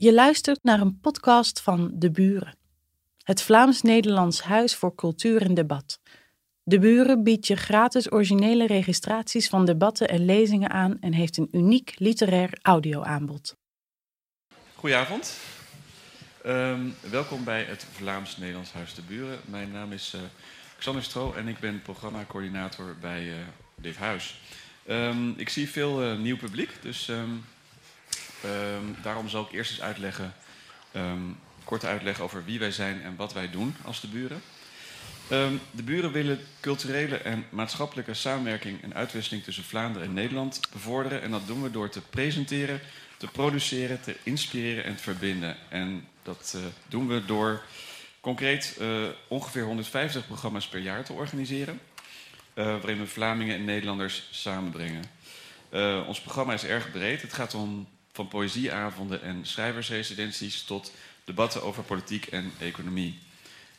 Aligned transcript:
Je 0.00 0.14
luistert 0.14 0.62
naar 0.62 0.80
een 0.80 1.00
podcast 1.00 1.60
van 1.60 1.90
De 1.94 2.10
Buren, 2.10 2.56
het 3.22 3.42
Vlaams-Nederlands 3.42 4.42
Huis 4.42 4.74
voor 4.74 4.94
Cultuur 4.94 5.42
en 5.42 5.54
Debat. 5.54 6.00
De 6.62 6.78
Buren 6.78 7.22
biedt 7.22 7.46
je 7.46 7.56
gratis 7.56 8.12
originele 8.12 8.66
registraties 8.66 9.48
van 9.48 9.64
debatten 9.64 10.08
en 10.08 10.24
lezingen 10.24 10.70
aan 10.70 11.00
en 11.00 11.12
heeft 11.12 11.36
een 11.36 11.48
uniek 11.52 11.94
literair 11.98 12.58
audioaanbod. 12.62 13.56
Goedenavond. 14.74 15.36
Um, 16.46 16.94
welkom 17.10 17.44
bij 17.44 17.62
het 17.62 17.86
Vlaams-Nederlands 17.92 18.72
Huis 18.72 18.94
De 18.94 19.02
Buren. 19.02 19.38
Mijn 19.44 19.70
naam 19.72 19.92
is 19.92 20.12
uh, 20.14 20.20
Xander 20.78 21.02
Stro 21.02 21.32
en 21.32 21.48
ik 21.48 21.58
ben 21.58 21.82
programmacoördinator 21.82 22.96
bij 23.00 23.22
uh, 23.22 23.34
dit 23.76 23.96
huis. 23.96 24.40
Um, 24.88 25.34
ik 25.36 25.48
zie 25.48 25.68
veel 25.68 26.04
uh, 26.04 26.18
nieuw 26.18 26.36
publiek, 26.36 26.82
dus 26.82 27.08
um, 27.08 27.44
Um, 28.44 28.96
daarom 29.02 29.28
zal 29.28 29.42
ik 29.42 29.52
eerst 29.52 29.70
eens 29.70 29.80
uitleggen, 29.80 30.34
um, 30.96 31.38
kort 31.64 31.84
uitleggen 31.84 32.24
over 32.24 32.44
wie 32.44 32.58
wij 32.58 32.70
zijn 32.70 33.02
en 33.02 33.16
wat 33.16 33.32
wij 33.32 33.50
doen 33.50 33.76
als 33.84 34.00
de 34.00 34.08
buren. 34.08 34.42
Um, 35.30 35.60
de 35.70 35.82
buren 35.82 36.12
willen 36.12 36.40
culturele 36.60 37.16
en 37.16 37.44
maatschappelijke 37.50 38.14
samenwerking 38.14 38.82
en 38.82 38.94
uitwisseling 38.94 39.44
tussen 39.44 39.64
Vlaanderen 39.64 40.08
en 40.08 40.14
Nederland 40.14 40.60
bevorderen. 40.72 41.22
En 41.22 41.30
dat 41.30 41.46
doen 41.46 41.62
we 41.62 41.70
door 41.70 41.88
te 41.88 42.00
presenteren, 42.00 42.80
te 43.16 43.26
produceren, 43.26 44.00
te 44.00 44.16
inspireren 44.22 44.84
en 44.84 44.96
te 44.96 45.02
verbinden. 45.02 45.56
En 45.68 46.06
dat 46.22 46.52
uh, 46.56 46.62
doen 46.88 47.08
we 47.08 47.24
door 47.24 47.62
concreet 48.20 48.76
uh, 48.80 49.02
ongeveer 49.28 49.64
150 49.64 50.26
programma's 50.26 50.68
per 50.68 50.80
jaar 50.80 51.04
te 51.04 51.12
organiseren. 51.12 51.80
Uh, 52.54 52.64
waarin 52.64 52.98
we 52.98 53.06
Vlamingen 53.06 53.54
en 53.54 53.64
Nederlanders 53.64 54.28
samenbrengen. 54.30 55.04
ons 56.06 56.20
programma 56.20 56.52
is 56.52 56.64
erg 56.64 56.90
breed. 56.90 57.22
Het 57.22 57.32
gaat 57.32 57.54
om 57.54 57.88
van 58.18 58.28
poëzieavonden 58.28 59.22
en 59.22 59.46
schrijversresidenties 59.46 60.62
tot 60.62 60.92
debatten 61.24 61.62
over 61.62 61.82
politiek 61.82 62.26
en 62.26 62.52
economie. 62.58 63.18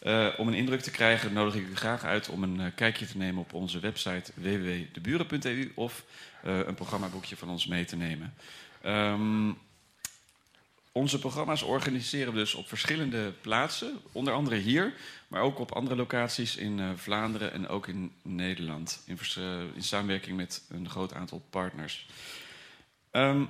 Uh, 0.04 0.28
om 0.38 0.48
een 0.48 0.54
indruk 0.54 0.82
te 0.82 0.92
krijgen 0.92 1.34
nodig 1.34 1.56
ik 1.56 1.68
u 1.68 1.76
graag 1.76 2.04
uit 2.04 2.30
om 2.30 2.44
een 2.44 2.60
uh, 2.60 2.66
kijkje 2.76 3.06
te 3.06 3.18
nemen 3.18 3.42
op 3.42 3.54
onze 3.54 3.80
website 3.80 4.32
www.deburen.eu 4.36 5.72
of 5.76 6.04
uh, 6.46 6.58
een 6.58 6.76
programmaboekje 6.76 7.38
van 7.38 7.50
ons 7.50 7.68
mee 7.68 7.86
te 7.86 7.96
nemen. 7.96 8.34
Um, 8.86 9.58
onze 10.92 11.20
programma's 11.20 11.62
organiseren 11.62 12.34
we 12.34 12.40
dus 12.40 12.54
op 12.54 12.68
verschillende 12.68 13.34
plaatsen, 13.42 14.00
onder 14.12 14.34
andere 14.34 14.56
hier, 14.56 14.94
maar 15.28 15.42
ook 15.42 15.60
op 15.60 15.72
andere 15.72 15.96
locaties 15.96 16.56
in 16.56 16.98
Vlaanderen 16.98 17.52
en 17.52 17.68
ook 17.68 17.88
in 17.88 18.12
Nederland, 18.22 19.04
in, 19.06 19.20
in 19.76 19.84
samenwerking 19.84 20.38
met 20.38 20.66
een 20.70 20.90
groot 20.90 21.14
aantal 21.14 21.42
partners. 21.50 22.08
Um, 23.12 23.48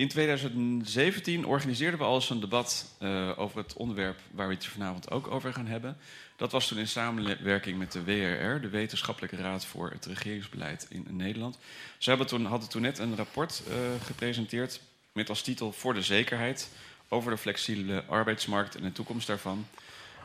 in 0.00 0.08
2017 0.08 1.46
organiseerden 1.46 1.98
we 1.98 2.04
al 2.04 2.14
eens 2.14 2.30
een 2.30 2.40
debat 2.40 2.96
uh, 3.02 3.38
over 3.38 3.58
het 3.58 3.72
onderwerp 3.72 4.20
waar 4.30 4.48
we 4.48 4.54
het 4.54 4.66
vanavond 4.66 5.10
ook 5.10 5.26
over 5.26 5.52
gaan 5.52 5.66
hebben. 5.66 5.96
Dat 6.36 6.52
was 6.52 6.68
toen 6.68 6.78
in 6.78 6.88
samenwerking 6.88 7.78
met 7.78 7.92
de 7.92 8.04
WRR, 8.04 8.60
de 8.60 8.68
Wetenschappelijke 8.68 9.36
Raad 9.36 9.64
voor 9.64 9.90
het 9.90 10.06
Regeringsbeleid 10.06 10.86
in 10.90 11.06
Nederland. 11.10 11.58
Ze 11.98 12.08
hebben 12.08 12.26
toen, 12.26 12.44
hadden 12.44 12.68
toen 12.68 12.82
net 12.82 12.98
een 12.98 13.16
rapport 13.16 13.62
uh, 13.68 13.74
gepresenteerd 14.04 14.80
met 15.12 15.28
als 15.28 15.42
titel 15.42 15.72
Voor 15.72 15.94
de 15.94 16.02
zekerheid 16.02 16.68
over 17.08 17.30
de 17.30 17.38
flexibele 17.38 18.04
arbeidsmarkt 18.04 18.74
en 18.74 18.82
de 18.82 18.92
toekomst 18.92 19.26
daarvan. 19.26 19.66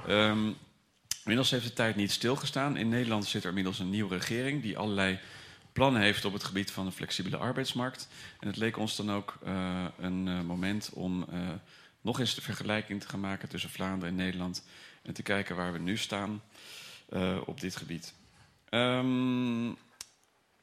Um, 0.10 0.56
inmiddels 1.22 1.52
heeft 1.52 1.68
de 1.68 1.74
tijd 1.74 1.96
niet 1.96 2.12
stilgestaan. 2.12 2.78
In 2.78 2.90
Nederland 2.90 3.26
zit 3.26 3.44
er 3.44 3.50
inmiddels 3.50 3.80
een 3.80 3.90
nieuwe 3.90 4.18
regering 4.18 4.62
die 4.62 4.78
allerlei 4.78 5.20
plannen 5.76 6.02
heeft 6.02 6.26
op 6.26 6.34
het 6.34 6.44
gebied 6.44 6.72
van 6.72 6.86
de 6.86 6.92
flexibele 6.92 7.38
arbeidsmarkt. 7.38 8.08
En 8.40 8.48
het 8.48 8.58
leek 8.58 8.78
ons 8.78 8.96
dan 8.96 9.12
ook 9.12 9.38
uh, 9.46 9.86
een 10.00 10.28
uh, 10.28 10.42
moment 10.42 10.90
om 10.94 11.26
uh, 11.34 11.50
nog 12.02 12.20
eens 12.20 12.36
de 12.36 12.42
vergelijking 12.42 13.02
te 13.02 13.10
gaan 13.10 13.20
maken 13.20 13.50
tussen 13.50 13.70
Vlaanderen 13.70 14.10
en 14.10 14.24
Nederland. 14.24 14.66
En 15.02 15.14
te 15.14 15.24
kijken 15.24 15.56
waar 15.56 15.74
we 15.74 15.80
nu 15.80 15.98
staan 15.98 16.42
op 17.46 17.62
dit 17.62 17.76
gebied. 17.76 18.14
Um, 18.70 19.78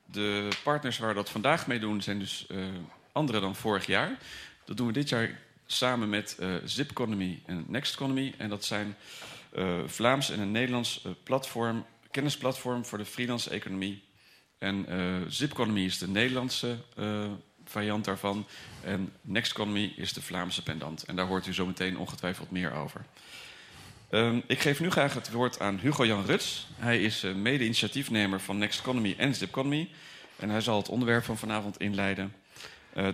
de 0.05 0.49
partners 0.63 0.99
waar 0.99 1.09
we 1.09 1.15
dat 1.15 1.31
vandaag 1.31 1.67
mee 1.67 1.79
doen 1.79 2.03
zijn 2.03 2.19
dus 2.19 2.47
andere 3.13 3.41
dan 3.41 3.57
vorig 3.57 3.87
jaar. 3.87 4.19
Dat 4.65 4.77
doen 4.77 4.87
we 4.87 4.93
dit 4.93 5.09
jaar 5.09 5.41
samen 5.67 6.09
met 6.09 6.39
Zipconomy 6.65 7.43
en 7.47 7.65
Nextconomy. 7.69 8.35
En 8.39 8.49
dat 8.49 8.65
zijn 8.65 8.97
Vlaams 9.87 10.31
en 10.31 10.41
een 10.41 10.51
Nederlands 10.51 11.07
platform, 11.23 11.87
kennisplatform 12.11 12.85
voor 12.85 12.99
de 12.99 13.05
freelance 13.05 13.51
economie 13.51 14.03
en 14.63 14.87
uh, 14.89 15.17
Zipconomy 15.29 15.81
is 15.81 15.99
de 15.99 16.09
Nederlandse 16.09 16.77
uh, 16.99 17.25
variant 17.65 18.05
daarvan. 18.05 18.47
En 18.85 19.13
Nextconomy 19.21 19.93
is 19.97 20.13
de 20.13 20.23
Vlaamse 20.23 20.63
pendant. 20.63 21.03
En 21.03 21.17
daar 21.17 21.27
hoort 21.27 21.47
u 21.47 21.55
zo 21.55 21.67
meteen 21.67 21.99
ongetwijfeld 21.99 22.51
meer 22.51 22.73
over. 22.73 23.05
Um, 24.11 24.43
ik 24.47 24.61
geef 24.61 24.81
nu 24.81 24.91
graag 24.91 25.15
het 25.15 25.31
woord 25.31 25.61
aan 25.61 25.79
Hugo-Jan 25.79 26.25
Ruts. 26.25 26.67
Hij 26.77 27.03
is 27.03 27.25
uh, 27.25 27.35
mede-initiatiefnemer 27.35 28.41
van 28.41 28.59
Nextconomy 28.59 29.15
en 29.19 29.35
Zipconomy. 29.35 29.89
En 30.37 30.51
hij 30.51 30.61
zal 30.61 30.77
het 30.77 30.89
onderwerp 30.89 31.25
van 31.25 31.39
vanavond 31.39 31.77
inleiden. 31.77 32.35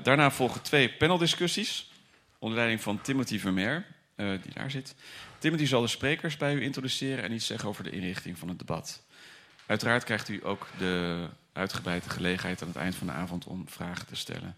daarna 0.03 0.31
volgen 0.31 0.63
twee 0.63 0.93
paneldiscussies. 0.93 1.91
Onder 2.39 2.59
leiding 2.59 2.83
van 2.83 3.01
Timothy 3.01 3.39
Vermeer, 3.39 3.87
die 4.17 4.53
daar 4.55 4.71
zit. 4.71 4.95
Timothy 5.39 5.67
zal 5.67 5.81
de 5.81 5.89
sprekers 5.89 6.37
bij 6.37 6.55
u 6.55 6.63
introduceren 6.63 7.25
en 7.25 7.33
iets 7.33 7.47
zeggen 7.47 7.69
over 7.69 7.85
de 7.85 7.91
inrichting 7.91 8.39
van 8.39 8.49
het 8.49 8.59
debat. 8.59 9.03
Uiteraard 9.69 10.05
krijgt 10.05 10.29
u 10.29 10.41
ook 10.45 10.67
de 10.79 11.27
uitgebreide 11.53 12.11
gelegenheid 12.11 12.63
aan 12.63 12.69
het 12.69 12.77
eind 12.77 12.95
van 12.95 13.07
de 13.07 13.13
avond 13.13 13.45
om 13.45 13.69
vragen 13.69 14.07
te 14.07 14.17
stellen. 14.17 14.57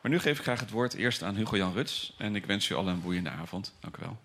Maar 0.00 0.10
nu 0.10 0.18
geef 0.18 0.36
ik 0.36 0.42
graag 0.42 0.60
het 0.60 0.70
woord 0.70 0.94
eerst 0.94 1.22
aan 1.22 1.34
Hugo-Jan 1.34 1.72
Ruts. 1.72 2.14
En 2.18 2.36
ik 2.36 2.46
wens 2.46 2.68
u 2.68 2.74
allen 2.74 2.92
een 2.92 3.02
boeiende 3.02 3.30
avond. 3.30 3.74
Dank 3.80 3.96
u 3.96 4.00
wel. 4.00 4.18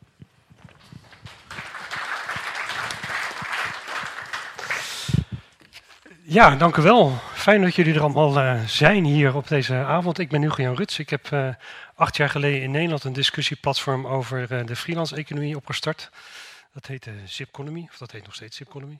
Ja, 6.23 6.56
dank 6.56 6.78
u 6.78 6.81
wel. 6.81 7.19
Fijn 7.34 7.62
dat 7.62 7.75
jullie 7.75 7.94
er 7.94 8.02
allemaal 8.02 8.38
uh, 8.38 8.66
zijn 8.66 9.03
hier 9.03 9.35
op 9.35 9.47
deze 9.47 9.73
avond. 9.75 10.19
Ik 10.19 10.29
ben 10.29 10.41
Hugo-Jan 10.41 10.75
Ruts. 10.75 11.00
Ik 11.00 11.09
heb 11.09 11.29
uh, 11.31 11.50
acht 11.96 12.17
jaar 12.17 12.29
geleden 12.29 12.62
in 12.62 12.72
Nederland 12.72 13.03
een 13.03 13.13
discussieplatform 13.13 14.07
over 14.07 14.52
uh, 14.52 14.66
de 14.66 14.75
freelance-economie 14.75 15.56
opgestart. 15.56 16.09
Dat 16.73 16.85
heette 16.85 17.12
Zipconomy, 17.25 17.88
of 17.91 17.97
dat 17.97 18.12
heet 18.12 18.25
nog 18.25 18.35
steeds 18.35 18.57
Zipconomy. 18.57 19.00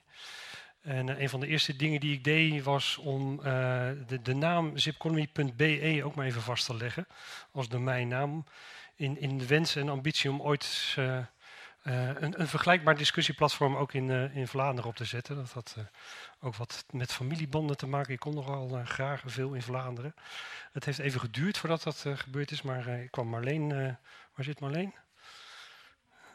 En 0.86 1.06
uh, 1.06 1.20
een 1.20 1.28
van 1.28 1.40
de 1.40 1.46
eerste 1.46 1.76
dingen 1.76 2.00
die 2.00 2.12
ik 2.12 2.24
deed 2.24 2.62
was 2.62 2.96
om 2.96 3.38
uh, 3.38 3.44
de, 4.06 4.22
de, 4.22 4.34
naam 4.34 4.78
zipconomy.be 4.78 6.00
ook 6.04 6.14
maar 6.14 6.26
even 6.26 6.42
vast 6.42 6.66
te 6.66 6.76
leggen 6.76 7.06
als 7.52 7.68
domeinnaam. 7.68 8.44
In, 8.96 9.20
in 9.20 9.38
de 9.38 9.46
wens 9.46 9.76
en 9.76 9.88
ambitie 9.88 10.30
om 10.30 10.42
ooit 10.42 10.94
uh, 10.98 11.18
een, 11.82 12.40
een, 12.40 12.48
vergelijkbaar 12.48 12.96
discussieplatform 12.96 13.76
ook 13.76 13.92
in, 13.92 14.10
in 14.10 14.48
Vlaanderen 14.48 14.90
op 14.90 14.96
te 14.96 15.04
zetten. 15.04 15.36
Dat 15.36 15.52
had 15.52 15.76
ook 16.40 16.56
wat 16.56 16.84
met 16.90 17.12
familiebanden 17.12 17.76
te 17.76 17.86
maken. 17.86 18.12
Ik 18.12 18.20
kon 18.20 18.34
nogal 18.34 18.80
graag 18.84 19.22
veel 19.26 19.54
in 19.54 19.62
Vlaanderen. 19.62 20.14
Het 20.72 20.84
heeft 20.84 20.98
even 20.98 21.20
geduurd 21.20 21.58
voordat 21.58 21.82
dat 21.82 22.04
gebeurd 22.14 22.50
is, 22.50 22.62
maar 22.62 22.88
ik 22.88 23.10
kwam 23.10 23.28
Marleen. 23.28 23.68
waar 24.34 24.44
zit 24.44 24.60
Marleen? 24.60 24.94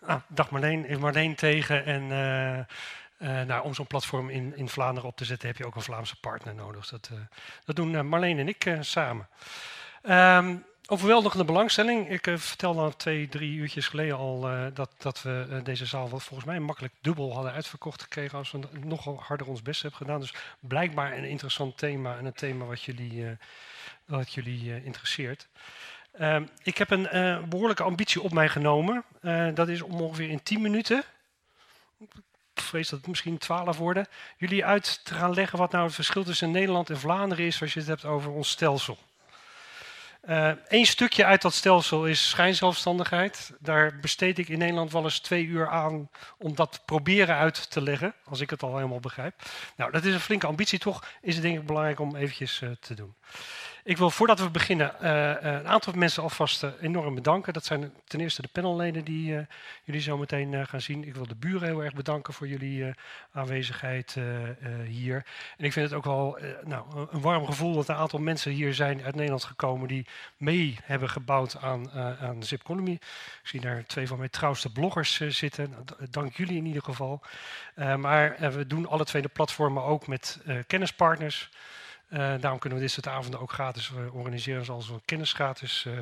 Ah, 0.06 0.22
dag 0.28 0.50
Marleen, 0.50 1.00
Marleen 1.00 1.36
tegen 1.36 1.86
en 1.86 2.12
uh, 3.22 3.42
nou, 3.42 3.64
om 3.64 3.74
zo'n 3.74 3.88
platform 3.88 4.30
in, 4.30 4.56
in 4.56 4.70
Vlaanderen 4.70 5.10
op 5.10 5.18
te 5.18 5.26
zetten 5.26 5.48
heb 5.48 5.58
je 5.58 5.66
ook 5.66 5.76
een 5.76 5.82
Vlaamse 5.82 6.20
partner 6.20 6.56
nodig. 6.56 6.90
Dat, 6.90 7.10
uh, 7.14 7.20
dat 7.66 7.76
doen 7.76 7.94
uh, 7.94 8.02
Marleen 8.02 8.40
en 8.40 8.48
ik 8.48 8.78
samen. 8.80 9.28
Um, 10.04 10.66
overweldigende 10.86 11.46
belangstelling. 11.46 12.10
Ik 12.10 12.40
vertelde 12.40 12.82
al 12.82 12.96
twee, 12.96 13.30
drie 13.30 13.56
uurtjes 13.56 13.88
geleden 13.88 14.18
al 14.18 14.50
dat, 14.74 14.92
dat 14.98 15.22
we 15.22 15.62
deze 15.64 15.86
zaal 15.86 16.08
volgens 16.08 16.44
mij 16.44 16.60
makkelijk 16.60 16.94
dubbel 17.02 17.34
hadden 17.34 17.52
uitverkocht 17.52 18.02
gekregen 18.02 18.38
als 18.38 18.52
we 18.52 18.60
nogal 18.84 19.22
harder 19.22 19.48
ons 19.48 19.62
best 19.62 19.82
hebben 19.82 20.00
gedaan. 20.00 20.20
Dus 20.20 20.34
blijkbaar 20.60 21.18
een 21.18 21.24
interessant 21.24 21.78
thema 21.78 22.18
en 22.18 22.26
een 22.26 22.34
thema 22.34 22.66
wat 22.66 22.84
jullie, 22.84 23.38
wat 24.06 24.34
jullie 24.34 24.84
interesseert. 24.84 25.48
Uh, 26.20 26.42
ik 26.64 26.78
heb 26.78 26.90
een 26.90 27.08
behoorlijke 27.50 27.84
ambitie 27.84 28.22
op 28.22 28.32
mij 28.32 28.50
genomen. 28.50 29.04
Dat 29.54 29.68
is 29.68 29.82
om 29.82 30.02
ongeveer 30.02 30.30
in 30.30 30.44
10 30.44 30.62
minuten 30.62 31.04
vrees 32.72 32.90
dat 32.90 33.00
het 33.00 33.08
misschien 33.08 33.38
twaalf 33.38 33.78
worden, 33.78 34.08
jullie 34.38 34.66
uit 34.66 35.06
te 35.06 35.14
gaan 35.14 35.34
leggen 35.34 35.60
wat 35.60 35.72
nou 35.72 35.86
het 35.86 35.96
verschil 35.96 36.24
tussen 36.24 36.52
Nederland 36.52 36.90
en 36.90 37.00
Vlaanderen 37.00 37.46
is 37.46 37.62
als 37.62 37.74
je 37.74 37.80
het 37.80 37.88
hebt 37.88 38.06
over 38.06 38.32
ons 38.32 38.50
stelsel. 38.50 38.98
Eén 40.22 40.58
uh, 40.70 40.86
stukje 40.86 41.26
uit 41.26 41.42
dat 41.42 41.54
stelsel 41.54 42.06
is 42.06 42.30
schijnzelfstandigheid. 42.30 43.52
Daar 43.60 44.00
besteed 44.00 44.38
ik 44.38 44.50
in 44.50 44.58
Nederland 44.58 44.92
wel 44.92 45.04
eens 45.04 45.20
twee 45.20 45.46
uur 45.46 45.70
aan 45.70 46.10
om 46.38 46.56
dat 46.56 46.82
proberen 46.86 47.36
uit 47.36 47.72
te 47.72 47.82
leggen, 47.82 48.14
als 48.26 48.40
ik 48.40 48.50
het 48.50 48.64
al 48.64 48.76
helemaal 48.76 49.00
begrijp. 49.00 49.42
Nou, 49.76 49.92
dat 49.92 50.06
is 50.06 50.14
een 50.14 50.20
flinke 50.20 50.48
ambitie, 50.48 50.80
toch 50.80 51.06
is 51.22 51.34
het 51.34 51.44
denk 51.44 51.60
ik 51.60 51.66
belangrijk 51.66 52.00
om 52.00 52.16
eventjes 52.16 52.62
uh, 52.62 52.70
te 52.80 52.94
doen. 52.94 53.14
Ik 53.84 53.98
wil 53.98 54.10
voordat 54.10 54.40
we 54.40 54.50
beginnen 54.50 54.96
uh, 55.02 55.34
een 55.40 55.68
aantal 55.68 55.94
mensen 55.94 56.24
alvast 56.24 56.64
uh, 56.64 56.70
enorm 56.82 57.16
bedanken. 57.16 57.54
Dat 57.54 57.66
zijn 57.66 57.94
ten 58.06 58.20
eerste 58.20 58.42
de 58.42 58.48
panelleden 58.52 59.04
die 59.04 59.46
jullie 59.84 60.02
zo 60.02 60.18
meteen 60.18 60.68
gaan 60.68 60.82
zien. 60.82 61.08
Ik 61.08 61.16
wil 61.16 61.28
de 61.28 61.36
buren 61.36 61.68
heel 61.68 61.84
erg 61.84 61.94
bedanken 61.94 62.34
voor 62.34 62.48
jullie 62.48 62.94
aanwezigheid 63.32 64.18
hier. 64.86 65.26
En 65.58 65.66
ik 65.66 65.74
vind 65.74 65.90
het 65.90 65.98
ook 65.98 66.04
wel 66.04 66.38
nou, 66.64 67.08
een 67.12 67.22
warm 67.22 67.46
gevoel 67.46 67.74
dat 67.74 67.88
een 67.88 67.96
aantal 67.96 68.20
mensen 68.20 68.52
hier 68.52 68.74
zijn 68.74 69.04
uit 69.04 69.16
Nederland 69.16 69.44
gekomen 69.44 69.88
die 69.88 70.08
mee 70.38 70.78
hebben 70.84 71.10
gebouwd 71.10 71.58
aan, 71.58 71.92
aan 72.20 72.44
Zip 72.44 72.62
Economy. 72.62 72.92
Ik 72.92 73.02
zie 73.44 73.62
daar 73.62 73.84
twee 73.86 74.08
van 74.08 74.18
mijn 74.18 74.30
trouwste 74.30 74.72
bloggers 74.72 75.22
zitten. 75.28 75.70
Nou, 75.70 75.84
dank 76.10 76.36
jullie 76.36 76.58
in 76.58 76.66
ieder 76.66 76.84
geval. 76.84 77.22
maar 77.76 78.36
we 78.40 78.68
doen 78.68 78.88
alle 78.88 79.06
twee 79.06 79.22
de 79.22 79.28
platformen 79.28 79.84
ook 79.84 80.08
met 80.08 80.40
kennispartners. 80.68 81.50
Uh, 82.14 82.34
daarom 82.40 82.60
kunnen 82.60 82.80
we 82.80 82.86
dit 82.86 82.94
soort 82.94 83.08
avonden 83.08 83.40
ook 83.40 83.52
gratis 83.52 83.90
uh, 83.90 84.16
organiseren, 84.16 84.66
zoals 84.66 84.90
een 84.90 85.02
kennis 85.06 85.34
gratis 85.34 85.86
uh, 85.88 85.98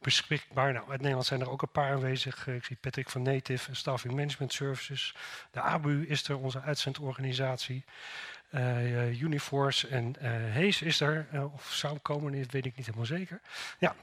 beschikbaar. 0.00 0.72
Nou, 0.72 0.90
uit 0.90 1.00
Nederland 1.00 1.26
zijn 1.26 1.40
er 1.40 1.50
ook 1.50 1.62
een 1.62 1.70
paar 1.70 1.92
aanwezig. 1.92 2.46
ik 2.46 2.64
zie 2.64 2.76
Patrick 2.80 3.10
van 3.10 3.22
Native 3.22 3.68
en 3.68 3.76
Staffing 3.76 4.14
Management 4.14 4.52
Services. 4.52 5.14
De 5.50 5.60
ABU 5.60 6.06
is 6.06 6.28
er, 6.28 6.38
onze 6.38 6.60
uitzendorganisatie. 6.60 7.84
Uniforce 9.20 9.88
en 9.88 10.14
Hees 10.50 10.82
is 10.82 11.00
er, 11.00 11.26
of 11.54 11.72
zou 11.72 11.98
komen, 11.98 12.40
dat 12.40 12.50
weet 12.50 12.66
ik 12.66 12.76
niet 12.76 12.86
helemaal 12.86 13.06
zeker. 13.06 13.40
Ja, 13.78 13.94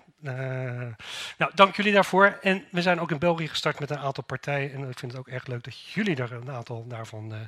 nou, 1.38 1.52
dank 1.54 1.76
jullie 1.76 1.94
daarvoor. 1.94 2.38
En 2.42 2.66
we 2.72 2.82
zijn 2.82 3.00
ook 3.00 3.12
in 3.12 3.20
België 3.20 3.48
gestart 3.48 3.80
met 3.80 3.90
een 3.90 3.98
aantal 3.98 4.24
partijen. 4.24 4.74
En 4.74 4.90
ik 4.90 5.00
vind 5.00 5.12
het 5.12 5.22
ook 5.22 5.28
erg 5.28 5.46
leuk 5.46 5.64
dat 5.64 5.80
jullie 5.80 6.16
er 6.16 6.32
een 6.32 6.52
aantal 6.52 6.88
daarvan 6.88 7.34
uh, 7.34 7.40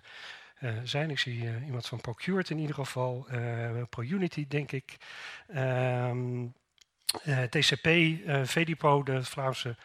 zijn. 0.83 1.09
Ik 1.09 1.19
zie 1.19 1.43
uh, 1.43 1.65
iemand 1.65 1.87
van 1.87 2.01
Procured 2.01 2.49
in 2.49 2.57
ieder 2.57 2.75
geval, 2.75 3.27
uh, 3.31 3.81
ProUnity 3.89 4.45
denk 4.47 4.71
ik. 4.71 4.97
Um, 5.55 6.53
TCP, 7.49 7.87
VDIPO, 8.43 9.03
de 9.03 9.23
Vlaamse 9.23 9.75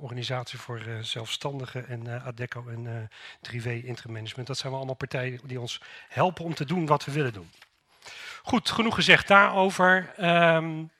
organisatie 0.00 0.58
voor 0.58 0.82
zelfstandigen 1.00 1.88
en 1.88 2.22
ADECO 2.22 2.68
en 2.68 3.10
3W 3.50 3.84
Interim 3.84 4.12
Management. 4.12 4.46
Dat 4.46 4.58
zijn 4.58 4.72
allemaal 4.72 4.94
partijen 4.94 5.40
die 5.44 5.60
ons 5.60 5.80
helpen 6.08 6.44
om 6.44 6.54
te 6.54 6.64
doen 6.64 6.86
wat 6.86 7.04
we 7.04 7.12
willen 7.12 7.32
doen. 7.32 7.50
Goed, 8.42 8.70
genoeg 8.70 8.94
gezegd 8.94 9.28
daarover. 9.28 10.12
Um, 10.18 10.90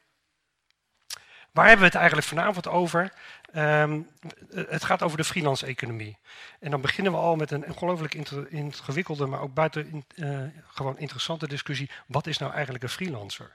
waar 1.52 1.66
hebben 1.66 1.78
we 1.78 1.92
het 1.92 1.94
eigenlijk 1.94 2.26
vanavond 2.26 2.68
over? 2.68 3.12
Um, 3.54 4.08
het 4.54 4.84
gaat 4.84 5.02
over 5.02 5.16
de 5.16 5.24
freelance-economie. 5.24 6.16
En 6.60 6.70
dan 6.70 6.80
beginnen 6.80 7.12
we 7.12 7.18
al 7.18 7.36
met 7.36 7.50
een 7.50 7.66
ongelooflijk 7.66 8.14
ingewikkelde, 8.48 9.26
maar 9.26 9.40
ook 9.40 9.54
buiten 9.54 10.04
uh, 10.14 10.38
gewoon 10.66 10.98
interessante 10.98 11.48
discussie. 11.48 11.90
Wat 12.06 12.26
is 12.26 12.38
nou 12.38 12.52
eigenlijk 12.52 12.84
een 12.84 12.90
freelancer? 12.90 13.50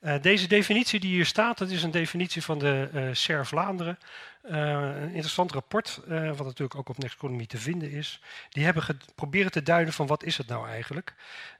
Uh, 0.00 0.14
deze 0.22 0.48
definitie 0.48 1.00
die 1.00 1.10
hier 1.10 1.26
staat, 1.26 1.58
dat 1.58 1.70
is 1.70 1.82
een 1.82 1.90
definitie 1.90 2.42
van 2.42 2.58
de 2.58 3.14
uh, 3.28 3.44
Vlaanderen. 3.44 3.98
een 4.42 5.08
interessant 5.08 5.52
rapport, 5.52 6.00
wat 6.08 6.44
natuurlijk 6.44 6.74
ook 6.74 6.88
op 6.88 6.98
Next 6.98 7.16
Economy 7.16 7.46
te 7.46 7.58
vinden 7.58 7.90
is. 7.90 8.20
Die 8.50 8.64
hebben 8.64 8.82
geprobeerd 8.82 9.52
te 9.52 9.62
duiden 9.62 9.94
van 9.94 10.06
wat 10.06 10.22
is 10.22 10.38
het 10.38 10.46
nou 10.46 10.68
eigenlijk. 10.68 11.14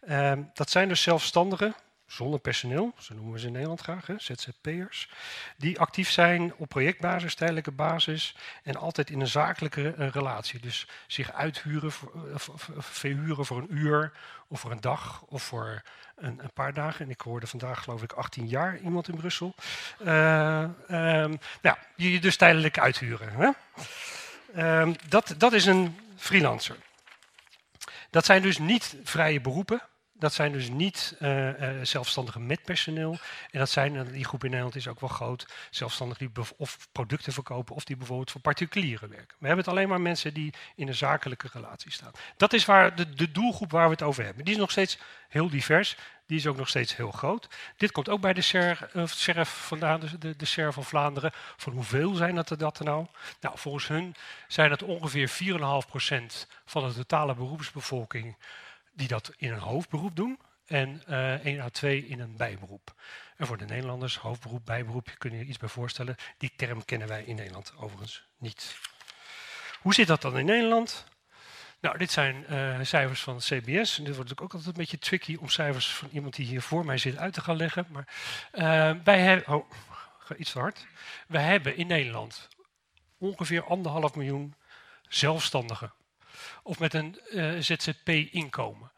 Ehm, 0.06 0.42
dat 0.54 0.70
zijn 0.70 0.88
dus 0.88 1.02
zelfstandigen, 1.02 1.74
zonder 2.06 2.40
personeel, 2.40 2.92
zo 2.98 3.14
noemen 3.14 3.32
we 3.32 3.38
ze 3.38 3.46
in 3.46 3.52
Nederland 3.52 3.80
graag, 3.80 4.06
hè, 4.06 4.14
ZZP'ers, 4.18 5.10
die 5.56 5.80
actief 5.80 6.10
zijn 6.10 6.54
op 6.56 6.68
projectbasis, 6.68 7.34
tijdelijke 7.34 7.70
basis 7.70 8.36
en 8.62 8.76
altijd 8.76 9.10
in 9.10 9.20
een 9.20 9.26
zakelijke 9.26 9.94
uh, 9.98 10.08
relatie. 10.08 10.60
Dus 10.60 10.86
zich 11.06 11.32
uithuren, 11.32 11.92
uh, 12.14 12.34
verhuren 12.78 13.46
voor 13.46 13.58
een 13.58 13.76
uur 13.76 14.12
of 14.48 14.60
voor 14.60 14.70
een 14.70 14.80
dag 14.80 15.22
of 15.22 15.42
voor 15.42 15.82
een, 16.16 16.38
een, 16.42 16.52
paar 16.52 16.74
dagen. 16.74 17.04
En 17.04 17.10
ik 17.10 17.20
hoorde 17.20 17.46
vandaag 17.46 17.82
geloof 17.82 18.02
ik 18.02 18.12
18 18.12 18.48
jaar 18.48 18.78
iemand 18.78 19.08
in 19.08 19.16
Brussel. 19.16 19.54
Uh, 20.00 20.06
nou, 21.62 21.76
je 21.96 22.20
dus 22.20 22.36
tijdelijk 22.36 22.78
uithuren. 22.78 23.32
Hè? 23.32 23.50
Um, 24.80 24.94
dat, 25.08 25.34
dat 25.38 25.52
is 25.52 25.66
een 25.66 25.96
freelancer. 26.16 26.76
Dat 28.10 28.24
zijn 28.24 28.42
dus 28.42 28.58
niet 28.58 28.96
vrije 29.04 29.40
beroepen. 29.40 29.82
Dat 30.18 30.34
zijn 30.34 30.52
dus 30.52 30.68
niet 30.68 31.16
uh, 31.20 31.60
uh, 31.60 31.68
zelfstandigen 31.82 32.46
met 32.46 32.62
personeel. 32.62 33.18
En 33.50 33.58
dat 33.58 33.70
zijn, 33.70 34.12
die 34.12 34.24
groep 34.24 34.44
in 34.44 34.50
Nederland 34.50 34.76
is 34.76 34.88
ook 34.88 35.00
wel 35.00 35.08
groot, 35.08 35.46
zelfstandigen 35.70 36.32
die 36.32 36.44
of 36.56 36.88
producten 36.92 37.32
verkopen 37.32 37.74
of 37.74 37.84
die 37.84 37.96
bijvoorbeeld 37.96 38.30
voor 38.30 38.40
particulieren 38.40 39.08
werken. 39.08 39.36
We 39.38 39.46
hebben 39.46 39.64
het 39.64 39.74
alleen 39.74 39.88
maar 39.88 40.00
mensen 40.00 40.34
die 40.34 40.54
in 40.74 40.88
een 40.88 40.94
zakelijke 40.94 41.48
relatie 41.52 41.92
staan. 41.92 42.12
Dat 42.36 42.52
is 42.52 42.64
waar 42.64 42.96
de, 42.96 43.14
de 43.14 43.32
doelgroep 43.32 43.70
waar 43.70 43.86
we 43.86 43.92
het 43.92 44.02
over 44.02 44.24
hebben. 44.24 44.44
Die 44.44 44.54
is 44.54 44.60
nog 44.60 44.70
steeds 44.70 44.98
heel 45.28 45.48
divers. 45.48 45.96
Die 46.26 46.38
is 46.38 46.46
ook 46.46 46.56
nog 46.56 46.68
steeds 46.68 46.96
heel 46.96 47.10
groot. 47.10 47.48
Dit 47.76 47.92
komt 47.92 48.08
ook 48.08 48.20
bij 48.20 48.32
de 48.32 48.40
SER, 48.40 49.46
vandaan, 49.46 50.00
de, 50.18 50.36
de, 50.36 50.72
van 50.72 50.84
Vlaanderen. 50.84 51.32
Van 51.56 51.72
hoeveel 51.72 52.14
zijn 52.14 52.34
dat 52.34 52.50
er, 52.50 52.58
dat 52.58 52.80
nou? 52.80 53.06
Nou, 53.40 53.58
volgens 53.58 53.88
hun 53.88 54.14
zijn 54.48 54.70
dat 54.70 54.82
ongeveer 54.82 55.30
4,5% 55.30 56.46
van 56.64 56.88
de 56.88 56.94
totale 56.94 57.34
beroepsbevolking 57.34 58.36
die 58.96 59.08
dat 59.08 59.32
in 59.36 59.52
een 59.52 59.58
hoofdberoep 59.58 60.16
doen 60.16 60.38
en 60.66 61.02
uh, 61.08 61.44
1 61.44 61.60
à 61.60 61.68
2 61.68 62.06
in 62.06 62.20
een 62.20 62.36
bijberoep. 62.36 62.94
En 63.36 63.46
voor 63.46 63.56
de 63.56 63.64
Nederlanders, 63.64 64.16
hoofdberoep, 64.16 64.64
bijberoep, 64.64 65.14
kun 65.18 65.30
je 65.30 65.38
je 65.38 65.44
iets 65.44 65.58
bij 65.58 65.68
voorstellen. 65.68 66.16
Die 66.38 66.52
term 66.56 66.84
kennen 66.84 67.08
wij 67.08 67.22
in 67.22 67.36
Nederland 67.36 67.72
overigens 67.76 68.26
niet. 68.38 68.76
Hoe 69.80 69.94
zit 69.94 70.06
dat 70.06 70.22
dan 70.22 70.38
in 70.38 70.44
Nederland? 70.44 71.04
Nou, 71.80 71.98
dit 71.98 72.10
zijn 72.10 72.44
uh, 72.50 72.78
cijfers 72.82 73.22
van 73.22 73.34
het 73.34 73.44
CBS. 73.44 73.98
En 73.98 74.04
dit 74.04 74.14
wordt 74.14 74.30
natuurlijk 74.30 74.40
ook 74.40 74.52
altijd 74.52 74.66
een 74.66 74.72
beetje 74.80 74.98
tricky 74.98 75.36
om 75.40 75.48
cijfers 75.48 75.94
van 75.94 76.08
iemand 76.12 76.36
die 76.36 76.46
hier 76.46 76.62
voor 76.62 76.84
mij 76.84 76.98
zit 76.98 77.16
uit 77.16 77.32
te 77.32 77.40
gaan 77.40 77.56
leggen. 77.56 77.86
Maar 77.90 78.08
uh, 78.52 79.04
wij 79.04 79.20
hebben. 79.20 79.54
Oh, 79.54 79.70
iets 80.36 80.52
te 80.52 80.58
hard. 80.58 80.86
We 81.28 81.38
hebben 81.38 81.76
in 81.76 81.86
Nederland 81.86 82.48
ongeveer 83.18 83.64
anderhalf 83.64 84.14
miljoen 84.14 84.54
zelfstandigen 85.08 85.92
of 86.62 86.78
met 86.78 86.94
een 86.94 87.20
uh, 87.30 87.60
ZZP-inkomen. 87.60 88.92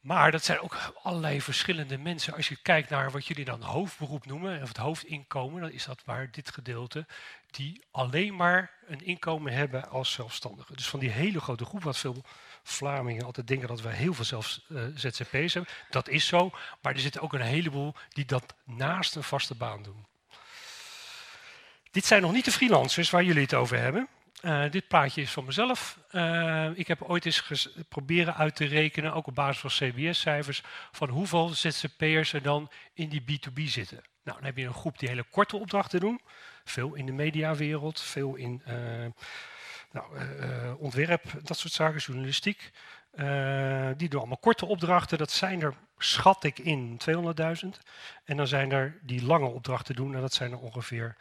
Maar 0.00 0.30
dat 0.30 0.44
zijn 0.44 0.60
ook 0.60 0.92
allerlei 1.02 1.42
verschillende 1.42 1.98
mensen. 1.98 2.34
Als 2.34 2.48
je 2.48 2.56
kijkt 2.62 2.90
naar 2.90 3.10
wat 3.10 3.26
jullie 3.26 3.44
dan 3.44 3.62
hoofdberoep 3.62 4.26
noemen, 4.26 4.62
of 4.62 4.68
het 4.68 4.76
hoofdinkomen, 4.76 5.60
dan 5.60 5.70
is 5.70 5.84
dat 5.84 6.02
waar 6.04 6.30
dit 6.30 6.50
gedeelte, 6.50 7.06
die 7.50 7.84
alleen 7.90 8.36
maar 8.36 8.70
een 8.86 9.04
inkomen 9.04 9.52
hebben 9.52 9.88
als 9.90 10.12
zelfstandigen. 10.12 10.76
Dus 10.76 10.88
van 10.88 11.00
die 11.00 11.10
hele 11.10 11.40
grote 11.40 11.64
groep, 11.64 11.82
wat 11.82 11.98
veel 11.98 12.24
Vlamingen 12.62 13.24
altijd 13.24 13.46
denken 13.46 13.68
dat 13.68 13.80
we 13.80 13.88
heel 13.88 14.14
veel 14.14 14.24
zelfs 14.24 14.66
uh, 14.68 14.82
ZZP's 14.94 15.54
hebben. 15.54 15.72
Dat 15.90 16.08
is 16.08 16.26
zo, 16.26 16.50
maar 16.82 16.92
er 16.92 17.00
zitten 17.00 17.20
ook 17.20 17.32
een 17.32 17.40
heleboel 17.40 17.94
die 18.08 18.24
dat 18.24 18.54
naast 18.64 19.14
een 19.14 19.22
vaste 19.22 19.54
baan 19.54 19.82
doen. 19.82 20.06
Dit 21.90 22.04
zijn 22.04 22.22
nog 22.22 22.32
niet 22.32 22.44
de 22.44 22.52
freelancers 22.52 23.10
waar 23.10 23.24
jullie 23.24 23.42
het 23.42 23.54
over 23.54 23.78
hebben. 23.78 24.08
Uh, 24.42 24.70
dit 24.70 24.88
plaatje 24.88 25.20
is 25.20 25.30
van 25.30 25.44
mezelf. 25.44 25.98
Uh, 26.12 26.70
ik 26.74 26.86
heb 26.86 27.02
ooit 27.02 27.26
eens 27.26 27.68
proberen 27.88 28.36
uit 28.36 28.56
te 28.56 28.64
rekenen, 28.64 29.14
ook 29.14 29.26
op 29.26 29.34
basis 29.34 29.60
van 29.60 29.70
CBS-cijfers, 29.70 30.62
van 30.92 31.08
hoeveel 31.08 31.48
ZZP'ers 31.48 32.32
er 32.32 32.42
dan 32.42 32.70
in 32.94 33.08
die 33.08 33.22
B2B 33.22 33.62
zitten. 33.62 34.00
Nou, 34.22 34.36
dan 34.36 34.46
heb 34.46 34.56
je 34.56 34.64
een 34.64 34.74
groep 34.74 34.98
die 34.98 35.08
hele 35.08 35.24
korte 35.30 35.56
opdrachten 35.56 36.00
doen. 36.00 36.20
Veel 36.64 36.94
in 36.94 37.06
de 37.06 37.12
mediawereld, 37.12 38.00
veel 38.00 38.34
in 38.34 38.62
uh, 38.68 38.74
nou, 39.92 40.06
ontwerp, 40.78 41.22
dat 41.42 41.58
soort 41.58 41.72
zaken, 41.72 42.00
journalistiek. 42.00 42.70
die 43.96 44.08
doen 44.08 44.20
allemaal 44.20 44.36
korte 44.36 44.66
opdrachten. 44.66 45.18
Dat 45.18 45.30
zijn 45.30 45.62
er, 45.62 45.74
schat 45.98 46.44
ik, 46.44 46.58
in 46.58 47.00
200.000. 47.10 47.68
En 48.24 48.36
dan 48.36 48.46
zijn 48.46 48.72
er 48.72 48.98
die 49.02 49.24
lange 49.24 49.46
opdrachten 49.46 49.94
doen, 49.94 50.14
en 50.14 50.20
dat 50.20 50.32
zijn 50.32 50.52
er 50.52 50.58
ongeveer 50.58 51.16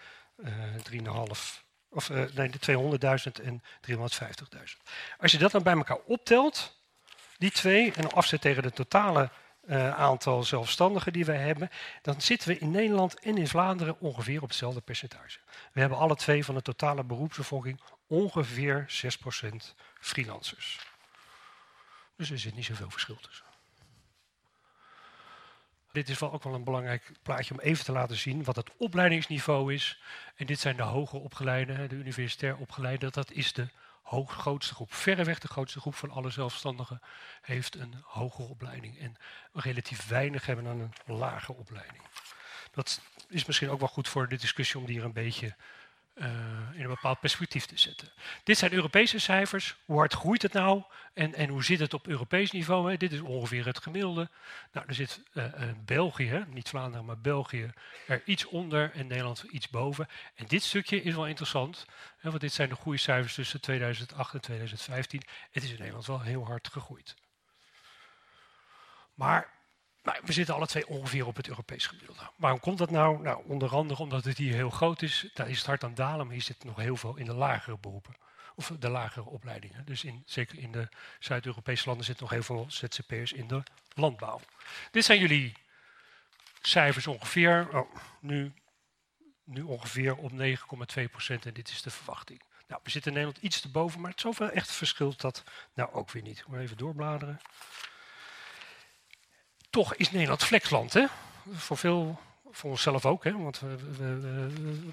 3,5 0.92 1.69
of 1.89 2.10
uh, 2.10 2.24
nee, 2.34 2.50
de 2.50 3.00
200.000 3.39 3.46
en 3.46 3.63
350.000. 3.89 3.98
Als 5.17 5.31
je 5.31 5.38
dat 5.38 5.51
dan 5.51 5.63
bij 5.63 5.74
elkaar 5.74 6.00
optelt, 6.05 6.77
die 7.38 7.51
twee, 7.51 7.93
en 7.93 8.12
afzet 8.12 8.41
tegen 8.41 8.63
het 8.63 8.75
totale 8.75 9.29
uh, 9.69 9.98
aantal 10.00 10.43
zelfstandigen 10.43 11.13
die 11.13 11.25
wij 11.25 11.38
hebben, 11.38 11.69
dan 12.01 12.22
zitten 12.22 12.48
we 12.48 12.58
in 12.58 12.72
Nederland 12.72 13.19
en 13.19 13.38
in 13.38 13.48
Vlaanderen 13.48 14.00
ongeveer 14.00 14.41
op 14.41 14.48
hetzelfde 14.48 14.81
percentage. 14.81 15.39
We 15.74 15.79
hebben 15.79 15.98
alle 15.98 16.15
twee 16.15 16.46
van 16.46 16.55
de 16.55 16.62
totale 16.62 17.03
beroepsbevolking 17.03 17.81
ongeveer 18.08 18.86
6% 19.41 19.55
freelancers. 20.00 20.79
Dus 22.15 22.31
er 22.31 22.39
zit 22.39 22.55
niet 22.55 22.65
zoveel 22.65 22.89
verschil 22.89 23.17
tussen. 23.22 23.49
Dit 25.91 26.10
is 26.10 26.19
wel 26.19 26.34
ook 26.34 26.43
wel 26.43 26.53
een 26.53 26.63
belangrijk 26.63 27.12
plaatje 27.24 27.53
om 27.53 27.60
even 27.60 27.86
te 27.86 27.91
laten 27.91 28.15
zien 28.15 28.43
wat 28.43 28.55
het 28.55 28.72
opleidingsniveau 28.77 29.74
is. 29.74 30.00
En 30.36 30.46
dit 30.46 30.60
zijn 30.60 30.77
de 30.77 30.84
hoger 30.84 31.19
opgeleiden, 31.19 31.89
de 31.89 31.96
universitair 31.96 32.58
opgeleiden. 32.58 33.12
Dat 33.12 33.31
is 33.31 33.53
de 33.53 33.67
grootste 34.25 34.74
groep. 34.74 34.93
Verreweg 34.93 35.39
de 35.39 35.48
grootste 35.48 35.79
groep 35.79 35.96
van 35.96 36.12
alle 36.12 36.29
zelfstandigen 36.29 37.01
heeft 37.41 37.75
een 37.75 37.96
hogere 38.03 38.48
opleiding. 38.48 39.00
En 39.00 39.15
relatief 39.53 40.08
weinig 40.08 40.46
hebben 40.46 40.65
dan 40.65 40.79
een 40.79 41.15
lage 41.15 41.53
opleiding. 41.53 42.03
Dat 42.72 43.01
is 43.29 43.46
misschien 43.46 43.69
ook 43.69 43.79
wel 43.79 43.88
goed 43.88 44.08
voor 44.08 44.27
de 44.27 44.38
discussie 44.38 44.79
om 44.79 44.86
die 44.86 45.00
er 45.00 45.05
een 45.05 45.13
beetje 45.13 45.55
in 46.74 46.82
een 46.82 46.88
bepaald 46.88 47.20
perspectief 47.20 47.66
te 47.66 47.78
zetten. 47.80 48.10
Dit 48.44 48.58
zijn 48.58 48.74
Europese 48.74 49.20
cijfers. 49.20 49.76
Hoe 49.86 49.98
hard 49.98 50.14
groeit 50.14 50.42
het 50.42 50.54
nou? 50.54 50.84
En, 51.14 51.34
en 51.34 51.50
hoe 51.50 51.64
zit 51.64 51.80
het 51.80 51.94
op 51.94 52.08
Europees 52.08 52.52
niveau? 52.52 52.92
Hè? 52.92 52.98
Dit 52.98 53.12
is 53.12 53.20
ongeveer 53.20 53.66
het 53.66 53.80
gemiddelde. 53.80 54.30
Nou, 54.72 54.88
er 54.88 54.94
zit 54.94 55.24
uh, 55.34 55.46
België, 55.86 56.46
niet 56.50 56.70
Vlaanderen, 56.70 57.06
maar 57.06 57.20
België, 57.20 57.74
er 58.08 58.22
iets 58.26 58.46
onder 58.46 58.92
en 58.92 59.08
Nederland 59.08 59.44
iets 59.44 59.70
boven. 59.70 60.08
En 60.36 60.46
dit 60.46 60.64
stukje 60.64 61.02
is 61.02 61.16
wel 61.16 61.28
interessant, 61.28 61.86
hè, 62.18 62.30
want 62.30 62.42
dit 62.42 62.54
zijn 62.54 62.70
de 62.70 62.76
groeicijfers 62.76 63.34
tussen 63.34 63.62
2008 63.62 64.34
en 64.34 64.42
2015. 64.42 65.22
Het 65.52 65.64
is 65.64 65.72
in 65.72 65.78
Nederland 65.80 66.06
wel 66.06 66.22
heel 66.22 66.46
hard 66.46 66.68
gegroeid. 66.68 67.16
Maar 69.14 69.59
nou, 70.03 70.20
we 70.25 70.32
zitten 70.34 70.56
alle 70.56 70.68
twee 70.68 70.88
ongeveer 70.88 71.27
op 71.27 71.36
het 71.36 71.48
Europees 71.48 71.88
gemiddelde. 71.88 72.29
Waarom 72.36 72.60
komt 72.60 72.77
dat 72.77 72.91
nou? 72.91 73.22
Nou, 73.22 73.44
onder 73.48 73.75
andere 73.75 74.01
omdat 74.01 74.25
het 74.25 74.38
hier 74.38 74.53
heel 74.53 74.70
groot 74.70 75.01
is. 75.01 75.29
Daar 75.34 75.50
is 75.50 75.58
het 75.58 75.65
hard 75.65 75.84
aan 75.84 75.94
dalen, 75.94 76.25
maar 76.25 76.34
hier 76.36 76.44
zit 76.44 76.63
nog 76.63 76.75
heel 76.75 76.96
veel 76.96 77.15
in 77.15 77.25
de 77.25 77.34
lagere 77.34 77.77
beroepen. 77.77 78.15
Of 78.56 78.72
de 78.79 78.89
lagere 78.89 79.29
opleidingen. 79.29 79.86
Dus 79.86 80.03
in, 80.03 80.24
zeker 80.25 80.60
in 80.60 80.72
de 80.72 80.88
Zuid-Europese 81.20 81.88
landen 81.88 82.06
zitten 82.06 82.24
nog 82.24 82.34
heel 82.34 82.44
veel 82.44 82.65
ZZP'ers 82.68 83.32
in 83.32 83.48
de 83.48 83.63
landbouw. 83.94 84.39
Dit 84.91 85.06
zijn 85.06 85.20
jullie 85.20 85.53
cijfers 86.62 87.08
ongeveer. 87.08 87.68
Oh, 87.74 87.96
nu, 88.20 88.53
nu 89.44 89.62
ongeveer 89.62 90.15
op 90.15 90.32
9,2 90.32 91.03
procent 91.12 91.46
en 91.46 91.53
dit 91.53 91.70
is 91.70 91.82
de 91.82 91.89
verwachting. 91.89 92.41
Nou, 92.68 92.82
we 92.84 92.89
zitten 92.89 93.12
in 93.12 93.18
Nederland 93.18 93.46
iets 93.46 93.62
te 93.62 93.70
boven, 93.70 94.01
maar 94.01 94.13
zoveel 94.15 94.50
echt 94.50 94.72
verschilt 94.72 95.22
dat 95.22 95.44
nou 95.74 95.91
ook 95.91 96.12
weer 96.12 96.24
niet. 96.24 96.44
Maar 96.48 96.60
even 96.60 96.77
doorbladeren 96.77 97.39
toch 99.70 99.96
is 99.96 100.12
Nederland 100.12 100.44
flexland. 100.44 100.94
Hè? 100.94 101.06
Voor 101.52 101.78
veel, 101.78 102.20
voor 102.52 102.70
onszelf 102.70 103.06
ook. 103.06 103.24
Hè? 103.24 103.38
Want 103.38 103.60
we, 103.60 103.76
we, 103.98 104.20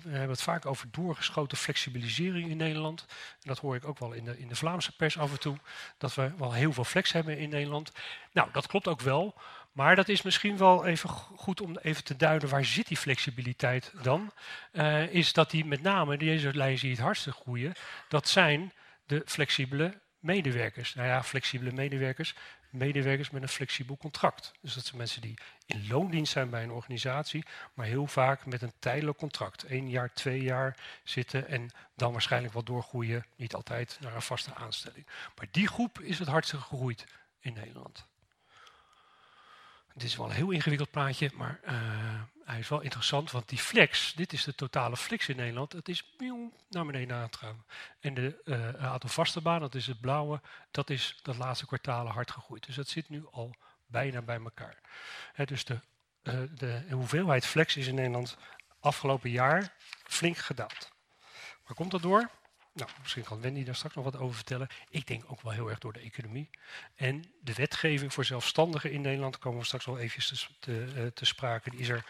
we, 0.02 0.10
hebben 0.10 0.30
het 0.30 0.42
vaak 0.42 0.66
over 0.66 0.88
doorgeschoten 0.90 1.58
flexibilisering 1.58 2.50
in 2.50 2.56
Nederland. 2.56 3.04
En 3.08 3.48
dat 3.48 3.58
hoor 3.58 3.76
ik 3.76 3.84
ook 3.84 3.98
wel 3.98 4.12
in 4.12 4.24
de, 4.24 4.38
in 4.38 4.48
de 4.48 4.56
Vlaamse 4.56 4.96
pers 4.96 5.18
af 5.18 5.30
en 5.30 5.40
toe. 5.40 5.56
Dat 5.98 6.14
we 6.14 6.32
wel 6.38 6.52
heel 6.52 6.72
veel 6.72 6.84
flex 6.84 7.12
hebben 7.12 7.38
in 7.38 7.48
Nederland. 7.48 7.92
Nou, 8.32 8.48
dat 8.52 8.66
klopt 8.66 8.88
ook 8.88 9.00
wel. 9.00 9.34
Maar 9.72 9.96
dat 9.96 10.08
is 10.08 10.22
misschien 10.22 10.56
wel 10.56 10.86
even 10.86 11.08
goed 11.10 11.60
om 11.60 11.76
even 11.76 12.04
te 12.04 12.16
duiden 12.16 12.48
waar 12.48 12.64
zit 12.64 12.88
die 12.88 12.96
flexibiliteit 12.96 13.92
dan. 14.02 14.32
Uh, 14.72 15.14
is 15.14 15.32
dat 15.32 15.50
die 15.50 15.64
met 15.64 15.82
name, 15.82 16.16
deze 16.16 16.54
lijn 16.54 16.78
zie 16.78 16.88
je 16.88 16.94
het 16.94 17.04
hardste 17.04 17.32
groeien, 17.32 17.72
dat 18.08 18.28
zijn 18.28 18.72
de 19.06 19.22
flexibele 19.26 20.00
medewerkers. 20.18 20.94
Nou 20.94 21.08
ja, 21.08 21.22
flexibele 21.22 21.72
medewerkers 21.72 22.34
medewerkers 22.76 23.30
met 23.30 23.42
een 23.42 23.48
flexibel 23.48 23.96
contract. 23.96 24.52
Dus 24.60 24.74
dat 24.74 24.84
zijn 24.84 24.96
mensen 24.96 25.20
die 25.20 25.38
in 25.66 25.88
loondienst 25.88 26.32
zijn 26.32 26.50
bij 26.50 26.62
een 26.62 26.70
organisatie, 26.70 27.44
maar 27.74 27.86
heel 27.86 28.06
vaak 28.06 28.46
met 28.46 28.62
een 28.62 28.72
tijdelijk 28.78 29.18
contract. 29.18 29.64
één 29.64 29.90
jaar, 29.90 30.12
twee 30.12 30.42
jaar 30.42 30.76
zitten 31.04 31.48
en 31.48 31.70
dan 31.94 32.12
waarschijnlijk 32.12 32.52
wel 32.52 32.62
doorgroeien, 32.62 33.26
niet 33.36 33.54
altijd 33.54 33.98
naar 34.00 34.14
een 34.14 34.22
vaste 34.22 34.54
aanstelling. 34.54 35.06
Maar 35.36 35.46
die 35.50 35.68
groep 35.68 36.00
is 36.00 36.18
het 36.18 36.28
hardste 36.28 36.56
gegroeid 36.56 37.04
in 37.40 37.52
Nederland. 37.52 38.06
Dit 39.96 40.04
is 40.04 40.16
wel 40.16 40.26
een 40.26 40.32
heel 40.32 40.50
ingewikkeld 40.50 40.90
plaatje, 40.90 41.30
maar 41.34 41.60
uh, 41.64 41.72
hij 42.44 42.58
is 42.58 42.68
wel 42.68 42.80
interessant, 42.80 43.30
want 43.30 43.48
die 43.48 43.58
flex, 43.58 44.12
dit 44.14 44.32
is 44.32 44.44
de 44.44 44.54
totale 44.54 44.96
flex 44.96 45.28
in 45.28 45.36
Nederland, 45.36 45.72
het 45.72 45.88
is 45.88 46.14
naar 46.68 46.86
beneden 46.86 47.16
aan 47.16 47.22
het 47.22 47.36
gaan. 47.36 47.64
En 48.00 48.14
de 48.14 48.42
uh, 48.44 48.84
aantal 48.84 49.10
vaste 49.10 49.40
banen, 49.40 49.60
dat 49.60 49.74
is 49.74 49.86
het 49.86 50.00
blauwe, 50.00 50.40
dat 50.70 50.90
is 50.90 51.18
dat 51.22 51.36
laatste 51.36 51.66
kwartalen 51.66 52.12
hard 52.12 52.30
gegroeid. 52.30 52.66
Dus 52.66 52.74
dat 52.74 52.88
zit 52.88 53.08
nu 53.08 53.26
al 53.30 53.54
bijna 53.86 54.22
bij 54.22 54.40
elkaar. 54.40 54.78
dus 55.44 55.64
de, 55.64 55.80
uh, 56.22 56.40
de 56.54 56.86
hoeveelheid 56.90 57.46
flex 57.46 57.76
is 57.76 57.86
in 57.86 57.94
Nederland 57.94 58.36
afgelopen 58.80 59.30
jaar 59.30 59.74
flink 60.02 60.36
gedaald. 60.36 60.90
Waar 61.64 61.76
komt 61.76 61.90
dat 61.90 62.02
door? 62.02 62.30
Nou, 62.76 62.90
misschien 63.00 63.22
kan 63.22 63.40
Wendy 63.40 63.64
daar 63.64 63.74
straks 63.74 63.94
nog 63.94 64.04
wat 64.04 64.18
over 64.18 64.34
vertellen. 64.34 64.68
Ik 64.90 65.06
denk 65.06 65.24
ook 65.26 65.42
wel 65.42 65.52
heel 65.52 65.68
erg 65.68 65.78
door 65.78 65.92
de 65.92 66.00
economie. 66.00 66.50
En 66.94 67.24
de 67.40 67.54
wetgeving 67.54 68.12
voor 68.12 68.24
zelfstandigen 68.24 68.90
in 68.90 69.00
Nederland, 69.00 69.38
komen 69.38 69.58
we 69.58 69.64
straks 69.64 69.84
wel 69.84 69.98
eventjes 69.98 70.50
te, 70.60 70.86
te, 70.94 71.10
te 71.14 71.24
sprake, 71.24 71.70
die 71.70 71.80
is 71.80 71.88
er 71.88 72.04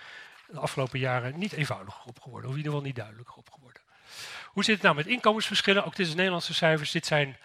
de 0.48 0.58
afgelopen 0.58 0.98
jaren 0.98 1.38
niet 1.38 1.52
eenvoudiger 1.52 2.02
op 2.06 2.20
geworden, 2.20 2.50
of 2.50 2.56
in 2.56 2.62
ieder 2.62 2.72
geval 2.72 2.86
niet 2.86 2.96
duidelijker 2.96 3.34
op 3.34 3.50
geworden. 3.50 3.82
Hoe 4.44 4.64
zit 4.64 4.74
het 4.74 4.82
nou 4.82 4.94
met 4.96 5.06
inkomensverschillen? 5.06 5.84
Ook 5.84 5.96
dit 5.96 6.06
is 6.06 6.14
Nederlandse 6.14 6.54
cijfers. 6.54 6.90
Dit 6.90 7.06
zijn 7.06 7.36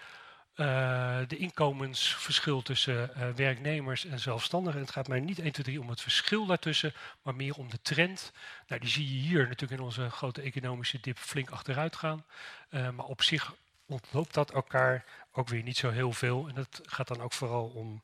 uh, 0.55 1.20
de 1.27 1.38
inkomensverschil 1.38 2.62
tussen 2.62 3.12
uh, 3.17 3.29
werknemers 3.29 4.05
en 4.05 4.20
zelfstandigen. 4.20 4.79
En 4.79 4.86
het 4.86 4.93
gaat 4.93 5.08
mij 5.08 5.20
niet 5.20 5.39
1, 5.39 5.51
2, 5.51 5.65
3 5.65 5.81
om 5.81 5.89
het 5.89 6.01
verschil 6.01 6.46
daartussen, 6.46 6.93
maar 7.22 7.36
meer 7.36 7.55
om 7.55 7.70
de 7.70 7.81
trend. 7.81 8.31
Nou, 8.67 8.81
die 8.81 8.89
zie 8.89 9.13
je 9.13 9.27
hier 9.27 9.48
natuurlijk 9.48 9.79
in 9.79 9.86
onze 9.86 10.10
grote 10.10 10.41
economische 10.41 11.00
dip 11.00 11.17
flink 11.17 11.50
achteruit 11.50 11.96
gaan. 11.96 12.25
Uh, 12.70 12.89
maar 12.89 13.05
op 13.05 13.24
zich 13.24 13.53
ontloopt 13.86 14.34
dat 14.34 14.51
elkaar 14.51 15.05
ook 15.31 15.48
weer 15.48 15.63
niet 15.63 15.77
zo 15.77 15.89
heel 15.89 16.13
veel. 16.13 16.48
En 16.48 16.55
dat 16.55 16.81
gaat 16.84 17.08
dan 17.08 17.22
ook 17.22 17.34
vooral 17.34 17.65
om 17.67 18.01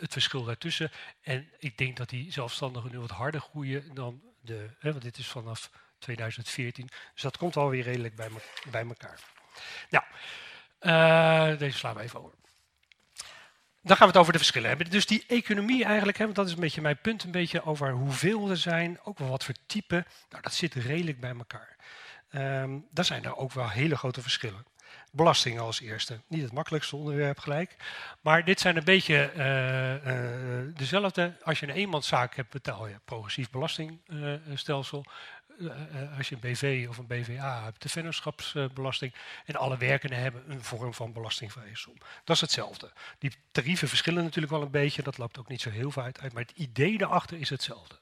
het 0.00 0.12
verschil 0.12 0.44
daartussen. 0.44 0.90
En 1.20 1.48
ik 1.58 1.78
denk 1.78 1.96
dat 1.96 2.08
die 2.08 2.32
zelfstandigen 2.32 2.90
nu 2.90 2.98
wat 2.98 3.10
harder 3.10 3.40
groeien 3.40 3.94
dan 3.94 4.22
de, 4.40 4.70
hè, 4.78 4.90
want 4.90 5.02
dit 5.02 5.18
is 5.18 5.28
vanaf 5.28 5.70
2014. 5.98 6.88
Dus 7.12 7.22
dat 7.22 7.36
komt 7.36 7.56
alweer 7.56 7.82
redelijk 7.82 8.16
bij, 8.16 8.28
bij 8.70 8.86
elkaar. 8.86 9.20
Nou, 9.90 10.04
uh, 10.86 11.58
deze 11.58 11.78
slaan 11.78 11.94
we 11.94 12.00
even 12.00 12.18
over. 12.24 12.34
Dan 13.82 13.96
gaan 13.96 14.06
we 14.06 14.12
het 14.12 14.20
over 14.20 14.32
de 14.32 14.38
verschillen 14.38 14.68
hebben. 14.68 14.90
Dus 14.90 15.06
die 15.06 15.24
economie 15.26 15.84
eigenlijk, 15.84 16.18
hè, 16.18 16.24
want 16.24 16.36
dat 16.36 16.46
is 16.46 16.52
een 16.52 16.60
beetje 16.60 16.80
mijn 16.80 16.98
punt, 17.00 17.24
een 17.24 17.30
beetje 17.30 17.64
over 17.64 17.90
hoeveel 17.90 18.50
er 18.50 18.56
zijn, 18.56 18.98
ook 19.04 19.18
wel 19.18 19.28
wat 19.28 19.44
voor 19.44 19.54
type. 19.66 20.04
Nou, 20.30 20.42
dat 20.42 20.54
zit 20.54 20.74
redelijk 20.74 21.20
bij 21.20 21.34
elkaar. 21.38 21.76
Um, 22.30 22.86
daar 22.90 23.04
zijn 23.04 23.24
er 23.24 23.36
ook 23.36 23.52
wel 23.52 23.68
hele 23.68 23.96
grote 23.96 24.22
verschillen. 24.22 24.66
Belasting 25.12 25.58
als 25.58 25.80
eerste. 25.80 26.20
Niet 26.28 26.42
het 26.42 26.52
makkelijkste 26.52 26.96
onderwerp 26.96 27.38
gelijk. 27.38 27.76
Maar 28.20 28.44
dit 28.44 28.60
zijn 28.60 28.76
een 28.76 28.84
beetje 28.84 29.32
uh, 29.36 29.94
uh, 29.94 30.74
dezelfde. 30.74 31.36
Als 31.42 31.60
je 31.60 31.66
een 31.66 31.74
eenmanszaak 31.74 32.36
hebt, 32.36 32.50
betaal 32.50 32.86
je 32.86 33.00
progressief 33.04 33.50
belastingstelsel. 33.50 35.04
Uh, 35.58 36.16
als 36.16 36.28
je 36.28 36.34
een 36.34 36.40
BV 36.40 36.86
of 36.88 36.98
een 36.98 37.06
BVA 37.06 37.62
hebt, 37.64 37.82
de 37.82 37.88
vennootschapsbelasting. 37.88 39.14
en 39.44 39.56
alle 39.56 39.76
werkenden 39.76 40.18
hebben 40.18 40.50
een 40.50 40.64
vorm 40.64 40.94
van 40.94 41.12
belastingvrije 41.12 41.76
som. 41.76 41.94
Dat 42.24 42.36
is 42.36 42.40
hetzelfde. 42.40 42.92
Die 43.18 43.32
tarieven 43.50 43.88
verschillen 43.88 44.22
natuurlijk 44.22 44.52
wel 44.52 44.62
een 44.62 44.70
beetje. 44.70 45.02
Dat 45.02 45.18
loopt 45.18 45.38
ook 45.38 45.48
niet 45.48 45.60
zo 45.60 45.70
heel 45.70 45.90
veel 45.90 46.02
uit. 46.02 46.32
Maar 46.32 46.42
het 46.42 46.56
idee 46.56 46.98
daarachter 46.98 47.38
is 47.38 47.50
hetzelfde. 47.50 47.98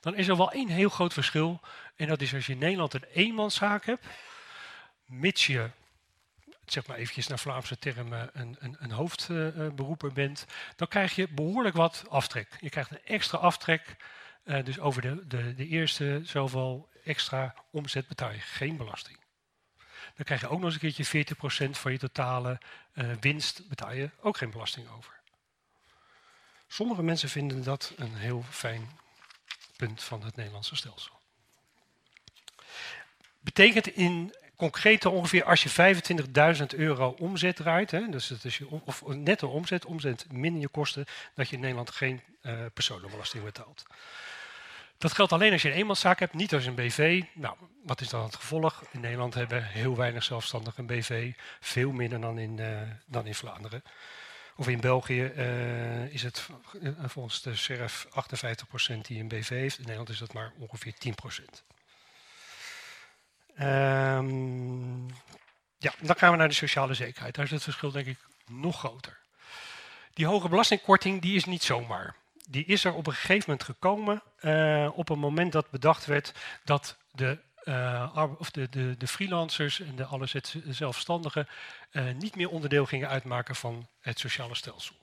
Dan 0.00 0.14
is 0.14 0.28
er 0.28 0.36
wel 0.36 0.52
één 0.52 0.68
heel 0.68 0.88
groot 0.88 1.12
verschil. 1.12 1.60
En 1.96 2.06
dat 2.06 2.20
is 2.20 2.34
als 2.34 2.46
je 2.46 2.52
in 2.52 2.58
Nederland 2.58 2.94
een 2.94 3.04
eenmanszaak 3.12 3.84
hebt. 3.84 4.06
mits 5.06 5.46
je 5.46 5.70
zeg 6.70 6.86
maar 6.86 6.96
eventjes 6.96 7.26
naar 7.26 7.38
Vlaamse 7.38 7.78
termen, 7.78 8.30
een, 8.32 8.56
een, 8.58 8.76
een 8.78 8.90
hoofdberoeper 8.90 10.12
bent, 10.12 10.46
dan 10.76 10.88
krijg 10.88 11.14
je 11.14 11.28
behoorlijk 11.28 11.76
wat 11.76 12.04
aftrek. 12.08 12.48
Je 12.60 12.70
krijgt 12.70 12.90
een 12.90 13.04
extra 13.04 13.38
aftrek, 13.38 13.96
uh, 14.46 14.64
dus 14.64 14.80
over 14.80 15.02
de, 15.02 15.26
de, 15.26 15.54
de 15.54 15.66
eerste 15.66 16.20
zoveel 16.24 16.88
extra 17.04 17.54
omzet 17.70 18.08
betaal 18.08 18.32
je 18.32 18.40
geen 18.40 18.76
belasting. 18.76 19.18
Dan 20.16 20.24
krijg 20.24 20.40
je 20.40 20.48
ook 20.48 20.60
nog 20.60 20.64
eens 20.64 20.82
een 20.82 20.92
keertje 20.92 21.34
40% 21.68 21.70
van 21.70 21.92
je 21.92 21.98
totale 21.98 22.60
uh, 22.94 23.12
winst 23.20 23.68
betaal 23.68 23.92
je 23.92 24.10
ook 24.20 24.36
geen 24.36 24.50
belasting 24.50 24.88
over. 24.96 25.14
Sommige 26.68 27.02
mensen 27.02 27.28
vinden 27.28 27.64
dat 27.64 27.92
een 27.96 28.14
heel 28.14 28.44
fijn 28.50 28.88
punt 29.76 30.02
van 30.02 30.22
het 30.22 30.36
Nederlandse 30.36 30.76
stelsel. 30.76 31.14
Betekent 33.40 33.86
in 33.86 34.34
concreet 34.56 35.04
ongeveer 35.04 35.44
als 35.44 35.62
je 35.62 35.94
25.000 36.58 36.64
euro 36.66 37.16
omzet 37.18 37.56
draait, 37.56 37.90
hè, 37.90 38.08
dus 38.08 38.28
het 38.28 38.44
is 38.44 38.58
je, 38.58 38.66
of 38.84 39.06
netto 39.06 39.48
omzet, 39.48 39.84
omzet 39.84 40.26
min 40.32 40.60
je 40.60 40.68
kosten, 40.68 41.04
dat 41.34 41.48
je 41.48 41.54
in 41.54 41.60
Nederland 41.60 41.90
geen 41.90 42.20
uh, 42.42 42.64
personenbelasting 42.74 43.44
betaalt. 43.44 43.84
Dat 44.98 45.12
geldt 45.12 45.32
alleen 45.32 45.52
als 45.52 45.62
je 45.62 45.68
een 45.68 45.74
eenmanszaak 45.74 46.18
hebt, 46.18 46.34
niet 46.34 46.54
als 46.54 46.66
een 46.66 46.74
BV. 46.74 47.22
Nou, 47.34 47.56
wat 47.82 48.00
is 48.00 48.08
dan 48.08 48.22
het 48.24 48.36
gevolg? 48.36 48.84
In 48.90 49.00
Nederland 49.00 49.34
hebben 49.34 49.64
heel 49.64 49.96
weinig 49.96 50.22
zelfstandigen 50.24 50.80
een 50.80 50.96
BV, 50.96 51.32
veel 51.60 51.92
minder 51.92 52.20
dan 52.20 52.38
in, 52.38 52.58
uh, 52.58 52.80
dan 53.06 53.26
in 53.26 53.34
Vlaanderen. 53.34 53.82
Of 54.56 54.68
in 54.68 54.80
België 54.80 55.32
uh, 55.36 56.12
is 56.14 56.22
het 56.22 56.48
volgens 57.06 57.42
de 57.42 57.56
SERF 57.56 58.06
58% 58.06 58.96
die 59.02 59.20
een 59.20 59.28
BV 59.28 59.48
heeft. 59.48 59.76
In 59.76 59.82
Nederland 59.82 60.08
is 60.08 60.18
dat 60.18 60.32
maar 60.32 60.52
ongeveer 60.58 60.92
10%. 60.92 61.66
Um, 63.58 65.06
ja, 65.78 65.92
dan 66.00 66.16
gaan 66.16 66.30
we 66.30 66.36
naar 66.36 66.48
de 66.48 66.54
sociale 66.54 66.94
zekerheid. 66.94 67.34
Daar 67.34 67.44
is 67.44 67.50
het 67.50 67.62
verschil 67.62 67.90
denk 67.90 68.06
ik 68.06 68.18
nog 68.46 68.78
groter. 68.78 69.18
Die 70.14 70.26
hoge 70.26 70.48
belastingkorting 70.48 71.22
die 71.22 71.36
is 71.36 71.44
niet 71.44 71.62
zomaar. 71.62 72.16
Die 72.48 72.64
is 72.64 72.84
er 72.84 72.94
op 72.94 73.06
een 73.06 73.12
gegeven 73.12 73.44
moment 73.46 73.62
gekomen 73.62 74.22
uh, 74.40 74.90
op 74.94 75.08
een 75.08 75.18
moment 75.18 75.52
dat 75.52 75.70
bedacht 75.70 76.06
werd 76.06 76.32
dat 76.64 76.96
de, 77.12 77.38
uh, 77.64 78.32
of 78.38 78.50
de, 78.50 78.68
de, 78.68 78.94
de, 78.98 79.06
freelancers 79.06 79.80
en 79.80 79.96
de 79.96 80.04
alle 80.04 80.28
zelfstandigen 80.68 81.48
uh, 81.92 82.12
niet 82.14 82.36
meer 82.36 82.48
onderdeel 82.48 82.86
gingen 82.86 83.08
uitmaken 83.08 83.56
van 83.56 83.88
het 84.00 84.18
sociale 84.18 84.54
stelsel. 84.54 84.94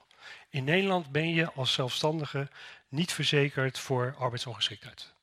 In 0.49 0.63
Nederland 0.63 1.11
ben 1.11 1.29
je 1.29 1.51
als 1.51 1.73
zelfstandige 1.73 2.49
niet 2.89 3.13
verzekerd 3.13 3.79
voor 3.79 4.15
arbeidsongeschiktheid. 4.17 5.13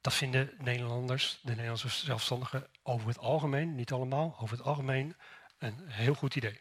Dat 0.00 0.14
vinden 0.14 0.50
Nederlanders, 0.58 1.38
de 1.42 1.50
Nederlandse 1.50 1.88
zelfstandigen, 1.88 2.66
over 2.82 3.08
het 3.08 3.18
algemeen, 3.18 3.74
niet 3.74 3.92
allemaal, 3.92 4.36
over 4.40 4.56
het 4.56 4.66
algemeen 4.66 5.16
een 5.58 5.84
heel 5.86 6.14
goed 6.14 6.36
idee. 6.36 6.60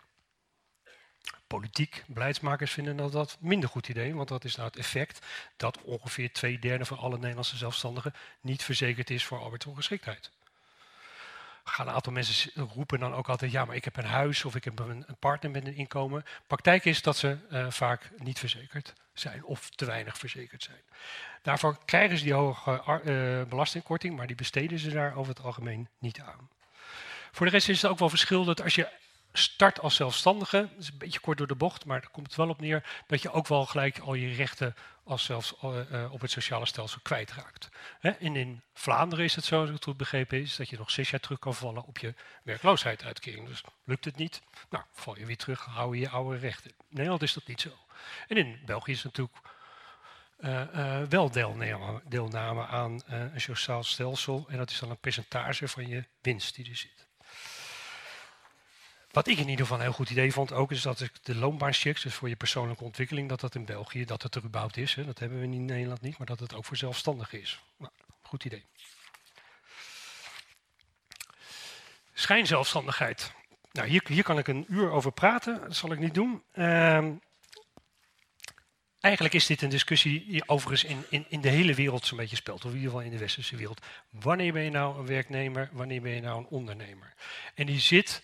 Politiek, 1.48 2.03
beleidsmakers 2.07 2.71
vinden 2.71 2.98
dat 2.98 3.12
dat 3.12 3.38
minder 3.39 3.69
goed 3.69 3.88
idee, 3.88 4.15
want 4.15 4.27
dat 4.27 4.43
is 4.43 4.55
nou 4.55 4.67
het 4.67 4.77
effect 4.77 5.25
dat 5.57 5.81
ongeveer 5.81 6.31
twee 6.31 6.59
derde 6.59 6.86
van 6.86 6.98
alle 6.98 7.17
Nederlandse 7.17 7.57
zelfstandigen 7.57 8.13
niet 8.41 8.63
verzekerd 8.63 9.09
is 9.09 9.25
voor 9.25 9.39
arbeidsongeschiktheid 9.39 10.31
gaan 11.69 11.88
een 11.88 11.93
aantal 11.93 12.13
mensen 12.13 12.51
roepen 12.74 13.00
dan 13.00 13.13
ook 13.13 13.29
altijd, 13.29 13.51
ja, 13.51 13.65
maar 13.65 13.75
ik 13.75 13.83
heb 13.83 13.98
een 13.98 14.05
huis 14.05 14.45
of 14.45 14.55
ik 14.55 14.63
heb 14.63 14.79
een, 14.79 15.05
partner 15.19 15.51
met 15.51 15.65
een 15.65 15.75
inkomen. 15.75 16.25
Praktijk 16.48 16.86
is 16.86 17.01
dat 17.01 17.17
ze 17.17 17.38
uh, 17.51 17.71
vaak 17.71 18.12
niet 18.17 18.39
verzekerd 18.39 18.93
zijn 19.13 19.43
of 19.43 19.69
te 19.69 19.86
weinig 19.86 20.17
verzekerd 20.17 20.63
zijn. 20.63 20.81
Daarvoor 21.41 21.77
krijgen 21.86 22.17
ze 22.17 22.24
die 22.24 22.33
hoge 22.33 23.01
uh, 23.05 23.50
belastingkorting, 23.50 24.15
maar 24.15 24.27
die 24.27 24.36
besteden 24.36 24.79
ze 24.79 24.89
daar 24.89 25.15
over 25.15 25.33
het 25.33 25.43
algemeen 25.43 25.88
niet 26.00 26.19
aan. 26.19 26.50
Voor 27.31 27.45
de 27.45 27.51
rest 27.51 27.69
is 27.69 27.81
het 27.81 27.91
ook 27.91 28.00
wel 28.00 28.09
verschil 28.09 28.43
dat 28.45 28.62
als 28.62 28.75
je 28.75 28.88
start 29.39 29.79
als 29.79 29.96
zelfstandige, 29.96 30.58
dat 30.58 30.79
is 30.79 30.88
een 30.88 30.98
beetje 30.98 31.19
kort 31.19 31.38
door 31.38 31.48
de 31.48 31.55
bocht, 31.55 31.86
maar 31.86 32.01
daar 32.01 32.10
komt 32.10 32.27
het 32.27 32.36
wel 32.36 32.50
op 32.50 32.62
neer, 32.62 33.03
dat 33.08 33.22
je 33.22 33.31
ook 33.31 33.48
wel 33.48 33.65
gelijk 33.65 34.00
al 34.00 34.13
je 34.13 34.34
rechten 34.34 34.75
als 35.03 35.24
zelfs 35.24 35.53
uh, 35.63 36.12
op 36.12 36.22
het 36.22 36.31
sociale 36.31 36.65
stelsel 36.65 37.00
kwijtraakt. 37.01 37.69
Hè? 38.00 38.10
En 38.10 38.36
in 38.36 38.62
Vlaanderen 38.74 39.25
is 39.25 39.36
het 39.36 39.46
zo, 39.46 39.60
als 39.60 39.69
ik 39.69 39.75
het 39.75 39.84
goed 39.84 39.98
begrepen 39.98 40.41
is, 40.41 40.55
dat 40.55 40.69
je 40.69 40.77
nog 40.77 40.91
zes 40.91 41.10
jaar 41.10 41.19
terug 41.19 41.39
kan 41.39 41.55
vallen 41.55 41.84
op 41.84 41.98
je 41.98 42.13
werkloosheidsuitkering. 42.43 43.48
Dus 43.48 43.63
lukt 43.84 44.05
het 44.05 44.15
niet, 44.15 44.41
nou, 44.69 44.84
val 44.91 45.17
je 45.17 45.25
weer 45.25 45.38
terug, 45.38 45.65
hou 45.65 45.96
je 45.96 46.01
je 46.01 46.10
oude 46.10 46.38
rechten. 46.38 46.72
In 46.72 46.86
Nederland 46.89 47.22
is 47.22 47.34
dat 47.34 47.48
niet 47.48 47.62
zo. 47.62 47.69
En 48.27 48.38
in 48.38 48.62
België 48.65 48.91
is 48.91 49.03
het 49.03 49.17
natuurlijk 49.17 49.38
uh, 50.39 51.01
wel 51.10 51.31
deelname, 51.31 52.01
deelname 52.05 52.65
aan 52.65 53.01
een 53.05 53.41
sociaal 53.41 53.84
stelsel. 53.84 54.46
En 54.50 54.58
dat 54.58 54.69
is 54.69 54.79
dan 54.79 54.89
een 54.89 54.98
percentage 54.98 55.67
van 55.67 55.88
je 55.88 56.05
winst 56.22 56.55
die 56.55 56.69
er 56.69 56.75
zit. 56.75 57.08
Wat 59.19 59.27
ik 59.27 59.38
in 59.38 59.49
ieder 59.49 59.65
geval 59.65 59.77
een 59.77 59.83
heel 59.83 59.93
goed 59.93 60.09
idee 60.09 60.33
vond 60.33 60.51
ook, 60.51 60.71
is 60.71 60.81
dat 60.81 61.09
de 61.21 61.35
loonbaanchecks, 61.35 62.01
dus 62.01 62.13
voor 62.13 62.29
je 62.29 62.35
persoonlijke 62.35 62.83
ontwikkeling, 62.83 63.29
dat 63.29 63.39
dat 63.39 63.55
in 63.55 63.65
België, 63.65 64.05
dat 64.05 64.23
het 64.23 64.35
er 64.35 64.43
überhaupt 64.43 64.77
is. 64.77 64.95
Hè. 64.95 65.05
Dat 65.05 65.19
hebben 65.19 65.39
we 65.39 65.45
in 65.45 65.65
Nederland 65.65 66.01
niet, 66.01 66.17
maar 66.17 66.27
dat 66.27 66.39
het 66.39 66.53
ook 66.53 66.65
voor 66.65 66.77
zelfstandigen 66.77 67.41
is. 67.41 67.59
Nou, 67.77 67.91
goed 68.21 68.45
idee. 68.45 68.65
Schijnzelfstandigheid. 72.13 73.31
Nou, 73.71 73.88
hier, 73.88 74.01
hier 74.07 74.23
kan 74.23 74.38
ik 74.38 74.47
een 74.47 74.65
uur 74.69 74.91
over 74.91 75.11
praten, 75.11 75.61
dat 75.61 75.75
zal 75.75 75.91
ik 75.91 75.99
niet 75.99 76.13
doen. 76.13 76.43
Uh, 76.53 77.07
eigenlijk 78.99 79.33
is 79.33 79.45
dit 79.45 79.61
een 79.61 79.69
discussie 79.69 80.25
die 80.27 80.47
overigens 80.47 80.83
in, 80.83 81.05
in, 81.09 81.25
in 81.29 81.41
de 81.41 81.49
hele 81.49 81.73
wereld 81.73 82.05
zo'n 82.05 82.17
beetje 82.17 82.35
speelt, 82.35 82.65
of 82.65 82.71
in 82.71 82.77
ieder 82.77 82.91
geval 82.91 83.05
in 83.05 83.11
de 83.11 83.17
westerse 83.17 83.55
wereld. 83.55 83.85
Wanneer 84.09 84.53
ben 84.53 84.63
je 84.63 84.71
nou 84.71 84.99
een 84.99 85.07
werknemer, 85.07 85.69
wanneer 85.71 86.01
ben 86.01 86.11
je 86.11 86.21
nou 86.21 86.39
een 86.39 86.47
ondernemer? 86.47 87.13
En 87.55 87.65
die 87.65 87.79
zit 87.79 88.21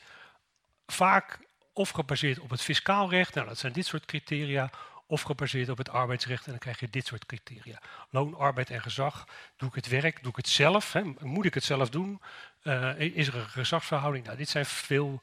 vaak 0.87 1.39
of 1.73 1.89
gebaseerd 1.89 2.39
op 2.39 2.49
het 2.49 2.61
fiscaal 2.61 3.09
recht, 3.09 3.33
nou 3.33 3.47
dat 3.47 3.57
zijn 3.57 3.73
dit 3.73 3.85
soort 3.85 4.05
criteria, 4.05 4.69
of 5.07 5.21
gebaseerd 5.21 5.69
op 5.69 5.77
het 5.77 5.89
arbeidsrecht 5.89 6.45
en 6.45 6.51
dan 6.51 6.59
krijg 6.59 6.79
je 6.79 6.89
dit 6.89 7.05
soort 7.05 7.25
criteria. 7.25 7.81
Loon, 8.09 8.35
arbeid 8.35 8.69
en 8.69 8.81
gezag. 8.81 9.27
Doe 9.57 9.69
ik 9.69 9.75
het 9.75 9.87
werk, 9.87 10.21
doe 10.21 10.31
ik 10.31 10.37
het 10.37 10.47
zelf, 10.47 10.93
hè? 10.93 11.01
moet 11.19 11.45
ik 11.45 11.53
het 11.53 11.63
zelf 11.63 11.89
doen? 11.89 12.21
Uh, 12.63 12.99
is 12.99 13.27
er 13.27 13.35
een 13.35 13.49
gezagsverhouding? 13.49 14.25
Nou, 14.25 14.37
dit 14.37 14.49
zijn 14.49 14.65
veel 14.65 15.19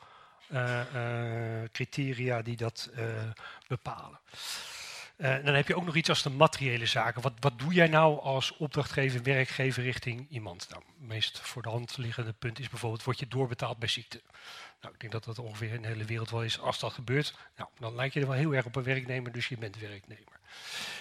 uh, 0.52 0.80
uh, 0.94 1.68
criteria 1.72 2.42
die 2.42 2.56
dat 2.56 2.90
bepalen. 3.66 4.20
Uh, 5.22 5.44
dan 5.44 5.54
heb 5.54 5.68
je 5.68 5.76
ook 5.76 5.84
nog 5.84 5.96
iets 5.96 6.08
als 6.08 6.22
de 6.22 6.30
materiële 6.30 6.86
zaken. 6.86 7.22
Wat, 7.22 7.32
wat 7.40 7.58
doe 7.58 7.72
jij 7.72 7.86
nou 7.86 8.20
als 8.20 8.56
opdrachtgever, 8.56 9.22
werkgever 9.22 9.82
richting 9.82 10.26
iemand? 10.30 10.66
Nou, 10.70 10.82
het 10.98 11.08
meest 11.08 11.38
voor 11.38 11.62
de 11.62 11.68
hand 11.68 11.96
liggende 11.96 12.32
punt 12.32 12.58
is 12.58 12.68
bijvoorbeeld, 12.68 13.04
word 13.04 13.18
je 13.18 13.28
doorbetaald 13.28 13.78
bij 13.78 13.88
ziekte? 13.88 14.20
Nou, 14.80 14.94
ik 14.94 15.00
denk 15.00 15.12
dat 15.12 15.24
dat 15.24 15.38
ongeveer 15.38 15.72
in 15.72 15.82
de 15.82 15.88
hele 15.88 16.04
wereld 16.04 16.30
wel 16.30 16.42
is. 16.42 16.60
Als 16.60 16.78
dat 16.78 16.92
gebeurt, 16.92 17.34
nou, 17.56 17.70
dan 17.78 17.94
lijkt 17.94 18.14
je 18.14 18.20
er 18.20 18.26
wel 18.26 18.36
heel 18.36 18.54
erg 18.54 18.64
op 18.64 18.76
een 18.76 18.82
werknemer, 18.82 19.32
dus 19.32 19.48
je 19.48 19.58
bent 19.58 19.78
werknemer. 19.78 20.40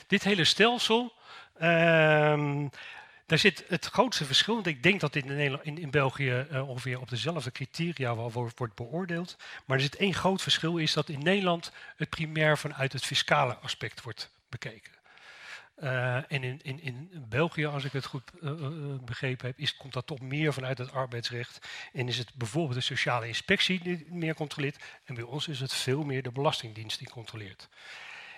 Dit 0.07 0.23
hele 0.23 0.45
stelsel, 0.45 1.13
uh, 1.61 2.65
daar 3.31 3.39
zit 3.39 3.63
het 3.67 3.85
grootste 3.85 4.25
verschil. 4.25 4.53
Want 4.53 4.67
ik 4.67 4.83
denk 4.83 4.99
dat 4.99 5.13
dit 5.13 5.25
in, 5.25 5.59
in, 5.63 5.77
in 5.77 5.91
België 5.91 6.47
uh, 6.51 6.69
ongeveer 6.69 6.99
op 6.99 7.09
dezelfde 7.09 7.51
criteria 7.51 8.15
wordt, 8.15 8.57
wordt, 8.57 8.75
beoordeeld. 8.75 9.37
Maar 9.65 9.77
er 9.77 9.83
zit 9.83 9.95
één 9.95 10.13
groot 10.13 10.41
verschil, 10.41 10.77
is 10.77 10.93
dat 10.93 11.09
in 11.09 11.23
Nederland 11.23 11.71
het 11.95 12.09
primair 12.09 12.57
vanuit 12.57 12.93
het 12.93 13.05
fiscale 13.05 13.55
aspect 13.55 14.01
wordt 14.01 14.31
bekeken. 14.49 14.91
Uh, 15.83 16.15
en 16.15 16.43
in, 16.43 16.59
in, 16.61 16.81
in 16.81 17.09
België, 17.29 17.65
als 17.65 17.83
ik 17.83 17.91
het 17.91 18.05
goed 18.05 18.31
uh, 18.41 18.53
begrepen 19.05 19.47
heb, 19.47 19.59
is, 19.59 19.77
komt 19.77 19.93
dat 19.93 20.07
toch 20.07 20.19
meer 20.19 20.53
vanuit 20.53 20.77
het 20.77 20.91
arbeidsrecht. 20.91 21.67
En 21.93 22.07
is 22.07 22.17
het 22.17 22.33
bijvoorbeeld 22.33 22.75
de 22.75 22.81
sociale 22.81 23.27
inspectie 23.27 23.83
die 23.83 24.05
meer 24.09 24.33
controleert. 24.33 24.83
En 25.05 25.15
bij 25.15 25.23
ons 25.23 25.47
is 25.47 25.59
het 25.59 25.73
veel 25.73 26.03
meer 26.03 26.23
de 26.23 26.31
Belastingdienst 26.31 26.99
die 26.99 27.09
controleert. 27.09 27.69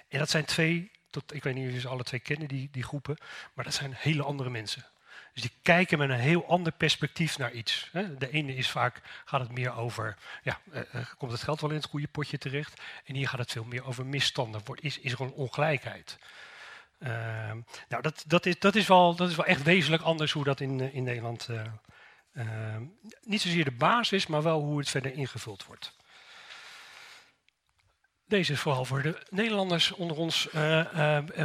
En 0.08 0.19
dat 0.19 0.29
zijn 0.29 0.45
twee, 0.45 0.91
ik 1.34 1.43
weet 1.43 1.56
niet 1.56 1.67
of 1.67 1.73
je 1.73 1.80
ze 1.80 1.88
alle 1.88 2.04
twee 2.04 2.19
kennen, 2.19 2.47
die, 2.47 2.69
die 2.71 2.84
groepen, 2.84 3.17
maar 3.54 3.65
dat 3.65 3.73
zijn 3.73 3.93
hele 3.97 4.23
andere 4.23 4.49
mensen. 4.49 4.86
Dus 5.34 5.41
die 5.41 5.52
kijken 5.62 5.97
met 5.97 6.10
een 6.10 6.15
heel 6.15 6.47
ander 6.47 6.71
perspectief 6.71 7.38
naar 7.38 7.52
iets. 7.52 7.89
De 8.17 8.30
ene 8.32 8.56
is 8.56 8.69
vaak, 8.69 9.02
gaat 9.26 9.41
het 9.41 9.52
meer 9.52 9.76
over, 9.76 10.17
ja, 10.43 10.60
komt 11.17 11.32
het 11.32 11.43
geld 11.43 11.62
wel 11.62 11.69
in 11.69 11.76
het 11.76 11.86
goede 11.86 12.08
potje 12.08 12.38
terecht? 12.38 12.82
En 13.06 13.15
hier 13.15 13.28
gaat 13.28 13.39
het 13.39 13.52
veel 13.52 13.63
meer 13.63 13.86
over 13.86 14.06
misstanden. 14.06 14.62
Is, 14.80 14.99
is 14.99 15.12
er 15.12 15.21
een 15.21 15.32
ongelijkheid? 15.32 16.17
Uh, 16.99 17.10
nou, 17.89 18.02
dat, 18.02 18.23
dat, 18.28 18.45
is, 18.45 18.60
dat, 18.60 18.76
is 18.76 18.88
wel, 18.88 19.15
dat 19.15 19.30
is 19.30 19.36
wel 19.36 19.45
echt 19.45 19.63
wezenlijk 19.63 20.04
anders 20.04 20.32
hoe 20.32 20.43
dat 20.43 20.60
in, 20.60 20.80
eh, 20.80 20.95
in 20.95 21.04
Nederland. 21.04 21.47
Uh, 21.49 21.62
uh, 22.34 22.45
niet 23.21 23.41
zozeer 23.41 23.63
de 23.63 23.71
basis, 23.71 24.28
maar 24.28 24.43
wel 24.43 24.62
hoe 24.62 24.78
het 24.78 24.89
verder 24.89 25.13
ingevuld 25.13 25.65
wordt. 25.65 25.93
Deze 28.34 28.52
is 28.52 28.60
vooral 28.60 28.86
voor 28.86 29.02
de 29.02 29.22
Nederlanders 29.30 29.91
onder 29.91 30.17
ons 30.17 30.50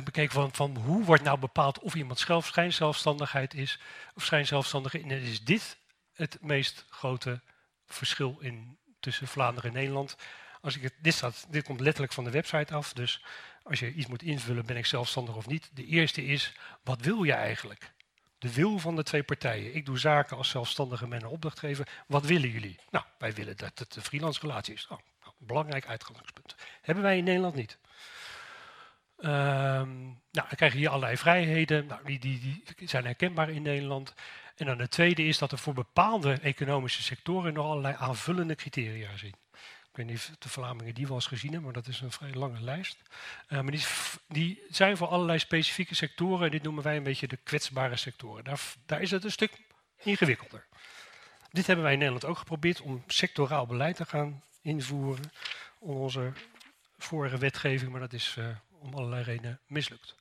bekeken 0.05 0.33
van, 0.33 0.53
van 0.53 0.77
hoe 0.77 1.05
wordt 1.05 1.22
nou 1.22 1.38
bepaald 1.38 1.79
of 1.79 1.94
iemand 1.94 2.27
schijnzelfstandigheid 2.40 3.55
is 3.55 3.79
of 4.14 4.24
schijnzelfstandige. 4.24 5.01
En 5.01 5.11
is 5.11 5.44
dit 5.44 5.77
het 6.12 6.38
meest 6.40 6.85
grote 6.90 7.40
verschil 7.87 8.38
in, 8.40 8.79
tussen 9.01 9.29
Vlaanderen 9.29 9.70
en 9.70 9.77
Nederland. 9.77 10.16
Als 10.61 10.77
ik 10.77 10.83
het, 10.83 10.94
dit, 11.03 11.14
staat, 11.14 11.46
dit 11.51 11.64
komt 11.64 11.81
letterlijk 11.81 12.12
van 12.12 12.24
de 12.24 12.31
website 12.31 12.74
af, 12.74 12.92
dus 12.92 13.24
als 13.62 13.79
je 13.79 13.92
iets 13.92 14.07
moet 14.07 14.22
invullen, 14.22 14.66
ben 14.66 14.77
ik 14.77 14.87
zelfstandig 14.87 15.37
of 15.37 15.46
niet. 15.46 15.70
De 15.74 15.87
eerste 15.87 16.24
is, 16.24 16.53
wat 16.83 17.01
wil 17.01 17.22
je 17.22 17.33
eigenlijk? 17.33 17.92
De 18.38 18.53
wil 18.53 18.79
van 18.79 18.96
de 18.96 19.03
twee 19.03 19.22
partijen. 19.22 19.74
Ik 19.74 19.87
doe 19.87 19.98
zaken 19.98 20.37
als 20.37 20.48
zelfstandige 20.48 21.07
met 21.07 21.22
een 21.22 21.29
opdrachtgever. 21.29 21.88
Wat 22.07 22.24
willen 22.24 22.51
jullie? 22.51 22.79
Nou, 22.90 23.05
wij 23.18 23.33
willen 23.33 23.57
dat 23.57 23.79
het 23.79 23.96
een 23.96 24.03
freelance 24.03 24.40
relatie 24.40 24.74
is. 24.74 24.87
Oh, 24.90 24.98
belangrijk 25.38 25.87
uitgangspunt. 25.87 26.55
Hebben 26.81 27.05
wij 27.05 27.18
in 27.18 27.24
Nederland 27.24 27.55
niet. 27.55 27.79
Um, 29.18 29.24
nou, 30.31 30.48
dan 30.48 30.57
krijg 30.57 30.72
je 30.72 30.79
hier 30.79 30.88
allerlei 30.88 31.16
vrijheden. 31.16 31.87
Nou, 31.87 32.05
die, 32.05 32.18
die, 32.18 32.62
die 32.77 32.88
zijn 32.88 33.05
herkenbaar 33.05 33.51
in 33.51 33.62
Nederland. 33.62 34.14
En 34.57 34.66
dan 34.66 34.79
de 34.79 34.88
tweede 34.88 35.22
is 35.22 35.38
dat 35.38 35.53
er 35.53 35.59
voor 35.59 35.74
bepaalde 35.74 36.33
economische 36.33 37.03
sectoren 37.03 37.53
nog 37.53 37.66
allerlei 37.66 37.94
aanvullende 37.98 38.55
criteria 38.55 39.16
zijn 39.16 39.35
weet 39.98 40.07
niet 40.07 40.29
of 40.31 40.37
de 40.38 40.48
Vlamingen 40.48 40.94
die 40.94 41.07
wel 41.07 41.14
eens 41.14 41.27
gezien 41.27 41.53
hebben, 41.53 41.72
maar 41.72 41.83
dat 41.83 41.92
is 41.92 42.01
een 42.01 42.12
vrij 42.12 42.33
lange 42.33 42.61
lijst. 42.61 43.03
Uh, 43.48 43.61
maar 43.61 43.70
die, 43.70 43.85
die, 44.29 44.62
zijn 44.68 44.96
voor 44.96 45.09
allerlei 45.09 45.38
specifieke 45.38 45.94
sectoren. 45.94 46.44
En 46.44 46.51
dit 46.51 46.62
noemen 46.62 46.83
wij 46.83 46.96
een 46.96 47.03
beetje 47.03 47.29
de 47.29 47.37
kwetsbare 47.37 47.96
sectoren. 47.96 48.44
Daar, 48.44 48.61
daar 48.87 49.01
is 49.01 49.11
het 49.11 49.24
een 49.24 49.31
stuk 49.31 49.53
ingewikkelder. 50.03 50.66
Dit 51.51 51.66
hebben 51.66 51.85
wij 51.85 51.92
in 51.92 51.98
Nederland 51.98 52.27
ook 52.27 52.38
geprobeerd 52.38 52.81
om 52.81 53.03
sectoraal 53.07 53.66
beleid 53.66 53.96
te 53.96 54.05
gaan 54.05 54.42
invoeren. 54.68 55.33
Om 55.78 55.96
onze 55.96 56.33
vorige 56.98 57.38
wetgeving, 57.38 57.90
maar 57.90 58.00
dat 58.00 58.12
is 58.12 58.37
uh, 58.38 58.46
om 58.68 58.94
allerlei 58.94 59.22
redenen 59.22 59.61
mislukt. 59.66 60.14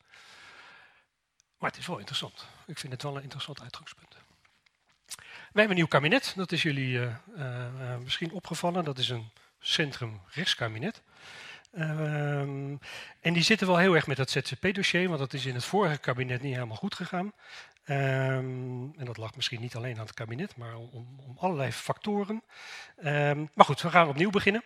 Maar 1.58 1.70
het 1.70 1.80
is 1.80 1.88
wel 1.88 1.98
interessant. 1.98 2.48
Ik 2.66 2.78
vind 2.78 2.94
het 2.94 3.04
wel 3.04 3.16
een 3.16 3.24
interessant 3.24 3.62
uitgangspunt. 3.62 4.18
Wij 5.58 5.66
hebben 5.66 5.70
een 5.70 5.76
nieuw 5.76 5.88
kabinet, 5.88 6.34
dat 6.36 6.52
is 6.52 6.62
jullie 6.62 6.94
uh, 6.94 7.16
uh, 7.38 7.98
misschien 7.98 8.32
opgevallen. 8.32 8.84
Dat 8.84 8.98
is 8.98 9.10
een 9.10 9.32
centrum 9.60 10.22
rechtskabinet. 10.28 11.02
Ehm, 11.72 12.76
en 13.22 13.34
die 13.34 13.44
zitten 13.44 13.68
wel 13.68 13.78
heel 13.78 13.96
erg 13.96 14.08
met 14.08 14.18
dat 14.18 14.30
ZZP-dossier, 14.30 15.08
want 15.08 15.20
dat 15.20 15.34
is 15.34 15.46
in 15.46 15.54
het 15.54 15.66
vorige 15.66 15.98
kabinet 15.98 16.42
niet 16.42 16.54
helemaal 16.54 16.78
goed 16.78 16.96
gegaan. 16.96 17.34
Um, 17.90 18.94
en 18.98 19.06
dat 19.06 19.18
lag 19.18 19.36
misschien 19.36 19.62
niet 19.62 19.76
alleen 19.76 19.96
aan 19.96 20.06
het 20.06 20.14
kabinet, 20.14 20.56
maar 20.56 20.76
om, 20.76 21.20
om 21.28 21.38
allerlei 21.38 21.72
factoren. 21.72 22.44
Um, 23.04 23.50
maar 23.54 23.66
goed, 23.66 23.82
we 23.82 23.90
gaan 23.90 24.08
opnieuw 24.08 24.30
beginnen. 24.30 24.64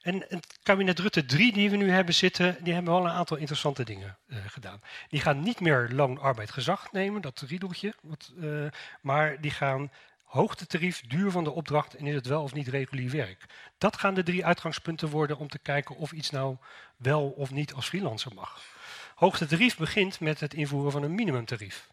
En 0.00 0.24
het 0.28 0.58
kabinet 0.62 0.98
Rutte 0.98 1.24
3 1.24 1.52
die 1.52 1.70
we 1.70 1.76
nu 1.76 1.90
hebben 1.90 2.14
zitten, 2.14 2.56
die 2.60 2.74
hebben 2.74 2.92
wel 2.92 3.04
een 3.04 3.10
aantal 3.10 3.36
interessante 3.36 3.84
dingen 3.84 4.16
uh, 4.26 4.38
gedaan. 4.46 4.80
Die 5.08 5.20
gaan 5.20 5.42
niet 5.42 5.60
meer 5.60 5.88
loon, 5.92 6.18
arbeid, 6.18 6.50
gezag 6.50 6.92
nemen, 6.92 7.22
dat 7.22 7.40
riedeltje. 7.40 7.94
Wat, 8.02 8.32
uh, 8.36 8.66
maar 9.00 9.40
die 9.40 9.50
gaan 9.50 9.90
hoogtetarief, 10.22 11.00
duur 11.00 11.30
van 11.30 11.44
de 11.44 11.50
opdracht 11.50 11.94
en 11.94 12.06
is 12.06 12.14
het 12.14 12.26
wel 12.26 12.42
of 12.42 12.54
niet 12.54 12.68
regulier 12.68 13.10
werk. 13.10 13.44
Dat 13.78 13.96
gaan 13.96 14.14
de 14.14 14.22
drie 14.22 14.46
uitgangspunten 14.46 15.08
worden 15.08 15.38
om 15.38 15.48
te 15.48 15.58
kijken 15.58 15.96
of 15.96 16.12
iets 16.12 16.30
nou 16.30 16.56
wel 16.96 17.28
of 17.28 17.50
niet 17.50 17.72
als 17.72 17.88
freelancer 17.88 18.34
mag. 18.34 18.62
Hoogtetarief 19.14 19.76
begint 19.76 20.20
met 20.20 20.40
het 20.40 20.54
invoeren 20.54 20.92
van 20.92 21.02
een 21.02 21.14
minimumtarief. 21.14 21.90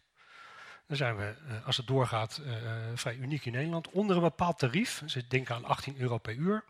Dan 0.90 0.98
zijn 0.98 1.16
we, 1.16 1.34
eh, 1.48 1.66
als 1.66 1.76
het 1.76 1.86
doorgaat, 1.86 2.40
uh, 2.44 2.52
vrij 2.94 3.14
uniek 3.14 3.44
in 3.44 3.52
Nederland. 3.52 3.90
Onder 3.90 4.16
een 4.16 4.22
bepaald 4.22 4.58
tarief, 4.58 5.02
dus 5.04 5.28
denken 5.28 5.54
aan 5.54 5.64
18 5.64 5.94
euro 5.98 6.18
per 6.18 6.34
uur. 6.34 6.64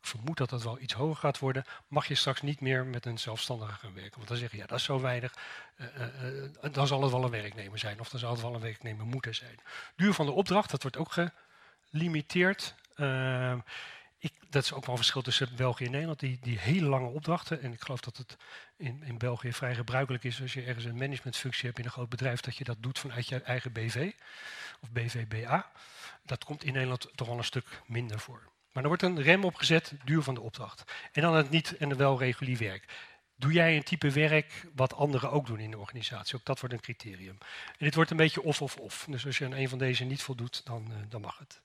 Ik 0.00 0.06
vermoed 0.06 0.36
dat 0.36 0.50
dat 0.50 0.62
wel 0.62 0.80
iets 0.80 0.92
hoger 0.92 1.16
gaat 1.16 1.38
worden. 1.38 1.64
Mag 1.88 2.06
je 2.06 2.14
straks 2.14 2.42
niet 2.42 2.60
meer 2.60 2.84
met 2.84 3.06
een 3.06 3.18
zelfstandige 3.18 3.72
gaan 3.72 3.94
werken. 3.94 4.16
Want 4.16 4.28
dan 4.28 4.36
zeg 4.36 4.50
je, 4.50 4.56
ja, 4.56 4.66
dat 4.66 4.78
is 4.78 4.84
zo 4.84 5.00
weinig. 5.00 5.34
Uh, 5.76 6.72
dan 6.72 6.86
zal 6.86 7.02
het 7.02 7.10
wel 7.10 7.24
een 7.24 7.30
werknemer 7.30 7.78
zijn. 7.78 8.00
Of 8.00 8.08
dan 8.08 8.20
zal 8.20 8.30
het 8.30 8.40
wel 8.40 8.54
een 8.54 8.60
werknemer 8.60 9.06
moeten 9.06 9.34
zijn. 9.34 9.58
Duur 9.96 10.12
van 10.12 10.26
de 10.26 10.32
opdracht, 10.32 10.70
dat 10.70 10.82
wordt 10.82 10.96
ook 10.96 11.14
gelimiteerd. 11.90 12.74
Ehm, 12.94 13.58
ik, 14.18 14.32
dat 14.50 14.62
is 14.62 14.72
ook 14.72 14.80
wel 14.80 14.90
een 14.90 15.00
verschil 15.00 15.22
tussen 15.22 15.56
België 15.56 15.84
en 15.84 15.90
Nederland. 15.90 16.20
Die, 16.20 16.38
die 16.40 16.58
hele 16.58 16.86
lange 16.86 17.08
opdrachten. 17.08 17.62
En 17.62 17.72
ik 17.72 17.80
geloof 17.80 18.00
dat 18.00 18.16
het 18.16 18.36
in, 18.76 19.02
in 19.02 19.18
België 19.18 19.52
vrij 19.52 19.74
gebruikelijk 19.74 20.24
is 20.24 20.42
als 20.42 20.52
je 20.52 20.62
ergens 20.62 20.84
een 20.84 20.96
managementfunctie 20.96 21.66
hebt 21.66 21.78
in 21.78 21.84
een 21.84 21.90
groot 21.90 22.08
bedrijf, 22.08 22.40
dat 22.40 22.56
je 22.56 22.64
dat 22.64 22.76
doet 22.80 22.98
vanuit 22.98 23.28
je 23.28 23.42
eigen 23.42 23.72
BV 23.72 24.12
of 24.80 24.90
BVBA. 24.90 25.70
Dat 26.22 26.44
komt 26.44 26.64
in 26.64 26.72
Nederland 26.72 27.08
toch 27.14 27.28
wel 27.28 27.38
een 27.38 27.44
stuk 27.44 27.82
minder 27.86 28.20
voor. 28.20 28.42
Maar 28.72 28.82
er 28.82 28.90
wordt 28.90 29.02
een 29.02 29.22
rem 29.22 29.44
opgezet, 29.44 29.92
duur 30.04 30.22
van 30.22 30.34
de 30.34 30.40
opdracht. 30.40 30.92
En 31.12 31.22
dan 31.22 31.34
het 31.34 31.50
niet 31.50 31.76
en 31.76 31.96
wel 31.96 32.18
regulier 32.18 32.58
werk. 32.58 32.84
Doe 33.36 33.52
jij 33.52 33.76
een 33.76 33.82
type 33.82 34.10
werk 34.10 34.66
wat 34.74 34.94
anderen 34.94 35.30
ook 35.30 35.46
doen 35.46 35.60
in 35.60 35.70
de 35.70 35.78
organisatie? 35.78 36.36
Ook 36.36 36.44
dat 36.44 36.60
wordt 36.60 36.74
een 36.74 36.80
criterium. 36.80 37.38
En 37.66 37.84
dit 37.84 37.94
wordt 37.94 38.10
een 38.10 38.16
beetje 38.16 38.42
of-of-of. 38.42 39.06
Dus 39.10 39.26
als 39.26 39.38
je 39.38 39.44
aan 39.44 39.52
een 39.52 39.68
van 39.68 39.78
deze 39.78 40.04
niet 40.04 40.22
voldoet, 40.22 40.60
dan, 40.64 40.86
uh, 40.90 40.96
dan 41.08 41.20
mag 41.20 41.38
het. 41.38 41.60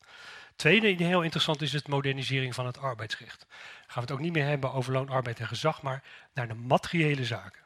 Tweede 0.61 1.03
heel 1.03 1.21
interessant 1.21 1.61
is 1.61 1.73
het 1.73 1.87
modernisering 1.87 2.55
van 2.55 2.65
het 2.65 2.77
arbeidsrecht. 2.77 3.39
Dan 3.39 3.47
gaan 3.87 3.93
we 3.95 3.99
het 4.01 4.11
ook 4.11 4.19
niet 4.19 4.33
meer 4.33 4.45
hebben 4.45 4.73
over 4.73 4.93
loon, 4.93 5.09
arbeid 5.09 5.39
en 5.39 5.47
gezag, 5.47 5.81
maar 5.81 6.03
naar 6.33 6.47
de 6.47 6.53
materiële 6.53 7.25
zaken. 7.25 7.61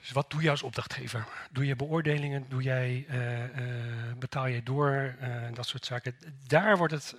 Dus 0.00 0.10
wat 0.10 0.30
doe 0.30 0.42
je 0.42 0.50
als 0.50 0.62
opdrachtgever? 0.62 1.26
Doe 1.50 1.66
je 1.66 1.76
beoordelingen? 1.76 2.48
Doe 2.48 2.62
jij, 2.62 3.06
uh, 3.08 3.42
uh, 3.42 4.12
betaal 4.18 4.46
je 4.46 4.62
door? 4.62 5.16
Uh, 5.20 5.46
dat 5.54 5.66
soort 5.66 5.84
zaken. 5.84 6.16
Daar 6.46 6.76
wordt 6.76 6.92
het 6.92 7.14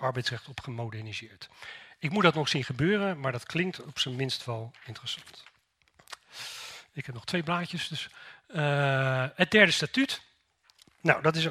arbeidsrecht 0.00 0.48
op 0.48 0.60
gemoderniseerd. 0.60 1.48
Ik 1.98 2.10
moet 2.10 2.22
dat 2.22 2.34
nog 2.34 2.48
zien 2.48 2.64
gebeuren, 2.64 3.20
maar 3.20 3.32
dat 3.32 3.46
klinkt 3.46 3.82
op 3.82 3.98
zijn 3.98 4.16
minst 4.16 4.44
wel 4.44 4.72
interessant. 4.86 5.44
Ik 6.92 7.06
heb 7.06 7.14
nog 7.14 7.24
twee 7.24 7.42
blaadjes. 7.42 7.88
Dus, 7.88 8.08
het 9.34 9.50
derde 9.50 9.72
statuut. 9.72 10.20
Nou, 11.00 11.22
dat 11.22 11.36
is 11.36 11.48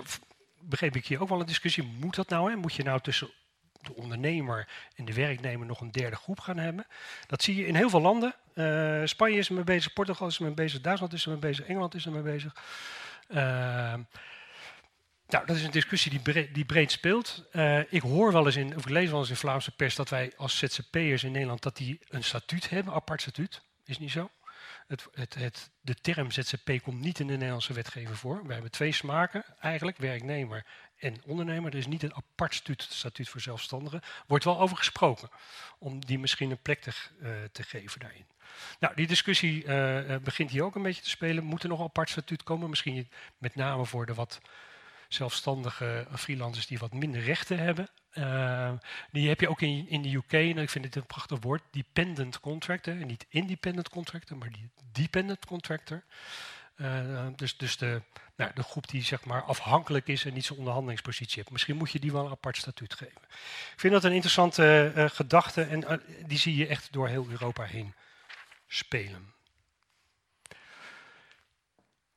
begreep 0.65 0.95
ik 0.95 1.05
hier 1.05 1.21
ook 1.21 1.29
wel 1.29 1.39
een 1.39 1.45
discussie. 1.45 1.83
Moet 1.83 2.15
dat 2.15 2.29
nou? 2.29 2.49
Hè? 2.49 2.55
Moet 2.55 2.73
je 2.73 2.83
nou 2.83 2.99
tussen 3.01 3.29
de 3.81 3.95
ondernemer 3.95 4.67
en 4.95 5.05
de 5.05 5.13
werknemer 5.13 5.65
nog 5.67 5.81
een 5.81 5.91
derde 5.91 6.15
groep 6.15 6.39
gaan 6.39 6.57
hebben? 6.57 6.87
Dat 7.27 7.43
zie 7.43 7.55
je 7.55 7.67
in 7.67 7.75
heel 7.75 7.89
veel 7.89 8.01
landen. 8.01 8.35
Uh, 8.53 9.01
Spanje 9.05 9.37
is 9.37 9.47
ermee 9.47 9.63
bezig, 9.63 9.93
Portugal 9.93 10.27
is 10.27 10.37
ermee 10.37 10.53
bezig, 10.53 10.81
Duitsland 10.81 11.13
is 11.13 11.23
ermee 11.23 11.39
bezig, 11.39 11.65
Engeland 11.65 11.93
is 11.93 12.05
ermee 12.05 12.21
bezig. 12.21 12.55
Uh, 13.29 13.37
nou, 15.27 15.45
dat 15.45 15.55
is 15.55 15.63
een 15.63 15.71
discussie 15.71 16.11
die 16.11 16.19
breed, 16.19 16.53
die 16.53 16.65
breed 16.65 16.91
speelt. 16.91 17.43
Uh, 17.51 17.79
ik 17.93 18.01
hoor 18.01 18.31
wel 18.31 18.45
eens 18.45 18.55
in, 18.55 18.75
of 18.75 18.83
ik 18.83 18.89
lees 18.89 19.09
wel 19.09 19.19
eens 19.19 19.29
in 19.29 19.35
Vlaamse 19.35 19.71
pers 19.71 19.95
dat 19.95 20.09
wij 20.09 20.33
als 20.37 20.57
ZZP'ers 20.57 21.23
in 21.23 21.31
Nederland 21.31 21.61
dat 21.61 21.77
die 21.77 21.99
een 22.09 22.23
statuut 22.23 22.69
hebben, 22.69 22.93
apart 22.93 23.21
statuut. 23.21 23.61
Is 23.85 23.99
niet 23.99 24.11
zo? 24.11 24.29
Het, 24.87 25.07
het, 25.11 25.35
het, 25.35 25.69
de 25.81 25.95
term 25.95 26.31
ZZP 26.31 26.71
komt 26.83 27.01
niet 27.01 27.19
in 27.19 27.27
de 27.27 27.33
Nederlandse 27.33 27.73
wetgeving 27.73 28.17
voor. 28.17 28.47
We 28.47 28.53
hebben 28.53 28.71
twee 28.71 28.91
smaken 28.91 29.43
eigenlijk, 29.59 29.97
werknemer 29.97 30.65
en 30.97 31.21
ondernemer. 31.25 31.71
Er 31.71 31.77
is 31.77 31.87
niet 31.87 32.03
een 32.03 32.15
apart 32.15 32.53
statuut, 32.53 32.81
statuut 32.81 33.29
voor 33.29 33.41
zelfstandigen. 33.41 34.01
Wordt 34.27 34.43
wel 34.43 34.59
over 34.59 34.77
gesproken, 34.77 35.29
om 35.79 36.05
die 36.05 36.19
misschien 36.19 36.51
een 36.51 36.61
plek 36.61 36.81
te, 36.81 36.91
uh, 37.21 37.29
te 37.51 37.63
geven 37.63 37.99
daarin. 37.99 38.25
Nou, 38.79 38.95
die 38.95 39.07
discussie 39.07 39.63
uh, 39.63 40.15
begint 40.17 40.51
hier 40.51 40.63
ook 40.63 40.75
een 40.75 40.83
beetje 40.83 41.03
te 41.03 41.09
spelen. 41.09 41.43
Moet 41.43 41.63
er 41.63 41.69
nog 41.69 41.79
een 41.79 41.85
apart 41.85 42.09
statuut 42.09 42.43
komen? 42.43 42.69
Misschien 42.69 43.09
met 43.37 43.55
name 43.55 43.85
voor 43.85 44.05
de 44.05 44.13
wat 44.13 44.39
zelfstandige 45.07 46.07
freelancers 46.13 46.67
die 46.67 46.77
wat 46.77 46.93
minder 46.93 47.21
rechten 47.21 47.59
hebben. 47.59 47.89
Uh, 48.13 48.71
die 49.11 49.27
heb 49.27 49.39
je 49.39 49.49
ook 49.49 49.61
in, 49.61 49.89
in 49.89 50.01
de 50.01 50.13
UK, 50.15 50.31
en 50.31 50.57
ik 50.57 50.69
vind 50.69 50.83
dit 50.83 50.95
een 50.95 51.05
prachtig 51.05 51.39
woord, 51.41 51.61
dependent 51.71 52.39
contractor. 52.39 52.93
Niet 52.93 53.25
independent 53.29 53.89
contractor, 53.89 54.37
maar 54.37 54.51
die 54.51 54.69
dependent 54.91 55.45
contractor. 55.45 56.03
Uh, 56.75 57.27
dus 57.35 57.57
dus 57.57 57.77
de, 57.77 58.01
nou, 58.35 58.51
de 58.53 58.63
groep 58.63 58.87
die 58.87 59.03
zeg 59.03 59.25
maar 59.25 59.43
afhankelijk 59.43 60.07
is 60.07 60.25
en 60.25 60.33
niet 60.33 60.45
zo'n 60.45 60.57
onderhandelingspositie 60.57 61.35
heeft. 61.35 61.51
Misschien 61.51 61.75
moet 61.75 61.91
je 61.91 61.99
die 61.99 62.11
wel 62.11 62.25
een 62.25 62.31
apart 62.31 62.57
statuut 62.57 62.93
geven. 62.93 63.21
Ik 63.73 63.79
vind 63.79 63.93
dat 63.93 64.03
een 64.03 64.11
interessante 64.11 64.93
uh, 64.95 65.05
gedachte 65.09 65.63
en 65.63 66.01
die 66.25 66.37
zie 66.37 66.55
je 66.55 66.67
echt 66.67 66.93
door 66.93 67.07
heel 67.07 67.27
Europa 67.29 67.63
heen 67.63 67.93
spelen. 68.67 69.33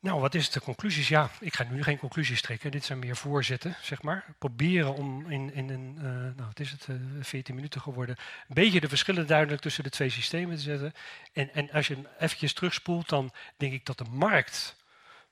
Nou, 0.08 0.20
wat 0.20 0.34
is 0.34 0.50
de 0.50 0.60
conclusies? 0.60 1.08
Ja, 1.08 1.30
ik 1.40 1.54
ga 1.54 1.64
nu 1.70 1.82
geen 1.82 1.98
conclusies 1.98 2.42
trekken. 2.42 2.70
Dit 2.70 2.84
zijn 2.84 2.98
meer 2.98 3.16
voorzetten, 3.16 3.76
zeg 3.82 4.02
maar. 4.02 4.24
Proberen 4.38 4.94
om 4.94 5.30
in, 5.30 5.54
in 5.54 5.70
een, 5.70 5.94
uh, 5.96 6.02
nou, 6.02 6.48
het 6.48 6.60
is 6.60 6.70
het, 6.70 6.86
uh, 6.90 6.96
14 7.20 7.54
minuten 7.54 7.80
geworden, 7.80 8.16
een 8.48 8.54
beetje 8.54 8.80
de 8.80 8.88
verschillen 8.88 9.26
duidelijk 9.26 9.62
tussen 9.62 9.84
de 9.84 9.90
twee 9.90 10.10
systemen 10.10 10.56
te 10.56 10.62
zetten. 10.62 10.92
En, 11.32 11.54
en 11.54 11.70
als 11.70 11.86
je 11.86 11.96
eventjes 12.18 12.52
terugspoelt, 12.52 13.08
dan 13.08 13.32
denk 13.56 13.72
ik 13.72 13.86
dat 13.86 13.98
de 13.98 14.04
markt, 14.10 14.76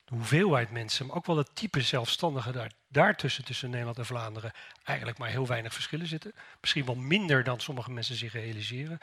de 0.05 0.15
hoeveelheid 0.15 0.71
mensen, 0.71 1.07
maar 1.07 1.17
ook 1.17 1.27
wel 1.27 1.37
het 1.37 1.55
type 1.55 1.81
zelfstandigen 1.81 2.53
daar, 2.53 2.71
daartussen, 2.89 3.45
tussen 3.45 3.71
Nederland 3.71 3.99
en 3.99 4.07
Vlaanderen, 4.07 4.53
eigenlijk 4.85 5.19
maar 5.19 5.29
heel 5.29 5.47
weinig 5.47 5.75
verschillen 5.75 6.07
zitten. 6.07 6.33
Misschien 6.61 6.85
wel 6.85 6.95
minder 6.95 7.45
dan 7.45 7.61
sommige 7.61 7.91
mensen 7.91 8.17
zich 8.17 8.33
realiseren. 8.33 8.99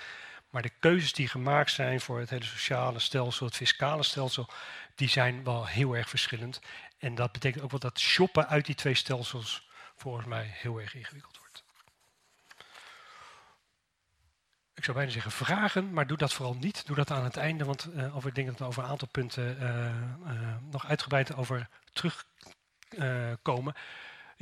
Maar 0.53 0.61
de 0.61 0.71
keuzes 0.79 1.13
die 1.13 1.27
gemaakt 1.27 1.71
zijn 1.71 2.01
voor 2.01 2.19
het 2.19 2.29
hele 2.29 2.45
sociale 2.45 2.99
stelsel, 2.99 3.45
het 3.45 3.55
fiscale 3.55 4.03
stelsel, 4.03 4.49
die 4.95 5.09
zijn 5.09 5.43
wel 5.43 5.65
heel 5.65 5.95
erg 5.95 6.09
verschillend. 6.09 6.61
En 6.97 7.15
dat 7.15 7.31
betekent 7.31 7.63
ook 7.63 7.71
wel 7.71 7.79
dat 7.79 7.99
shoppen 7.99 8.47
uit 8.47 8.65
die 8.65 8.75
twee 8.75 8.95
stelsels 8.95 9.69
volgens 9.95 10.25
mij 10.25 10.45
heel 10.53 10.81
erg 10.81 10.95
ingewikkeld 10.95 11.37
wordt. 11.37 11.63
Ik 14.73 14.83
zou 14.83 14.97
bijna 14.97 15.11
zeggen 15.11 15.31
vragen, 15.31 15.93
maar 15.93 16.07
doe 16.07 16.17
dat 16.17 16.33
vooral 16.33 16.55
niet. 16.55 16.85
Doe 16.85 16.95
dat 16.95 17.11
aan 17.11 17.23
het 17.23 17.37
einde, 17.37 17.65
want 17.65 17.89
uh, 17.95 18.15
over, 18.15 18.29
ik 18.29 18.35
denk 18.35 18.47
dat 18.47 18.59
we 18.59 18.65
over 18.65 18.83
een 18.83 18.89
aantal 18.89 19.07
punten 19.07 19.57
uh, 19.61 19.85
uh, 20.33 20.55
nog 20.71 20.87
uitgebreid 20.87 21.35
over 21.35 21.69
terugkomen. 21.93 23.73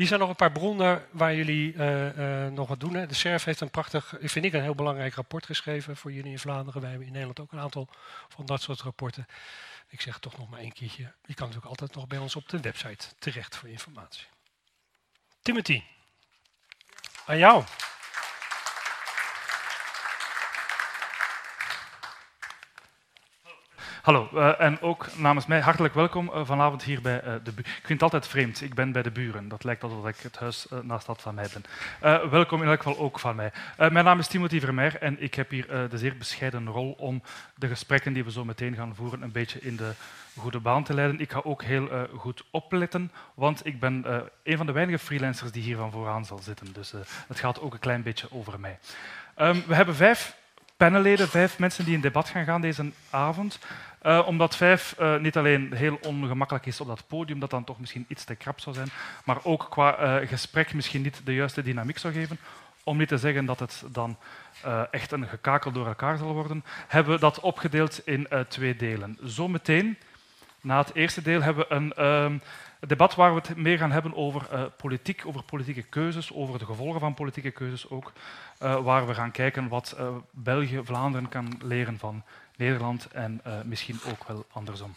Hier 0.01 0.09
zijn 0.09 0.21
nog 0.21 0.29
een 0.29 0.35
paar 0.35 0.51
bronnen 0.51 1.05
waar 1.11 1.35
jullie 1.35 1.73
uh, 1.73 2.17
uh, 2.17 2.47
nog 2.47 2.67
wat 2.67 2.79
doen. 2.79 2.93
Hè. 2.93 3.05
De 3.05 3.13
SERF 3.13 3.43
heeft 3.43 3.61
een 3.61 3.69
prachtig, 3.69 4.13
vind 4.19 4.45
ik 4.45 4.53
een 4.53 4.61
heel 4.61 4.75
belangrijk 4.75 5.13
rapport 5.13 5.45
geschreven 5.45 5.97
voor 5.97 6.11
jullie 6.11 6.31
in 6.31 6.39
Vlaanderen. 6.39 6.81
Wij 6.81 6.89
hebben 6.89 7.07
in 7.07 7.13
Nederland 7.13 7.39
ook 7.39 7.51
een 7.51 7.59
aantal 7.59 7.87
van 8.27 8.45
dat 8.45 8.61
soort 8.61 8.81
rapporten. 8.81 9.27
Ik 9.87 10.01
zeg 10.01 10.19
toch 10.19 10.37
nog 10.37 10.49
maar 10.49 10.59
één 10.59 10.73
keertje. 10.73 11.03
Je 11.03 11.33
kan 11.33 11.47
natuurlijk 11.47 11.65
altijd 11.65 11.95
nog 11.95 12.07
bij 12.07 12.17
ons 12.17 12.35
op 12.35 12.49
de 12.49 12.59
website 12.59 13.05
terecht 13.19 13.55
voor 13.55 13.69
informatie. 13.69 14.25
Timothy, 15.41 15.83
aan 17.25 17.37
jou. 17.37 17.63
Hallo, 24.01 24.29
uh, 24.33 24.61
en 24.61 24.81
ook 24.81 25.07
namens 25.17 25.45
mij 25.45 25.59
hartelijk 25.59 25.93
welkom 25.93 26.31
uh, 26.33 26.45
vanavond 26.45 26.83
hier 26.83 27.01
bij 27.01 27.23
uh, 27.23 27.33
de 27.43 27.51
buren. 27.51 27.71
Ik 27.71 27.85
vind 27.85 27.89
het 27.89 28.01
altijd 28.01 28.27
vreemd, 28.27 28.61
ik 28.61 28.73
ben 28.73 28.91
bij 28.91 29.01
de 29.01 29.11
buren. 29.11 29.47
Dat 29.47 29.63
lijkt 29.63 29.83
alsof 29.83 30.07
ik 30.07 30.15
het 30.21 30.37
huis 30.37 30.67
naast 30.81 31.05
dat 31.05 31.21
van 31.21 31.35
mij 31.35 31.47
ben. 31.53 32.29
welkom 32.29 32.61
in 32.61 32.67
elk 32.67 32.81
geval 32.81 32.99
ook 32.99 33.19
van 33.19 33.35
mij. 33.35 33.51
mijn 33.77 34.05
naam 34.05 34.19
is 34.19 34.27
Timothy 34.27 34.59
Vermeer 34.59 34.97
en 34.97 35.21
ik 35.21 35.33
heb 35.33 35.49
hier 35.49 35.67
de 35.89 35.97
zeer 35.97 36.17
bescheiden 36.17 36.67
rol 36.67 36.91
om 36.91 37.21
de 37.55 37.67
gesprekken 37.67 38.13
die 38.13 38.23
we 38.23 38.31
zo 38.31 38.45
meteen 38.45 38.75
gaan 38.75 38.95
voeren 38.95 39.21
een 39.21 39.31
beetje 39.31 39.59
in 39.59 39.75
de 39.75 39.91
goede 40.37 40.59
baan 40.59 40.83
te 40.83 40.93
leiden. 40.93 41.19
Ik 41.19 41.31
ga 41.31 41.41
ook 41.43 41.63
heel 41.63 42.07
goed 42.15 42.43
opletten, 42.51 43.11
want 43.33 43.65
ik 43.65 43.79
ben 43.79 44.05
een 44.43 44.57
van 44.57 44.65
de 44.65 44.71
weinige 44.71 44.99
freelancers 44.99 45.51
die 45.51 45.63
hier 45.63 45.77
van 45.77 45.91
vooraan 45.91 46.25
zal 46.25 46.39
zitten. 46.39 46.73
Dus 46.73 46.93
het 47.27 47.39
gaat 47.39 47.61
ook 47.61 47.73
een 47.73 47.79
klein 47.79 48.03
beetje 48.03 48.27
over 48.31 48.59
mij. 48.59 48.79
Um, 49.37 49.63
we 49.67 49.75
hebben 49.75 49.95
vijf 49.95 50.39
panelleden, 50.77 51.29
vijf 51.29 51.59
mensen 51.59 51.85
die 51.85 51.93
in 51.93 52.01
debat 52.01 52.29
gaan 52.29 52.45
gaan 52.45 52.61
deze 52.61 52.91
avond. 53.09 53.59
Uh, 54.05 54.27
omdat 54.27 54.55
vijf 54.55 54.95
uh, 54.99 55.17
niet 55.17 55.37
alleen 55.37 55.73
heel 55.73 55.99
ongemakkelijk 56.01 56.65
is 56.65 56.81
op 56.81 56.87
dat 56.87 57.07
podium, 57.07 57.39
dat 57.39 57.49
dan 57.49 57.63
toch 57.63 57.79
misschien 57.79 58.05
iets 58.07 58.23
te 58.23 58.35
krap 58.35 58.59
zou 58.59 58.75
zijn, 58.75 58.89
maar 59.25 59.37
ook 59.43 59.67
qua 59.69 60.21
uh, 60.21 60.27
gesprek 60.27 60.73
misschien 60.73 61.01
niet 61.01 61.21
de 61.23 61.33
juiste 61.33 61.61
dynamiek 61.61 61.97
zou 61.97 62.13
geven. 62.13 62.37
Om 62.83 62.97
niet 62.97 63.07
te 63.07 63.17
zeggen 63.17 63.45
dat 63.45 63.59
het 63.59 63.83
dan 63.87 64.17
echt 64.91 65.11
een 65.11 65.27
gekakel 65.27 65.71
door 65.71 65.87
elkaar 65.87 66.17
zal 66.17 66.33
worden, 66.33 66.63
hebben 66.87 67.13
we 67.13 67.19
dat 67.19 67.39
opgedeeld 67.39 68.07
in 68.07 68.27
twee 68.47 68.75
delen. 68.75 69.17
Zometeen, 69.21 69.97
na 70.61 70.77
het 70.77 70.95
eerste 70.95 71.21
deel, 71.21 71.41
hebben 71.41 71.65
we 71.67 71.75
een 71.75 71.93
ehm, 71.93 72.37
debat 72.79 73.15
waar 73.15 73.35
we 73.35 73.41
het 73.47 73.57
meer 73.57 73.77
gaan 73.77 73.91
hebben 73.91 74.15
over 74.15 74.71
politiek, 74.77 75.23
over 75.25 75.43
politieke 75.43 75.81
keuzes, 75.81 76.33
over 76.33 76.59
de 76.59 76.65
gevolgen 76.65 76.99
van 76.99 77.13
politieke 77.13 77.51
keuzes 77.51 77.89
ook. 77.89 78.11
waar 78.57 79.07
we 79.07 79.13
gaan 79.13 79.31
kijken 79.31 79.67
wat 79.67 79.95
België, 80.31 80.81
Vlaanderen 80.83 81.29
kan 81.29 81.59
leren 81.63 81.99
van 81.99 82.23
Nederland 82.61 83.07
en 83.11 83.41
uh, 83.47 83.53
misschien 83.65 83.99
ook 84.07 84.27
wel 84.27 84.45
andersom. 84.51 84.95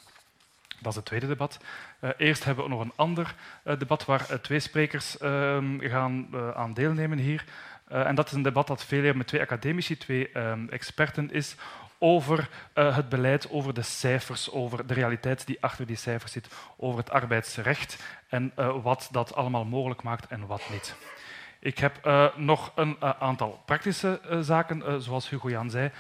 Dat 0.81 0.91
is 0.93 0.95
het 0.95 1.05
tweede 1.05 1.27
debat. 1.27 1.59
Uh, 2.01 2.11
eerst 2.17 2.45
hebben 2.45 2.65
we 2.65 2.71
nog 2.71 2.81
een 2.81 2.93
ander 2.97 3.35
uh, 3.65 3.79
debat 3.79 4.05
waar 4.05 4.41
twee 4.41 4.61
sprekers 4.61 5.19
ehm, 5.19 5.79
gaan 5.79 6.29
aan 6.55 6.75
deelnemen 6.75 7.19
hier. 7.19 7.45
en 7.89 8.15
dat 8.15 8.27
is 8.27 8.33
een 8.33 8.43
debat 8.43 8.67
dat 8.67 8.85
veel 8.85 9.01
meer 9.01 9.17
met 9.17 9.27
twee 9.27 9.41
academici, 9.41 9.97
twee 9.97 10.33
ehm, 10.33 10.69
experten 10.69 11.33
is, 11.33 11.57
over 11.99 12.49
het 12.75 13.09
beleid, 13.09 13.51
over 13.51 13.75
de 13.75 13.83
cijfers, 13.83 14.51
over 14.51 14.87
de 14.87 14.95
realiteit 14.95 15.47
die 15.47 15.57
achter 15.61 15.87
die 15.87 15.97
cijfers 15.97 16.33
zit, 16.33 16.49
over 16.77 16.99
het 16.99 17.11
arbeidsrecht 17.11 18.03
en 18.29 18.53
wat 18.83 19.09
dat 19.13 19.35
allemaal 19.35 19.65
mogelijk 19.65 20.03
maakt 20.03 20.27
en 20.27 20.47
wat 20.47 20.63
niet. 20.71 20.95
Ik 21.59 21.79
heb 21.79 22.09
nog 22.37 22.73
een 22.75 22.97
aantal 23.01 23.63
praktische 23.67 24.21
zaken, 24.41 25.03
zoals 25.03 25.29
Hugo 25.29 25.51
Jan 25.51 25.71
zei. 25.71 25.91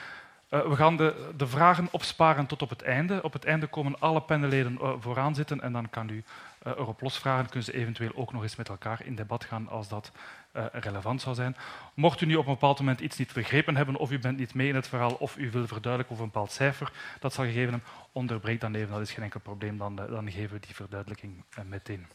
We 0.48 0.76
gaan 0.76 0.96
de, 0.96 1.33
de, 1.37 1.46
vragen 1.46 1.88
opsparen 1.90 2.46
tot 2.46 2.62
op 2.62 2.70
het 2.70 2.83
einde. 2.83 3.22
Op 3.22 3.33
het 3.33 3.44
einde 3.44 3.66
komen 3.66 4.00
alle 4.00 4.20
panelleden 4.20 4.78
vooraan 5.00 5.35
zitten 5.35 5.61
en 5.61 5.72
dan 5.72 5.90
kan 5.90 6.09
u 6.09 6.24
erop 6.64 7.00
losvragen. 7.00 7.44
Kunnen 7.44 7.64
ze 7.64 7.74
eventueel 7.74 8.11
ook 8.14 8.33
nog 8.33 8.42
eens 8.42 8.57
met 8.57 8.68
elkaar 8.68 9.00
in 9.04 9.14
debat 9.14 9.44
gaan 9.44 9.68
als 9.68 9.88
dat 9.88 10.12
uh, 10.57 10.64
relevant 10.72 11.20
zou 11.20 11.35
zijn. 11.35 11.57
Mocht 11.94 12.20
u 12.20 12.26
nu 12.26 12.37
op 12.37 12.46
een 12.46 12.52
bepaald 12.52 12.78
moment 12.78 13.00
iets 13.00 13.16
niet 13.16 13.33
begrepen 13.33 13.76
hebben, 13.76 13.96
of 13.96 14.11
u 14.11 14.18
bent 14.18 14.38
niet 14.38 14.54
mee 14.54 14.68
in 14.68 14.74
het 14.74 14.88
verhaal, 14.88 15.14
of 15.14 15.37
u 15.37 15.50
wil 15.50 15.66
verduidelijken 15.66 16.14
over 16.14 16.24
een 16.24 16.33
bepaald 16.33 16.52
cijfer 16.52 16.92
dat 17.20 17.33
zal 17.33 17.44
gegeven 17.44 17.70
hebben, 17.70 17.88
onderbreek 18.12 18.61
dan 18.61 18.74
even, 18.74 18.92
dat 18.92 19.00
is 19.00 19.11
geen 19.11 19.24
enkel 19.24 19.40
probleem, 19.40 19.78
dan, 19.78 20.00
uh, 20.00 20.09
dan 20.09 20.30
geven 20.30 20.54
we 20.54 20.66
die 20.66 20.74
verduidelijking 20.74 21.44
uh, 21.59 21.64
meteen. 21.64 22.07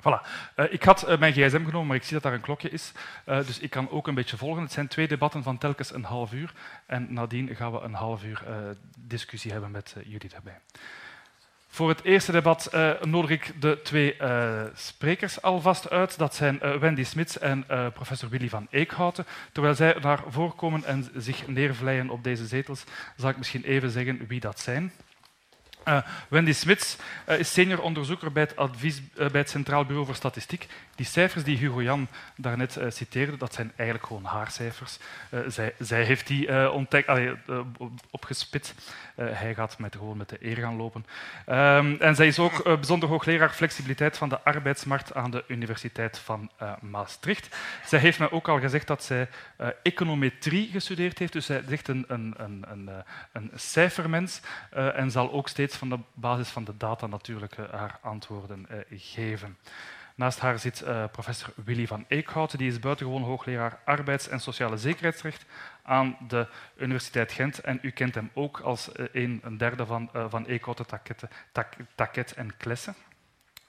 Voilà. 0.00 0.26
Uh, 0.56 0.72
ik 0.72 0.82
had 0.82 1.08
uh, 1.08 1.18
mijn 1.18 1.32
gsm 1.32 1.64
genomen, 1.64 1.86
maar 1.86 1.96
ik 1.96 2.02
zie 2.02 2.12
dat 2.12 2.22
daar 2.22 2.32
een 2.32 2.40
klokje 2.40 2.70
is. 2.70 2.92
Uh, 3.26 3.36
dus 3.36 3.58
ik 3.58 3.70
kan 3.70 3.90
ook 3.90 4.06
een 4.06 4.14
beetje 4.14 4.36
volgen. 4.36 4.62
Het 4.62 4.72
zijn 4.72 4.88
twee 4.88 5.08
debatten 5.08 5.42
van 5.42 5.58
telkens 5.58 5.92
een 5.94 6.04
half 6.04 6.32
uur. 6.32 6.52
En 6.86 7.06
nadien 7.12 7.56
gaan 7.56 7.72
we 7.72 7.80
een 7.80 7.94
half 7.94 8.24
uur 8.24 8.42
discussie 8.98 9.52
hebben 9.52 9.70
met 9.70 9.96
jullie 10.04 10.28
daarbij. 10.28 10.58
Voor 11.68 11.88
het 11.88 12.04
eerste 12.04 12.32
debat 12.32 12.70
nodig 13.02 13.30
ik 13.30 13.60
de 13.60 13.80
twee 13.82 14.16
sprekers 14.74 15.42
alvast 15.42 15.90
uit. 15.90 16.18
Dat 16.18 16.34
zijn 16.34 16.58
Wendy 16.80 17.04
Smits 17.04 17.38
en 17.38 17.64
professor 17.92 18.28
Willy 18.28 18.48
van 18.48 18.66
Eekhouten. 18.70 19.26
Terwijl 19.52 19.74
zij 19.74 19.96
naar 20.00 20.22
voren 20.28 20.56
komen 20.56 20.84
en 20.84 21.08
zich 21.16 21.46
neervleien 21.46 22.10
op 22.10 22.24
deze 22.24 22.46
zetels, 22.46 22.84
zal 23.16 23.30
ik 23.30 23.36
misschien 23.36 23.64
even 23.64 23.90
zeggen 23.90 24.26
wie 24.26 24.40
dat 24.40 24.60
zijn. 24.60 24.92
Uh, 25.88 25.98
Wendy 26.28 26.52
Smits 26.52 26.96
uh, 27.28 27.38
is 27.38 27.52
senior 27.52 27.82
onderzoeker 27.82 28.32
bij 28.32 28.42
het, 28.42 28.56
advies, 28.56 29.00
uh, 29.00 29.28
bij 29.28 29.40
het 29.40 29.50
Centraal 29.50 29.84
Bureau 29.84 30.06
voor 30.06 30.14
Statistiek. 30.14 30.66
Die 30.94 31.06
cijfers 31.06 31.44
die 31.44 31.56
Hugo 31.56 31.82
Jan 31.82 32.08
daarnet 32.36 32.78
citeerde, 32.88 33.36
dat 33.36 33.54
zijn 33.54 33.72
eigenlijk 33.76 34.06
gewoon 34.08 34.24
haar 34.24 34.50
cijfers. 34.50 34.98
Zij, 35.46 35.74
zij, 35.78 36.02
heeft 36.02 36.26
die 36.26 36.70
ontdekt, 36.70 37.10
opgespit. 38.10 38.74
hij 39.14 39.54
gaat 39.54 39.78
met, 39.78 39.96
gewoon 39.96 40.16
met 40.16 40.28
de 40.28 40.36
eer 40.40 40.56
gaan 40.56 40.76
lopen. 40.76 41.06
Um, 41.48 41.96
en 42.00 42.14
zij 42.14 42.26
is 42.26 42.38
ook 42.38 42.64
bijzonder 42.64 43.08
hoogleraar 43.08 43.50
flexibiliteit 43.50 44.18
van 44.18 44.28
de 44.28 44.40
arbeidsmarkt 44.40 45.14
aan 45.14 45.30
de 45.30 45.44
Universiteit 45.46 46.18
van 46.18 46.50
Maastricht. 46.80 47.56
Zij 47.86 47.98
heeft 47.98 48.18
mij 48.18 48.30
ook 48.30 48.48
al 48.48 48.60
gezegd 48.60 48.86
dat 48.86 49.04
zij 49.04 49.28
econometrie 49.82 50.70
gestudeerd 50.70 51.18
heeft. 51.18 51.32
Dus 51.32 51.46
zij 51.46 51.62
is 51.66 51.72
echt 51.72 51.88
een, 51.88 52.04
een, 52.08 52.34
een, 52.38 52.88
een 53.32 53.50
cijfermens 53.54 54.40
en 54.70 55.10
zal 55.10 55.32
ook 55.32 55.48
steeds 55.48 55.69
van 55.76 55.88
de 55.88 55.98
basis 56.14 56.48
van 56.48 56.64
de 56.64 56.76
data 56.76 57.06
natuurlijk 57.06 57.58
uh, 57.58 57.68
haar 57.70 57.98
antwoorden 58.02 58.66
uh, 58.70 58.78
geven. 58.90 59.58
Naast 60.14 60.38
haar 60.38 60.58
zit 60.58 60.82
uh, 60.82 61.04
professor 61.12 61.52
Willy 61.64 61.86
van 61.86 62.04
Eekhouten, 62.08 62.58
die 62.58 62.68
is 62.68 62.78
buitengewoon 62.78 63.22
hoogleraar 63.22 63.80
arbeids- 63.84 64.28
en 64.28 64.40
sociale 64.40 64.76
zekerheidsrecht 64.76 65.44
aan 65.82 66.16
de 66.28 66.46
Universiteit 66.76 67.32
Gent. 67.32 67.58
En 67.58 67.78
u 67.82 67.90
kent 67.90 68.14
hem 68.14 68.30
ook 68.34 68.60
als 68.60 68.90
een, 68.94 69.40
een 69.42 69.56
derde 69.56 69.86
van, 69.86 70.10
van 70.28 70.46
Eekhouten, 70.46 70.86
Taket 71.94 72.34
en 72.34 72.56
Klessen 72.56 72.94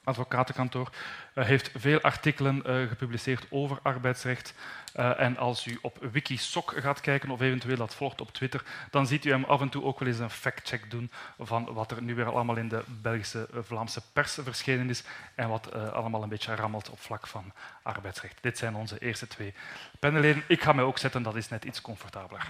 advocatenkantoor, 0.03 0.89
uh, 1.35 1.45
heeft 1.45 1.71
veel 1.75 2.01
artikelen 2.01 2.63
uh, 2.65 2.87
gepubliceerd 2.87 3.45
over 3.49 3.79
arbeidsrecht. 3.81 4.53
Uh, 4.95 5.19
en 5.19 5.37
als 5.37 5.65
u 5.65 5.79
op 5.81 5.97
Wikisoc 6.11 6.73
gaat 6.75 7.01
kijken 7.01 7.29
of 7.29 7.41
eventueel 7.41 7.77
dat 7.77 7.95
volgt 7.95 8.21
op 8.21 8.33
Twitter, 8.33 8.63
dan 8.89 9.07
ziet 9.07 9.25
u 9.25 9.29
hem 9.29 9.43
af 9.43 9.61
en 9.61 9.69
toe 9.69 9.83
ook 9.83 9.99
wel 9.99 10.07
eens 10.07 10.19
een 10.19 10.29
factcheck 10.29 10.91
doen 10.91 11.11
van 11.39 11.73
wat 11.73 11.91
er 11.91 12.01
nu 12.01 12.15
weer 12.15 12.31
allemaal 12.31 12.55
in 12.55 12.67
de 12.67 12.83
Belgische 12.87 13.47
Vlaamse 13.53 14.01
pers 14.13 14.37
verschenen 14.43 14.89
is 14.89 15.03
en 15.35 15.49
wat 15.49 15.73
allemaal 15.73 16.23
een 16.23 16.29
beetje 16.29 16.55
rammelt 16.55 16.89
op 16.89 16.99
vlak 16.99 17.27
van 17.27 17.53
arbeidsrecht. 17.81 18.37
Dit 18.41 18.57
zijn 18.57 18.75
onze 18.75 18.99
eerste 18.99 19.27
twee 19.27 19.53
panelleden. 19.99 20.43
Ik 20.47 20.63
ga 20.63 20.73
mij 20.73 20.83
ook 20.83 20.97
zetten, 20.97 21.23
dat 21.23 21.35
is 21.35 21.49
net 21.49 21.65
iets 21.65 21.81
comfortabeler. 21.81 22.47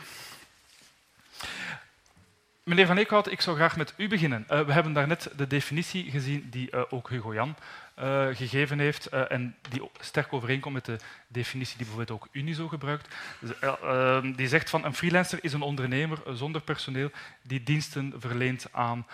Meneer 2.63 2.85
Van 2.85 2.97
Eekhout, 2.97 3.31
ik 3.31 3.41
zou 3.41 3.55
graag 3.55 3.77
met 3.77 3.93
u 3.97 4.07
beginnen. 4.07 4.45
Uh, 4.51 4.61
we 4.61 4.73
hebben 4.73 4.93
daarnet 4.93 5.29
de 5.35 5.47
definitie 5.47 6.11
gezien 6.11 6.49
die 6.49 6.71
uh, 6.71 6.81
ook 6.89 7.09
Hugo 7.09 7.33
Jan 7.33 7.55
uh, 7.99 8.27
gegeven 8.31 8.79
heeft 8.79 9.05
en 9.07 9.55
die 9.69 9.89
sterk 9.99 10.33
overeenkomt 10.33 10.73
met 10.73 10.85
de 10.85 10.97
definitie 11.27 11.77
die 11.77 11.85
bijvoorbeeld 11.85 12.19
ook 12.21 12.27
Unizo 12.31 12.67
gebruikt. 12.67 13.15
Ehm, 13.61 14.31
die 14.33 14.47
zegt 14.47 14.69
van 14.69 14.85
een 14.85 14.93
freelancer 14.93 15.39
is 15.41 15.53
een 15.53 15.61
ondernemer 15.61 16.17
zonder 16.33 16.61
personeel 16.61 17.11
die 17.41 17.63
diensten 17.63 18.13
verleent 18.17 18.67
aan 18.71 19.07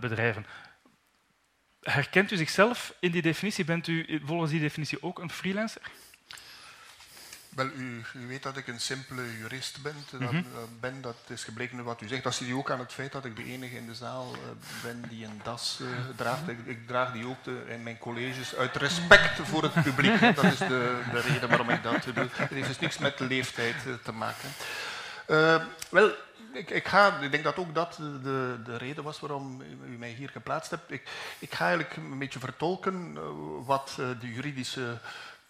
bedrijven. 0.00 0.46
Herkent 1.80 2.30
u 2.30 2.36
zichzelf 2.36 2.94
in 3.00 3.10
die 3.10 3.22
definitie? 3.22 3.64
Bent 3.64 3.86
u 3.86 4.20
volgens 4.24 4.50
die 4.50 4.60
definitie 4.60 5.02
ook 5.02 5.18
een 5.18 5.30
freelancer? 5.30 5.82
Wel, 7.54 7.66
u, 7.66 8.02
u, 8.14 8.26
weet 8.26 8.42
dat 8.42 8.56
ik 8.56 8.66
een 8.66 8.80
simpele 8.80 9.38
jurist 9.38 9.82
ben. 9.82 9.94
Dat, 10.10 10.20
mm 10.20 10.26
-hmm. 10.26 10.44
ben. 10.80 11.00
Dat 11.00 11.16
is 11.26 11.44
gebleken 11.44 11.84
wat 11.84 12.00
u 12.00 12.08
zegt. 12.08 12.22
Dat 12.22 12.34
zie 12.34 12.46
je 12.46 12.56
ook 12.56 12.70
aan 12.70 12.78
het 12.78 12.92
feit 12.92 13.12
dat 13.12 13.24
ik 13.24 13.36
de 13.36 13.44
enige 13.44 13.76
in 13.76 13.86
de 13.86 13.94
zaal 13.94 14.32
uh, 14.32 14.40
ben 14.82 15.04
die 15.08 15.24
een 15.24 15.40
das 15.42 15.78
uh, 15.82 15.88
draagt. 16.16 16.48
Ik, 16.48 16.58
ik, 16.64 16.86
draag 16.86 17.12
die 17.12 17.26
ook 17.26 17.44
de, 17.44 17.64
in 17.68 17.82
mijn 17.82 17.98
colleges 17.98 18.54
uit 18.54 18.76
respect 18.76 19.40
voor 19.42 19.62
het 19.62 19.82
publiek. 19.82 20.20
Dat 20.34 20.44
is 20.44 20.58
de, 20.58 21.00
de 21.12 21.20
reden 21.20 21.48
waarom 21.48 21.70
ik 21.70 21.82
dat 21.82 22.04
doe. 22.14 22.28
Het 22.32 22.50
heeft 22.50 22.68
dus 22.68 22.78
niks 22.78 22.98
met 22.98 23.20
leeftijd 23.20 23.76
te 24.02 24.12
maken. 24.12 24.48
wel, 25.90 26.10
ik, 26.52 26.70
ik, 26.70 26.88
ga, 26.88 27.20
ik 27.20 27.30
denk 27.30 27.44
dat 27.44 27.56
ook 27.56 27.74
dat 27.74 27.94
de, 28.22 28.60
de 28.64 28.76
reden 28.76 29.04
was 29.04 29.20
waarom 29.20 29.62
u 29.86 29.96
mij 29.98 30.10
hier 30.10 30.28
geplaatst 30.28 30.70
hebt. 30.70 30.90
Ik, 30.90 31.02
ik 31.38 31.54
ga 31.54 31.66
eigenlijk 31.66 31.96
een 31.96 32.18
beetje 32.18 32.38
vertolken 32.38 33.18
wat 33.64 33.92
de 33.96 34.32
juridische 34.32 34.98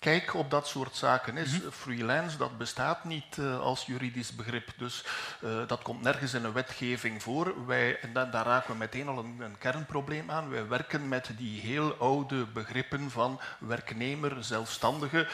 kijk 0.04 0.34
op 0.34 0.50
dat 0.50 0.66
soort 0.66 0.96
zaken 0.96 1.36
is. 1.36 1.50
Mhm. 1.50 1.70
Freelance, 1.70 2.36
dat 2.36 2.58
bestaat 2.58 3.04
niet 3.04 3.36
uh, 3.36 3.60
als 3.60 3.86
juridisch 3.86 4.34
begrip. 4.34 4.68
Dus 4.76 5.04
uh, 5.40 5.50
dat 5.66 5.82
komt 5.82 6.02
nergens 6.02 6.34
in 6.34 6.44
een 6.44 6.52
wetgeving 6.52 7.22
voor. 7.22 7.66
Wij, 7.66 8.00
en 8.00 8.12
da 8.12 8.24
daar 8.24 8.44
raken 8.44 8.72
we 8.72 8.78
meteen 8.78 9.08
al 9.08 9.18
een, 9.18 9.40
een, 9.40 9.58
kernprobleem 9.58 10.30
aan. 10.30 10.50
Wij 10.50 10.68
werken 10.68 11.08
met 11.08 11.30
die 11.36 11.60
heel 11.60 11.94
oude 11.94 12.44
begrippen 12.44 13.10
van 13.10 13.40
werknemer, 13.58 14.44
zelfstandige. 14.44 15.28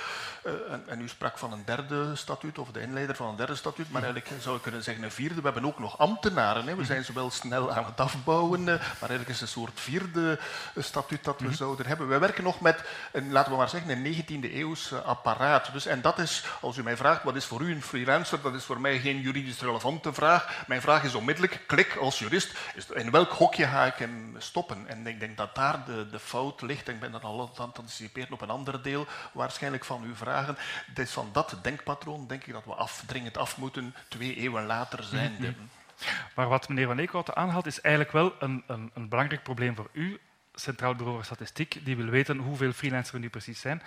Uh, 0.47 0.73
en, 0.73 0.85
en, 0.87 1.01
u 1.01 1.09
sprak 1.09 1.39
van 1.39 1.53
een 1.53 1.65
derde 1.65 2.17
statuut, 2.17 2.59
of 2.59 2.71
de 2.71 2.81
inleider 2.81 3.17
van 3.17 3.29
een 3.29 3.37
derde 3.37 3.55
statuut, 3.55 3.91
maar 3.91 4.03
mhm. 4.03 4.13
eigenlijk 4.13 4.43
zou 4.43 4.57
ik 4.57 4.63
kunnen 4.63 4.83
zeggen 4.83 5.05
een 5.05 5.11
vierde. 5.11 5.35
We 5.35 5.51
hebben 5.51 5.65
ook 5.65 5.79
nog 5.79 5.99
ambtenaren. 5.99 6.67
Hè. 6.67 6.75
We 6.75 6.85
zijn 6.85 7.05
zo 7.05 7.13
wel 7.13 7.31
snel 7.31 7.73
aan 7.73 7.85
het 7.85 8.01
afbouwen, 8.01 8.65
maar 8.65 9.09
eigenlijk 9.09 9.29
is 9.29 9.41
een 9.41 9.49
soort 9.49 9.81
vierde 9.81 10.39
statuut 10.77 11.25
dat 11.25 11.37
we 11.37 11.43
mm 11.43 11.49
-hmm. 11.49 11.59
zouden 11.59 11.87
hebben. 11.87 12.09
Wij 12.09 12.21
werken 12.21 12.45
nog 12.45 12.61
met, 12.61 12.85
een, 13.13 13.33
laten 13.33 13.53
we 13.53 13.59
maar 13.59 13.69
zeggen, 13.69 13.91
een 13.91 14.25
19e 14.25 14.59
eeuw 14.60 14.60
eeuws 14.61 14.93
apparaat. 14.93 15.73
Dus, 15.73 15.87
en 15.87 16.01
dat 16.01 16.19
is, 16.19 16.45
als 16.61 16.77
u 16.77 16.83
mij 16.83 16.97
vraagt, 16.97 17.23
wat 17.23 17.37
is 17.37 17.45
voor 17.45 17.61
u 17.61 17.73
een 17.73 17.83
freelancer? 17.83 18.41
Dat 18.41 18.55
is 18.55 18.65
voor 18.65 18.81
mij 18.81 18.99
geen 18.99 19.21
juridisch 19.21 19.61
relevante 19.61 20.13
vraag. 20.13 20.65
Mijn 20.67 20.81
vraag 20.81 21.05
is 21.05 21.15
onmiddellijk, 21.15 21.65
klik 21.67 21.97
als 21.97 22.19
jurist, 22.19 22.59
in 22.95 23.11
welk 23.11 23.31
hokje 23.31 23.67
ga 23.67 23.85
ik 23.85 23.95
hem 23.95 24.35
stoppen? 24.39 24.89
En 24.89 25.07
ik 25.07 25.21
denk 25.21 25.37
dat 25.37 25.55
daar 25.55 25.85
de, 25.87 26.09
de 26.11 26.19
fout 26.19 26.63
ligt. 26.63 26.89
Ik 26.89 27.01
ben 27.01 27.13
dan 27.13 27.23
al 27.23 27.41
aan 27.41 27.69
het 27.69 27.79
anticiperen 27.79 28.33
op 28.33 28.41
een 28.41 28.51
ander 28.51 28.83
deel, 28.83 29.07
waarschijnlijk 29.33 29.85
van 29.85 30.03
uw 30.03 30.15
vragen. 30.15 30.57
Het 30.87 30.99
is 30.99 31.11
van 31.11 31.29
dat 31.33 31.57
denkpatroon, 31.63 32.27
denk 32.27 32.45
ik, 32.45 32.53
dat 32.53 32.65
we 32.65 32.75
af, 32.75 33.03
dringend 33.07 33.39
af 33.39 33.57
moeten, 33.57 33.95
twee 34.09 34.37
eeuwen 34.37 34.67
later 34.67 35.05
zijn. 35.05 35.37
-hmm. 35.39 35.69
Maar 36.35 36.49
wat 36.49 36.69
meneer 36.69 36.87
Van 36.87 36.99
Eekhout 36.99 37.35
aanhaalt, 37.35 37.67
is 37.67 37.81
eigenlijk 37.81 38.15
wel 38.15 38.35
een, 38.39 38.65
een, 38.67 38.91
een 38.95 39.09
belangrijk 39.09 39.43
probleem 39.43 39.77
voor 39.77 39.89
u, 39.93 40.21
Centraal 40.55 40.95
Bureau 40.95 41.17
voor 41.17 41.25
Statistiek, 41.25 41.85
die 41.85 41.97
wil 41.97 42.07
weten 42.07 42.39
hoeveel 42.39 42.73
freelancers 42.73 43.15
er 43.15 43.21
nu 43.21 43.29
precies 43.29 43.61
zijn. 43.61 43.83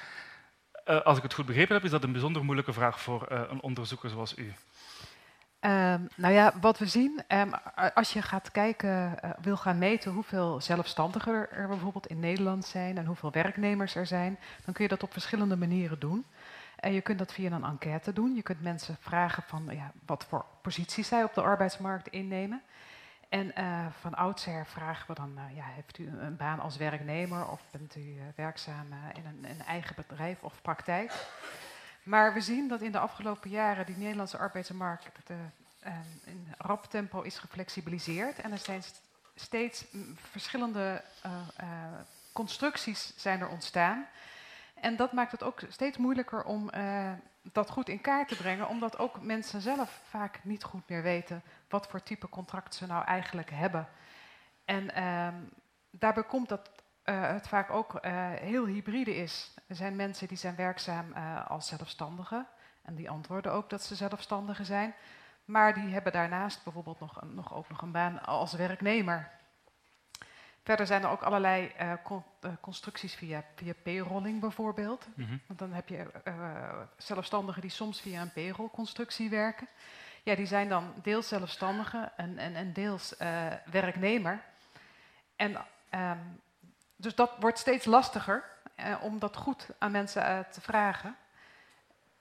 Uh, 0.87 1.01
als 1.01 1.17
ik 1.17 1.23
het 1.23 1.33
goed 1.33 1.45
begrepen 1.45 1.75
heb, 1.75 1.83
is 1.83 1.91
dat 1.91 2.03
een 2.03 2.11
bijzonder 2.11 2.43
moeilijke 2.43 2.73
vraag 2.73 3.01
voor 3.01 3.27
uh, 3.31 3.41
een 3.49 3.61
onderzoeker 3.61 4.09
zoals 4.09 4.37
u. 4.37 4.53
Um, 5.65 6.07
nou 6.15 6.33
ja, 6.33 6.53
wat 6.61 6.77
we 6.77 6.85
zien, 6.85 7.23
um, 7.27 7.53
als 7.93 8.13
je 8.13 8.21
gaat 8.21 8.51
kijken, 8.51 9.19
uh, 9.25 9.31
wil 9.41 9.57
gaan 9.57 9.77
meten 9.77 10.11
hoeveel 10.11 10.61
zelfstandigen 10.61 11.51
er 11.51 11.67
bijvoorbeeld 11.67 12.07
in 12.07 12.19
Nederland 12.19 12.65
zijn 12.65 12.97
en 12.97 13.05
hoeveel 13.05 13.31
werknemers 13.31 13.95
er 13.95 14.05
zijn, 14.05 14.39
dan 14.65 14.73
kun 14.73 14.83
je 14.83 14.89
dat 14.89 15.03
op 15.03 15.11
verschillende 15.11 15.55
manieren 15.55 15.99
doen. 15.99 16.25
En 16.75 16.93
je 16.93 17.01
kunt 17.01 17.19
dat 17.19 17.33
via 17.33 17.51
een 17.51 17.63
enquête 17.63 18.13
doen. 18.13 18.35
Je 18.35 18.41
kunt 18.41 18.61
mensen 18.61 18.97
vragen 18.99 19.43
van 19.43 19.69
ja, 19.71 19.91
wat 20.05 20.25
voor 20.29 20.45
posities 20.61 21.07
zij 21.07 21.23
op 21.23 21.33
de 21.33 21.41
arbeidsmarkt 21.41 22.07
innemen. 22.07 22.61
En 23.33 23.51
uh, 23.57 23.85
van 23.99 24.13
oudsher 24.13 24.65
vragen 24.65 25.07
we 25.07 25.13
dan, 25.13 25.31
uh, 25.37 25.55
ja, 25.55 25.65
heeft 25.65 25.97
u 25.97 26.07
een 26.07 26.35
baan 26.35 26.59
als 26.59 26.77
werknemer 26.77 27.47
of 27.47 27.61
bent 27.71 27.95
u 27.95 27.99
uh, 27.99 28.21
werkzaam 28.35 28.87
in 29.13 29.25
een, 29.25 29.49
een, 29.49 29.61
eigen 29.61 29.95
bedrijf 29.95 30.43
of 30.43 30.61
praktijk? 30.61 31.27
Maar 32.03 32.33
we 32.33 32.41
zien 32.41 32.67
dat 32.67 32.81
in 32.81 32.91
de 32.91 32.99
afgelopen 32.99 33.49
jaren 33.49 33.85
die 33.85 33.97
Nederlandse 33.97 34.37
arbeidsmarkt 34.37 35.29
in 36.25 36.53
rap 36.57 36.85
tempo 36.85 37.21
is 37.21 37.37
geflexibiliseerd. 37.37 38.39
En 38.39 38.51
er 38.51 38.57
zijn 38.57 38.83
steeds 39.35 39.85
verschillende 40.15 41.01
constructies 42.33 43.13
zijn 43.17 43.41
er 43.41 43.49
ontstaan. 43.49 44.07
En 44.73 44.95
dat 44.95 45.11
maakt 45.11 45.31
het 45.31 45.43
ook 45.43 45.61
steeds 45.69 45.97
moeilijker 45.97 46.43
om 46.43 46.69
dat 47.51 47.69
goed 47.69 47.89
in 47.89 48.01
kaart 48.01 48.27
te 48.27 48.35
brengen, 48.35 48.67
omdat 48.67 48.97
ook 48.97 49.21
mensen 49.21 49.61
zelf 49.61 50.01
vaak 50.03 50.39
niet 50.43 50.63
goed 50.63 50.89
meer 50.89 51.01
weten 51.01 51.43
wat 51.69 51.87
voor 51.87 52.03
type 52.03 52.29
contract 52.29 52.75
ze 52.75 52.85
nou 52.87 53.05
eigenlijk 53.05 53.49
hebben. 53.49 53.87
En 54.65 54.83
uh, 54.97 55.27
daarbij 55.89 56.23
komt 56.23 56.49
dat 56.49 56.71
uh, 57.05 57.27
het 57.27 57.47
vaak 57.47 57.69
ook 57.69 57.97
heel 58.39 58.65
hybride 58.65 59.15
is. 59.15 59.53
Er 59.67 59.75
zijn 59.75 59.95
mensen 59.95 60.27
die 60.27 60.37
zijn 60.37 60.55
werkzaam 60.55 61.13
als 61.47 61.67
zelfstandigen 61.67 62.47
en 62.81 62.95
die 62.95 63.09
antwoorden 63.09 63.51
ook 63.51 63.69
dat 63.69 63.83
ze 63.83 63.95
zelfstandigen 63.95 64.65
zijn. 64.65 64.93
Maar 65.45 65.73
die 65.73 65.93
hebben 65.93 66.11
daarnaast 66.11 66.63
bijvoorbeeld 66.63 66.99
nog, 66.99 67.21
nog 67.23 67.53
ook 67.53 67.69
nog 67.69 67.81
een 67.81 67.91
baan 67.91 68.25
als 68.25 68.53
werknemer. 68.53 69.31
Verder 70.63 70.85
zijn 70.87 71.03
er 71.03 71.09
ook 71.09 71.21
allerlei 71.21 71.71
uh, 71.81 71.93
con 72.03 72.23
uh, 72.41 72.51
constructies 72.61 73.15
via, 73.15 73.43
via 73.55 73.73
payrolling 73.83 74.39
bijvoorbeeld. 74.39 75.07
Mm 75.15 75.25
-hmm. 75.25 75.41
Want 75.47 75.59
dan 75.59 75.73
heb 75.73 75.87
je 75.87 76.05
uh, 76.27 76.79
zelfstandigen 76.97 77.61
die 77.61 77.69
soms 77.69 78.01
via 78.01 78.21
een 78.21 78.33
payroll-constructie 78.33 79.29
werken. 79.29 79.67
Ja, 80.23 80.35
die 80.35 80.45
zijn 80.45 80.69
dan 80.69 80.93
deels 81.01 81.27
zelfstandigen 81.27 82.17
en, 82.17 82.37
en, 82.37 82.55
en 82.55 82.73
deels 82.73 83.15
werknemer. 83.71 84.43
En 85.35 85.57
um, 85.91 86.41
dus 86.95 87.15
dat 87.15 87.31
wordt 87.39 87.59
steeds 87.59 87.85
lastiger 87.85 88.43
om 89.01 89.19
dat 89.19 89.37
goed 89.37 89.69
aan 89.77 89.91
mensen 89.91 90.45
te 90.51 90.61
vragen. 90.61 91.15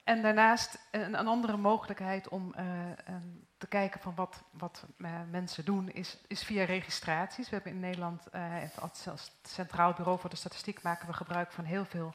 En 0.04 0.22
daarnaast 0.22 0.78
een, 0.90 1.18
een 1.18 1.26
andere 1.26 1.56
mogelijkheid 1.56 2.28
om 2.28 2.54
uh, 2.56 2.64
um, 3.08 3.46
te 3.58 3.66
kijken 3.66 4.00
van 4.00 4.14
wat, 4.14 4.42
wat 4.50 4.84
uh, 4.98 5.10
mensen 5.30 5.64
doen, 5.64 5.90
is, 5.90 6.18
is 6.26 6.42
via 6.42 6.64
registraties. 6.64 7.48
We 7.48 7.54
hebben 7.54 7.72
in 7.72 7.80
Nederland, 7.80 8.26
uh, 8.34 8.42
het 8.58 9.08
Centraal 9.42 9.92
Bureau 9.92 10.18
voor 10.18 10.30
de 10.30 10.36
Statistiek, 10.36 10.82
maken 10.82 11.06
we 11.06 11.12
gebruik 11.12 11.52
van 11.52 11.64
heel 11.64 11.84
veel 11.84 12.14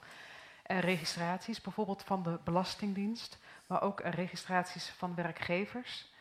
registraties. 0.63 1.61
Bijvoorbeeld 1.61 2.03
van 2.03 2.23
de 2.23 2.39
Belastingdienst, 2.43 3.37
maar 3.67 3.81
ook 3.81 4.01
registraties 4.01 4.89
van 4.89 5.15
werkgevers. 5.15 6.11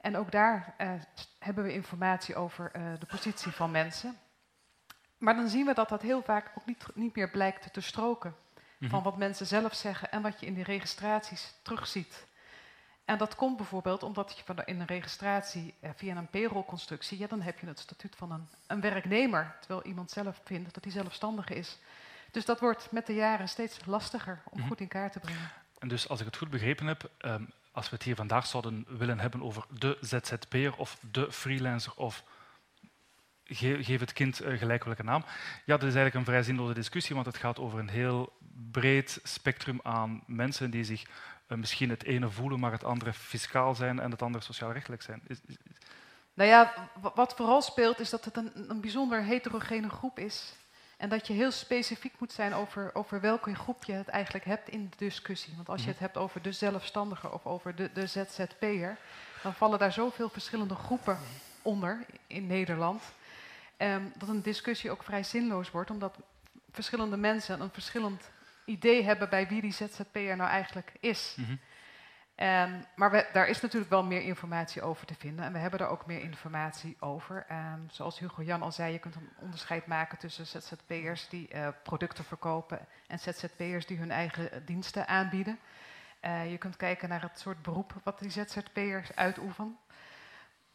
En 0.00 0.16
ook 0.16 0.30
daar 0.30 0.74
hebben 1.38 1.64
we 1.64 1.72
informatie 1.72 2.36
over 2.36 2.70
de 2.98 3.06
positie 3.06 3.52
van 3.52 3.70
mensen. 3.70 4.18
Maar 5.18 5.34
dan 5.34 5.48
zien 5.48 5.66
we 5.66 5.74
dat 5.74 5.88
dat 5.88 6.02
heel 6.02 6.22
vaak 6.22 6.52
ook 6.58 6.66
niet, 6.66 6.86
niet 6.94 7.16
meer 7.16 7.30
blijkt 7.30 7.72
te 7.72 7.80
stroken 7.80 8.34
van 8.80 8.88
Mhm. 8.88 9.02
wat 9.02 9.16
mensen 9.16 9.46
zelf 9.46 9.74
zeggen 9.74 10.10
en 10.12 10.22
wat 10.22 10.40
je 10.40 10.46
in 10.46 10.54
die 10.54 10.64
registraties 10.64 11.52
terugziet. 11.62 12.26
En 13.04 13.18
dat 13.18 13.34
komt 13.34 13.56
bijvoorbeeld 13.56 14.02
omdat 14.02 14.36
je 14.36 14.42
van 14.44 14.62
in 14.64 14.80
een 14.80 14.86
registratie 14.86 15.74
eh, 15.80 15.90
via 15.96 16.16
een 16.16 16.26
payroll-constructie, 16.28 17.18
ja, 17.18 17.26
dan 17.26 17.40
heb 17.40 17.58
je 17.58 17.66
het 17.66 17.78
statuut 17.78 18.16
van 18.16 18.30
een, 18.32 18.48
een 18.66 18.80
werknemer, 18.80 19.56
terwijl 19.60 19.82
iemand 19.86 20.10
zelf 20.10 20.40
vindt 20.44 20.74
dat 20.74 20.84
hij 20.84 20.92
zelfstandig 20.92 21.48
is. 21.48 21.78
Dus 22.30 22.44
dat 22.44 22.60
wordt 22.60 22.90
met 22.90 23.06
de 23.06 23.14
jaren 23.14 23.48
steeds 23.48 23.78
lastiger 23.84 24.42
om 24.50 24.58
Mhm. 24.58 24.68
goed 24.68 24.80
in 24.80 24.88
kaart 24.88 25.12
te 25.12 25.18
brengen. 25.20 25.50
En 25.78 25.88
dus 25.88 26.08
als 26.08 26.20
ik 26.20 26.26
het 26.26 26.36
goed 26.36 26.50
begrepen 26.50 26.86
heb, 26.86 27.10
ehm, 27.18 27.44
als 27.72 27.88
we 27.90 27.94
het 27.96 28.04
hier 28.04 28.14
vandaag 28.16 28.46
zouden 28.46 28.84
willen 28.88 29.18
hebben 29.20 29.42
over 29.42 29.64
de 29.78 29.98
ZZP'er 30.00 30.76
of 30.76 30.98
de 31.10 31.32
freelancer 31.32 31.92
of 31.96 32.22
geef 33.54 34.00
het 34.00 34.12
kind 34.12 34.40
gelijk 34.44 34.84
welke 34.84 35.02
naam. 35.02 35.24
Ja, 35.64 35.76
dat 35.76 35.88
is 35.88 35.94
eigenlijk 35.94 36.14
een 36.14 36.24
vrij 36.24 36.42
zinloze 36.42 36.74
discussie, 36.74 37.14
want 37.14 37.26
het 37.26 37.36
gaat 37.36 37.58
over 37.58 37.78
een 37.78 37.88
heel 37.88 38.32
breed 38.70 39.20
spectrum 39.22 39.80
aan 39.82 40.22
mensen 40.26 40.70
die 40.70 40.84
zich 40.84 41.02
eh, 41.46 41.56
misschien 41.58 41.90
het 41.90 42.04
ene 42.04 42.30
voelen, 42.30 42.60
maar 42.60 42.72
het 42.72 42.84
andere 42.84 43.12
fiscaal 43.12 43.74
zijn 43.74 44.00
en 44.00 44.10
het 44.10 44.22
andere 44.22 44.44
sociaal-rechtelijk 44.44 45.02
zijn. 45.02 45.22
Nou 46.34 46.48
ja, 46.50 46.72
wa- 47.00 47.12
wat 47.14 47.34
vooral 47.36 47.62
speelt 47.62 48.00
is 48.00 48.10
dat 48.10 48.24
het 48.24 48.36
een, 48.36 48.52
een 48.68 48.80
bijzonder 48.80 49.22
heterogene 49.22 49.88
groep 49.88 50.18
is. 50.18 50.52
En 50.96 51.08
dat 51.08 51.26
je 51.26 51.32
heel 51.32 51.50
specifiek 51.50 52.12
moet 52.18 52.32
zijn 52.32 52.54
over, 52.54 52.90
over 52.94 53.20
welke 53.20 53.54
groep 53.54 53.84
je 53.84 53.92
het 53.92 54.08
eigenlijk 54.08 54.44
hebt 54.44 54.68
in 54.68 54.88
de 54.90 54.96
discussie. 54.96 55.52
Want 55.56 55.68
als 55.68 55.80
je 55.80 55.86
Mhm. 55.86 55.92
het 55.96 56.00
hebt 56.00 56.16
over 56.16 56.42
de 56.42 56.52
zelfstandige 56.52 57.32
of 57.32 57.46
over 57.46 57.74
de, 57.74 57.90
de 57.94 58.06
ZZP'er, 58.06 58.96
dan 59.42 59.54
vallen 59.54 59.78
daar 59.78 59.92
zoveel 59.92 60.28
verschillende 60.28 60.74
groepen 60.74 61.18
onder 61.62 62.04
in 62.26 62.46
Nederland. 62.46 63.02
Ehm, 63.80 64.02
dat 64.16 64.28
een 64.28 64.42
discussie 64.42 64.90
ook 64.90 65.02
vrij 65.02 65.22
zinloos 65.22 65.70
wordt, 65.70 65.90
omdat 65.90 66.18
verschillende 66.70 67.16
mensen 67.16 67.60
een 67.60 67.70
verschillend 67.70 68.30
idee 68.64 69.02
hebben 69.02 69.28
bij 69.28 69.48
wie 69.48 69.60
die 69.60 69.72
ZZP'er 69.72 70.36
nou 70.36 70.50
eigenlijk 70.50 70.92
is. 71.00 71.34
Mhm. 71.36 71.54
Ehm, 72.34 72.80
maar 72.96 73.10
we, 73.10 73.26
daar 73.32 73.48
is 73.48 73.60
natuurlijk 73.60 73.90
wel 73.90 74.04
meer 74.04 74.22
informatie 74.22 74.82
over 74.82 75.06
te 75.06 75.14
vinden. 75.14 75.44
En 75.44 75.52
we 75.52 75.58
hebben 75.58 75.78
daar 75.78 75.88
ook 75.88 76.06
meer 76.06 76.20
informatie 76.20 76.96
over. 77.00 77.44
Ehm, 77.48 77.80
zoals 77.90 78.18
Hugo 78.18 78.42
Jan 78.42 78.62
al 78.62 78.72
zei, 78.72 78.92
je 78.92 78.98
kunt 78.98 79.14
een 79.14 79.30
onderscheid 79.36 79.86
maken 79.86 80.18
tussen 80.18 80.46
ZZP'ers 80.46 81.28
die 81.28 81.48
eh, 81.48 81.68
producten 81.82 82.24
verkopen 82.24 82.86
en 83.06 83.18
ZZP'ers 83.18 83.86
die 83.86 83.98
hun 83.98 84.10
eigen 84.10 84.64
diensten 84.64 85.08
aanbieden. 85.08 85.58
Eh, 86.20 86.50
je 86.50 86.58
kunt 86.58 86.76
kijken 86.76 87.08
naar 87.08 87.22
het 87.22 87.38
soort 87.38 87.62
beroep 87.62 87.94
wat 88.02 88.18
die 88.18 88.30
ZZP'ers 88.30 89.14
uitoefenen. 89.14 89.78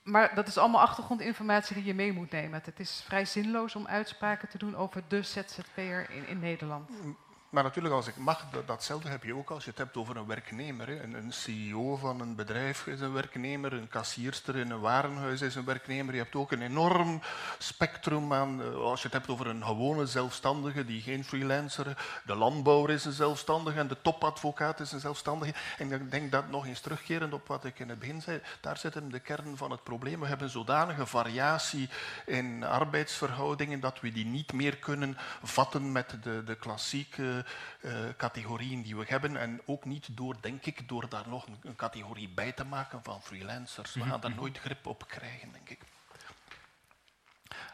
Maar 0.05 0.35
dat 0.35 0.47
is 0.47 0.57
allemaal 0.57 0.81
achtergrondinformatie 0.81 1.75
die 1.75 1.85
je 1.85 1.93
mee 1.93 2.13
moet 2.13 2.31
nemen. 2.31 2.61
Het 2.63 2.79
is 2.79 3.01
vrij 3.05 3.25
zinloos 3.25 3.75
om 3.75 3.87
uitspraken 3.87 4.49
te 4.49 4.57
doen 4.57 4.75
over 4.75 5.03
de 5.07 5.21
ZZP'er 5.21 6.09
in, 6.09 6.27
in 6.27 6.39
Nederland. 6.39 6.89
Maar 7.55 7.63
natuurlijk, 7.63 7.95
als 7.95 8.07
ik 8.07 8.17
mag, 8.17 8.45
dat, 8.51 8.67
datzelfde 8.67 9.09
heb 9.09 9.23
je 9.23 9.35
ook 9.35 9.49
als 9.49 9.63
je 9.63 9.69
het 9.69 9.79
hebt 9.79 9.97
over 9.97 10.17
een 10.17 10.25
werknemer. 10.25 10.87
Hè. 10.87 11.03
Een, 11.03 11.13
een 11.13 11.31
CEO 11.33 11.95
van 11.95 12.19
een 12.19 12.35
bedrijf 12.35 12.87
is 12.87 13.01
een 13.01 13.13
werknemer, 13.13 13.73
een 13.73 13.87
kassierster 13.87 14.55
in 14.55 14.71
een 14.71 14.79
warenhuis 14.79 15.41
is 15.41 15.55
een 15.55 15.65
werknemer. 15.65 16.13
Je 16.13 16.21
hebt 16.21 16.35
ook 16.35 16.51
een 16.51 16.61
enorm 16.61 17.21
spectrum 17.57 18.33
aan, 18.33 18.61
eh, 18.61 18.75
als 18.75 19.01
je 19.01 19.07
het 19.07 19.17
hebt 19.17 19.29
over 19.29 19.47
een 19.47 19.63
gewone 19.63 20.05
zelfstandige 20.05 20.85
die 20.85 21.01
geen 21.01 21.23
freelancer, 21.23 21.97
de 22.25 22.35
landbouwer 22.35 22.89
is 22.89 23.05
een 23.05 23.11
zelfstandige 23.11 23.79
en 23.79 23.87
de 23.87 24.01
topadvocaat 24.01 24.79
is 24.79 24.91
een 24.91 24.99
zelfstandige. 24.99 25.53
En 25.77 25.91
ik 25.91 26.11
denk 26.11 26.31
dat 26.31 26.49
nog 26.49 26.65
eens 26.65 26.81
terugkerend 26.81 27.33
op 27.33 27.47
wat 27.47 27.65
ik 27.65 27.79
in 27.79 27.89
het 27.89 27.99
begin 27.99 28.21
zei, 28.21 28.41
daar 28.61 28.77
zit 28.77 28.93
hem 28.93 29.11
de 29.11 29.19
kern 29.19 29.57
van 29.57 29.71
het 29.71 29.83
probleem. 29.83 30.19
We 30.19 30.27
hebben 30.27 30.49
zodanige 30.49 31.05
variatie 31.05 31.89
in 32.25 32.63
arbeidsverhoudingen 32.63 33.79
dat 33.79 33.99
we 33.99 34.11
die 34.11 34.25
niet 34.25 34.53
meer 34.53 34.77
kunnen 34.77 35.17
vatten 35.43 35.91
met 35.91 36.17
de, 36.23 36.43
de 36.43 36.55
klassieke 36.55 37.43
eh, 37.81 37.91
categorieën 38.17 38.81
die 38.81 38.95
we 38.95 39.03
hebben. 39.07 39.37
En 39.37 39.61
ook 39.65 39.85
niet 39.85 40.07
door, 40.11 40.35
denk 40.41 40.65
ik, 40.65 40.87
door 40.87 41.09
daar 41.09 41.27
nog 41.27 41.47
een, 41.47 41.57
een 41.63 41.75
categorie 41.75 42.29
bij 42.29 42.51
te 42.51 42.65
maken 42.65 43.03
van 43.03 43.21
freelancers. 43.21 43.93
We 43.93 44.01
gaan 44.01 44.21
daar 44.21 44.35
nooit 44.35 44.57
grip 44.57 44.85
op 44.85 45.07
krijgen, 45.07 45.51
denk 45.51 45.69
ik. 45.69 45.79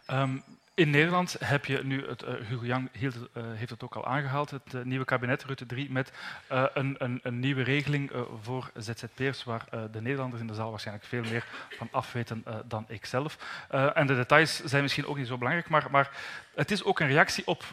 Ehm, 0.05 0.37
in 0.73 0.89
Nederland 0.89 1.35
heb 1.39 1.65
je 1.65 1.83
nu, 1.83 2.07
het, 2.07 2.23
eh, 2.23 2.33
Hugo 2.33 2.65
Jan 2.65 2.89
hield 2.91 3.15
eh, 3.15 3.43
heeft 3.43 3.69
het 3.69 3.83
ook 3.83 3.95
al 3.95 4.05
aangehaald, 4.05 4.49
het 4.49 4.83
nieuwe 4.83 5.05
kabinet 5.05 5.43
Rutte 5.43 5.65
3 5.65 5.91
met 5.91 6.11
een, 6.47 6.95
een, 6.97 7.19
een 7.23 7.39
nieuwe 7.39 7.63
regeling 7.63 8.11
voor 8.41 8.71
ZZP'ers, 8.75 9.43
waar 9.43 9.65
de 9.91 10.01
Nederlanders 10.01 10.41
in 10.41 10.47
de 10.47 10.53
zaal 10.53 10.69
waarschijnlijk 10.69 11.07
veel 11.07 11.23
meer 11.23 11.45
van 11.69 11.87
afweten 11.91 12.43
dan 12.65 12.85
ik 12.87 13.05
zelf. 13.05 13.37
En 13.69 14.07
de 14.07 14.15
details 14.15 14.63
zijn 14.63 14.81
misschien 14.81 15.05
ook 15.05 15.17
niet 15.17 15.27
zo 15.27 15.37
belangrijk, 15.37 15.69
maar, 15.69 15.87
maar 15.91 16.09
het 16.55 16.71
is 16.71 16.83
ook 16.83 16.99
een 16.99 17.07
reactie 17.07 17.47
op, 17.47 17.63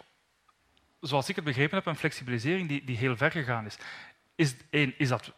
zoals 1.01 1.29
ik 1.29 1.37
het 1.37 1.45
begrepen 1.45 1.77
heb, 1.77 1.87
een 1.87 1.97
flexibilisering 1.97 2.69
die, 2.69 2.85
die 2.85 2.97
heel 2.97 3.17
ver 3.17 3.31
gegaan 3.31 3.67
is. 3.67 3.77
Is, 4.35 4.55
één, 4.71 4.95
is, 4.99 5.09
dat, 5.09 5.33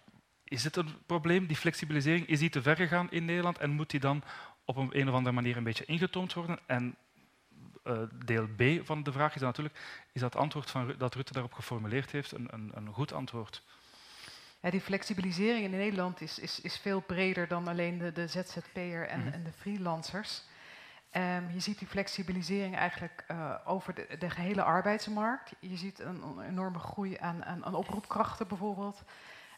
is 0.45 0.65
het 0.65 0.77
een 0.77 0.95
probleem, 1.07 1.47
die 1.47 1.57
flexibilisering? 1.57 2.27
Is 2.27 2.39
die 2.39 2.51
te 2.51 2.63
ver 2.63 2.77
gegaan 2.77 3.11
in 3.11 3.25
Nederland 3.25 3.59
en 3.59 3.71
moet 3.71 3.91
die 3.91 4.01
dan 4.01 4.23
op 4.65 4.77
een, 4.77 4.89
een 4.93 5.09
of 5.09 5.15
andere 5.15 5.35
manier 5.35 5.57
een 5.57 5.65
beetje 5.65 5.85
ingetoomd 5.85 6.33
worden? 6.33 6.59
En 6.67 6.97
eh, 7.85 8.03
deel 8.25 8.47
B 8.57 8.87
van 8.87 9.03
de 9.03 9.13
vraag 9.13 9.35
is 9.35 9.41
natuurlijk, 9.41 9.79
is 10.13 10.21
dat 10.21 10.37
antwoord 10.37 10.71
van, 10.71 10.95
dat 10.99 11.15
Rutte 11.15 11.33
daarop 11.33 11.53
geformuleerd 11.53 12.11
heeft 12.11 12.33
een, 12.33 12.49
een, 12.51 12.71
een 12.75 12.93
goed 12.93 13.13
antwoord? 13.13 13.63
Ja, 14.63 14.71
die 14.71 14.81
flexibilisering 14.81 15.65
in 15.65 15.71
Nederland 15.71 16.21
is, 16.21 16.39
is, 16.39 16.61
is 16.61 16.77
veel 16.79 17.01
breder 17.01 17.49
dan 17.49 17.69
alleen 17.69 17.99
de, 17.99 18.13
de 18.13 18.27
ZZP'er 18.27 19.07
en, 19.07 19.21
Mhm. 19.21 19.29
en 19.29 19.43
de 19.45 19.53
freelancers. 19.53 20.43
Ehm, 21.11 21.51
je 21.53 21.61
ziet 21.61 21.79
die 21.79 21.89
flexibilisering 21.89 22.77
eigenlijk 22.77 23.25
eh, 23.27 23.55
over 23.65 23.95
de, 23.95 24.17
de 24.19 24.31
gehele 24.31 24.63
arbeidsmarkt. 24.63 25.53
Je 25.59 25.77
ziet 25.77 25.99
een, 25.99 26.41
enorme 26.49 26.79
groei 26.79 27.17
aan, 27.21 27.45
aan, 27.45 27.65
aan 27.65 27.75
oproepkrachten 27.75 28.49
bijvoorbeeld, 28.49 29.03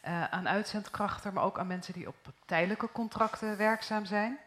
eh, 0.01 0.23
aan 0.23 0.49
uitzendkrachten, 0.49 1.33
maar 1.33 1.43
ook 1.43 1.59
aan 1.59 1.67
mensen 1.67 1.93
die 1.93 2.07
op 2.07 2.15
tijdelijke 2.45 2.91
contracten 2.91 3.57
werkzaam 3.57 4.05
zijn. 4.05 4.39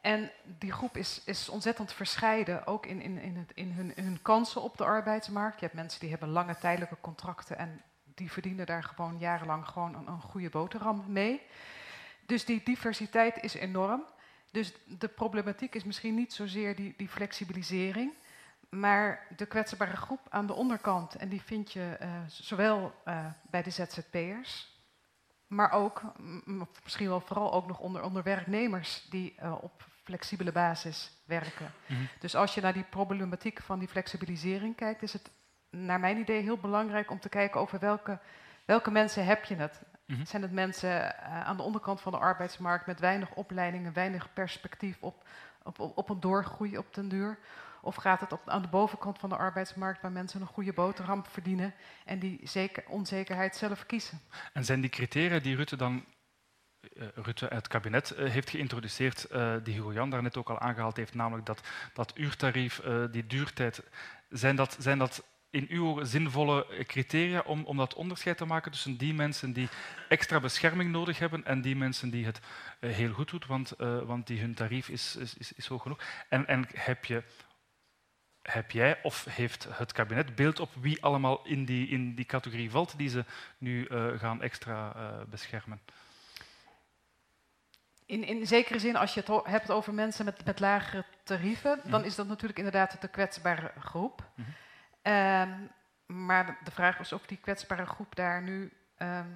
En 0.00 0.30
die 0.58 0.72
groep 0.72 0.96
is, 0.96 1.22
is 1.24 1.48
ontzettend 1.48 1.92
verscheiden, 1.92 2.66
ook 2.66 2.86
in, 2.86 3.00
in, 3.00 3.18
in, 3.18 3.36
het, 3.36 3.52
in 3.54 3.72
hun, 3.72 3.92
hun 3.96 4.22
kansen 4.22 4.62
op 4.62 4.76
de 4.76 4.84
arbeidsmarkt. 4.84 5.60
Je 5.60 5.64
hebt 5.64 5.76
mensen 5.76 6.00
die 6.00 6.10
hebben 6.10 6.28
lange 6.28 6.58
tijdelijke 6.58 6.96
contracten 7.00 7.58
en 7.58 7.82
die 8.14 8.32
verdienen 8.32 8.66
daar 8.66 8.82
gewoon 8.82 9.18
jarenlang 9.18 9.68
gewoon 9.68 9.94
een, 9.94 10.06
een 10.06 10.20
goede 10.20 10.50
boterham 10.50 11.04
mee. 11.06 11.42
Dus 12.26 12.44
die 12.44 12.60
diversiteit 12.64 13.42
is 13.42 13.54
enorm. 13.54 14.04
Dus 14.54 14.72
de 14.86 15.08
problematiek 15.08 15.74
is 15.74 15.84
misschien 15.84 16.14
niet 16.14 16.32
zozeer 16.32 16.76
die, 16.76 16.94
die 16.96 17.08
flexibilisering, 17.08 18.12
maar 18.68 19.26
de 19.36 19.46
kwetsbare 19.46 19.96
groep 19.96 20.20
aan 20.28 20.46
de 20.46 20.52
onderkant. 20.52 21.14
En 21.14 21.28
die 21.28 21.42
vind 21.42 21.72
je 21.72 21.96
eh, 21.98 22.10
zowel 22.28 22.94
eh, 23.04 23.26
bij 23.50 23.62
de 23.62 23.70
ZZP'ers, 23.70 24.72
maar 25.46 25.72
ook, 25.72 26.02
m- 26.16 26.40
m- 26.44 26.68
misschien 26.82 27.08
wel 27.08 27.20
vooral 27.20 27.52
ook 27.52 27.66
nog 27.66 27.78
onder, 27.78 28.02
onder 28.02 28.22
werknemers 28.22 29.06
die 29.10 29.34
eh, 29.36 29.54
op 29.60 29.86
flexibele 30.02 30.52
basis 30.52 31.10
werken. 31.24 31.72
Mhm. 31.86 32.00
Dus 32.20 32.34
als 32.34 32.54
je 32.54 32.60
naar 32.60 32.72
die 32.72 32.86
problematiek 32.90 33.62
van 33.62 33.78
die 33.78 33.88
flexibilisering 33.88 34.76
kijkt, 34.76 35.02
is 35.02 35.12
het 35.12 35.30
naar 35.70 36.00
mijn 36.00 36.18
idee 36.18 36.42
heel 36.42 36.58
belangrijk 36.58 37.10
om 37.10 37.20
te 37.20 37.28
kijken 37.28 37.60
over 37.60 37.78
welke, 37.78 38.18
welke 38.64 38.90
mensen 38.90 39.24
heb 39.24 39.44
je 39.44 39.54
het. 39.54 39.80
Mhm. 40.06 40.24
Zijn 40.24 40.42
het 40.42 40.52
mensen 40.52 41.18
eh, 41.18 41.40
aan 41.44 41.56
de 41.56 41.62
onderkant 41.62 42.00
van 42.00 42.12
de 42.12 42.18
arbeidsmarkt 42.18 42.86
met 42.86 43.00
weinig 43.00 43.34
opleidingen, 43.34 43.92
weinig 43.92 44.32
perspectief 44.32 44.96
op, 45.00 45.28
op, 45.62 45.78
op, 45.78 46.08
een 46.08 46.20
doorgroei 46.20 46.78
op 46.78 46.94
den 46.94 47.08
duur? 47.08 47.38
Of 47.82 47.94
gaat 47.94 48.20
het 48.20 48.32
op, 48.32 48.48
aan 48.48 48.62
de 48.62 48.68
bovenkant 48.68 49.18
van 49.18 49.28
de 49.28 49.36
arbeidsmarkt 49.36 50.02
waar 50.02 50.12
mensen 50.12 50.40
een 50.40 50.46
goede 50.46 50.72
boterham 50.72 51.24
verdienen 51.26 51.74
en 52.04 52.18
die 52.18 52.40
zeker, 52.42 52.84
onzekerheid 52.88 53.56
zelf 53.56 53.86
kiezen? 53.86 54.20
En 54.52 54.64
zijn 54.64 54.80
die 54.80 54.90
criteria 54.90 55.38
die 55.38 55.56
Rutte 55.56 55.76
dan 55.76 56.04
eh, 56.96 57.06
Rutte, 57.14 57.46
het 57.46 57.68
kabinet, 57.68 58.10
eh, 58.10 58.30
heeft 58.30 58.50
geïntroduceerd, 58.50 59.24
eh, 59.24 59.54
die 59.62 59.74
Hugo 59.74 59.92
Jan 59.92 60.10
daarnet 60.10 60.36
ook 60.36 60.50
al 60.50 60.58
aangehaald 60.58 60.96
heeft, 60.96 61.14
namelijk 61.14 61.46
dat, 61.46 61.60
dat 61.92 62.12
uurtarief, 62.14 62.80
die 63.10 63.26
duurtijd, 63.26 63.82
zijn 64.28 64.56
dat, 64.56 64.76
zijn 64.78 64.98
dat 64.98 65.24
in 65.54 65.66
uw 65.68 66.04
zinvolle 66.04 66.66
criteria 66.86 67.40
om, 67.40 67.64
om 67.64 67.76
dat 67.76 67.94
onderscheid 67.94 68.36
te 68.36 68.44
maken 68.44 68.70
tussen 68.70 68.96
die 68.96 69.14
mensen 69.14 69.52
die 69.52 69.68
extra 70.08 70.40
bescherming 70.40 70.90
nodig 70.90 71.18
hebben 71.18 71.44
en 71.44 71.60
die 71.60 71.76
mensen 71.76 72.10
die 72.10 72.24
het 72.26 72.40
eh, 72.80 72.90
heel 72.90 73.12
goed 73.12 73.30
doen, 73.30 73.42
want, 73.46 73.72
eh, 73.72 73.98
want 73.98 74.26
die 74.26 74.40
hun 74.40 74.54
tarief 74.54 74.88
is, 74.88 75.16
is, 75.16 75.34
is, 75.34 75.52
is 75.52 75.66
hoog 75.66 75.82
genoeg. 75.82 76.00
En, 76.28 76.46
en 76.46 76.66
heb, 76.74 77.04
je, 77.04 77.22
heb 78.42 78.70
jij 78.70 79.02
of 79.02 79.24
heeft 79.24 79.66
het 79.70 79.92
kabinet 79.92 80.34
beeld 80.34 80.60
op 80.60 80.70
wie 80.80 81.02
allemaal 81.02 81.40
in 81.44 81.64
die, 81.64 81.88
in 81.88 82.14
die 82.14 82.24
categorie 82.24 82.70
valt 82.70 82.98
die 82.98 83.08
ze 83.08 83.24
nu 83.58 83.84
eh, 83.86 84.06
gaan 84.18 84.42
extra 84.42 84.94
beschermen? 85.28 85.80
In, 88.06 88.24
in 88.24 88.46
zekere 88.46 88.78
zin, 88.78 88.96
als 88.96 89.14
je 89.14 89.22
het 89.24 89.46
hebt 89.46 89.70
over 89.70 89.94
mensen 89.94 90.24
met, 90.24 90.44
met 90.44 90.60
lagere 90.60 91.04
tarieven, 91.22 91.80
dan 91.84 92.00
Mhm. 92.00 92.08
is 92.08 92.14
dat 92.14 92.26
natuurlijk 92.26 92.58
inderdaad 92.58 93.00
de 93.00 93.08
kwetsbare 93.08 93.72
groep. 93.78 94.22
Mhm. 94.34 94.50
Ehm, 95.04 95.52
maar 96.06 96.58
de- 96.64 96.70
vraag 96.70 96.98
is 96.98 97.12
of 97.12 97.26
die 97.26 97.38
kwetsbare 97.38 97.86
groep 97.86 98.14
daar 98.14 98.42
nu 98.42 98.72
ehm, 98.96 99.28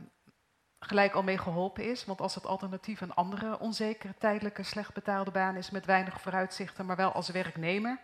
gelijk 0.78 1.14
al 1.14 1.22
mee 1.22 1.38
geholpen 1.38 1.84
is. 1.84 2.04
Want 2.04 2.20
als 2.20 2.34
het 2.34 2.46
alternatief 2.46 3.00
een 3.00 3.14
andere 3.14 3.58
onzekere, 3.58 4.14
tijdelijke, 4.18 4.62
slecht 4.62 4.94
betaalde 4.94 5.30
baan 5.30 5.56
is 5.56 5.70
met 5.70 5.86
weinig 5.86 6.20
vooruitzichten, 6.20 6.86
maar 6.86 6.96
wel 6.96 7.12
als 7.12 7.28
werknemer, 7.28 7.98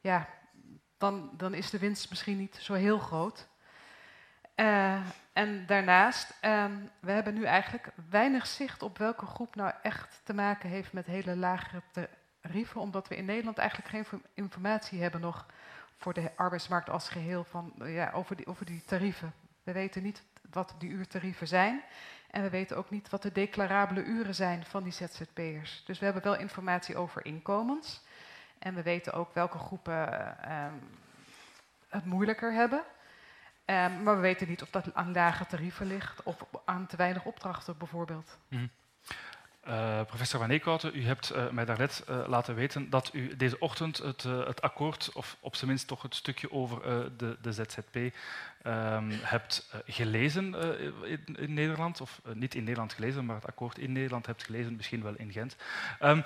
ja, 0.00 0.28
dan, 0.98 1.30
dan 1.36 1.54
is 1.54 1.70
de 1.70 1.78
winst 1.78 2.10
misschien 2.10 2.38
niet 2.38 2.56
zo 2.56 2.74
heel 2.74 2.98
groot. 2.98 3.48
Eh, 4.54 5.00
en 5.32 5.66
daarnaast, 5.66 6.38
ehm, 6.40 6.76
we 7.00 7.10
hebben 7.10 7.34
nu 7.34 7.44
eigenlijk 7.44 7.92
weinig 8.10 8.46
zicht 8.46 8.82
op 8.82 8.98
welke 8.98 9.26
groep 9.26 9.54
nou 9.54 9.72
echt 9.82 10.20
te 10.24 10.34
maken 10.34 10.68
heeft 10.68 10.92
met 10.92 11.06
hele 11.06 11.36
lagere 11.36 11.82
tarieven, 12.40 12.80
omdat 12.80 13.08
we 13.08 13.16
in 13.16 13.24
Nederland 13.24 13.58
eigenlijk 13.58 13.88
geen 13.88 14.22
informatie 14.34 15.02
hebben 15.02 15.20
nog 15.20 15.46
voor 15.96 16.14
de 16.14 16.30
arbeidsmarkt 16.36 16.90
als 16.90 17.08
geheel 17.08 17.44
van, 17.44 17.72
eh, 17.78 17.94
ja, 17.94 18.10
over, 18.14 18.36
die, 18.36 18.46
over 18.46 18.66
die 18.66 18.82
tarieven. 18.84 19.34
We 19.62 19.72
weten 19.72 20.02
niet 20.02 20.22
wat 20.50 20.74
die 20.78 20.90
uurtarieven 20.90 21.46
zijn 21.46 21.82
en 22.30 22.42
we 22.42 22.50
weten 22.50 22.76
ook 22.76 22.90
niet 22.90 23.10
wat 23.10 23.22
de 23.22 23.32
declarabele 23.32 24.04
uren 24.04 24.34
zijn 24.34 24.64
van 24.64 24.82
die 24.82 24.92
ZZP'ers. 24.92 25.82
Dus 25.86 25.98
we 25.98 26.04
hebben 26.04 26.22
wel 26.22 26.36
informatie 26.36 26.96
over 26.96 27.24
inkomens 27.24 28.02
en 28.58 28.74
we 28.74 28.82
weten 28.82 29.12
ook 29.12 29.34
welke 29.34 29.58
groepen 29.58 30.12
eh, 30.12 30.64
ehm, 30.64 30.74
het 31.88 32.04
moeilijker 32.04 32.52
hebben. 32.52 32.82
Ehm, 33.64 34.02
maar 34.02 34.14
we 34.14 34.20
weten 34.20 34.48
niet 34.48 34.62
of 34.62 34.70
dat 34.70 34.94
aan 34.94 35.12
lage 35.12 35.46
tarieven 35.46 35.86
ligt 35.86 36.22
of 36.22 36.44
aan 36.64 36.86
te 36.86 36.96
weinig 36.96 37.24
opdrachten 37.24 37.78
bijvoorbeeld. 37.78 38.38
Eh, 39.64 40.00
professor 40.06 40.40
Van 40.40 40.50
Eekhouten, 40.50 40.90
u 40.94 41.04
hebt 41.04 41.30
eh, 41.30 41.48
mij 41.48 41.64
daarnet 41.64 42.02
eh, 42.06 42.18
laten 42.26 42.54
weten 42.54 42.90
dat 42.90 43.10
u 43.12 43.36
deze 43.36 43.58
ochtend 43.58 43.98
het, 43.98 44.22
het 44.22 44.62
akkoord, 44.62 45.10
of 45.14 45.36
op 45.40 45.56
zijn 45.56 45.70
minst 45.70 45.86
toch 45.86 46.02
het 46.02 46.14
stukje 46.14 46.52
over 46.52 46.82
de, 47.16 47.36
de 47.40 47.52
ZZP, 47.52 48.14
ehm, 48.62 49.10
hebt 49.10 49.70
gelezen 49.86 50.54
in, 51.04 51.36
in 51.36 51.54
Nederland. 51.54 52.00
Of 52.00 52.20
niet 52.34 52.54
in 52.54 52.64
Nederland 52.64 52.92
gelezen, 52.92 53.24
maar 53.24 53.36
het 53.36 53.46
akkoord 53.46 53.78
in 53.78 53.92
Nederland 53.92 54.26
hebt 54.26 54.44
gelezen, 54.44 54.76
misschien 54.76 55.02
wel 55.02 55.14
in 55.16 55.32
Gent. 55.32 55.56
Ehm, 55.98 56.20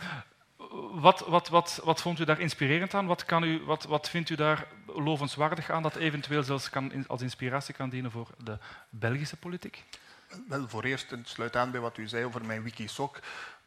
wat, 0.93 1.25
wat, 1.27 1.49
wat, 1.49 1.81
wat 1.85 2.01
vond 2.01 2.21
u 2.21 2.25
daar 2.25 2.41
inspirerend 2.41 2.95
aan? 2.95 3.07
Wat, 3.07 3.25
kan 3.25 3.45
u, 3.45 3.63
wat, 3.65 4.09
vindt 4.09 4.31
u 4.31 4.35
daar 4.35 4.67
lovenswaardig 4.87 5.71
aan 5.71 5.83
dat 5.83 5.97
eventueel 5.97 6.43
zelfs 6.43 6.71
kan, 6.71 7.07
als 7.07 7.23
inspiratie 7.23 7.75
kan 7.75 7.89
dienen 7.89 8.11
voor 8.11 8.29
de 8.45 8.59
Belgische 8.91 9.37
politiek? 9.37 9.85
Wel, 10.49 10.69
voor 10.69 10.85
eerst, 10.85 11.11
het 11.11 11.29
sluit 11.29 11.57
aan 11.57 11.71
bij 11.71 11.81
wat 11.81 11.97
u 11.97 12.09
zei 12.09 12.25
over 12.25 12.45
mijn 12.45 12.63
wikisoc. 12.63 13.21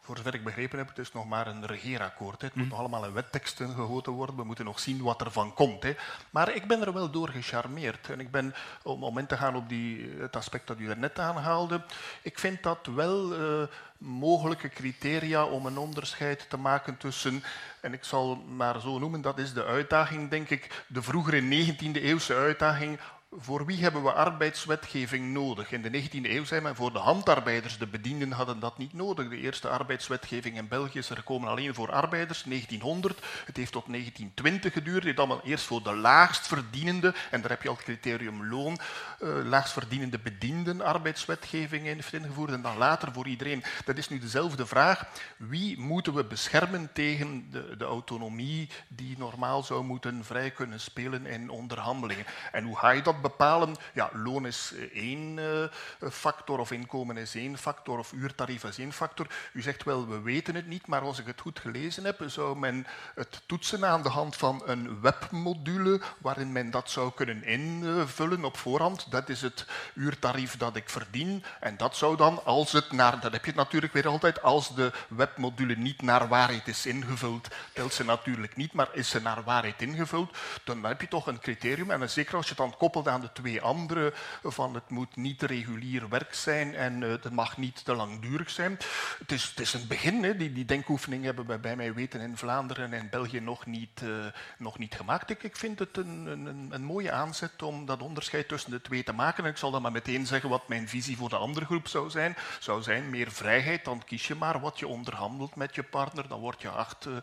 Voor 0.03 0.17
zover 0.17 0.33
ik 0.33 0.43
begrepen 0.43 0.77
heb, 0.77 0.87
het 0.87 0.97
is 0.97 1.11
nog 1.11 1.25
maar 1.25 1.47
een 1.47 1.65
regeerakkoord. 1.65 2.41
Hè. 2.41 2.47
Het 2.47 2.55
moet 2.55 2.69
nog 2.69 2.79
allemaal 2.79 3.05
in 3.05 3.13
wetteksten 3.13 3.69
gegoten 3.69 4.11
worden. 4.11 4.35
We 4.35 4.43
moeten 4.43 4.65
nog 4.65 4.79
zien 4.79 5.01
wat 5.01 5.21
er 5.21 5.31
van 5.31 5.53
komt. 5.53 5.83
Hè. 5.83 5.95
Maar 6.29 6.55
ik 6.55 6.67
ben 6.67 6.81
er 6.81 6.93
wel 6.93 7.11
door 7.11 7.29
gecharmeerd. 7.29 8.09
En 8.09 8.19
ik 8.19 8.31
ben, 8.31 8.53
om, 8.83 9.03
om 9.03 9.17
in 9.17 9.25
te 9.25 9.37
gaan 9.37 9.55
op 9.55 9.69
die, 9.69 10.15
het 10.19 10.35
aspect 10.35 10.67
dat 10.67 10.79
u 10.79 10.89
er 10.89 10.97
net 10.97 11.19
aanhaalde, 11.19 11.81
ik 12.21 12.39
vind 12.39 12.63
dat 12.63 12.87
wel 12.95 13.33
eh, 13.33 13.67
mogelijke 13.97 14.69
criteria 14.69 15.45
om 15.45 15.65
een 15.65 15.77
onderscheid 15.77 16.49
te 16.49 16.57
maken 16.57 16.97
tussen, 16.97 17.43
en 17.81 17.93
ik 17.93 18.03
zal 18.03 18.35
maar 18.35 18.81
zo 18.81 18.99
noemen, 18.99 19.21
dat 19.21 19.37
is 19.37 19.53
de 19.53 19.65
uitdaging, 19.65 20.29
denk 20.29 20.49
ik, 20.49 20.83
de 20.87 21.01
vroegere 21.01 21.41
19e 21.41 22.01
eeuwse 22.01 22.35
uitdaging 22.35 22.99
voor 23.37 23.65
wie 23.65 23.81
hebben 23.81 24.03
we 24.03 24.11
arbeidswetgeving 24.11 25.33
nodig? 25.33 25.71
In 25.71 25.81
de 25.81 26.01
19e 26.01 26.29
eeuw 26.29 26.43
zei 26.43 26.61
men 26.61 26.75
voor 26.75 26.93
de 26.93 26.99
handarbeiders, 26.99 27.77
de 27.77 27.87
bedienden 27.87 28.31
hadden 28.31 28.59
dat 28.59 28.77
niet 28.77 28.93
nodig. 28.93 29.29
De 29.29 29.37
eerste 29.37 29.67
arbeidswetgeving 29.67 30.57
in 30.57 30.67
België 30.67 30.97
is 30.97 31.09
er 31.09 31.15
gekomen 31.15 31.49
alleen 31.49 31.73
voor 31.73 31.91
arbeiders, 31.91 32.43
1900. 32.43 33.19
Het 33.45 33.57
heeft 33.57 33.71
tot 33.71 33.85
1920 33.87 34.73
geduurd. 34.73 35.03
Heeft 35.03 35.17
allemaal 35.17 35.41
eerst 35.43 35.65
voor 35.65 35.83
de 35.83 35.95
laagst 35.95 36.47
verdienende, 36.47 37.13
en 37.31 37.41
daar 37.41 37.49
heb 37.49 37.61
je 37.61 37.69
al 37.69 37.75
het 37.75 37.83
criterium 37.83 38.45
loon, 38.45 38.79
eh 39.19 39.29
laagst 39.43 39.73
verdienende 39.73 40.19
bedienden 40.19 40.81
arbeidswetgeving 40.81 41.83
heeft 41.85 42.13
ingevoerd 42.13 42.51
en 42.51 42.61
dan 42.61 42.77
later 42.77 43.11
voor 43.11 43.27
iedereen. 43.27 43.63
Dat 43.85 43.97
is 43.97 44.09
nu 44.09 44.19
dezelfde 44.19 44.65
vraag. 44.65 45.05
Wie 45.37 45.79
moeten 45.79 46.13
we 46.13 46.23
beschermen 46.23 46.89
tegen 46.93 47.47
de, 47.51 47.75
de 47.77 47.85
autonomie 47.85 48.69
die 48.87 49.17
normaal 49.17 49.63
zou 49.63 49.83
moeten 49.83 50.23
vrij 50.23 50.51
kunnen 50.51 50.79
spelen 50.79 51.25
in 51.25 51.49
onderhandelingen? 51.49 52.25
En 52.51 52.63
hoe 52.63 52.77
ga 52.77 52.89
je 52.89 53.01
dat 53.01 53.20
bepalen? 53.21 53.75
Ja, 53.93 54.09
loon 54.13 54.45
is 54.45 54.73
eh, 54.75 54.83
één 54.93 55.39
eh, 55.39 56.09
factor, 56.09 56.59
of 56.59 56.71
inkomen 56.71 57.17
is 57.17 57.35
één 57.35 57.57
factor, 57.57 57.99
of 57.99 58.11
uurtarief 58.11 58.63
is 58.63 58.77
één 58.77 58.93
factor. 58.93 59.27
U 59.53 59.61
zegt 59.61 59.83
wel, 59.83 60.07
we 60.07 60.21
weten 60.21 60.55
het 60.55 60.67
niet, 60.67 60.87
maar 60.87 61.01
als 61.01 61.19
ik 61.19 61.25
het 61.25 61.41
goed 61.41 61.59
gelezen 61.59 62.05
heb, 62.05 62.23
zou 62.25 62.57
men 62.57 62.87
het 63.15 63.41
toetsen 63.45 63.85
aan 63.85 64.03
de 64.03 64.09
hand 64.09 64.35
van 64.35 64.61
een 64.65 65.01
webmodule 65.01 66.01
waarin 66.17 66.51
men 66.51 66.71
dat 66.71 66.89
zou 66.89 67.11
kunnen 67.15 67.43
invullen 67.43 68.45
op 68.45 68.57
voorhand. 68.57 69.11
Dat 69.11 69.29
is 69.29 69.41
het 69.41 69.65
uurtarief 69.93 70.57
dat 70.57 70.75
ik 70.75 70.89
verdien. 70.89 71.43
En 71.59 71.77
dat 71.77 71.95
zou 71.95 72.17
dan, 72.17 72.45
als 72.45 72.71
het 72.71 72.91
naar, 72.91 73.19
dat 73.19 73.31
heb 73.31 73.45
je 73.45 73.53
natuurlijk 73.55 73.93
weer 73.93 74.07
altijd, 74.07 74.41
als 74.41 74.75
de 74.75 74.91
webmodule 75.07 75.75
niet 75.75 76.01
naar 76.01 76.27
waarheid 76.27 76.67
is 76.67 76.85
ingevuld, 76.85 77.47
telt 77.73 77.93
ze 77.93 78.03
natuurlijk 78.03 78.55
niet, 78.55 78.73
maar 78.73 78.89
is 78.91 79.09
ze 79.09 79.21
naar 79.21 79.43
waarheid 79.43 79.81
ingevuld, 79.81 80.37
dan 80.63 80.83
heb 80.83 81.01
je 81.01 81.07
toch 81.07 81.27
een 81.27 81.39
criterium. 81.39 81.91
En 81.91 82.09
zeker 82.09 82.35
als 82.35 82.45
je 82.45 82.53
het 82.53 82.59
dan 82.59 82.77
koppelt 82.77 83.07
aan 83.11 83.21
de 83.21 83.31
twee 83.31 83.61
andere, 83.61 84.13
van 84.43 84.73
het 84.73 84.89
moet 84.89 85.15
niet 85.15 85.41
regulier 85.41 86.09
werk 86.09 86.33
zijn 86.33 86.75
en 86.75 87.03
eh, 87.03 87.09
het 87.09 87.31
mag 87.31 87.57
niet 87.57 87.85
te 87.85 87.95
langdurig 87.95 88.49
zijn. 88.49 88.77
Het 89.19 89.31
is, 89.31 89.43
het 89.43 89.59
is 89.59 89.73
een 89.73 89.87
begin, 89.87 90.23
hè. 90.23 90.37
Die, 90.37 90.53
die 90.53 90.65
denkoefening 90.65 91.23
hebben 91.23 91.45
we 91.45 91.59
bij 91.59 91.75
mij 91.75 91.93
weten 91.93 92.21
in 92.21 92.37
Vlaanderen 92.37 92.93
en 92.93 93.09
België 93.09 93.39
nog 93.39 93.65
niet, 93.65 94.01
eh, 94.01 94.09
nog 94.57 94.77
niet 94.77 94.95
gemaakt. 94.95 95.29
Ik, 95.29 95.43
ik 95.43 95.55
vind 95.55 95.79
het 95.79 95.97
een, 95.97 96.25
een, 96.25 96.67
een 96.69 96.83
mooie 96.83 97.11
aanzet 97.11 97.63
om 97.63 97.85
dat 97.85 98.01
onderscheid 98.01 98.47
tussen 98.47 98.71
de 98.71 98.81
twee 98.81 99.03
te 99.03 99.13
maken. 99.13 99.43
En 99.43 99.49
ik 99.49 99.57
zal 99.57 99.71
dan 99.71 99.81
maar 99.81 99.91
meteen 99.91 100.25
zeggen 100.25 100.49
wat 100.49 100.67
mijn 100.67 100.89
visie 100.89 101.17
voor 101.17 101.29
de 101.29 101.35
andere 101.35 101.65
groep 101.65 101.87
zou 101.87 102.09
zijn. 102.09 102.35
Zou 102.59 102.81
zijn 102.81 103.09
meer 103.09 103.31
vrijheid, 103.31 103.85
dan 103.85 104.03
kies 104.03 104.27
je 104.27 104.35
maar 104.35 104.59
wat 104.59 104.79
je 104.79 104.87
onderhandelt 104.87 105.55
met 105.55 105.75
je 105.75 105.83
partner. 105.83 106.27
Dan 106.27 106.39
word 106.39 106.61
je 106.61 106.69
acht 106.69 107.05
eh, 107.05 107.13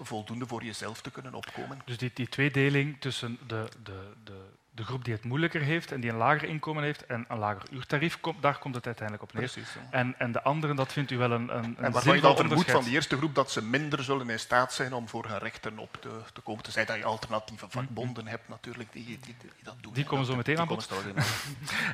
voldoende 0.00 0.46
voor 0.46 0.64
jezelf 0.64 1.00
te 1.00 1.10
kunnen 1.10 1.34
opkomen. 1.34 1.78
Dus 1.84 1.98
die, 1.98 2.10
die 2.14 2.28
tweedeling 2.28 3.00
tussen 3.00 3.38
de, 3.46 3.68
de, 3.82 4.12
de, 4.24 4.45
de 4.76 4.84
groep 4.84 5.04
die 5.04 5.14
het 5.14 5.24
moeilijker 5.24 5.60
heeft 5.60 5.92
en 5.92 6.00
die 6.00 6.10
een 6.10 6.16
lager 6.16 6.48
inkomen 6.48 6.82
heeft 6.82 7.06
en 7.06 7.24
een 7.28 7.38
lager 7.38 7.62
uurtarief, 7.70 8.20
komt, 8.20 8.42
daar 8.42 8.58
komt 8.58 8.74
het 8.74 8.86
uiteindelijk 8.86 9.28
op 9.28 9.32
neer. 9.32 9.50
Precies. 9.50 9.74
ja. 9.74 9.80
En, 9.90 10.14
en 10.18 10.32
de 10.32 10.42
anderen, 10.42 10.76
dat 10.76 10.92
vindt 10.92 11.10
u 11.10 11.16
wel 11.18 11.30
een, 11.30 11.56
een, 11.56 11.64
een 11.64 11.76
En 11.76 11.92
waarvan 11.92 12.16
je 12.16 12.22
dan 12.22 12.36
vermoedt 12.36 12.70
van 12.70 12.84
die 12.84 12.92
eerste 12.92 13.16
groep 13.16 13.34
dat 13.34 13.50
ze 13.50 13.62
minder 13.62 14.04
zullen 14.04 14.30
in 14.30 14.38
staat 14.38 14.72
zijn 14.72 14.92
om 14.92 15.08
voor 15.08 15.26
hun 15.28 15.38
rechten 15.38 15.78
op 15.78 15.96
te, 16.00 16.08
te 16.32 16.40
komen. 16.40 16.62
Tenzij 16.62 16.84
dat 16.84 16.96
je 16.96 17.04
alternatieve 17.04 17.66
vakbonden 17.68 18.26
hebt 18.26 18.48
natuurlijk 18.48 18.92
die, 18.92 19.04
die, 19.04 19.18
die, 19.24 19.34
die 19.40 19.50
dat 19.62 19.76
doen. 19.80 19.92
Die 19.92 20.04
komen 20.04 20.26
zo 20.26 20.36
meteen 20.36 20.58
aan 20.58 20.66
bod. 20.66 20.88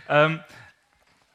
Ehm, 0.07 0.37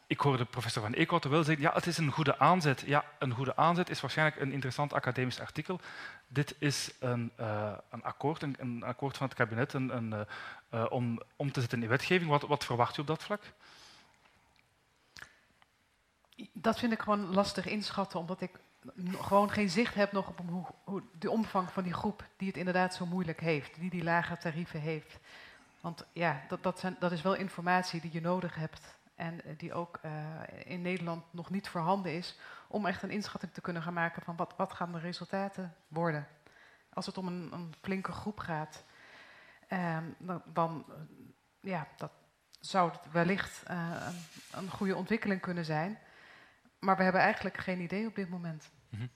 ik 0.08 0.20
hoorde 0.20 0.46
professor 0.46 0.82
Van 0.82 0.94
Eekhouten 0.94 1.30
wel 1.30 1.44
zeggen, 1.44 1.64
ja, 1.64 1.74
het 1.74 1.88
is 1.88 1.98
een 1.98 2.12
goede 2.12 2.40
aanzet. 2.40 2.84
Ja, 2.86 3.06
een 3.20 3.32
goede 3.32 3.56
aanzet 3.56 3.90
is 3.90 4.02
waarschijnlijk 4.02 4.42
een 4.42 4.52
interessant 4.52 4.94
academisch 4.94 5.40
artikel. 5.40 5.80
Dit 6.28 6.56
is 6.60 6.92
een, 7.00 7.32
eh, 7.36 7.74
een 7.90 8.04
akkoord, 8.04 8.42
een, 8.42 8.56
een 8.60 8.84
akkoord 8.84 9.18
van 9.18 9.28
het 9.28 9.36
kabinet 9.36 9.74
eh, 9.74 10.22
eh, 10.70 10.86
om, 10.90 11.22
om 11.36 11.52
te 11.52 11.60
zetten 11.60 11.84
in 11.84 11.90
wetgeving. 11.90 12.30
Wat, 12.30 12.42
wat 12.42 12.66
verwacht 12.66 12.98
u 12.98 13.02
op 13.02 13.08
dat 13.08 13.24
vlak? 13.24 13.42
Dat 16.54 16.80
vind 16.80 16.92
ik 16.92 17.02
gewoon 17.02 17.34
lastig 17.34 17.66
inschatten, 17.66 18.20
omdat 18.20 18.42
ik 18.42 18.52
gewoon 19.22 19.52
geen 19.52 19.70
zicht 19.70 19.96
heb 19.96 20.12
nog 20.12 20.28
op 20.28 20.42
hoe, 20.50 20.66
hoe 20.84 21.04
de 21.20 21.32
omvang 21.32 21.72
van 21.72 21.84
die 21.84 21.94
groep 21.94 22.24
die 22.38 22.48
het 22.48 22.58
inderdaad 22.58 22.96
zo 22.96 23.06
moeilijk 23.06 23.40
heeft, 23.40 23.80
die 23.80 23.90
die 23.90 24.04
lage 24.04 24.38
tarieven 24.38 24.80
heeft. 24.80 25.20
Want 25.82 26.06
ja, 26.14 26.42
dat, 26.48 26.64
dat, 26.64 26.80
zijn, 26.80 26.96
dat 27.00 27.12
is 27.12 27.22
wel 27.22 27.34
informatie 27.34 28.02
die 28.02 28.14
je 28.14 28.22
nodig 28.22 28.56
hebt 28.56 28.97
en 29.18 29.44
eh, 29.44 29.58
die 29.58 29.74
ook 29.74 30.00
uh, 30.06 30.12
in 30.66 30.82
Nederland 30.82 31.24
nog 31.34 31.50
niet 31.50 31.70
voorhanden 31.70 32.14
is, 32.14 32.38
om 32.68 32.86
echt 32.86 33.04
een 33.04 33.10
inschatting 33.10 33.54
te 33.54 33.62
kunnen 33.62 33.82
gaan 33.82 33.94
maken 33.94 34.22
van 34.22 34.36
wat, 34.36 34.54
wat 34.58 34.74
gaan 34.74 34.92
de 34.92 35.00
resultaten 35.00 35.76
worden. 35.88 36.28
Als 36.94 37.06
het 37.06 37.18
om 37.18 37.28
een, 37.28 37.50
een 37.54 37.74
flinke 37.82 38.12
groep 38.12 38.40
gaat, 38.40 38.84
uh, 39.70 39.98
dan, 40.18 40.42
dan 40.46 40.86
ja, 41.60 41.88
dat 41.98 42.12
zou 42.60 42.92
het 42.92 43.12
wellicht 43.12 43.64
een, 43.66 44.16
een 44.52 44.70
goede 44.70 44.96
ontwikkeling 44.96 45.42
kunnen 45.42 45.66
zijn. 45.66 46.00
Maar 46.80 46.98
we 46.98 47.04
hebben 47.04 47.22
eigenlijk 47.22 47.58
geen 47.58 47.80
idee 47.80 48.08
op 48.08 48.16
dit 48.16 48.30
moment. 48.30 48.70
Mm 48.90 49.00
-hmm. 49.00 49.10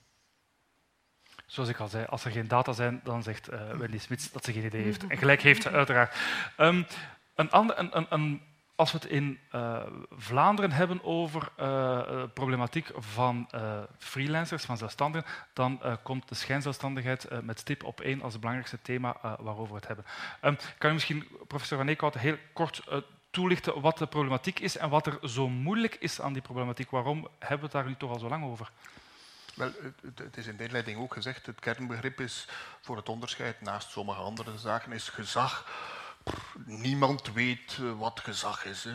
Zoals 1.45 1.69
ik 1.69 1.79
al 1.79 1.87
zei, 1.87 2.05
als 2.05 2.25
er 2.25 2.31
geen 2.31 2.47
data 2.47 2.71
zijn, 2.71 3.01
dan 3.03 3.23
zegt 3.23 3.47
Wendy 3.77 3.97
Smits 3.97 4.31
dat 4.31 4.45
ze 4.45 4.53
geen 4.53 4.65
idee 4.65 4.83
heeft. 4.83 5.07
En 5.07 5.17
gelijk 5.17 5.41
heeft 5.41 5.61
ze 5.61 5.69
uiteraard. 5.69 6.15
Um, 6.57 6.85
een 7.35 7.51
ander, 7.51 7.79
een, 7.79 7.97
een, 7.97 8.05
een, 8.09 8.41
als 8.75 8.91
we 8.91 8.97
het 8.97 9.07
in 9.07 9.39
uh, 9.55 9.81
Vlaanderen 10.09 10.71
hebben 10.71 11.03
over 11.03 11.51
uh, 11.59 12.23
problematiek 12.33 12.91
van 12.95 13.49
freelancers, 13.97 14.63
van 14.63 14.77
zelfstandigen, 14.77 15.29
dan 15.53 15.81
komt 16.03 16.29
de 16.29 16.35
schijnzelfstandigheid 16.35 17.43
met 17.43 17.59
stip 17.59 17.83
op 17.83 18.01
één 18.01 18.21
als 18.21 18.31
het 18.31 18.41
belangrijkste 18.41 18.81
thema 18.81 19.15
waarover 19.21 19.73
we 19.73 19.79
het 19.79 19.87
hebben. 19.87 20.05
Um, 20.41 20.57
kan 20.77 20.89
je 20.89 20.93
misschien, 20.93 21.27
professor 21.47 21.77
Van 21.77 21.87
Eekhout, 21.87 22.13
heel 22.13 22.37
kort 22.53 22.83
toelichten 23.31 23.81
wat 23.81 23.97
de 23.97 24.07
problematiek 24.07 24.59
is 24.59 24.77
en 24.77 24.89
wat 24.89 25.07
er 25.07 25.29
zo 25.29 25.49
moeilijk 25.49 25.95
is 25.95 26.21
aan 26.21 26.33
die 26.33 26.41
problematiek? 26.41 26.89
Waarom 26.89 27.27
hebben 27.39 27.57
we 27.57 27.63
het 27.63 27.71
daar 27.71 27.85
nu 27.85 27.95
toch 27.95 28.11
al 28.11 28.19
zo 28.19 28.27
lang 28.27 28.43
over? 28.43 28.71
Wel, 29.53 29.71
het, 30.01 30.19
het, 30.19 30.37
is 30.37 30.47
in 30.47 30.57
de 30.57 30.63
inleiding 30.63 30.99
ook 30.99 31.13
gezegd, 31.13 31.45
het 31.45 31.59
kernbegrip 31.59 32.19
is 32.19 32.47
voor 32.81 32.95
het 32.95 33.09
onderscheid 33.09 33.61
naast 33.61 33.89
sommige 33.89 34.21
andere 34.21 34.57
zaken 34.57 34.91
is 34.91 35.09
gezag 35.09 35.65
niemand 36.65 37.33
weet 37.33 37.77
eh, 37.79 37.99
wat 37.99 38.19
gezag 38.23 38.65
is. 38.65 38.85
Eh, 38.85 38.93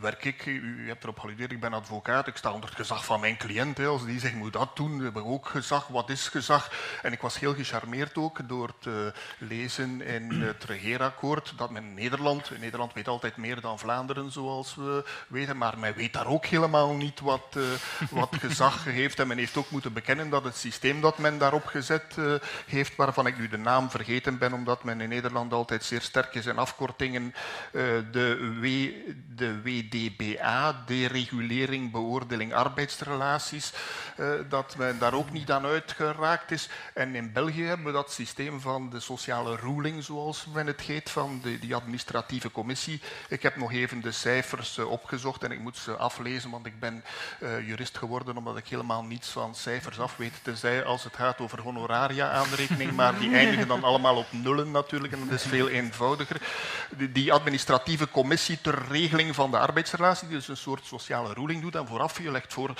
werk 0.00 0.24
ik, 0.24 0.46
u 0.46 0.88
hebt 0.88 1.02
erop 1.02 1.18
geludeerd, 1.18 1.52
ik 1.52 1.60
ben 1.60 1.72
advocaat, 1.72 2.26
ik 2.26 2.36
sta 2.36 2.52
onder 2.52 2.68
het 2.68 2.78
gezag 2.78 3.04
van 3.04 3.20
mijn 3.20 3.36
cliënt. 3.36 3.78
Als 3.78 4.04
die 4.04 4.20
zegt, 4.20 4.34
moet 4.34 4.52
dat 4.52 4.76
doen, 4.76 5.00
hebben 5.00 5.22
we 5.22 5.28
ook 5.28 5.48
gezag, 5.48 5.86
wat 5.86 6.10
is 6.10 6.28
gezag? 6.28 6.70
En 7.02 7.12
ik 7.12 7.20
was 7.20 7.38
heel 7.38 7.54
gecharmeerd 7.54 8.16
ook 8.16 8.48
door 8.48 8.72
te 8.78 9.12
lezen 9.38 10.00
in 10.02 10.30
het 10.30 10.64
regeerakkoord 10.64 11.52
dat 11.56 11.70
men 11.70 11.84
in 11.84 11.94
Nederland, 11.94 12.50
in 12.50 12.60
Nederland 12.60 12.92
weet 12.92 13.08
altijd 13.08 13.36
meer 13.36 13.60
dan 13.60 13.78
Vlaanderen 13.78 14.32
zoals 14.32 14.74
we 14.74 15.04
weten, 15.28 15.56
maar 15.56 15.78
men 15.78 15.94
weet 15.94 16.12
daar 16.12 16.26
ook 16.26 16.46
helemaal 16.46 16.94
niet 16.94 17.20
wat, 17.20 17.56
wat 18.10 18.36
gezag 18.44 18.84
heeft. 18.84 19.18
En 19.18 19.26
men 19.26 19.38
heeft 19.38 19.56
ook 19.56 19.70
moeten 19.70 19.92
bekennen 19.92 20.30
dat 20.30 20.44
het 20.44 20.56
systeem 20.56 21.00
dat 21.00 21.18
men 21.18 21.38
daarop 21.38 21.66
gezet 21.66 22.16
heeft, 22.66 22.96
waarvan 22.96 23.26
ik 23.26 23.38
nu 23.38 23.48
de 23.48 23.56
naam 23.56 23.90
vergeten 23.90 24.38
ben, 24.38 24.52
omdat 24.52 24.84
men 24.84 25.00
in 25.00 25.08
Nederland 25.08 25.52
altijd 25.52 25.84
zeer 25.94 26.02
sterk 26.02 26.34
is 26.34 26.46
in 26.46 26.58
afkortingen, 26.58 27.34
uh, 27.72 27.82
de, 28.12 28.58
w, 28.60 28.66
de 29.36 29.62
WDBA, 29.62 30.82
deregulering, 30.86 31.90
beoordeling 31.90 32.54
arbeidsrelaties, 32.54 33.72
uh, 34.20 34.28
dat 34.48 34.76
men 34.76 34.98
daar 34.98 35.14
ook 35.14 35.30
niet 35.30 35.50
aan 35.50 35.64
uitgeraakt 35.64 36.50
is. 36.50 36.68
En 36.94 37.14
in 37.14 37.32
België 37.32 37.64
hebben 37.64 37.86
we 37.86 37.92
dat 37.92 38.12
systeem 38.12 38.60
van 38.60 38.90
de 38.90 39.00
sociale 39.00 39.56
ruling, 39.56 40.04
zoals 40.04 40.46
men 40.54 40.66
het 40.66 40.80
heet, 40.80 41.10
van 41.10 41.40
de, 41.42 41.58
die 41.58 41.74
administratieve 41.74 42.50
commissie. 42.50 43.00
Ik 43.28 43.42
heb 43.42 43.56
nog 43.56 43.72
even 43.72 44.00
de 44.00 44.12
cijfers 44.12 44.78
uh, 44.78 44.90
opgezocht 44.90 45.42
en 45.42 45.52
ik 45.52 45.60
moet 45.60 45.76
ze 45.76 45.96
aflezen, 45.96 46.50
want 46.50 46.66
ik 46.66 46.80
ben 46.80 47.04
jurist 47.66 47.98
geworden 47.98 48.36
omdat 48.36 48.56
ik 48.56 48.68
helemaal 48.68 49.04
niets 49.04 49.28
van 49.28 49.54
cijfers 49.54 49.98
af 50.00 50.16
weet. 50.16 50.32
Tenzij 50.42 50.84
als 50.84 51.04
het 51.04 51.16
gaat 51.16 51.40
over 51.40 51.60
honoraria-aanrekening, 51.60 52.92
maar 52.92 53.18
die 53.18 53.34
eindigen 53.34 53.68
dan 53.68 53.84
allemaal 53.84 54.16
op 54.16 54.26
nullen 54.30 54.70
natuurlijk 54.70 55.12
en 55.12 55.18
dat 55.18 55.38
is 55.38 55.42
veel 55.42 55.68
eenvoudiger. 55.68 55.83
Die 57.12 57.32
administratieve 57.32 58.10
commissie 58.10 58.60
ter 58.60 58.86
regeling 58.88 59.34
van 59.34 59.50
de 59.50 59.58
arbeidsrelatie, 59.58 60.28
die 60.28 60.36
dus 60.36 60.48
een 60.48 60.56
soort 60.56 60.86
sociale 60.86 61.34
ruling 61.34 61.62
doet 61.62 61.74
en 61.74 61.86
vooraf 61.86 62.22
je 62.22 62.30
legt 62.30 62.52
voor, 62.52 62.74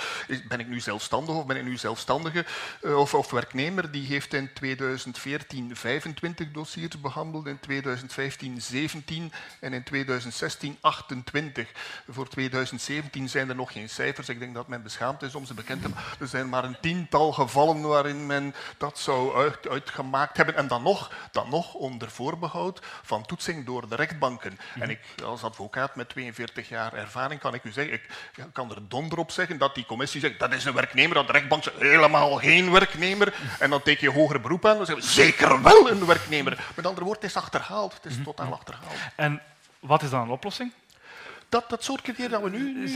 ben 0.47 0.59
ik 0.59 0.67
nu 0.67 0.79
zelfstandig 0.79 1.35
of 1.35 1.45
ben 1.45 1.57
ik 1.57 1.63
nu 1.63 1.77
zelfstandige 1.77 2.45
uh, 2.81 2.97
of, 2.99 3.13
of, 3.13 3.31
werknemer, 3.31 3.91
die 3.91 4.05
heeft 4.05 4.33
in 4.33 4.53
2014 4.53 5.75
25 5.75 6.51
dossiers 6.51 7.01
behandeld, 7.01 7.47
in 7.47 7.59
2015 7.59 8.61
17 8.61 9.31
en 9.59 9.73
in 9.73 9.83
2016 9.83 10.77
28. 10.81 11.71
Voor 12.09 12.27
2017 12.27 13.29
zijn 13.29 13.49
er 13.49 13.55
nog 13.55 13.71
geen 13.71 13.89
cijfers, 13.89 14.29
ik 14.29 14.39
denk 14.39 14.53
dat 14.53 14.67
men 14.67 14.83
beschaamd 14.83 15.21
is 15.21 15.35
om 15.35 15.45
ze 15.45 15.53
bekend 15.53 15.81
te 15.81 15.89
maken. 15.89 16.03
Er 16.19 16.27
zijn 16.27 16.49
maar 16.49 16.63
een 16.63 16.79
tiental 16.81 17.31
gevallen 17.31 17.81
waarin 17.81 18.25
men 18.25 18.55
dat 18.77 18.99
zou 18.99 19.35
uit, 19.35 19.67
uitgemaakt 19.67 20.37
hebben 20.37 20.55
en 20.55 20.67
dan 20.67 20.83
nog, 20.83 21.11
dan 21.31 21.49
nog 21.49 21.73
onder 21.73 22.11
voorbehoud 22.11 22.81
van 23.03 23.25
toetsing 23.25 23.65
door 23.65 23.89
de 23.89 23.95
rechtbanken. 23.95 24.51
Mm 24.51 24.57
-hmm. 24.73 24.81
En 24.81 24.89
ik, 24.89 24.99
als 25.23 25.43
advocaat 25.43 25.95
met 25.95 26.09
42 26.09 26.69
jaar 26.69 26.93
ervaring, 26.93 27.39
kan 27.39 27.53
ik 27.53 27.63
u 27.63 27.71
zeggen, 27.71 27.93
ik 27.93 28.07
kan 28.53 28.71
er 28.71 28.87
donder 28.87 29.17
op 29.17 29.31
zeggen 29.31 29.57
dat 29.57 29.75
die 29.75 29.85
commissie 29.85 30.21
zegt 30.21 30.39
dat 30.39 30.53
is 30.53 30.65
een 30.65 30.73
werknemer, 30.73 31.15
dat 31.15 31.27
de 31.27 31.33
rechtbank 31.33 31.63
zegt 31.63 31.79
helemaal 31.79 32.35
geen 32.35 32.71
werknemer. 32.71 33.33
En 33.59 33.69
dan 33.69 33.81
teken 33.81 34.07
je 34.11 34.19
hoger 34.19 34.41
beroep 34.41 34.65
aan, 34.65 34.77
dan 34.77 34.85
zeggen 34.85 35.05
we 35.05 35.11
zeker 35.11 35.61
wel 35.61 35.89
een 35.89 36.05
werknemer. 36.05 36.65
Met 36.75 36.85
andere 36.85 37.05
woorden, 37.05 37.23
het 37.23 37.31
is 37.31 37.41
achterhaald. 37.41 37.93
Het 37.93 38.05
is 38.05 38.15
-hmm. 38.15 38.23
totaal 38.23 38.53
achterhaald. 38.53 38.95
En 39.15 39.41
wat 39.79 40.01
is 40.01 40.09
dan 40.09 40.21
een 40.21 40.29
oplossing? 40.29 40.71
Dat, 41.55 41.69
dat 41.69 41.83
soort 41.83 42.01
criteria 42.01 42.29
dat 42.29 42.41
we 42.41 42.49
nu... 42.49 42.87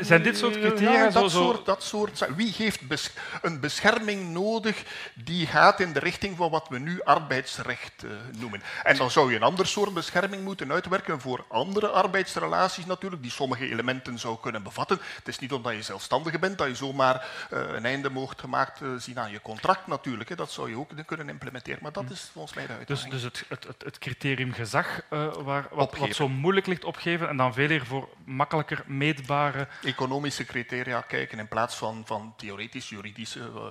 zijn 0.00 0.22
dit 0.22 0.36
soort 0.36 0.58
criteria 0.58 0.92
ja, 0.92 1.10
dat, 1.10 1.30
zo... 1.30 1.42
soort, 1.42 1.66
dat 1.66 1.82
soort... 1.82 2.28
Wie 2.36 2.54
heeft 2.56 2.88
bes 2.88 3.10
een 3.42 3.60
bescherming 3.60 4.32
nodig 4.32 4.84
die 5.14 5.46
gaat 5.46 5.80
in 5.80 5.92
de 5.92 5.98
richting 5.98 6.36
van 6.36 6.50
wat 6.50 6.68
we 6.68 6.78
nu 6.78 7.02
arbeidsrecht 7.02 8.04
uh, 8.04 8.10
noemen? 8.38 8.62
En 8.82 8.96
dan 8.96 9.10
zou 9.10 9.30
je 9.30 9.36
een 9.36 9.42
ander 9.42 9.66
soort 9.66 9.94
bescherming 9.94 10.44
moeten 10.44 10.72
uitwerken 10.72 11.20
voor 11.20 11.44
andere 11.48 11.88
arbeidsrelaties 11.88 12.86
natuurlijk, 12.86 13.22
die 13.22 13.30
sommige 13.30 13.70
elementen 13.70 14.18
zou 14.18 14.36
kunnen 14.40 14.62
bevatten. 14.62 14.98
Het 15.16 15.28
is 15.28 15.38
niet 15.38 15.52
omdat 15.52 15.74
je 15.74 15.82
zelfstandige 15.82 16.38
bent 16.38 16.58
dat 16.58 16.68
je 16.68 16.74
zomaar 16.74 17.14
uh, 17.52 17.60
een 17.74 17.84
einde 17.84 18.10
mocht 18.10 18.40
gemaakt 18.40 18.80
uh, 18.80 18.88
zien 18.98 19.18
aan 19.18 19.30
je 19.30 19.40
contract 19.40 19.86
natuurlijk. 19.86 20.28
Hè. 20.28 20.34
Dat 20.34 20.52
zou 20.52 20.68
je 20.68 20.78
ook 20.78 20.90
kunnen 21.06 21.28
implementeren, 21.28 21.78
maar 21.82 21.92
dat 21.92 22.10
is 22.10 22.30
volgens 22.32 22.54
mij 22.54 22.66
de 22.66 22.72
uitdaging. 22.72 23.10
Dus, 23.10 23.22
dus 23.22 23.44
het, 23.48 23.64
het, 23.66 23.82
het, 23.84 23.98
criterium 23.98 24.52
gezag, 24.52 25.00
waar, 25.42 25.66
wat, 25.70 25.96
wat 25.98 26.14
zo 26.14 26.28
moeilijk 26.28 26.66
ligt 26.66 26.84
opgeven 26.84 27.28
en 27.28 27.36
dan 27.36 27.54
veel 27.54 27.70
eer 27.70 27.86
voor 27.86 28.05
makkelijker 28.24 28.84
meetbare... 28.86 29.68
Economische 29.82 30.44
criteria 30.44 31.00
kijken 31.00 31.38
in 31.38 31.48
plaats 31.48 31.76
van, 31.76 32.02
van 32.06 32.34
theoretisch, 32.36 32.88
juridische... 32.88 33.40
Uh, 33.40 33.64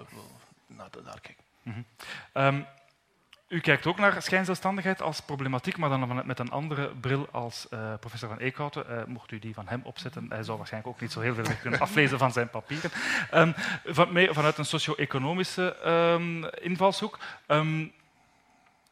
naar 0.68 0.90
daar 1.04 1.22
kijken. 1.22 1.44
Mm 1.62 1.74
-hmm. 1.74 2.44
um, 2.44 2.66
u 3.48 3.60
kijkt 3.60 3.86
ook 3.86 4.00
naar 4.00 4.22
schijnzelfstandigheid 4.22 5.02
als 5.02 5.22
problematiek, 5.22 5.78
maar 5.78 5.90
dan 5.90 6.22
met 6.26 6.40
een 6.40 6.52
andere 6.52 6.88
bril 6.88 7.28
als 7.32 7.68
uh, 7.70 7.94
professor 8.00 8.30
Van 8.30 8.38
Eekhouten. 8.38 8.86
Uh, 8.90 9.04
mocht 9.06 9.32
u 9.32 9.40
die 9.40 9.54
van 9.54 9.68
hem 9.68 9.82
opzetten, 9.84 10.26
hij 10.30 10.44
zou 10.44 10.58
waarschijnlijk 10.58 10.96
ook 10.96 11.02
niet 11.02 11.12
zo 11.12 11.20
heel 11.20 11.34
veel 11.34 11.44
kunnen 11.62 11.80
aflezen 11.80 12.18
van 12.18 12.32
zijn 12.32 12.50
papieren. 12.50 12.92
Um, 13.34 13.54
van, 13.86 14.14
mee, 14.14 14.34
vanuit 14.34 14.58
een 14.58 14.66
socio-economische 14.66 15.78
um, 15.86 16.46
invalshoek. 16.46 17.20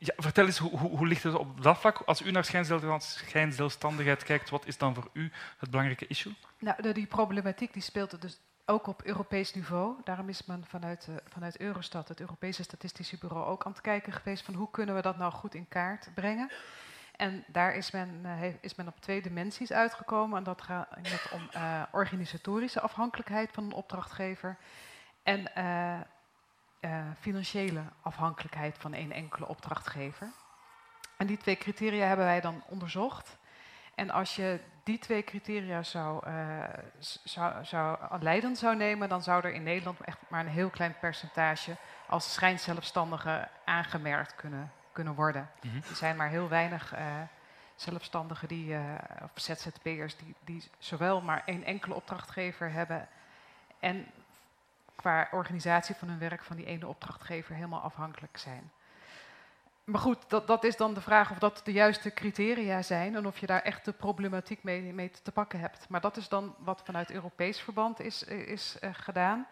Ja, 0.03 0.13
vertel 0.17 0.45
eens, 0.45 0.57
hoe, 0.57 0.79
hoe, 0.79 1.07
ligt 1.07 1.23
het 1.23 1.35
op 1.35 1.61
dat 1.61 1.77
vlak? 1.77 2.01
Als 2.05 2.21
u 2.21 2.31
naar 2.31 2.45
schijnzelfstandigheid 2.45 4.23
kijkt, 4.23 4.49
wat 4.49 4.65
is 4.65 4.77
dan 4.77 4.93
voor 4.93 5.09
u 5.13 5.31
het 5.57 5.69
belangrijke 5.69 6.07
issue? 6.07 6.35
Nou, 6.59 6.93
die 6.93 7.05
problematiek 7.05 7.73
die 7.73 7.81
speelt 7.81 8.21
dus 8.21 8.39
ook 8.65 8.87
op 8.87 9.03
Europees 9.03 9.53
niveau. 9.53 9.95
Daarom 10.03 10.29
is 10.29 10.45
men 10.45 10.65
vanuit, 10.65 11.07
uh, 11.09 11.15
vanuit 11.25 11.59
Eurostat, 11.59 12.07
het 12.07 12.19
Europese 12.19 12.63
Statistische 12.63 13.17
Bureau, 13.17 13.45
ook 13.45 13.65
aan 13.65 13.71
het 13.71 13.81
kijken 13.81 14.13
geweest 14.13 14.45
van 14.45 14.53
hoe 14.53 14.71
kunnen 14.71 14.95
we 14.95 15.01
dat 15.01 15.17
nou 15.17 15.31
goed 15.31 15.55
in 15.55 15.67
kaart 15.67 16.09
brengen. 16.13 16.51
En 17.15 17.43
daar 17.47 17.75
is 17.75 17.91
men, 17.91 18.21
uh, 18.25 18.43
is 18.61 18.75
men 18.75 18.87
op 18.87 18.99
twee 18.99 19.21
dimensies 19.21 19.71
uitgekomen. 19.71 20.37
En 20.37 20.43
dat 20.43 20.61
gaat 20.61 20.87
om 21.31 21.49
uh, 21.55 21.81
organisatorische 21.91 22.81
afhankelijkheid 22.81 23.49
van 23.51 23.63
een 23.63 23.73
opdrachtgever 23.73 24.57
en 25.23 25.51
uh, 26.85 27.01
financiële 27.19 27.81
afhankelijkheid 28.01 28.77
van 28.77 28.93
één 28.93 29.11
enkele 29.11 29.47
opdrachtgever. 29.47 30.27
En 31.17 31.27
die 31.27 31.37
twee 31.37 31.57
criteria 31.57 32.07
hebben 32.07 32.25
wij 32.25 32.41
dan 32.41 32.63
onderzocht. 32.67 33.37
En 33.95 34.09
als 34.09 34.35
je 34.35 34.59
die 34.83 34.99
twee 34.99 35.23
criteria 35.23 35.83
zou, 35.83 36.27
uh, 36.27 36.63
zou, 37.23 37.65
zou 37.65 37.97
leidend 38.19 38.57
zou 38.57 38.75
nemen, 38.75 39.09
dan 39.09 39.23
zou 39.23 39.43
er 39.43 39.53
in 39.53 39.63
Nederland 39.63 40.01
echt 40.01 40.17
maar 40.27 40.45
een 40.45 40.51
heel 40.51 40.69
klein 40.69 40.95
percentage 40.99 41.75
als 42.07 42.33
schijnzelfstandigen 42.33 43.49
aangemerkt 43.65 44.35
kunnen, 44.35 44.71
kunnen 44.91 45.13
worden. 45.13 45.49
Mm 45.61 45.69
-hmm. 45.69 45.81
Er 45.89 45.95
zijn 45.95 46.15
maar 46.15 46.29
heel 46.29 46.47
weinig 46.47 46.95
uh, 46.95 46.99
zelfstandigen 47.75 48.47
die, 48.47 48.67
uh, 48.67 48.81
of 49.23 49.31
ZZP'ers 49.33 50.17
die, 50.17 50.35
die 50.39 50.69
zowel 50.77 51.21
maar 51.21 51.41
één 51.45 51.63
enkele 51.63 51.93
opdrachtgever 51.93 52.71
hebben 52.71 53.07
en 53.79 54.07
qua 54.95 55.27
organisatie 55.31 55.95
van 55.95 56.07
hun 56.07 56.19
werk 56.19 56.43
van 56.43 56.55
die 56.55 56.65
ene 56.65 56.87
opdrachtgever 56.87 57.55
helemaal 57.55 57.81
afhankelijk 57.81 58.37
zijn. 58.37 58.71
Maar 59.83 60.01
goed, 60.01 60.17
dat, 60.27 60.47
dat 60.47 60.63
is 60.63 60.77
dan 60.77 60.93
de 60.93 61.01
vraag 61.01 61.31
of 61.31 61.37
dat 61.37 61.61
de 61.63 61.71
juiste 61.71 62.13
criteria 62.13 62.81
zijn 62.81 63.15
en 63.15 63.27
of 63.27 63.37
je 63.37 63.45
daar 63.45 63.61
echt 63.61 63.85
de 63.85 63.91
problematiek 63.91 64.63
mee, 64.63 64.93
mee 64.93 65.11
te 65.23 65.31
pakken 65.31 65.59
hebt. 65.59 65.89
Maar 65.89 66.01
dat 66.01 66.17
is 66.17 66.29
dan 66.29 66.55
wat 66.57 66.81
vanuit 66.83 67.11
Europees 67.11 67.61
verband 67.61 67.99
is, 67.99 68.23
is 68.23 68.77
uh, 68.81 68.89
gedaan. 68.93 69.47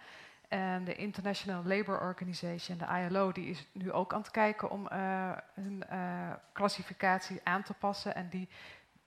En 0.47 0.83
de 0.83 0.95
International 0.95 1.63
Labour 1.63 2.01
Organization, 2.01 2.77
de 2.77 3.07
ILO, 3.07 3.31
die 3.31 3.45
is 3.49 3.67
nu 3.71 3.91
ook 3.91 4.13
aan 4.13 4.21
het 4.21 4.31
kijken 4.31 4.69
om 4.69 4.87
uh, 4.91 5.31
hun 5.53 5.83
uh, 5.91 6.31
klassificatie 6.53 7.39
aan 7.43 7.63
te 7.63 7.73
passen. 7.73 8.15
En 8.15 8.29
die 8.29 8.49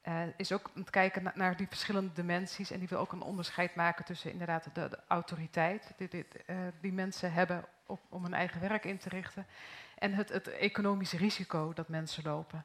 uh, 0.08 0.22
is 0.36 0.52
ook 0.52 0.70
aan 0.74 0.80
het 0.80 0.90
kijken 0.90 1.32
naar 1.34 1.56
die 1.56 1.68
verschillende 1.68 2.12
dimensies. 2.12 2.70
En 2.70 2.78
die 2.78 2.88
wil 2.88 2.98
ook 2.98 3.12
een 3.12 3.22
onderscheid 3.22 3.74
maken 3.74 4.04
tussen 4.04 4.30
inderdaad 4.30 4.68
de, 4.72 4.98
autoriteit 5.08 5.92
die, 5.96 6.08
die, 6.08 6.26
die, 6.80 6.92
mensen 6.92 7.32
hebben 7.32 7.64
op, 7.86 8.00
om 8.08 8.22
hun 8.22 8.34
eigen 8.34 8.60
werk 8.60 8.84
in 8.84 8.98
te 8.98 9.08
richten. 9.08 9.46
En 9.98 10.12
het, 10.12 10.28
het 10.28 10.48
economische 10.48 11.16
risico 11.16 11.72
dat 11.72 11.88
mensen 11.88 12.22
lopen. 12.24 12.64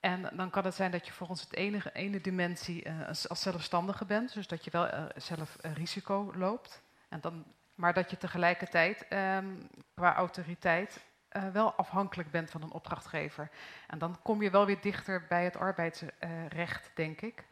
En 0.00 0.30
dan 0.36 0.50
kan 0.50 0.64
het 0.64 0.74
zijn 0.74 0.90
dat 0.90 1.06
je 1.06 1.12
volgens 1.12 1.40
het 1.40 1.54
enige, 1.54 1.92
ene 1.92 2.20
dimensie 2.20 2.88
uh, 2.88 3.08
als 3.08 3.42
zelfstandige 3.42 4.04
bent, 4.04 4.34
dus 4.34 4.46
dat 4.46 4.64
je 4.64 4.70
wel 4.70 5.10
zelf 5.16 5.56
risico 5.60 6.32
loopt. 6.36 6.82
En 7.08 7.20
dan, 7.20 7.44
maar 7.74 7.94
dat 7.94 8.10
je 8.10 8.16
tegelijkertijd 8.16 9.06
um, 9.10 9.68
qua 9.94 10.14
autoriteit 10.14 11.04
wel 11.52 11.74
afhankelijk 11.74 12.30
bent 12.30 12.50
van 12.50 12.62
een 12.62 12.72
opdrachtgever. 12.72 13.50
En 13.86 13.98
dan 13.98 14.18
kom 14.22 14.42
je 14.42 14.50
wel 14.50 14.66
weer 14.66 14.80
dichter 14.80 15.26
bij 15.28 15.44
het 15.44 15.56
arbeidsrecht, 15.56 16.90
denk 16.94 17.20
ik. 17.20 17.44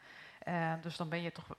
dus 0.81 0.97
dan 0.97 1.09
ben 1.09 1.21
je 1.21 1.31
toch 1.31 1.55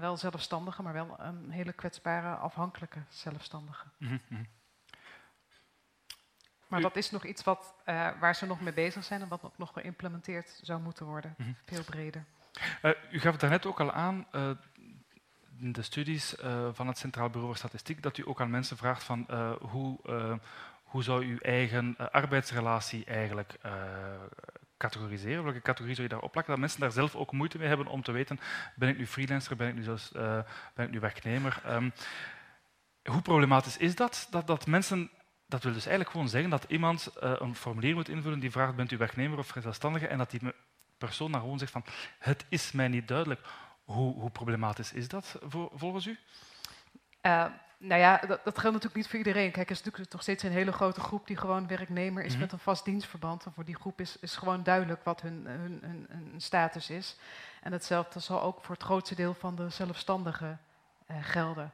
wel 0.00 0.16
zelfstandige, 0.16 0.82
maar 0.82 0.92
wel 0.92 1.14
een 1.18 1.50
hele 1.50 1.72
kwetsbare, 1.72 2.34
afhankelijke 2.34 3.00
zelfstandige. 3.08 3.86
Mm 3.98 4.20
-hmm. 4.28 4.46
Maar 6.66 6.80
dat 6.80 6.96
is 6.96 7.10
nog 7.10 7.24
iets 7.24 7.44
wat, 7.44 7.74
uh, 7.86 8.08
waar 8.20 8.34
ze 8.34 8.46
nog 8.46 8.60
mee 8.60 8.72
bezig 8.72 9.04
zijn 9.04 9.20
en 9.20 9.28
wat 9.28 9.58
nog 9.58 9.72
geïmplementeerd 9.72 10.60
zou 10.62 10.80
moeten 10.80 11.06
worden, 11.06 11.34
mm 11.38 11.44
-hmm. 11.44 11.56
veel 11.64 11.84
breder. 11.84 12.24
Uh, 12.82 12.90
u 13.10 13.20
gaf 13.20 13.32
het 13.32 13.40
daarnet 13.40 13.66
ook 13.66 13.80
al 13.80 13.92
aan, 13.92 14.26
uh, 14.32 14.50
in 15.58 15.72
de 15.72 15.82
studies 15.82 16.34
van 16.72 16.86
het 16.86 16.98
Centraal 16.98 17.26
Bureau 17.26 17.46
voor 17.46 17.56
Statistiek, 17.56 18.02
dat 18.02 18.18
u 18.18 18.28
ook 18.28 18.40
aan 18.40 18.50
mensen 18.50 18.76
vraagt 18.76 19.04
van 19.04 19.26
hoe, 19.60 19.98
hoe 20.96 21.04
zou 21.04 21.24
uw 21.24 21.38
eigen 21.38 21.96
arbeidsrelatie 22.12 23.04
eigenlijk 23.04 23.58
categoriseren? 24.76 25.44
Welke 25.44 25.60
categorie 25.60 25.94
zou 25.94 26.08
je 26.08 26.14
daar 26.14 26.22
opplakken? 26.22 26.52
Dat 26.52 26.60
mensen 26.60 26.80
daar 26.80 26.90
zelf 26.90 27.14
ook 27.14 27.32
moeite 27.32 27.58
mee 27.58 27.68
hebben 27.68 27.86
om 27.86 28.02
te 28.02 28.12
weten, 28.12 28.40
ben 28.74 28.88
ik 28.88 28.98
nu 28.98 29.06
freelancer, 29.06 29.56
ben 29.56 29.68
ik 29.68 29.74
nu, 29.74 29.82
zelfs, 29.82 30.10
ben 30.74 30.86
ik 30.86 30.90
nu 30.90 31.00
werknemer? 31.00 31.62
Um, 31.68 31.92
hoe 33.02 33.22
problematisch 33.22 33.76
is 33.76 33.94
dat, 33.94 34.26
dat, 34.30 34.46
dat 34.46 34.66
mensen 34.66 35.10
dat 35.46 35.62
wil 35.62 35.72
dus 35.72 35.86
eigenlijk 35.86 36.10
gewoon 36.10 36.28
zeggen 36.28 36.50
dat 36.50 36.64
iemand 36.68 37.12
uh, 37.22 37.32
een 37.38 37.54
formulier 37.54 37.94
moet 37.94 38.08
invullen 38.08 38.40
die 38.40 38.50
vraagt 38.50 38.76
bent 38.76 38.92
u 38.92 38.96
werknemer 38.96 39.38
of 39.38 39.54
zelfstandige 39.60 40.06
en 40.06 40.18
dat 40.18 40.30
die 40.30 40.40
persoon 40.98 41.32
dan 41.32 41.40
gewoon 41.40 41.58
zegt 41.58 41.72
van 41.72 41.84
het 42.18 42.46
is 42.48 42.72
mij 42.72 42.88
niet 42.88 43.08
duidelijk. 43.08 43.40
Hoe, 43.84 44.14
hoe 44.14 44.30
problematisch 44.30 44.92
is 44.92 45.08
dat 45.08 45.38
volgens 45.74 46.06
u? 46.06 46.18
Uh, 47.22 47.46
nou 47.78 48.00
ja, 48.00 48.16
dat, 48.16 48.28
dat, 48.44 48.58
geldt 48.58 48.76
natuurlijk 48.76 48.94
niet 48.94 49.08
voor 49.08 49.18
iedereen. 49.18 49.50
Kijk, 49.50 49.66
er 49.66 49.76
is 49.76 49.82
natuurlijk 49.82 50.10
toch 50.10 50.22
steeds 50.22 50.42
een 50.42 50.50
hele 50.50 50.72
grote 50.72 51.00
groep 51.00 51.26
die 51.26 51.36
gewoon 51.36 51.66
werknemer 51.66 52.22
is 52.22 52.26
mm 52.26 52.32
-hmm. 52.32 52.40
met 52.40 52.52
een 52.52 52.58
vast 52.58 52.84
dienstverband. 52.84 53.44
En 53.44 53.52
voor 53.52 53.64
die 53.64 53.76
groep 53.76 54.00
is, 54.00 54.18
is 54.20 54.36
gewoon 54.36 54.62
duidelijk 54.62 55.04
wat 55.04 55.20
hun, 55.20 55.46
hun, 55.46 55.78
hun, 55.82 56.06
hun, 56.08 56.34
status 56.36 56.90
is. 56.90 57.16
En 57.62 57.72
hetzelfde 57.72 58.20
zal 58.20 58.42
ook 58.42 58.60
voor 58.62 58.74
het 58.74 58.84
grootste 58.84 59.14
deel 59.14 59.34
van 59.34 59.56
de 59.56 59.68
zelfstandigen 59.68 60.60
uh, 61.10 61.16
gelden. 61.20 61.72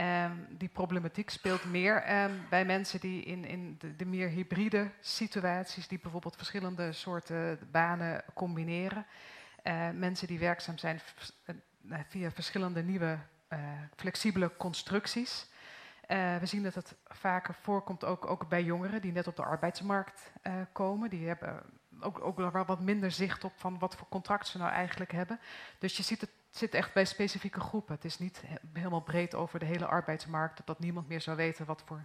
Um, 0.00 0.46
die 0.50 0.68
problematiek 0.68 1.30
speelt 1.30 1.64
meer 1.64 2.22
um, 2.24 2.46
bij 2.50 2.64
mensen 2.64 3.00
die 3.00 3.22
in, 3.22 3.44
in 3.44 3.76
de, 3.78 3.96
de, 3.96 4.04
meer 4.04 4.28
hybride 4.28 4.90
situaties, 5.00 5.88
die 5.88 5.98
bijvoorbeeld 6.02 6.36
verschillende 6.36 6.92
soorten 6.92 7.58
banen 7.70 8.24
combineren. 8.34 9.06
Uh, 9.64 9.90
mensen 9.90 10.26
die 10.26 10.38
werkzaam 10.38 10.78
zijn 10.78 11.00
uh, 11.90 11.98
via 12.08 12.30
verschillende 12.30 12.82
nieuwe 12.82 13.18
flexibele 13.96 14.56
constructies. 14.56 15.46
we 16.08 16.40
zien 16.42 16.62
dat 16.62 16.74
het 16.74 16.94
vaker 17.04 17.54
voorkomt 17.54 18.04
ook, 18.04 18.26
ook 18.26 18.48
bij 18.48 18.62
jongeren 18.62 19.00
die 19.00 19.12
net 19.12 19.26
op 19.26 19.36
de 19.36 19.44
arbeidsmarkt 19.44 20.32
komen. 20.72 21.10
Die 21.10 21.26
hebben 21.26 21.62
ook, 22.00 22.20
ook 22.20 22.36
wel 22.36 22.64
wat 22.64 22.80
minder 22.80 23.10
zicht 23.10 23.44
op 23.44 23.52
van 23.56 23.78
wat 23.78 23.96
voor 23.96 24.08
contract 24.08 24.46
ze 24.46 24.58
nou 24.58 24.70
eigenlijk 24.70 25.12
hebben. 25.12 25.40
Dus 25.78 25.96
je 25.96 26.02
ziet 26.02 26.20
het 26.20 26.30
zit 26.50 26.74
echt 26.74 26.92
bij 26.92 27.04
specifieke 27.04 27.60
groepen. 27.60 27.94
Het 27.94 28.04
is 28.04 28.18
niet 28.18 28.42
helemaal 28.72 29.00
breed 29.00 29.34
over 29.34 29.58
de 29.58 29.64
hele 29.64 29.86
arbeidsmarkt, 29.86 30.60
dat 30.64 30.78
niemand 30.78 31.08
meer 31.08 31.20
zou 31.20 31.36
weten 31.36 31.66
wat 31.66 31.82
voor 31.86 32.04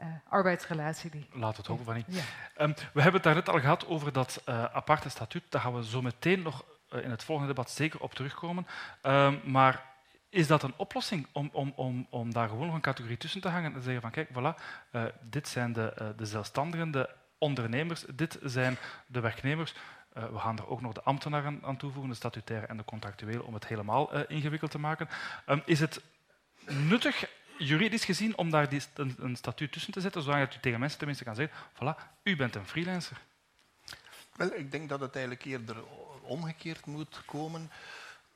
uh, 0.00 0.06
arbeidsrelatie 0.28 1.10
die. 1.10 1.28
Laat 1.32 1.56
het 1.56 1.66
hopen 1.66 1.84
van 1.84 1.94
niet. 1.94 2.06
Ja. 2.08 2.22
Um, 2.64 2.74
we 2.74 3.02
hebben 3.02 3.12
het 3.12 3.22
daarnet 3.22 3.48
al 3.48 3.60
gehad 3.60 3.86
over 3.86 4.12
dat 4.12 4.42
aparte 4.72 5.08
statuut. 5.08 5.42
Daar 5.48 5.60
gaan 5.60 5.74
we 5.74 5.84
zo 5.84 6.02
meteen 6.02 6.42
nog 6.42 6.64
in 6.90 7.10
het 7.10 7.24
volgende 7.24 7.54
debat 7.54 7.70
zeker 7.70 8.00
op 8.00 8.14
terugkomen. 8.14 8.66
Um, 9.02 9.40
maar 9.44 9.84
is 10.36 10.46
dat 10.46 10.62
een 10.62 10.74
oplossing 10.76 11.26
om, 11.32 11.50
om, 11.52 11.72
om, 11.76 12.06
om 12.10 12.32
daar 12.32 12.48
gewoon 12.48 12.66
nog 12.66 12.74
een 12.74 12.80
categorie 12.80 13.16
tussen 13.16 13.40
te 13.40 13.48
hangen 13.48 13.72
en 13.72 13.78
te 13.78 13.82
zeggen 13.82 14.02
van 14.02 14.10
kijk, 14.10 14.28
voilà, 14.28 14.60
dit 15.22 15.48
zijn 15.48 15.72
de, 15.72 16.14
de 16.16 16.26
zelfstandigen, 16.26 16.90
de 16.90 17.08
ondernemers, 17.38 18.04
dit 18.14 18.38
zijn 18.42 18.76
de 19.06 19.20
werknemers. 19.20 19.74
Uh, 20.16 20.24
we 20.24 20.38
gaan 20.38 20.58
er 20.58 20.68
ook 20.68 20.80
nog 20.80 20.92
de 20.92 21.02
ambtenaren 21.02 21.60
aan 21.62 21.76
toevoegen, 21.76 22.10
de 22.10 22.16
statutaire 22.16 22.66
en 22.66 22.76
de 22.76 22.84
contractueel, 22.84 23.42
om 23.42 23.54
het 23.54 23.66
helemaal 23.66 24.24
ingewikkeld 24.24 24.70
te 24.70 24.78
maken. 24.78 25.08
Um, 25.48 25.62
is 25.64 25.80
het 25.80 26.00
nuttig, 26.68 27.28
juridisch 27.58 28.04
gezien, 28.04 28.36
om 28.36 28.50
daar 28.50 28.68
die, 28.68 28.82
een, 28.94 29.16
een, 29.18 29.36
statuut 29.36 29.72
tussen 29.72 29.92
te 29.92 30.00
zetten, 30.00 30.22
zodat 30.22 30.54
u 30.54 30.58
tegen 30.60 30.80
mensen 30.80 30.98
tenminste 30.98 31.24
kan 31.24 31.34
zeggen, 31.34 31.56
voilà, 31.74 32.18
u 32.22 32.36
bent 32.36 32.54
een 32.54 32.66
freelancer? 32.66 33.16
Wel, 34.36 34.54
ik 34.54 34.70
denk 34.70 34.88
dat 34.88 35.00
het 35.00 35.14
eigenlijk 35.14 35.44
eerder 35.44 35.76
omgekeerd 36.22 36.86
moet 36.86 37.22
komen 37.24 37.70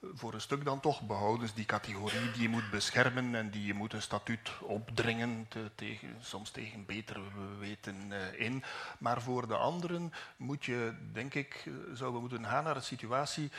voor 0.03 0.35
een 0.35 0.41
stuk 0.41 0.65
dan 0.65 0.81
toch 0.81 1.07
behouden 1.07 1.49
ze 1.49 1.55
die 1.55 1.65
categorie 1.65 2.31
die 2.33 2.43
je 2.43 2.49
moet 2.49 2.71
beschermen 2.71 3.35
en 3.35 3.51
die 3.51 3.67
je 3.67 3.75
moet 3.75 3.93
een 3.93 4.03
statuut 4.03 4.51
opdringen, 4.61 5.47
te, 5.49 5.71
tegen, 5.75 6.17
soms 6.21 6.51
tegen 6.51 6.87
beter 6.87 7.21
weten 7.59 7.97
uh, 8.09 8.41
in. 8.41 8.63
Maar 8.99 9.23
voor 9.23 9.49
de 9.49 9.57
anderen 9.57 10.13
moet 10.37 10.65
je, 10.65 10.95
denk 11.13 11.35
ik, 11.35 11.65
zouden 11.93 12.13
we 12.13 12.29
moeten 12.29 12.45
gaan 12.45 12.65
naar 12.65 12.77
een 12.77 12.83
situatie 12.83 13.51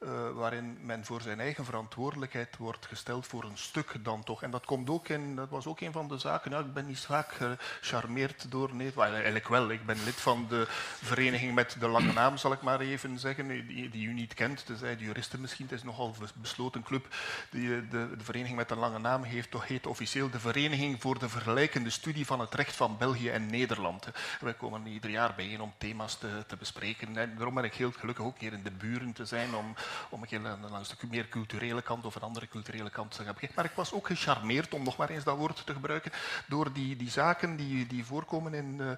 uh, 0.00 0.30
waarin 0.30 0.78
men 0.80 1.04
voor 1.04 1.20
zijn 1.20 1.40
eigen 1.40 1.64
verantwoordelijkheid 1.64 2.56
wordt 2.56 2.86
gesteld 2.86 3.26
voor 3.26 3.44
een 3.44 3.58
stuk 3.58 4.04
dan 4.04 4.24
toch. 4.24 4.42
En 4.42 4.50
dat 4.50 4.64
komt 4.64 4.90
ook 4.90 5.08
in, 5.08 5.36
dat 5.36 5.48
was 5.48 5.66
ook 5.66 5.80
een 5.80 5.92
van 5.92 6.08
de 6.08 6.18
zaken. 6.18 6.50
Nou, 6.50 6.64
ik 6.64 6.72
ben 6.72 6.86
niet 6.86 7.00
vaak 7.00 7.38
gecharmeerd 7.80 8.50
door. 8.50 8.70
Eigenlijk 8.96 9.48
wel, 9.48 9.70
ik 9.70 9.86
ben 9.86 10.04
lid 10.04 10.14
van 10.14 10.46
de 10.48 10.64
vereniging 11.02 11.54
met 11.54 11.76
de 11.78 11.88
lange 11.88 12.12
naam, 12.12 12.36
zal 12.36 12.52
ik 12.52 12.62
maar 12.62 12.80
even 12.80 13.18
zeggen, 13.18 13.48
die, 13.48 13.90
die 13.90 14.06
u 14.06 14.12
niet 14.12 14.34
kent. 14.34 14.66
Dus 14.66 14.78
de 14.78 14.96
juristen 14.98 15.40
misschien, 15.40 15.66
het 15.66 15.74
is 15.74 15.82
nogal 15.82 16.14
een 16.20 16.28
besloten 16.34 16.82
club. 16.82 17.14
Die, 17.50 17.68
de, 17.68 18.16
de, 18.16 18.24
vereniging 18.24 18.56
met 18.56 18.68
de 18.68 18.76
lange 18.76 18.98
naam 18.98 19.22
heeft, 19.22 19.50
toch, 19.50 19.66
heet 19.66 19.86
officieel 19.86 20.30
de 20.30 20.40
Vereniging 20.40 21.00
voor 21.00 21.18
de 21.18 21.28
Vergelijkende 21.28 21.90
Studie 21.90 22.26
van 22.26 22.40
het 22.40 22.54
Recht 22.54 22.76
van 22.76 22.96
België 22.98 23.28
en 23.28 23.46
Nederland. 23.46 24.08
Wij 24.40 24.54
komen 24.54 24.86
ieder 24.86 25.10
jaar 25.10 25.34
bijeen 25.36 25.60
om 25.60 25.74
thema's 25.78 26.18
te, 26.18 26.44
te 26.46 26.56
bespreken. 26.56 27.16
En 27.16 27.34
daarom 27.36 27.54
ben 27.54 27.64
ik 27.64 27.74
heel 27.74 27.92
gelukkig 27.92 28.24
ook 28.24 28.38
hier 28.38 28.52
in 28.52 28.62
de 28.62 28.70
buren 28.70 29.12
te 29.12 29.24
zijn 29.24 29.54
om 29.54 29.74
om 30.10 30.22
een 30.22 30.28
keer 30.28 30.44
een 30.44 30.84
stuk 30.84 31.10
meer 31.10 31.28
culturele 31.28 31.82
kant 31.82 32.04
of 32.04 32.14
een 32.14 32.22
andere 32.22 32.48
culturele 32.48 32.90
kant 32.90 33.10
te 33.10 33.24
gaan. 33.24 33.34
Maar 33.54 33.64
ik 33.64 33.74
was 33.74 33.92
ook 33.92 34.06
gecharmeerd, 34.06 34.74
om 34.74 34.82
nog 34.82 34.96
maar 34.96 35.10
eens 35.10 35.24
dat 35.24 35.36
woord 35.36 35.66
te 35.66 35.72
gebruiken, 35.72 36.12
door 36.46 36.72
die, 36.72 36.96
die 36.96 37.10
zaken 37.10 37.56
die, 37.56 37.86
die 37.86 38.04
voorkomen 38.04 38.54
in 38.54 38.78
uh, 38.80 38.90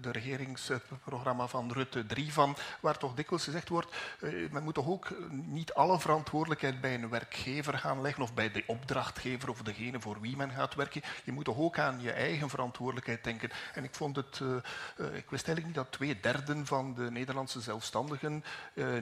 de 0.00 0.10
regeringsprogramma 0.10 1.46
van 1.46 1.72
Rutte 1.72 2.06
3, 2.06 2.32
van, 2.32 2.56
waar 2.80 2.98
toch 2.98 3.14
dikwijls 3.14 3.44
gezegd 3.44 3.68
wordt, 3.68 3.96
uh, 4.20 4.50
men 4.50 4.62
moet 4.62 4.74
toch 4.74 4.88
ook 4.88 5.08
niet 5.30 5.74
alle 5.74 6.00
verantwoordelijkheid 6.00 6.80
bij 6.80 6.94
een 6.94 7.08
werkgever 7.08 7.78
gaan 7.78 8.00
leggen 8.00 8.22
of 8.22 8.34
bij 8.34 8.50
de 8.50 8.64
opdrachtgever 8.66 9.50
of 9.50 9.62
degene 9.62 10.00
voor 10.00 10.20
wie 10.20 10.36
men 10.36 10.50
gaat 10.50 10.74
werken. 10.74 11.02
Je 11.24 11.32
moet 11.32 11.44
toch 11.44 11.58
ook 11.58 11.78
aan 11.78 12.00
je 12.00 12.12
eigen 12.12 12.48
verantwoordelijkheid 12.48 13.24
denken. 13.24 13.50
En 13.74 13.84
ik 13.84 13.94
vond 13.94 14.16
het, 14.16 14.40
uh, 14.42 14.56
ik 14.96 15.30
wist 15.30 15.46
eigenlijk 15.46 15.66
niet 15.66 15.74
dat 15.74 15.92
twee 15.92 16.20
derden 16.20 16.66
van 16.66 16.94
de 16.94 17.10
Nederlandse 17.10 17.60
zelfstandigen 17.60 18.44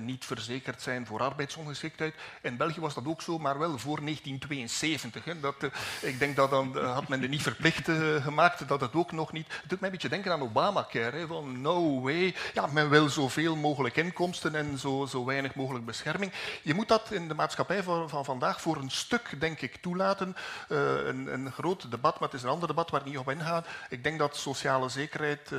niet 0.01 0.25
verzekerd 0.25 0.83
zijn 0.83 1.07
voor 1.11 1.21
arbeidsongeschiktheid. 1.21 2.15
In 2.41 2.57
België 2.57 2.81
was 2.81 2.95
dat 2.95 3.07
ook 3.07 3.23
zo, 3.23 3.39
maar 3.39 3.59
wel 3.59 3.79
voor 3.79 4.01
1972. 4.01 5.25
Hè. 5.25 5.41
Dat, 5.41 5.63
uh, 5.63 5.71
ik 6.01 6.19
denk 6.19 6.37
dat 6.37 6.51
dan 6.51 6.73
uh, 6.77 6.95
had 6.95 7.09
men 7.09 7.23
er 7.23 7.29
niet 7.29 7.43
verplicht 7.43 7.89
uh, 7.89 8.25
gemaakt, 8.25 8.69
dat 8.69 8.81
het 8.81 8.95
ook 8.95 9.13
nog 9.13 9.33
niet... 9.33 9.47
Het 9.49 9.69
doet 9.71 9.81
mij 9.81 9.89
een 9.89 9.95
beetje 9.95 10.09
denken 10.09 10.33
aan 10.33 10.43
Obamacare. 10.43 11.27
Van 11.27 11.61
no 11.61 12.01
way, 12.01 12.35
ja, 12.55 12.67
men 12.67 12.89
wil 12.89 13.09
zoveel 13.09 13.57
mogelijk 13.57 13.97
inkomsten 13.97 14.55
en 14.55 14.79
zo, 14.79 15.07
zo 15.07 15.25
weinig 15.25 15.55
mogelijk 15.55 15.85
bescherming. 15.85 16.33
Je 16.63 16.75
moet 16.75 16.89
dat 16.89 17.11
in 17.11 17.29
de 17.29 17.35
maatschappij 17.35 17.83
van, 17.83 18.09
van 18.09 18.25
vandaag 18.25 18.61
voor 18.61 18.77
een 18.77 18.91
stuk, 18.91 19.41
denk 19.41 19.61
ik, 19.61 19.77
toelaten. 19.77 20.37
een, 20.69 21.33
een 21.33 21.53
groot 21.53 21.91
debat, 21.91 22.21
maar 22.21 22.29
het 22.29 22.39
is 22.39 22.43
een 22.43 22.49
ander 22.49 22.69
debat 22.69 22.91
waar 22.91 23.01
ik 23.01 23.07
niet 23.07 23.19
op 23.19 23.31
ingaan. 23.31 23.65
Ik 23.89 24.03
denk 24.03 24.19
dat 24.19 24.37
sociale 24.37 24.89
zekerheid, 24.89 25.51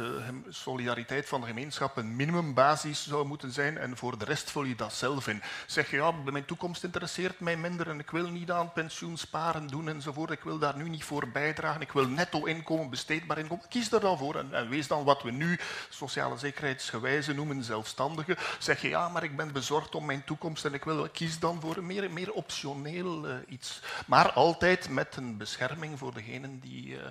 solidariteit 0.50 1.28
van 1.28 1.42
de 1.42 1.48
gemeenschap 1.48 1.98
een 1.98 2.16
minimumbasis 2.16 3.08
zou 3.08 3.26
moeten 3.26 3.52
zijn 3.52 3.78
en 3.78 3.98
voor 3.98 4.18
de 4.18 4.26
rest 4.26 4.52
vul 4.52 4.64
je 4.64 4.76
dat 4.76 4.94
zelf 4.94 5.28
in. 5.28 5.41
Zeg 5.66 5.90
je, 5.90 5.96
ja, 5.96 6.12
mijn 6.12 6.46
toekomst 6.46 6.84
interesseert 6.84 7.40
mij 7.40 7.58
minder 7.58 7.90
en 7.90 8.00
ik 8.00 8.12
wil 8.12 8.30
niet 8.30 8.52
aan 8.52 8.74
pensioen 8.74 9.18
sparen 9.18 9.68
doen 9.68 9.90
enzovoort. 9.90 10.32
Ik 10.32 10.44
wil 10.44 10.58
daar 10.58 10.78
nu 10.78 10.90
niet 10.90 11.04
voor 11.04 11.28
bijdragen. 11.28 11.82
Ik 11.82 11.92
wil 11.92 12.08
netto 12.08 12.46
inkomen, 12.46 12.90
besteedbaar 12.90 13.38
inkomen. 13.38 13.68
Kies 13.70 13.92
er 13.92 14.00
dan 14.00 14.18
voor 14.18 14.36
en, 14.36 14.54
en 14.54 14.70
wees 14.70 14.88
dan 14.88 15.04
wat 15.04 15.24
we 15.24 15.32
nu 15.32 15.60
sociale 15.90 16.38
zekerheidsgewijze 16.38 17.34
noemen 17.34 17.64
zelfstandige. 17.64 18.38
Zeg 18.60 18.82
je, 18.82 18.90
ja, 18.90 19.10
maar 19.10 19.24
ik 19.24 19.36
ben 19.36 19.52
bezorgd 19.52 19.96
om 19.96 20.06
mijn 20.06 20.24
toekomst 20.24 20.66
en 20.66 20.74
ik 20.74 20.84
wil, 20.84 21.10
kies 21.10 21.40
dan 21.40 21.62
voor 21.62 21.78
een 21.78 21.86
meer, 21.86 22.12
meer 22.12 22.32
optioneel 22.32 23.28
uh, 23.28 23.36
iets. 23.48 23.82
Maar 24.06 24.32
altijd 24.32 24.90
met 24.90 25.16
een 25.16 25.38
bescherming 25.38 26.00
voor 26.00 26.14
degenen 26.14 26.60
die 26.60 26.88
uh, 26.88 27.02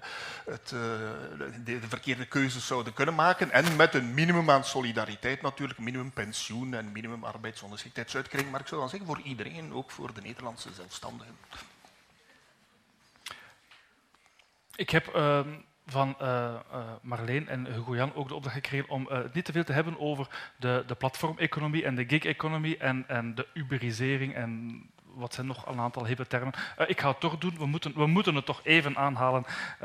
het, 0.44 0.70
uh, 0.74 0.80
de, 1.64 1.80
de 1.80 1.88
verkeerde 1.88 2.26
keuzes 2.26 2.66
zouden 2.66 2.92
kunnen 2.92 3.14
maken 3.14 3.50
en 3.50 3.76
met 3.76 3.94
een 3.94 4.14
minimum 4.14 4.50
aan 4.50 4.64
solidariteit 4.64 5.42
natuurlijk, 5.42 5.78
minimum 5.78 6.10
pensioen 6.10 6.74
en 6.74 6.92
minimum 6.92 7.24
arbeidsongeschiktheidsuitkering, 8.20 8.50
maar 8.50 8.60
ik 8.60 8.66
zou 8.66 8.80
dan 8.80 8.90
zeggen 8.90 9.08
voor 9.08 9.20
iedereen, 9.20 9.72
ook 9.72 9.90
voor 9.90 10.14
de 10.14 10.20
Nederlandse 10.20 10.72
zelfstandigen. 10.72 11.36
Ik 14.76 14.90
heb 14.90 15.14
uh, 15.16 15.40
van 15.86 16.16
uh, 16.22 16.54
uh, 16.72 16.92
Marleen 17.02 17.48
en 17.48 17.66
Hugo 17.66 17.96
Jan 17.96 18.14
ook 18.14 18.28
de 18.28 18.34
opdracht 18.34 18.56
gekregen 18.56 18.88
om 18.88 19.08
uh, 19.10 19.18
niet 19.32 19.44
te 19.44 19.52
veel 19.52 19.64
te 19.64 19.72
hebben 19.72 20.00
over 20.00 20.26
de, 20.56 20.84
de 20.86 20.94
platformeconomie 20.94 21.84
en 21.84 21.94
de 21.94 22.04
gig-economie 22.08 22.76
en, 22.76 23.04
en 23.08 23.34
de 23.34 23.46
uberisering 23.54 24.34
en 24.34 24.82
wat 25.14 25.34
zijn 25.34 25.46
nog 25.46 25.66
een 25.66 25.80
aantal 25.80 26.06
hippe 26.06 26.26
termen. 26.26 26.54
Ik 26.86 27.00
ga 27.00 27.08
het 27.08 27.20
toch 27.20 27.38
doen, 27.38 27.56
we 27.58 27.66
moeten, 27.66 27.94
we 27.94 28.06
moeten 28.06 28.34
het 28.34 28.46
toch 28.46 28.60
even 28.64 28.96
aanhalen. 28.96 29.44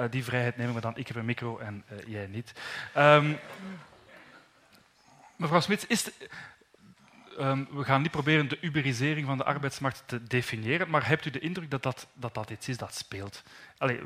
Die 0.10 0.24
vrijheid 0.24 0.58
nemen 0.58 0.76
we 0.76 0.82
dan. 0.82 0.98
Ik 0.98 1.08
heb 1.08 1.16
een 1.16 1.26
micro 1.26 1.58
en 1.58 1.84
jij 2.06 2.28
niet. 2.28 2.54
Um, 2.98 3.40
mevrouw 5.36 5.60
Smits, 5.60 5.88
is 5.88 6.12
um, 7.40 7.68
we 7.72 7.84
gaan 7.84 8.02
niet 8.02 8.12
proberen 8.12 8.48
de 8.48 8.58
uberisering 8.62 9.28
van 9.28 9.38
de 9.38 9.44
arbeidsmarkt 9.44 10.04
te 10.06 10.24
definiëren, 10.24 10.90
maar 10.90 11.08
hebt 11.08 11.26
u 11.26 11.30
de 11.30 11.40
indruk 11.40 11.72
dat 11.72 11.84
dat, 11.84 12.08
dat, 12.14 12.34
dat 12.34 12.50
iets 12.50 12.68
is 12.68 12.78
dat 12.78 12.96
speelt? 12.96 13.44
Allee, 13.78 14.02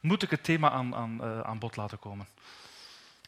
moet 0.00 0.22
ik 0.22 0.30
het 0.30 0.44
thema 0.44 0.70
aan, 0.70 0.94
aan, 0.94 1.22
aan 1.44 1.58
bod 1.58 1.76
laten 1.76 1.98
komen? 1.98 2.26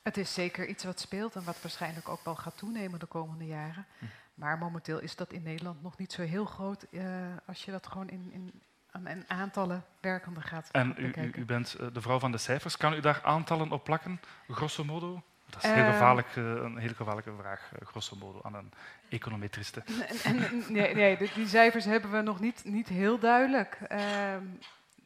Het 0.03 0.17
is 0.17 0.35
zeker 0.35 0.67
iets 0.67 0.85
wat 0.85 1.01
speelt 1.01 1.37
en 1.37 1.45
wat 1.45 1.63
waarschijnlijk 1.63 2.09
ook 2.09 2.25
wel 2.25 2.37
gaat 2.37 2.59
toenemen 2.59 2.99
de 2.99 3.07
komende 3.07 3.47
jaren. 3.47 3.87
Hm. 3.99 4.05
Maar 4.35 4.59
momenteel 4.59 5.01
is 5.01 5.17
dat 5.17 5.33
in 5.33 5.43
Nederland 5.43 5.83
nog 5.83 5.99
niet 5.99 6.13
zo 6.13 6.23
heel 6.23 6.45
groot 6.45 6.87
uh, 6.91 7.03
als 7.47 7.65
je 7.65 7.71
dat 7.71 7.87
gewoon 7.87 8.09
in, 8.09 8.31
in, 8.33 8.63
aan 8.91 9.25
aantallen 9.27 9.85
werkenden 10.01 10.43
gaat 10.43 10.69
En 10.71 10.95
u, 10.99 11.13
u, 11.17 11.33
u, 11.35 11.45
bent 11.45 11.77
de 11.93 12.01
vrouw 12.01 12.19
van 12.19 12.33
de 12.33 12.39
cijfers. 12.39 12.77
Kan 12.77 12.95
u 12.95 13.01
daar 13.01 13.21
aantallen 13.23 13.71
op 13.71 13.85
plakken, 13.85 14.21
grosso 14.49 14.85
modo? 14.85 15.23
Dat 15.55 15.65
is 15.65 15.71
heel 15.71 15.91
gevaarlijk, 15.93 16.37
uh, 16.37 16.45
een 16.45 16.77
hele 16.77 16.95
gevaarlijke 16.95 17.33
vraag, 17.39 17.71
uh, 17.73 17.87
grosso 17.87 18.17
modo, 18.17 18.41
aan 18.43 18.55
een 18.55 18.73
econometriste. 19.09 19.83
nee, 20.69 20.95
nee 20.95 21.17
die, 21.17 21.49
cijfers 21.49 21.85
hebben 21.85 22.11
we 22.11 22.21
nog 22.21 22.41
niet, 22.41 22.65
niet 22.65 22.89
heel 22.89 23.19
duidelijk. 23.19 23.79
Um, 24.37 24.59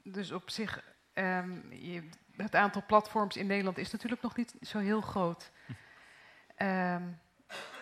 dus 0.02 0.32
op 0.32 0.50
zich, 0.50 0.82
um, 1.14 1.72
je, 1.72 2.08
het 2.36 2.54
aantal 2.54 2.82
platforms 2.86 3.36
in 3.36 3.46
Nederland 3.46 3.78
is 3.78 3.90
natuurlijk 3.90 4.22
nog 4.22 4.36
niet 4.36 4.54
zo 4.62 4.78
heel 4.78 5.00
groot. 5.00 5.50
Um, 6.58 7.18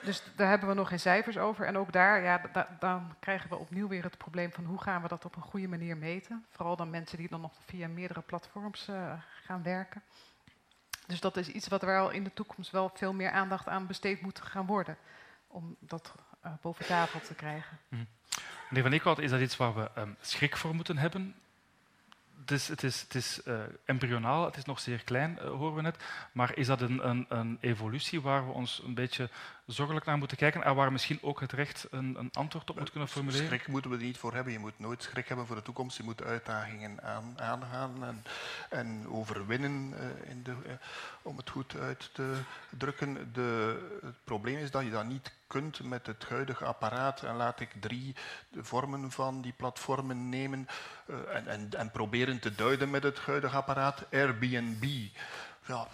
dus 0.03 0.23
daar 0.37 0.49
hebben 0.49 0.69
we 0.69 0.75
nog 0.75 0.89
geen 0.89 1.01
cijfers 1.01 1.39
over. 1.39 1.67
En 1.67 1.79
ook 1.79 1.93
daar, 1.93 2.23
ja, 2.23 2.41
da, 2.53 2.77
dan 2.79 3.15
krijgen 3.21 3.49
we 3.49 3.57
opnieuw 3.57 3.89
weer 3.89 4.03
het 4.03 4.19
probleem 4.19 4.53
van 4.53 4.65
hoe 4.65 4.83
gaan 4.83 5.03
we 5.03 5.09
dat 5.09 5.25
op 5.25 5.37
een 5.37 5.43
goede 5.43 5.69
manier 5.69 5.97
meten. 5.97 6.45
Vooral 6.51 6.77
dan 6.77 6.91
mensen 6.91 7.19
die 7.19 7.29
dan 7.29 7.41
nog 7.41 7.53
via 7.65 7.89
meerdere 7.89 8.21
platforms 8.21 8.89
uh, 8.89 9.13
gaan 9.45 9.63
werken. 9.63 10.03
Dus 11.07 11.21
dat 11.21 11.37
is 11.37 11.49
iets 11.49 11.69
wat 11.69 11.83
er 11.83 11.89
wel 11.89 12.11
in 12.11 12.25
de 12.25 12.33
toekomst 12.33 12.71
wel 12.71 12.91
veel 12.95 13.13
meer 13.13 13.31
aandacht 13.31 13.69
aan 13.69 13.87
besteed 13.87 14.21
moet 14.21 14.41
gaan 14.41 14.67
worden. 14.67 14.97
Om 15.47 15.77
dat 15.79 16.15
uh, 16.45 16.53
boven 16.61 16.87
tafel 16.87 17.21
te 17.21 17.35
krijgen. 17.35 17.79
Mm. 17.89 18.07
Meneer 18.69 18.83
Van 18.83 18.93
Eekhout, 18.93 19.19
is 19.19 19.31
dat 19.31 19.41
iets 19.41 19.57
waar 19.57 19.75
we 19.75 19.91
um, 19.99 20.17
schrik 20.21 20.57
voor 20.57 20.75
moeten 20.75 20.99
hebben? 20.99 21.35
Dus 22.45 22.69
het 22.69 22.83
is, 22.83 23.01
het 23.01 23.15
is 23.15 23.41
uh, 23.45 23.61
embryonaal, 23.85 24.45
het 24.45 24.57
is 24.57 24.65
nog 24.65 24.81
zeer 24.81 25.05
klein, 25.05 25.39
uh, 25.43 25.49
horen 25.49 25.75
we 25.75 25.83
net. 25.83 26.05
Maar 26.33 26.57
is 26.57 26.67
dat 26.67 26.81
een, 26.81 27.09
een, 27.09 27.27
een, 27.29 27.59
evolutie 27.61 28.21
waar 28.21 28.47
we 28.47 28.53
ons 28.53 28.83
een 28.85 28.95
beetje 28.95 29.31
zorgelijk 29.67 30.07
naar 30.07 30.19
moeten 30.19 30.37
kijken 30.37 30.63
en 30.63 30.75
waar 30.75 30.93
misschien 30.93 31.19
ook 31.23 31.41
het 31.41 31.53
recht 31.53 31.87
een, 31.91 32.17
een 32.19 32.31
antwoord 32.33 32.71
op 32.71 32.79
moet 32.79 32.91
kunnen 32.91 33.09
formuleren? 33.09 33.47
Schrik 33.47 33.69
moeten 33.69 33.91
we 33.91 33.97
er 33.97 34.03
niet 34.03 34.19
voor 34.19 34.35
hebben. 34.35 34.53
Je 34.53 34.59
moet 34.59 34.79
nooit 34.79 35.03
schrik 35.03 35.29
hebben 35.29 35.47
voor 35.47 35.57
de 35.57 35.63
toekomst. 35.63 35.97
Je 35.97 36.03
moet 36.03 36.23
uitdagingen 36.23 37.03
aan, 37.03 37.35
aangaan 37.37 38.05
en, 38.05 38.25
en 38.71 39.09
overwinnen, 39.09 39.95
uh, 39.95 40.31
in 40.31 40.43
de, 40.43 40.55
om 41.23 41.37
het 41.37 41.51
goed 41.51 41.77
uit 41.77 42.11
te 42.13 42.35
drukken. 42.71 43.33
De, 43.33 43.79
het 44.03 44.25
probleem 44.25 44.57
is 44.57 44.71
dat 44.71 44.85
je 44.85 44.91
dat 44.91 45.05
niet 45.05 45.33
kunt 45.47 45.83
met 45.83 46.07
het 46.07 46.25
huidige 46.29 46.65
apparaat. 46.65 47.23
En 47.23 47.37
laat 47.37 47.61
ik 47.61 47.71
drie 47.81 48.15
vormen 48.57 49.11
van 49.11 49.41
die 49.41 49.53
platformen 49.57 50.29
nemen 50.29 50.69
en, 51.33 51.47
en, 51.47 51.69
en 51.71 51.91
proberen 51.91 52.39
te 52.39 52.55
duiden 52.55 52.91
met 52.91 53.03
het 53.03 53.19
huidige 53.19 53.57
apparaat. 53.57 54.05
Airbnb. 54.13 54.85
Ja, 55.67 55.87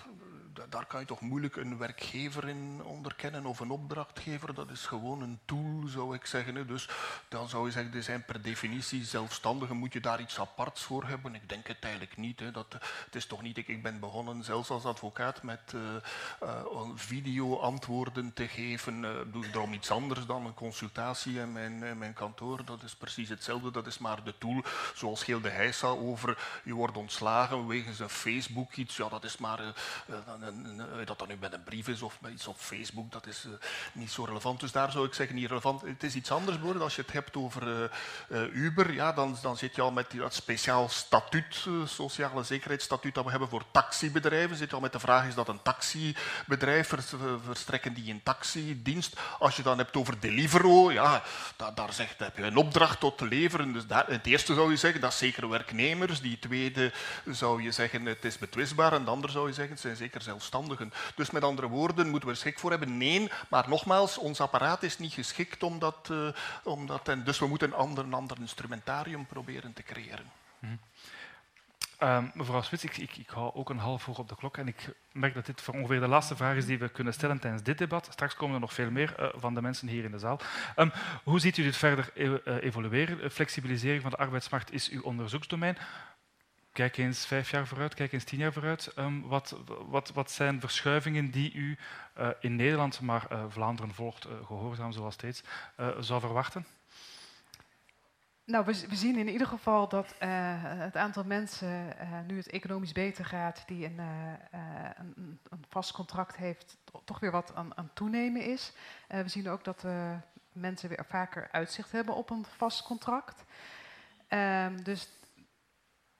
daar 0.68 0.86
kan 0.86 1.00
je 1.00 1.06
toch 1.06 1.20
moeilijk 1.20 1.56
een 1.56 1.78
werkgever 1.78 2.48
in 2.48 2.80
onderkennen 2.84 3.46
of 3.46 3.60
een 3.60 3.70
opdrachtgever. 3.70 4.54
Dat 4.54 4.70
is 4.70 4.86
gewoon 4.86 5.22
een 5.22 5.38
tool, 5.44 5.82
zou 5.86 6.14
ik 6.14 6.26
zeggen. 6.26 6.66
Dus 6.66 6.88
dan 7.28 7.48
zou 7.48 7.66
je 7.66 7.72
zeggen, 7.72 7.92
die 7.92 8.02
zijn 8.02 8.24
per 8.24 8.42
definitie 8.42 9.04
zelfstandigen. 9.04 9.76
Moet 9.76 9.92
je 9.92 10.00
daar 10.00 10.20
iets 10.20 10.38
aparts 10.38 10.82
voor 10.82 11.04
hebben? 11.04 11.34
Ik 11.34 11.48
denk 11.48 11.66
het 11.66 11.76
eigenlijk 11.80 12.16
niet. 12.16 12.40
Hè. 12.40 12.50
Dat, 12.50 12.72
het 13.04 13.14
is 13.14 13.26
toch 13.26 13.42
niet, 13.42 13.56
ik, 13.56 13.82
ben 13.82 14.00
begonnen 14.00 14.44
zelfs 14.44 14.70
als 14.70 14.84
advocaat 14.84 15.42
met 15.42 15.72
uh, 15.74 16.50
video-antwoorden 16.94 18.32
te 18.32 18.48
geven. 18.48 19.02
Uh, 19.02 19.10
doe 19.32 19.44
ik 19.44 19.52
daarom 19.52 19.72
iets 19.72 19.90
anders 19.90 20.26
dan 20.26 20.46
een 20.46 20.54
consultatie 20.54 21.38
in 21.38 21.52
mijn, 21.52 21.98
mijn 21.98 22.12
kantoor. 22.12 22.64
Dat 22.64 22.82
is 22.82 22.94
precies 22.94 23.28
hetzelfde. 23.28 23.70
Dat 23.70 23.86
is 23.86 23.98
maar 23.98 24.24
de 24.24 24.38
tool, 24.38 24.62
zoals 24.94 25.24
Gilde 25.24 25.48
Heijsa 25.48 25.86
over 25.86 26.60
je 26.64 26.74
wordt 26.74 26.96
ontslagen 26.96 27.66
wegens 27.66 27.98
een 27.98 28.08
Facebook 28.08 28.74
iets. 28.74 28.96
Ja, 28.96 29.08
dat 29.08 29.24
is 29.24 29.36
maar 29.36 29.60
een, 30.42 30.82
dat 31.04 31.18
dat 31.18 31.28
nu 31.28 31.36
met 31.40 31.52
een 31.52 31.62
brief 31.62 31.88
is 31.88 32.02
of 32.02 32.20
met 32.20 32.32
iets 32.32 32.46
op 32.46 32.56
Facebook, 32.58 33.12
dat 33.12 33.26
is 33.26 33.44
uh, 33.46 33.52
niet 33.92 34.10
zo 34.10 34.24
relevant. 34.24 34.60
Dus 34.60 34.72
daar 34.72 34.90
zou 34.90 35.06
ik 35.06 35.14
zeggen, 35.14 35.36
niet 35.36 35.48
relevant. 35.48 35.82
Het 35.82 36.02
is 36.02 36.14
iets 36.14 36.30
anders 36.30 36.58
worden. 36.58 36.82
Als 36.82 36.96
je 36.96 37.02
het 37.02 37.12
hebt 37.12 37.36
over 37.36 37.90
uh, 38.28 38.54
Uber, 38.54 38.92
ja, 38.92 39.12
dan, 39.12 39.36
dan 39.42 39.56
zit 39.56 39.74
je 39.74 39.82
al 39.82 39.92
met 39.92 40.10
dat 40.10 40.34
speciaal 40.34 40.88
statuut, 40.88 41.66
sociale 41.84 42.42
zekerheidsstatuut 42.42 43.14
dat 43.14 43.24
we 43.24 43.30
hebben 43.30 43.48
voor 43.48 43.64
taxibedrijven. 43.70 44.56
Zit 44.56 44.68
je 44.68 44.74
al 44.74 44.80
met 44.80 44.92
de 44.92 45.00
vraag, 45.00 45.26
is 45.26 45.34
dat 45.34 45.48
een 45.48 45.62
taxibedrijf? 45.62 46.92
Verstrekken 47.44 47.94
die 47.94 48.12
een 48.12 48.22
taxidienst? 48.22 49.16
Als 49.38 49.56
je 49.56 49.62
dan 49.62 49.78
hebt 49.78 49.96
over 49.96 50.20
Deliveroo, 50.20 50.92
ja, 50.92 51.22
daar, 51.56 51.74
daar 51.74 51.92
zegt, 51.92 52.18
heb 52.18 52.36
je 52.36 52.42
een 52.42 52.56
opdracht 52.56 53.00
tot 53.00 53.18
te 53.18 53.26
leveren. 53.26 53.72
Dus 53.72 53.86
daar, 53.86 54.06
het 54.06 54.26
eerste 54.26 54.54
zou 54.54 54.70
je 54.70 54.76
zeggen, 54.76 55.00
dat 55.00 55.12
is 55.12 55.18
zeker 55.18 55.48
werknemers. 55.48 56.20
Die 56.20 56.38
tweede 56.38 56.92
zou 57.26 57.62
je 57.62 57.72
zeggen, 57.72 58.06
het 58.06 58.24
is 58.24 58.38
betwistbaar. 58.38 58.92
En 58.92 59.04
de 59.04 59.10
andere 59.10 59.32
zou 59.32 59.46
je 59.48 59.54
zeggen, 59.54 59.72
het 59.72 59.82
zijn 59.82 59.96
zeker 59.96 60.22
Dus 61.14 61.30
met 61.30 61.44
andere 61.44 61.68
woorden, 61.68 62.08
moeten 62.08 62.28
we 62.28 62.34
er 62.34 62.40
schik 62.40 62.58
voor 62.58 62.70
hebben? 62.70 62.96
Nee, 62.96 63.30
maar 63.50 63.68
nogmaals, 63.68 64.18
ons 64.18 64.40
apparaat 64.40 64.82
is 64.82 64.98
niet 64.98 65.12
geschikt 65.12 65.62
om 65.62 65.78
dat, 65.78 66.10
dat 66.86 67.08
en 67.08 67.24
dus 67.24 67.38
we 67.38 67.46
moeten 67.46 67.68
een 67.68 67.74
ander, 67.74 68.04
een 68.04 68.14
ander 68.14 68.36
instrumentarium 68.40 69.26
proberen 69.26 69.72
te 69.72 69.82
creëren. 69.82 70.30
Mm. 70.58 70.78
Uh, 72.02 72.18
mevrouw 72.34 72.62
Spits, 72.62 72.84
ik, 72.84 72.96
ik, 72.96 73.16
ik, 73.16 73.28
hou 73.28 73.54
ook 73.54 73.70
een 73.70 73.78
half 73.78 74.06
uur 74.06 74.18
op 74.18 74.28
de 74.28 74.36
klok 74.36 74.56
en 74.56 74.68
ik 74.68 74.88
merk 75.12 75.34
dat 75.34 75.46
dit 75.46 75.68
ongeveer 75.68 76.00
de 76.00 76.08
laatste 76.08 76.36
vraag 76.36 76.56
is 76.56 76.66
die 76.66 76.78
we 76.78 76.88
kunnen 76.88 77.12
stellen 77.12 77.38
tijdens 77.38 77.62
dit 77.62 77.78
debat. 77.78 78.08
Straks 78.10 78.34
komen 78.34 78.54
er 78.54 78.60
nog 78.60 78.72
veel 78.72 78.90
meer 78.90 79.14
uh, 79.20 79.26
van 79.34 79.54
de 79.54 79.62
mensen 79.62 79.88
hier 79.88 80.04
in 80.04 80.10
de 80.10 80.18
zaal. 80.18 80.40
Um, 80.76 80.92
hoe 81.24 81.40
ziet 81.40 81.56
u 81.56 81.62
dit 81.62 81.76
verder 81.76 82.10
e 82.14 82.60
evolueren? 82.60 83.30
Flexibilisering 83.30 84.02
van 84.02 84.10
de 84.10 84.16
arbeidsmarkt 84.16 84.72
is 84.72 84.88
uw 84.88 85.02
onderzoeksdomein. 85.02 85.78
Kijk 86.72 86.96
eens 86.96 87.26
vijf 87.26 87.50
jaar 87.50 87.66
vooruit, 87.66 87.94
kijk 87.94 88.12
eens 88.12 88.24
tien 88.24 88.38
jaar 88.38 88.52
vooruit. 88.52 88.92
Um, 88.98 89.28
wat, 89.28 89.56
wat, 89.88 90.12
wat, 90.12 90.30
zijn 90.30 90.60
verschuivingen 90.60 91.30
die 91.30 91.52
u 91.52 91.78
uh, 92.18 92.28
in 92.40 92.56
Nederland, 92.56 93.00
maar 93.00 93.26
uh, 93.32 93.44
Vlaanderen 93.48 93.94
volgt 93.94 94.26
uh, 94.26 94.32
gehoorzaam 94.46 94.92
zoals 94.92 95.14
steeds, 95.14 95.42
zou 96.00 96.20
verwachten? 96.20 96.66
Nou, 98.44 98.64
we, 98.64 98.72
zien 98.96 99.16
in 99.16 99.28
ieder 99.28 99.46
geval 99.46 99.88
dat 99.88 100.14
het 100.18 100.96
aantal 100.96 101.24
mensen, 101.24 101.96
nu 102.26 102.36
het 102.36 102.50
economisch 102.50 102.92
beter 102.92 103.24
gaat, 103.24 103.62
die 103.66 103.84
een, 103.84 103.98
een, 103.98 105.38
een 105.48 105.64
vast 105.68 105.92
contract 105.92 106.36
heeft, 106.36 106.76
toch 107.04 107.20
weer 107.20 107.30
wat 107.30 107.54
aan, 107.54 107.76
aan 107.76 107.90
toenemen 107.94 108.42
is. 108.42 108.72
we 109.08 109.28
zien 109.28 109.48
ook 109.48 109.64
dat 109.64 109.86
mensen 110.52 110.88
weer 110.88 111.04
vaker 111.08 111.48
uitzicht 111.50 111.92
hebben 111.92 112.14
op 112.14 112.30
een 112.30 112.44
vast 112.56 112.82
contract. 112.82 113.44
Ehm, 114.28 114.82
dus 114.82 115.08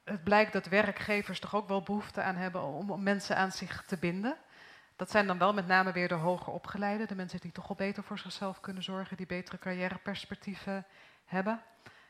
het 0.05 0.25
blijkt 0.25 0.53
dat 0.53 0.67
werkgevers 0.67 1.41
toch 1.41 1.55
ook 1.55 1.69
wel 1.69 1.83
behoefte 1.83 2.23
aan 2.23 2.37
hebben 2.37 2.63
om 2.63 3.03
mensen 3.03 3.37
aan 3.37 3.53
zich 3.53 3.85
te 3.87 3.97
binden. 3.97 4.37
Dat 4.97 5.11
zijn 5.11 5.27
dan 5.27 5.39
wel 5.39 5.53
met 5.53 5.67
name 5.67 5.93
weer 5.93 6.09
de 6.09 6.15
hoger 6.15 6.53
opgeleide, 6.53 7.07
de 7.07 7.15
mensen 7.15 7.41
die 7.41 7.53
toch 7.53 7.69
wel 7.69 7.77
beter 7.77 8.03
voor 8.03 8.19
zichzelf 8.19 8.61
kunnen 8.61 8.83
zorgen, 8.83 9.17
die 9.17 9.27
betere 9.27 9.59
carrièreperspectieven 9.59 10.87
hebben. 11.25 11.63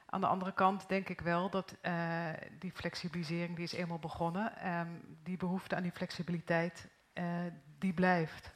Aan 0.06 0.20
de 0.20 0.26
andere 0.26 0.52
kant 0.52 0.88
denk 0.88 1.08
ik 1.08 1.20
wel 1.20 1.50
dat 1.50 1.76
uh, 1.82 2.28
die 2.58 2.72
flexibilisering, 2.72 3.56
die 3.56 3.64
is 3.64 3.72
eenmaal 3.72 3.98
begonnen, 3.98 4.78
um, 4.78 5.18
die 5.22 5.36
behoefte 5.36 5.76
aan 5.76 5.82
die 5.82 5.92
flexibiliteit, 5.92 6.88
uh, 7.14 7.24
die 7.78 7.92
blijft. 7.92 8.52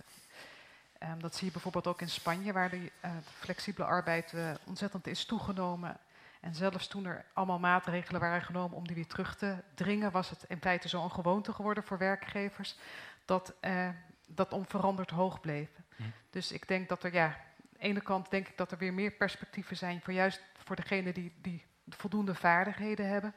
Ehm, 0.98 1.18
dat 1.18 1.34
zie 1.34 1.46
je 1.46 1.52
bijvoorbeeld 1.52 1.86
ook 1.86 2.00
in 2.00 2.08
Spanje, 2.08 2.52
waar 2.52 2.70
de, 2.70 2.92
uh, 3.04 3.10
flexibele 3.38 3.86
arbeid 3.86 4.34
ontzettend 4.66 5.06
is 5.06 5.24
toegenomen. 5.24 6.00
En 6.46 6.54
zelfs 6.54 6.86
toen 6.86 7.04
er 7.04 7.24
allemaal 7.32 7.58
maatregelen 7.58 8.20
waren 8.20 8.42
genomen 8.42 8.76
om 8.76 8.86
die 8.86 8.94
weer 8.94 9.06
terug 9.06 9.36
te 9.36 9.56
dringen, 9.74 10.10
was 10.10 10.30
het 10.30 10.44
in 10.48 10.60
feite 10.60 10.88
zo'n 10.88 11.10
gewoonte 11.10 11.52
geworden 11.52 11.84
voor 11.84 11.98
werkgevers 11.98 12.76
dat 13.24 13.54
uh, 13.60 13.88
dat 14.26 14.52
onveranderd 14.52 15.10
hoog 15.10 15.40
bleef. 15.40 15.68
Hm. 15.96 16.02
Dus 16.30 16.52
ik 16.52 16.68
denk 16.68 16.88
dat 16.88 17.02
er, 17.02 17.12
ja, 17.12 17.24
aan 17.24 17.34
de 17.72 17.78
ene 17.78 18.00
kant 18.00 18.30
denk 18.30 18.48
ik 18.48 18.56
dat 18.56 18.72
er 18.72 18.78
weer 18.78 18.94
meer 18.94 19.10
perspectieven 19.10 19.76
zijn 19.76 20.00
voor 20.00 20.12
juist 20.12 20.42
voor 20.64 20.76
degenen 20.76 21.14
die, 21.14 21.32
die 21.40 21.64
voldoende 21.88 22.34
vaardigheden 22.34 23.08
hebben 23.08 23.34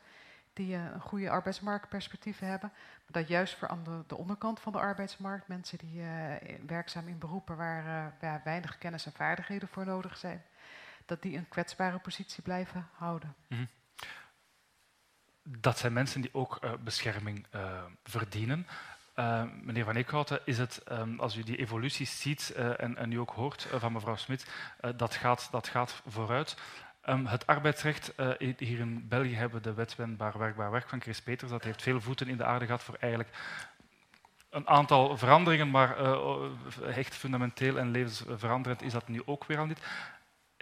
die 0.53 0.75
uh, 0.75 0.85
een 0.93 1.01
goede 1.01 1.29
arbeidsmarktperspectieven 1.29 2.47
hebben. 2.47 2.69
Maar 2.73 3.21
dat 3.21 3.27
juist 3.27 3.57
voor 3.57 3.67
aan 3.67 3.83
de, 3.83 4.03
de 4.07 4.17
onderkant 4.17 4.59
van 4.59 4.71
de 4.71 4.79
arbeidsmarkt, 4.79 5.47
mensen 5.47 5.77
die 5.77 6.01
uh, 6.01 6.07
werkzaam 6.65 7.07
in 7.07 7.17
beroepen 7.17 7.57
waar 7.57 8.13
uh, 8.21 8.33
weinig 8.43 8.77
kennis 8.77 9.05
en 9.05 9.11
vaardigheden 9.11 9.67
voor 9.67 9.85
nodig 9.85 10.17
zijn, 10.17 10.43
dat 11.09 11.21
die 11.21 11.37
een 11.37 11.47
kwetsbare 11.47 11.99
positie 11.99 12.43
blijven 12.43 12.89
houden. 12.93 13.35
-hmm. 13.47 13.67
Dat 15.43 15.77
zijn 15.77 15.93
mensen 15.93 16.21
die 16.21 16.33
ook 16.33 16.59
bescherming 16.83 17.45
verdienen. 18.03 18.67
Uh, 19.15 19.43
meneer 19.61 19.85
Van 19.85 19.95
Eekhouten, 19.95 20.39
is 20.45 20.57
het, 20.57 20.81
um, 20.91 21.19
als 21.19 21.35
u 21.35 21.43
die 21.43 21.57
evoluties 21.57 22.21
ziet 22.21 22.53
en, 22.77 22.97
en, 22.97 23.11
u 23.11 23.15
ook 23.15 23.29
hoort 23.29 23.67
van 23.77 23.91
mevrouw 23.91 24.15
Smit, 24.15 24.47
dat, 24.95 25.15
gaat, 25.15 25.47
dat 25.51 25.67
gaat 25.67 26.01
vooruit. 26.07 26.57
Um, 27.09 27.25
het 27.25 27.47
arbeidsrecht, 27.47 28.13
hier 28.39 28.79
in 28.79 29.07
België 29.07 29.35
hebben 29.35 29.61
de 29.61 29.73
wet 29.73 29.95
wendbaar 29.95 30.37
werkbaar 30.37 30.71
werk 30.71 30.89
van 30.89 31.01
Chris 31.01 31.21
Peters. 31.21 31.51
Dat 31.51 31.63
heeft 31.63 31.81
veel 31.81 32.01
voeten 32.01 32.27
in 32.27 32.37
de 32.37 32.45
aarde 32.45 32.65
gehad 32.65 32.83
voor 32.83 32.97
eigenlijk 32.99 33.33
een 34.49 34.67
aantal 34.67 35.17
veranderingen, 35.17 35.69
maar 35.69 35.97
echt 36.83 37.15
fundamenteel 37.15 37.77
en 37.77 37.91
levensveranderend 37.91 38.81
is 38.81 38.91
dat 38.91 39.07
nu 39.07 39.21
ook 39.25 39.45
weer 39.45 39.57
al 39.57 39.65
niet. 39.65 39.81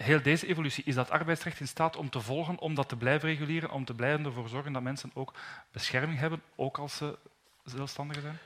Heel 0.04 0.22
deze 0.22 0.48
evolutie, 0.48 0.84
is 0.84 0.95
dat 0.95 1.10
arbeidsrecht 1.10 1.60
in 1.60 1.68
staat 1.68 1.95
om 1.95 2.10
te 2.10 2.22
volgen, 2.22 2.60
om 2.60 2.76
dat 2.76 2.89
te 2.89 2.95
blijven 2.95 3.30
reguleren, 3.30 3.72
om 3.72 3.86
te 3.86 3.93
blijven 3.93 4.26
ervoor 4.26 4.50
zorgen 4.50 4.74
dat 4.74 4.82
mensen 4.82 5.12
ook 5.14 5.34
bescherming 5.72 6.20
hebben, 6.20 6.41
ook 6.56 6.78
als 6.78 6.98
ze 6.98 7.18
zelfstandigen 7.64 8.22
zijn? 8.22 8.38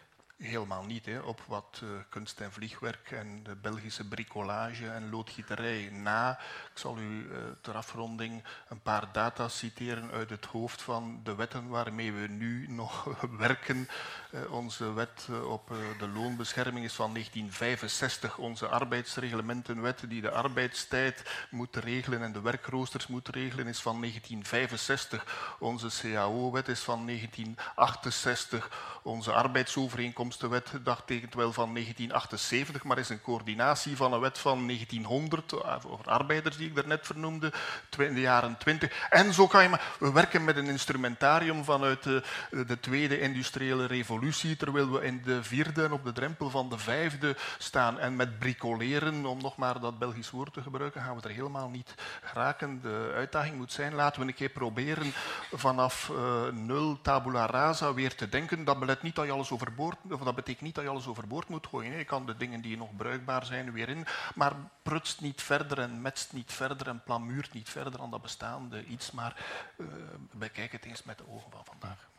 Helemaal 0.41 0.83
niet. 0.83 1.05
Hè. 1.05 1.19
Op 1.19 1.43
wat 1.47 1.81
uh, 1.83 1.89
kunst- 2.09 2.39
en 2.39 2.51
vliegwerk 2.51 3.11
en 3.11 3.43
de 3.43 3.55
Belgische 3.55 4.07
bricolage 4.07 4.87
en 4.87 5.09
loodgieterij 5.09 5.89
na. 5.89 6.39
Ik 6.73 6.77
zal 6.77 6.97
u 6.97 7.27
uh, 7.31 7.37
ter 7.61 7.75
afronding 7.75 8.43
een 8.69 8.81
paar 8.81 9.09
data 9.11 9.47
citeren 9.47 10.11
uit 10.11 10.29
het 10.29 10.45
hoofd 10.45 10.81
van 10.81 11.19
de 11.23 11.35
wetten 11.35 11.67
waarmee 11.67 12.11
we 12.11 12.27
nu 12.27 12.65
nog 12.67 13.03
werken. 13.37 13.87
Uh, 14.31 14.51
onze 14.51 14.93
wet 14.93 15.27
op 15.47 15.67
de 15.99 16.07
loonbescherming 16.07 16.85
is 16.85 16.93
van 16.93 17.13
1965. 17.13 18.37
Onze 18.37 18.67
arbeidsreglementenwet 18.67 20.03
die 20.07 20.21
de 20.21 20.31
arbeidstijd 20.31 21.47
moet 21.49 21.75
regelen 21.75 22.21
en 22.21 22.31
de 22.31 22.41
werkroosters 22.41 23.07
moet 23.07 23.27
regelen 23.27 23.67
is 23.67 23.81
van 23.81 23.99
1965. 23.99 25.55
Onze 25.59 25.87
CAO-wet 26.01 26.67
is 26.67 26.79
van 26.79 27.05
1968. 27.05 28.99
Onze 29.03 29.31
arbeidsovereenkomst 29.31 30.30
de 30.37 30.47
wet 30.47 30.71
dagtekent 30.83 31.33
wel 31.33 31.53
van 31.53 31.73
1978, 31.73 32.83
maar 32.83 32.97
is 32.97 33.09
een 33.09 33.21
coördinatie 33.21 33.95
van 33.95 34.13
een 34.13 34.19
wet 34.19 34.37
van 34.37 34.65
1900 34.65 35.53
eh, 35.53 35.77
over 35.87 36.05
arbeiders 36.05 36.57
die 36.57 36.67
ik 36.67 36.75
daarnet 36.75 37.05
vernoemde, 37.05 37.53
in 37.97 38.13
de 38.13 38.21
jaren 38.21 38.57
20. 38.57 39.07
En 39.09 39.33
zo 39.33 39.47
kan 39.47 39.63
je 39.63 39.69
maar. 39.69 39.95
We 39.99 40.11
werken 40.11 40.43
met 40.43 40.57
een 40.57 40.67
instrumentarium 40.67 41.63
vanuit 41.63 42.03
de, 42.03 42.23
de 42.67 42.79
tweede 42.79 43.19
industriële 43.19 43.85
revolutie, 43.85 44.57
terwijl 44.57 44.91
we 44.91 45.05
in 45.05 45.21
de 45.23 45.43
vierde 45.43 45.83
en 45.83 45.91
op 45.91 46.03
de 46.03 46.11
drempel 46.11 46.49
van 46.49 46.69
de 46.69 46.77
vijfde 46.77 47.35
staan. 47.57 47.99
En 47.99 48.15
met 48.15 48.39
bricoleren, 48.39 49.25
om 49.25 49.41
nog 49.41 49.57
maar 49.57 49.79
dat 49.79 49.99
Belgisch 49.99 50.29
woord 50.29 50.53
te 50.53 50.61
gebruiken, 50.61 51.01
gaan 51.01 51.15
we 51.15 51.21
er 51.21 51.35
helemaal 51.35 51.69
niet 51.69 51.95
geraken. 52.23 52.81
De 52.81 53.11
uitdaging 53.15 53.55
moet 53.55 53.71
zijn, 53.71 53.93
laten 53.93 54.21
we 54.21 54.27
een 54.27 54.33
keer 54.33 54.49
proberen 54.49 55.13
vanaf 55.51 56.11
uh, 56.11 56.47
nul 56.51 57.01
tabula 57.01 57.45
rasa 57.45 57.93
weer 57.93 58.15
te 58.15 58.29
denken. 58.29 58.63
Dat 58.63 58.79
belet 58.79 59.01
niet 59.01 59.15
dat 59.15 59.25
je 59.25 59.31
alles 59.31 59.51
overboord 59.51 59.97
dat 60.25 60.35
betekent 60.35 60.61
niet 60.61 60.75
dat 60.75 60.83
je 60.83 60.89
alles 60.89 61.07
overboord 61.07 61.47
moet 61.47 61.67
gooien. 61.67 61.97
Je 61.97 62.03
kan 62.03 62.25
de 62.25 62.37
dingen 62.37 62.61
die 62.61 62.77
nog 62.77 62.95
bruikbaar 62.95 63.45
zijn 63.45 63.71
weer 63.71 63.89
in, 63.89 64.05
maar 64.35 64.53
prutst 64.83 65.21
niet 65.21 65.41
verder 65.41 65.79
en 65.79 66.01
metst 66.01 66.33
niet 66.33 66.53
verder 66.53 66.87
en 66.87 67.03
plamuurt 67.03 67.53
niet 67.53 67.69
verder 67.69 68.01
aan 68.01 68.11
dat 68.11 68.21
bestaande 68.21 68.85
iets, 68.85 69.11
maar 69.11 69.35
uh, 69.77 69.87
bekijk 70.31 70.71
het 70.71 70.85
eens 70.85 71.03
met 71.03 71.17
de 71.17 71.27
ogen 71.27 71.51
van 71.51 71.65
vandaag. 71.65 72.09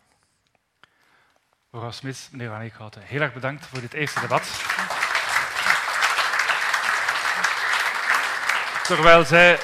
Mevrouw 1.70 1.90
Smits, 1.90 2.30
meneer 2.30 2.48
Van 2.48 2.60
Eekhouten, 2.60 3.02
heel 3.02 3.20
erg 3.20 3.32
bedankt 3.32 3.66
voor 3.66 3.80
dit 3.80 3.92
eerste 3.92 4.20
debat. 4.20 4.42
Terwijl 8.82 9.24
zij 9.24 9.58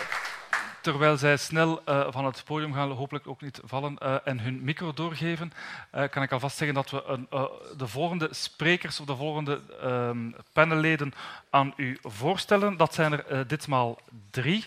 terwijl 0.90 1.16
zij 1.16 1.36
snel 1.36 1.82
uh, 1.88 2.06
van 2.10 2.24
het 2.24 2.42
podium 2.44 2.72
gaan, 2.72 2.90
hopelijk 2.90 3.26
ook 3.26 3.40
niet 3.40 3.60
vallen, 3.64 3.96
uh, 4.02 4.14
en 4.24 4.40
hun 4.40 4.64
micro 4.64 4.92
doorgeven, 4.92 5.52
uh, 5.94 6.02
kan 6.10 6.22
ik 6.22 6.32
alvast 6.32 6.56
zeggen 6.56 6.76
dat 6.76 6.90
we 6.90 7.02
een, 7.06 7.28
de 7.76 7.86
volgende 7.86 8.28
sprekers 8.30 9.00
of 9.00 9.06
de 9.06 9.16
volgende 9.16 9.60
ehm, 9.82 10.30
panelleden 10.52 11.14
aan 11.50 11.72
u 11.76 11.98
voorstellen. 12.02 12.76
Dat 12.76 12.94
zijn 12.94 13.12
er 13.12 13.46
ditmaal 13.46 13.98
drie. 14.30 14.64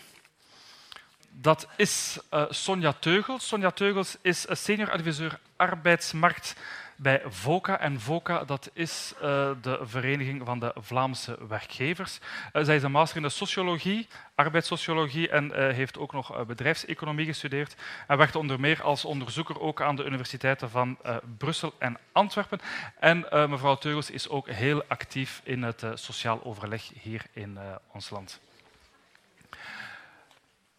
Dat 1.30 1.68
is 1.76 2.20
Sonja 2.50 2.94
Teugels. 3.00 3.48
Sonja 3.48 3.72
Teugels 3.72 4.18
is 4.22 4.46
senior 4.50 4.92
adviseur 4.92 5.40
arbeidsmarkt 5.56 6.56
bij 7.02 7.22
VOCA. 7.26 7.80
En 7.80 8.00
VOCA 8.00 8.44
dat 8.44 8.70
is 8.74 9.14
uh, 9.16 9.22
de 9.62 9.80
Vereniging 9.82 10.42
van 10.46 10.60
de 10.60 10.74
Vlaamse 10.76 11.38
Werkgevers. 11.48 12.20
Uh, 12.54 12.64
zij 12.64 12.76
is 12.76 12.84
een 12.84 12.92
master 12.92 13.18
in 13.18 13.24
de 13.24 13.30
sociologie, 13.30 14.08
arbeidssociologie 14.36 15.30
en 15.30 15.46
uh, 15.46 15.54
heeft 15.54 15.98
ook 15.98 16.14
nog 16.14 16.46
bedrijfseconomie 16.46 17.26
gestudeerd. 17.26 17.76
En 18.08 18.18
werkte 18.18 18.40
onder 18.40 18.60
meer 18.60 18.84
als 18.84 19.06
onderzoeker 19.06 19.60
ook 19.60 19.82
aan 19.82 19.96
de 19.96 20.06
universiteiten 20.06 20.70
van 20.70 20.98
Brussel 21.38 21.74
en 21.78 21.98
Antwerpen. 22.12 22.60
En 23.00 23.26
mevrouw 23.30 23.76
Teugels 23.76 24.10
is 24.10 24.30
ook 24.30 24.50
heel 24.50 24.84
actief 24.88 25.42
in 25.44 25.64
het 25.64 25.86
sociaal 25.94 26.44
overleg 26.44 26.92
hier 27.02 27.26
in 27.34 27.58
ons 27.92 28.10
land. 28.10 28.40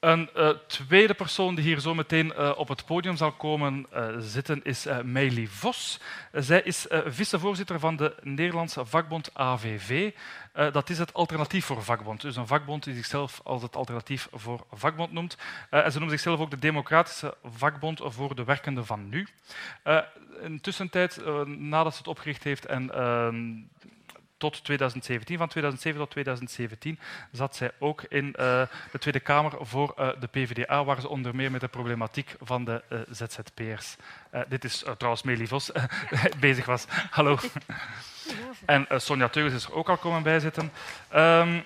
Een 0.02 0.30
uh, 0.36 0.48
tweede 0.66 1.14
persoon 1.14 1.54
die 1.54 1.64
hier 1.64 1.80
zo 1.80 1.94
meteen 1.94 2.32
uh, 2.38 2.52
op 2.56 2.68
het 2.68 2.84
podium 2.84 3.16
zal 3.16 3.32
komen 3.32 3.86
uh, 3.94 4.06
zitten 4.18 4.64
is 4.64 4.86
Meili 5.02 5.48
Vos. 5.48 6.00
zij 6.32 6.62
is 6.62 6.86
vicevoorzitter 7.06 7.78
van 7.78 7.96
de 7.96 8.14
Nederlandse 8.22 8.86
vakbond 8.86 9.30
AVV. 9.34 10.12
dat 10.72 10.90
is 10.90 10.98
het 10.98 11.14
alternatief 11.14 11.64
voor 11.64 11.82
vakbond. 11.82 12.20
Dus 12.20 12.36
een 12.36 12.46
vakbond 12.46 12.84
die 12.84 12.94
zichzelf 12.94 13.40
als 13.44 13.62
het 13.62 13.76
alternatief 13.76 14.28
voor 14.32 14.64
vakbond 14.72 15.12
noemt. 15.12 15.36
ze 15.90 15.98
noemt 15.98 16.10
zichzelf 16.10 16.40
ook 16.40 16.50
de 16.50 16.58
Democratische 16.58 17.34
Vakbond 17.44 18.00
voor 18.04 18.34
de 18.34 18.44
Werkenden 18.44 18.86
van 18.86 19.08
Nu. 19.08 19.28
in 20.40 20.60
tussentijd, 20.60 21.20
nadat 21.46 21.92
ze 21.92 21.98
het 21.98 22.08
opgericht 22.08 22.44
heeft 22.44 22.66
en 22.66 22.94
ehm, 22.94 23.50
tot 24.42 24.64
2017. 24.64 25.38
Van 25.38 25.48
2007 25.48 26.00
tot 26.00 26.10
2017 26.10 26.98
zat 27.32 27.56
zij 27.56 27.70
ook 27.78 28.02
in 28.02 28.26
uh, 28.26 28.32
de 28.92 28.98
Tweede 28.98 29.20
Kamer 29.20 29.52
voor 29.60 29.94
uh, 29.98 30.08
de 30.20 30.26
PvdA, 30.26 30.84
waar 30.84 31.00
ze 31.00 31.08
onder 31.08 31.34
meer 31.34 31.50
met 31.50 31.60
de 31.60 31.68
problematiek 31.68 32.34
van 32.40 32.64
de 32.64 32.82
uh, 32.88 33.00
ZZP'ers. 33.10 33.96
dit 34.48 34.64
is 34.64 34.84
trouwens 34.96 35.22
Melie 35.22 35.48
Vos 35.48 35.70
bezig 36.40 36.64
was. 36.64 36.84
Hallo. 37.10 37.38
en 38.66 38.86
Sonja 38.90 39.28
Teugels 39.28 39.54
is 39.54 39.64
er 39.64 39.74
ook 39.74 39.88
al 39.88 39.96
komen 39.96 40.22
bijzitten. 40.22 40.72
Um, 41.14 41.64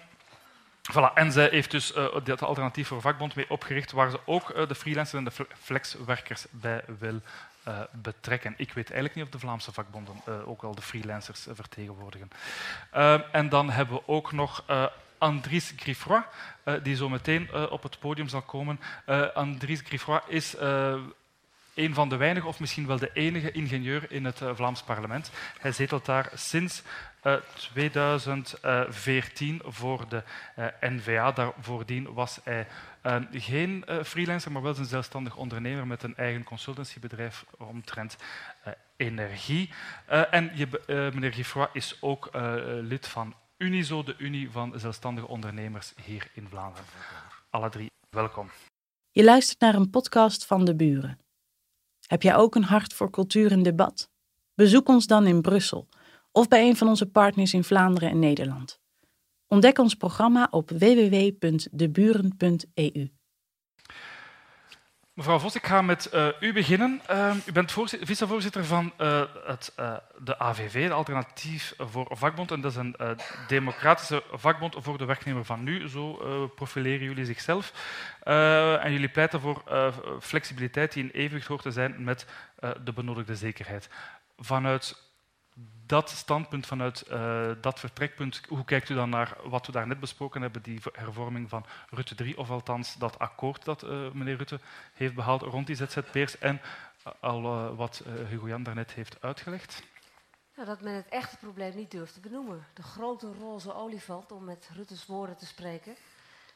Voilà. 0.93 1.13
En 1.15 1.33
zij 1.33 1.49
heeft 1.51 1.71
dus 1.71 1.97
uh, 1.97 2.07
dat 2.25 2.43
alternatief 2.43 2.89
voor 2.89 3.01
vakbond 3.01 3.35
mee 3.35 3.51
opgericht, 3.51 3.93
waar 3.93 4.11
ze 4.11 4.19
ook 4.25 4.51
uh, 4.51 4.69
de 4.69 4.75
freelancers 4.75 5.19
en 5.19 5.25
de 5.25 5.47
flexwerkers 5.63 6.47
bij 6.51 6.83
wil 6.99 7.21
uh, 7.69 7.81
betrekken. 7.93 8.55
Ik 8.57 8.73
weet 8.73 8.87
eigenlijk 8.87 9.15
niet 9.15 9.25
of 9.25 9.31
de 9.31 9.39
Vlaamse 9.39 9.73
vakbonden 9.73 10.15
uh, 10.29 10.49
ook 10.49 10.63
al 10.63 10.75
de 10.75 10.83
freelancers 10.83 11.47
uh, 11.47 11.55
vertegenwoordigen. 11.55 12.31
en 13.33 13.49
dan 13.49 13.71
hebben 13.71 13.97
we 13.97 14.03
ook 14.07 14.33
nog 14.33 14.65
Andries 15.19 15.73
Griffroy, 15.77 16.23
die 16.83 16.97
zo 16.97 17.09
meteen 17.09 17.71
op 17.71 17.83
het 17.83 17.99
podium 17.99 18.29
zal 18.29 18.43
komen. 18.43 18.81
Andries 19.35 19.81
Griffroy 19.81 20.21
is 20.27 20.57
een 21.75 21.95
van 21.95 22.09
de 22.09 22.17
weinige, 22.17 22.47
of 22.47 22.61
misschien 22.61 22.87
wel 22.87 22.99
de 22.99 23.11
enige 23.13 23.53
ingenieur 23.53 24.13
in 24.13 24.25
het 24.25 24.41
Vlaams 24.55 24.83
parlement. 24.83 25.31
Hij 25.59 25.73
zetelt 25.73 26.05
daar 26.05 26.31
sinds 26.35 26.83
2014 27.55 29.63
voor 29.65 30.09
de 30.09 30.23
NVA. 30.81 31.33
Daarvoordien 31.33 32.13
was 32.13 32.41
hij 32.45 32.67
uh, 33.07 33.17
geen 33.31 33.85
uh, 33.89 34.03
freelancer, 34.03 34.53
maar 34.53 34.63
wel 34.63 34.77
een 34.77 34.85
zelfstandig 34.85 35.37
ondernemer 35.37 35.87
met 35.87 36.03
een 36.03 36.17
eigen 36.17 36.45
consultancybedrijf 36.45 37.45
omtrent 37.59 38.17
uh, 38.67 38.73
energie. 38.97 39.71
en 40.31 40.51
je, 40.55 40.69
meneer 41.15 41.33
Giffroy 41.33 41.69
is 41.73 41.97
ook 42.01 42.31
lid 42.83 43.09
van 43.09 43.35
Unizo, 43.57 44.03
de 44.03 44.15
Unie 44.19 44.51
van 44.51 44.73
zelfstandige 44.77 45.29
ondernemers 45.29 45.93
hier 46.05 46.31
in 46.35 46.49
Vlaanderen. 46.49 46.85
Alle 47.51 47.69
drie, 47.69 47.91
welkom. 48.11 48.51
Je 49.11 49.25
luistert 49.25 49.61
naar 49.61 49.75
een 49.75 49.91
podcast 49.91 50.47
van 50.47 50.65
De 50.65 50.75
Buren. 50.75 51.19
Heb 52.07 52.23
jij 52.23 52.37
ook 52.37 52.55
een 52.55 52.65
hart 52.65 52.95
voor 52.95 53.11
cultuur 53.11 53.53
en 53.53 53.63
debat? 53.63 54.11
Bezoek 54.55 54.89
ons 54.89 55.07
dan 55.07 55.27
in 55.27 55.43
Brussel 55.43 55.89
of 56.33 56.49
bij 56.49 56.69
een 56.69 56.77
van 56.77 56.89
onze 56.89 57.11
partners 57.11 57.55
in 57.55 57.65
Vlaanderen 57.65 58.11
en 58.11 58.19
Nederland. 58.19 58.81
Ontdek 59.49 59.79
ons 59.79 59.95
programma 59.95 60.49
op 60.51 60.71
www.deburen.eu. 60.71 63.11
Mevrouw 65.13 65.39
Vos, 65.39 65.55
ik 65.55 65.67
ga 65.67 65.83
met 65.83 66.11
uh, 66.15 66.29
u 66.41 66.53
beginnen. 66.53 67.01
Uh, 67.11 67.35
u 67.47 67.53
bent 67.53 67.73
vicevoorzitter 68.01 68.65
van 68.65 68.93
uh, 69.01 69.23
het, 69.47 69.73
de 70.19 70.39
AVV, 70.39 70.87
de 70.87 70.93
Alternatief 70.93 71.75
voor 71.79 72.07
Vakbond. 72.11 72.51
En 72.51 72.61
dat 72.61 72.71
is 72.71 72.77
een 72.77 72.97
democratische 73.49 74.23
vakbond 74.33 74.77
voor 74.79 74.99
de 74.99 75.05
werknemer 75.05 75.45
van 75.45 75.63
nu. 75.63 75.89
Zo 75.89 76.15
profileren 76.55 77.07
jullie 77.07 77.25
zichzelf. 77.25 77.73
en 78.83 78.93
jullie 78.93 79.09
pleiten 79.09 79.41
voor 79.41 79.63
flexibiliteit 80.21 80.93
die 80.93 81.03
in 81.03 81.11
evenwicht 81.11 81.47
hoort 81.47 81.63
te 81.63 81.71
zijn 81.71 82.05
met 82.05 82.27
de 82.85 82.93
benodigde 82.93 83.37
zekerheid. 83.37 83.89
Vanuit 84.39 85.06
dat 85.87 86.11
standpunt, 86.11 86.67
vanuit 86.67 87.05
uh, 87.11 87.51
dat 87.61 87.81
vertrekpunt, 87.81 88.41
hoe 88.49 88.65
kijkt 88.65 88.89
u 88.89 88.95
dan 88.95 89.11
naar 89.11 89.37
wat 89.45 89.67
we 89.67 89.73
daar 89.73 89.87
net 89.87 90.01
besproken 90.01 90.43
hebben, 90.43 90.63
die 90.63 90.81
hervorming 90.93 91.49
van 91.49 91.67
Rutte 91.91 92.15
3, 92.15 92.39
of 92.39 92.51
althans 92.51 92.95
dat 92.95 93.19
akkoord 93.19 93.65
dat 93.65 93.85
uh, 93.85 94.11
meneer 94.11 94.37
Rutte 94.37 94.61
heeft 94.95 95.15
behaald 95.15 95.43
rond 95.43 95.67
die 95.67 95.77
ZZP'ers 95.77 96.39
en 96.39 96.61
uh, 97.07 97.13
al 97.21 97.75
wat 97.75 98.03
Hugo 98.29 98.49
Jan 98.49 98.63
daarnet 98.63 98.93
heeft 98.93 99.23
uitgelegd? 99.23 99.83
Dat 100.65 100.81
men 100.81 100.95
het 100.95 101.09
echte 101.09 101.37
probleem 101.37 101.77
niet 101.77 101.91
durft 101.91 102.15
te 102.15 102.21
benoemen. 102.21 102.67
De 102.75 102.83
grote 102.83 103.33
roze 103.41 103.75
olifant, 103.75 104.33
om 104.33 104.45
met 104.45 104.69
Rutte's 104.75 105.07
woorden 105.07 105.37
te 105.37 105.47
spreken, 105.47 105.95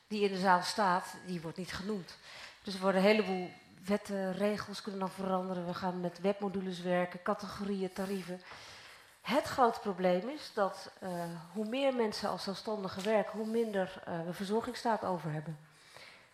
die 0.07 0.23
in 0.23 0.33
de 0.33 0.39
zaal 0.39 0.63
staat, 0.63 1.17
die 1.27 1.41
wordt 1.41 1.57
niet 1.57 1.73
genoemd. 1.73 2.19
Dus 2.63 2.75
er 2.75 2.81
worden 2.81 3.01
een 3.01 3.07
heleboel 3.07 3.51
wetten, 3.85 4.33
regels 4.33 4.83
kunnen 4.83 5.01
dan 5.01 5.11
veranderen. 5.11 5.67
We 5.67 5.75
gaan 5.75 6.01
met 6.01 6.21
webmodules 6.21 6.81
werken, 6.81 7.23
categorieën, 7.23 7.93
tarieven. 7.93 8.41
Het 9.21 9.45
grote 9.45 9.81
probleem 9.81 10.29
is 10.29 10.51
dat 10.55 10.91
uh, 11.03 11.11
hoe 11.53 11.69
meer 11.69 11.95
mensen 11.95 12.29
als 12.29 12.43
zelfstandigen 12.43 13.05
werken, 13.05 13.39
hoe 13.39 13.47
minder 13.47 14.03
uh, 14.09 14.25
we 14.27 14.33
verzorgingsstaat 14.33 15.05
over 15.05 15.33
hebben. 15.33 15.59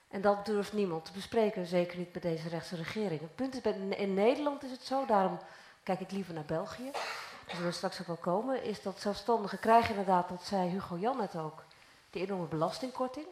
En 0.08 0.20
dat 0.20 0.46
durft 0.46 0.72
niemand 0.72 1.04
te 1.04 1.12
bespreken, 1.12 1.66
zeker 1.66 1.98
niet 1.98 2.12
met 2.14 2.22
deze 2.22 2.48
rechtse 2.48 2.76
regering. 2.76 3.20
Het 3.20 3.34
punt 3.34 3.64
is, 3.64 3.74
in 3.96 4.14
Nederland 4.14 4.62
is 4.62 4.70
het 4.70 4.82
zo, 4.82 5.06
daarom 5.06 5.38
kijk 5.82 6.00
ik 6.00 6.10
liever 6.10 6.34
naar 6.34 6.44
België, 6.44 6.90
daar 6.90 7.54
zullen 7.54 7.66
we 7.66 7.72
straks 7.72 8.00
ook 8.00 8.06
wel 8.06 8.16
komen, 8.16 8.62
is 8.62 8.82
dat 8.82 9.00
zelfstandigen 9.00 9.58
krijgen 9.58 9.90
inderdaad, 9.90 10.28
dat 10.28 10.44
zei 10.44 10.70
Hugo 10.70 10.96
Jan 10.98 11.16
net 11.16 11.36
ook, 11.36 11.64
die 12.10 12.22
enorme 12.22 12.46
belastingkorting. 12.46 13.26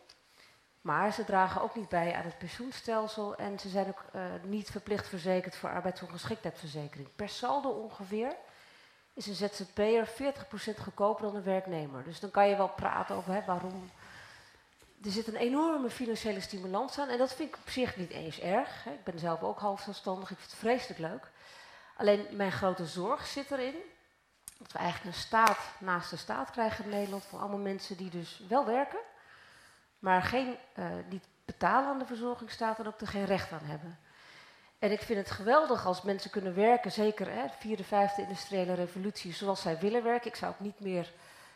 Maar 0.80 1.12
ze 1.12 1.24
dragen 1.24 1.62
ook 1.62 1.74
niet 1.74 1.88
bij 1.88 2.14
aan 2.14 2.24
het 2.24 2.38
pensioenstelsel 2.38 3.36
en 3.36 3.59
ze 3.59 3.68
zijn 3.68 3.88
ook 3.88 4.05
uh, 4.14 4.22
niet 4.42 4.70
verplicht 4.70 5.09
verzekerd 5.09 5.57
voor 5.57 5.70
arbeidsongeschiktheidsverzekering. 5.70 7.09
Per 7.16 7.28
saldo 7.28 7.68
ongeveer 7.68 8.36
is 9.14 9.26
een 9.26 9.34
ZZP'er 9.34 10.08
40% 10.08 10.80
goedkoper 10.80 11.24
dan 11.24 11.36
een 11.36 11.42
werknemer. 11.42 12.04
Dus 12.04 12.20
dan 12.20 12.30
kan 12.30 12.48
je 12.48 12.56
wel 12.56 12.68
praten 12.68 13.16
over 13.16 13.32
hè, 13.32 13.44
waarom. 13.44 13.90
Er 15.04 15.10
zit 15.10 15.26
een 15.26 15.36
enorme 15.36 15.90
financiële 15.90 16.40
stimulans 16.40 16.98
aan. 16.98 17.08
En 17.08 17.18
dat 17.18 17.34
vind 17.34 17.48
ik 17.48 17.56
op 17.56 17.70
zich 17.70 17.96
niet 17.96 18.10
eens 18.10 18.40
erg. 18.40 18.84
Hè. 18.84 18.90
Ik 18.90 19.04
ben 19.04 19.18
zelf 19.18 19.42
ook 19.42 19.58
half 19.58 19.80
zelfstandig. 19.80 20.30
Ik 20.30 20.38
vind 20.38 20.50
het 20.50 20.60
vreselijk 20.60 21.00
leuk. 21.00 21.30
Alleen 21.96 22.26
mijn 22.30 22.52
grote 22.52 22.86
zorg 22.86 23.26
zit 23.26 23.50
erin. 23.50 23.74
Dat 24.58 24.72
we 24.72 24.78
eigenlijk 24.78 25.16
een 25.16 25.22
staat 25.22 25.58
naast 25.78 26.10
de 26.10 26.16
staat 26.16 26.50
krijgen 26.50 26.84
in 26.84 26.90
Nederland. 26.90 27.24
Voor 27.24 27.38
allemaal 27.38 27.58
mensen 27.58 27.96
die 27.96 28.10
dus 28.10 28.42
wel 28.48 28.66
werken. 28.66 29.00
Maar 29.98 30.22
geen, 30.22 30.56
uh, 30.78 30.86
niet 31.08 31.24
betalen 31.44 31.88
aan 31.88 31.98
de 31.98 32.06
verzorgingsstaat 32.06 32.78
en 32.78 32.86
ook 32.86 33.00
er 33.00 33.06
geen 33.06 33.24
recht 33.24 33.52
aan 33.52 33.64
hebben. 33.64 33.98
En 34.78 34.92
ik 34.92 35.00
vind 35.00 35.18
het 35.18 35.30
geweldig 35.30 35.86
als 35.86 36.02
mensen 36.02 36.30
kunnen 36.30 36.54
werken, 36.54 36.92
zeker 36.92 37.30
hè, 37.30 37.42
de 37.46 37.52
vierde, 37.58 37.84
vijfde 37.84 38.22
industriële 38.22 38.74
revolutie, 38.74 39.32
zoals 39.32 39.60
zij 39.60 39.78
willen 39.78 40.02
werken. 40.02 40.30
Ik 40.30 40.36
zou 40.36 40.52
ook 40.52 40.60
niet 40.60 40.80
meer 40.80 41.12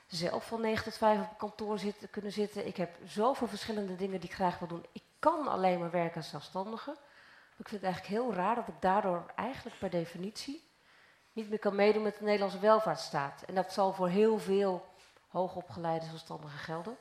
zelf 0.06 0.46
van 0.46 0.60
9 0.60 0.84
tot 0.84 0.96
5 0.96 1.20
op 1.20 1.38
kantoor 1.38 1.78
zitten, 1.78 2.10
kunnen 2.10 2.32
zitten. 2.32 2.66
Ik 2.66 2.76
heb 2.76 2.96
zoveel 3.04 3.46
verschillende 3.46 3.96
dingen 3.96 4.20
die 4.20 4.28
ik 4.28 4.34
graag 4.34 4.58
wil 4.58 4.68
doen. 4.68 4.86
Ik 4.92 5.02
kan 5.18 5.48
alleen 5.48 5.78
maar 5.78 5.90
werken 5.90 6.16
als 6.16 6.28
zelfstandige. 6.28 6.90
Ik 7.56 7.68
vind 7.68 7.82
het 7.82 7.90
eigenlijk 7.90 8.22
heel 8.22 8.34
raar 8.34 8.54
dat 8.54 8.68
ik 8.68 8.80
daardoor 8.80 9.32
eigenlijk 9.36 9.78
per 9.78 9.90
definitie 9.90 10.66
niet 11.32 11.48
meer 11.48 11.58
kan 11.58 11.74
meedoen 11.74 12.02
met 12.02 12.18
de 12.18 12.24
Nederlandse 12.24 12.58
welvaartsstaat. 12.58 13.42
En 13.46 13.54
dat 13.54 13.72
zal 13.72 13.92
voor 13.92 14.08
heel 14.08 14.38
veel 14.38 14.86
hoogopgeleide 15.28 16.06
zelfstandigen 16.06 16.58
gelden. 16.58 16.96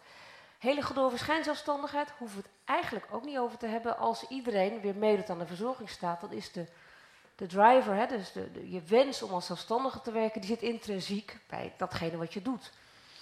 Hele 0.58 0.82
gedoe 0.82 1.04
over 1.04 1.18
schijnzelfstandigheid 1.18 2.10
hoeven 2.18 2.38
we 2.38 2.44
het 2.44 2.76
eigenlijk 2.78 3.06
ook 3.12 3.26
niet 3.26 3.38
over 3.38 3.58
te 3.58 3.68
hebben. 3.68 3.98
Als 3.98 4.28
iedereen 4.28 4.82
weer 4.82 4.96
meedoet 4.96 5.30
aan 5.30 5.40
de 5.40 5.46
verzorgingsstaat, 5.46 6.22
dan 6.22 6.32
is 6.32 6.52
de, 6.52 6.66
de 7.36 7.48
driver, 7.48 7.96
hè, 7.96 8.06
dus 8.08 8.32
de, 8.32 8.72
je 8.72 8.82
wens 8.82 9.22
om 9.22 9.32
als 9.32 9.46
zelfstandige 9.46 10.02
te 10.02 10.12
werken, 10.12 10.42
die 10.42 10.50
zit 10.50 10.62
intrinsiek 10.62 11.40
bij 11.48 11.74
datgene 11.78 12.18
wat 12.18 12.34
je 12.34 12.42
doet. 12.42 12.72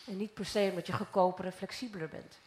En 0.05 0.17
niet 0.17 0.33
per 0.33 0.45
se 0.45 0.67
omdat 0.69 0.87
je 0.87 0.93
goedkoper 0.93 1.45
en 1.45 1.53
flexibeler 1.53 2.09
bent. 2.09 2.39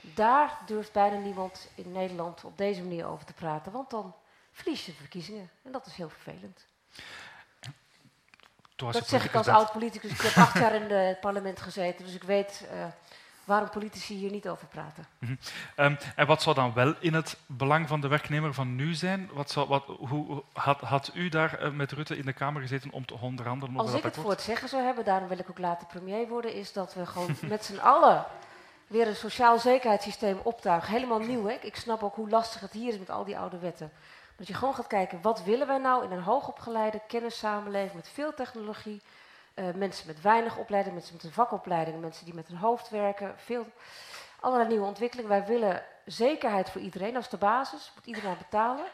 Daar 0.00 0.58
durft 0.66 0.92
bijna 0.92 1.16
niemand 1.16 1.68
in 1.74 1.92
Nederland 1.92 2.44
op 2.44 2.58
deze 2.58 2.82
manier 2.82 3.06
over 3.06 3.26
te 3.26 3.32
praten, 3.32 3.72
want 3.72 3.90
dan 3.90 4.14
verlies 4.52 4.86
je 4.86 4.92
de 4.92 4.98
verkiezingen. 4.98 5.50
En 5.62 5.72
dat 5.72 5.86
is 5.86 5.94
heel 5.94 6.08
vervelend. 6.08 6.66
Dat 8.76 9.08
zeg 9.08 9.24
ik 9.24 9.34
als 9.34 9.48
oud-politicus. 9.48 10.10
Ik 10.10 10.20
heb 10.20 10.36
acht 10.36 10.58
jaar 10.58 10.74
in 10.74 10.90
het 10.90 11.20
parlement 11.20 11.60
gezeten, 11.60 12.04
dus 12.04 12.14
ik 12.14 12.22
weet 12.22 12.68
uh, 12.72 12.86
waarom 13.44 13.70
politici 13.70 14.14
hier 14.14 14.30
niet 14.30 14.48
over 14.48 14.66
praten. 14.66 15.06
Mm 15.18 15.28
-hmm. 15.28 15.84
um, 15.84 15.98
en 16.16 16.26
wat 16.26 16.42
zou 16.42 16.54
dan 16.54 16.72
wel 16.74 16.94
in 16.98 17.14
het 17.14 17.36
belang 17.46 17.88
van 17.88 18.00
de 18.00 18.08
werknemer 18.08 18.54
van 18.54 18.74
nu 18.74 18.94
zijn? 18.94 19.30
Wat 19.32 19.50
zou, 19.50 19.68
wat, 19.68 19.84
hoe, 19.86 20.42
had, 20.52 20.80
had 20.80 21.10
u 21.14 21.28
daar 21.28 21.62
uh, 21.62 21.70
met 21.70 21.92
Rutte 21.92 22.16
in 22.16 22.24
de 22.24 22.32
Kamer 22.32 22.62
gezeten 22.62 22.92
om 22.92 23.06
te 23.06 23.18
onderhandelen 23.20 23.74
over 23.74 23.86
Als 23.86 23.98
ik 23.98 24.02
het 24.02 24.16
voor 24.16 24.30
het 24.30 24.40
zeggen 24.40 24.68
zou 24.68 24.82
hebben, 24.82 25.04
daarom 25.04 25.28
wil 25.28 25.38
ik 25.38 25.50
ook 25.50 25.58
later 25.58 25.86
premier 25.86 26.28
worden, 26.28 26.54
is 26.54 26.72
dat 26.72 26.94
we 26.94 27.06
gewoon 27.06 27.36
met 27.48 27.64
z'n 27.64 27.78
allen 27.78 28.26
weer 28.86 29.06
een 29.06 29.16
sociaal 29.16 29.58
zekerheidssysteem 29.58 30.38
optuigen. 30.42 30.92
Helemaal 30.92 31.18
nieuw. 31.18 31.46
Hè? 31.46 31.54
Ik 31.60 31.76
snap 31.76 32.02
ook 32.02 32.14
hoe 32.14 32.28
lastig 32.28 32.60
het 32.60 32.72
hier 32.72 32.92
is 32.92 32.98
met 32.98 33.10
al 33.10 33.24
die 33.24 33.38
oude 33.38 33.58
wetten. 33.58 33.92
Dat 34.36 34.46
je 34.46 34.54
gewoon 34.54 34.74
gaat 34.74 34.86
kijken, 34.86 35.22
wat 35.22 35.44
willen 35.44 35.66
wij 35.66 35.78
nou 35.78 36.04
in 36.04 36.10
een 36.10 36.22
hoogopgeleide 36.22 37.00
kennissamenleving 37.08 37.94
met 37.94 38.08
veel 38.08 38.34
technologie, 38.34 39.02
uh, 39.54 39.74
mensen 39.74 40.06
met 40.06 40.20
weinig 40.20 40.56
opleiding, 40.56 40.94
mensen 40.94 41.14
met 41.14 41.24
een 41.24 41.32
vakopleiding, 41.32 42.00
mensen 42.00 42.24
die 42.24 42.34
met 42.34 42.48
hun 42.48 42.56
hoofd 42.56 42.90
werken, 42.90 43.34
veel, 43.38 43.66
allerlei 44.40 44.68
nieuwe 44.68 44.86
ontwikkelingen. 44.86 45.30
Wij 45.30 45.46
willen 45.46 45.84
zekerheid 46.04 46.70
voor 46.70 46.80
iedereen 46.80 47.16
als 47.16 47.28
de 47.28 47.36
basis, 47.36 47.92
moet 47.94 48.06
iedereen 48.06 48.38
betalen. 48.38 48.86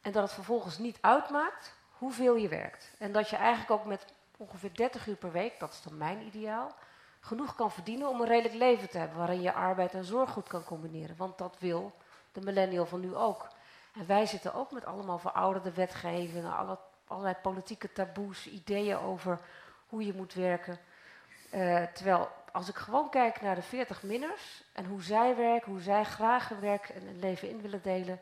En 0.00 0.12
dat 0.12 0.22
het 0.22 0.32
vervolgens 0.32 0.78
niet 0.78 0.98
uitmaakt 1.00 1.74
hoeveel 1.90 2.36
je 2.36 2.48
werkt. 2.48 2.90
En 2.98 3.12
dat 3.12 3.28
je 3.28 3.36
eigenlijk 3.36 3.70
ook 3.70 3.84
met 3.84 4.04
ongeveer 4.36 4.74
30 4.74 5.06
uur 5.06 5.16
per 5.16 5.32
week, 5.32 5.58
dat 5.58 5.72
is 5.72 5.82
dan 5.82 5.96
mijn 5.96 6.20
ideaal, 6.20 6.74
genoeg 7.20 7.54
kan 7.54 7.70
verdienen 7.70 8.08
om 8.08 8.20
een 8.20 8.26
redelijk 8.26 8.54
leven 8.54 8.88
te 8.88 8.98
hebben 8.98 9.18
waarin 9.18 9.40
je 9.40 9.52
arbeid 9.52 9.94
en 9.94 10.04
zorg 10.04 10.30
goed 10.30 10.48
kan 10.48 10.64
combineren. 10.64 11.16
Want 11.16 11.38
dat 11.38 11.56
wil 11.58 11.92
de 12.32 12.40
millennial 12.40 12.86
van 12.86 13.00
nu 13.00 13.14
ook. 13.14 13.48
En 13.94 14.06
wij 14.06 14.26
zitten 14.26 14.54
ook 14.54 14.72
met 14.72 14.84
allemaal 14.84 15.18
verouderde 15.18 15.72
wetgevingen, 15.72 16.56
alle, 16.56 16.78
allerlei 17.06 17.34
politieke 17.42 17.92
taboes, 17.92 18.48
ideeën 18.48 18.98
over 18.98 19.40
hoe 19.86 20.06
je 20.06 20.14
moet 20.14 20.34
werken. 20.34 20.78
Uh, 21.54 21.82
terwijl 21.82 22.30
als 22.52 22.68
ik 22.68 22.74
gewoon 22.74 23.10
kijk 23.10 23.40
naar 23.40 23.54
de 23.54 23.62
40 23.62 24.02
minners 24.02 24.62
en 24.72 24.84
hoe 24.84 25.02
zij 25.02 25.36
werken, 25.36 25.72
hoe 25.72 25.80
zij 25.80 26.04
graag 26.04 26.48
hun 26.48 26.60
werk 26.60 26.88
en 26.88 27.02
hun 27.02 27.18
leven 27.18 27.48
in 27.48 27.60
willen 27.60 27.82
delen, 27.82 28.20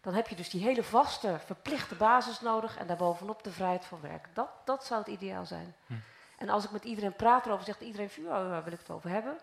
dan 0.00 0.14
heb 0.14 0.28
je 0.28 0.36
dus 0.36 0.50
die 0.50 0.62
hele 0.62 0.82
vaste, 0.82 1.38
verplichte 1.44 1.94
basis 1.94 2.40
nodig 2.40 2.76
en 2.76 2.86
daarbovenop 2.86 3.42
de 3.42 3.52
vrijheid 3.52 3.84
van 3.84 4.00
werk. 4.00 4.28
Dat, 4.32 4.48
dat 4.64 4.84
zou 4.84 5.00
het 5.00 5.08
ideaal 5.08 5.46
zijn. 5.46 5.74
Hm. 5.86 5.94
En 6.38 6.48
als 6.48 6.64
ik 6.64 6.70
met 6.70 6.84
iedereen 6.84 7.16
praat 7.16 7.46
erover, 7.46 7.64
zegt 7.64 7.80
iedereen, 7.80 8.10
ja, 8.16 8.48
daar 8.48 8.64
wil 8.64 8.72
ik 8.72 8.78
het 8.78 8.90
over 8.90 9.10
hebben. 9.10 9.38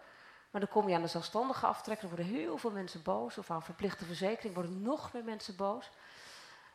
Maar 0.51 0.61
dan 0.61 0.69
kom 0.69 0.89
je 0.89 0.95
aan 0.95 1.01
de 1.01 1.07
zelfstandige 1.07 1.65
aftrekken, 1.65 2.07
dan 2.07 2.17
worden 2.17 2.35
heel 2.35 2.57
veel 2.57 2.71
mensen 2.71 3.01
boos. 3.01 3.37
Of 3.37 3.51
aan 3.51 3.63
verplichte 3.63 4.05
verzekering 4.05 4.53
worden 4.53 4.81
nog 4.81 5.13
meer 5.13 5.23
mensen 5.23 5.55
boos. 5.55 5.89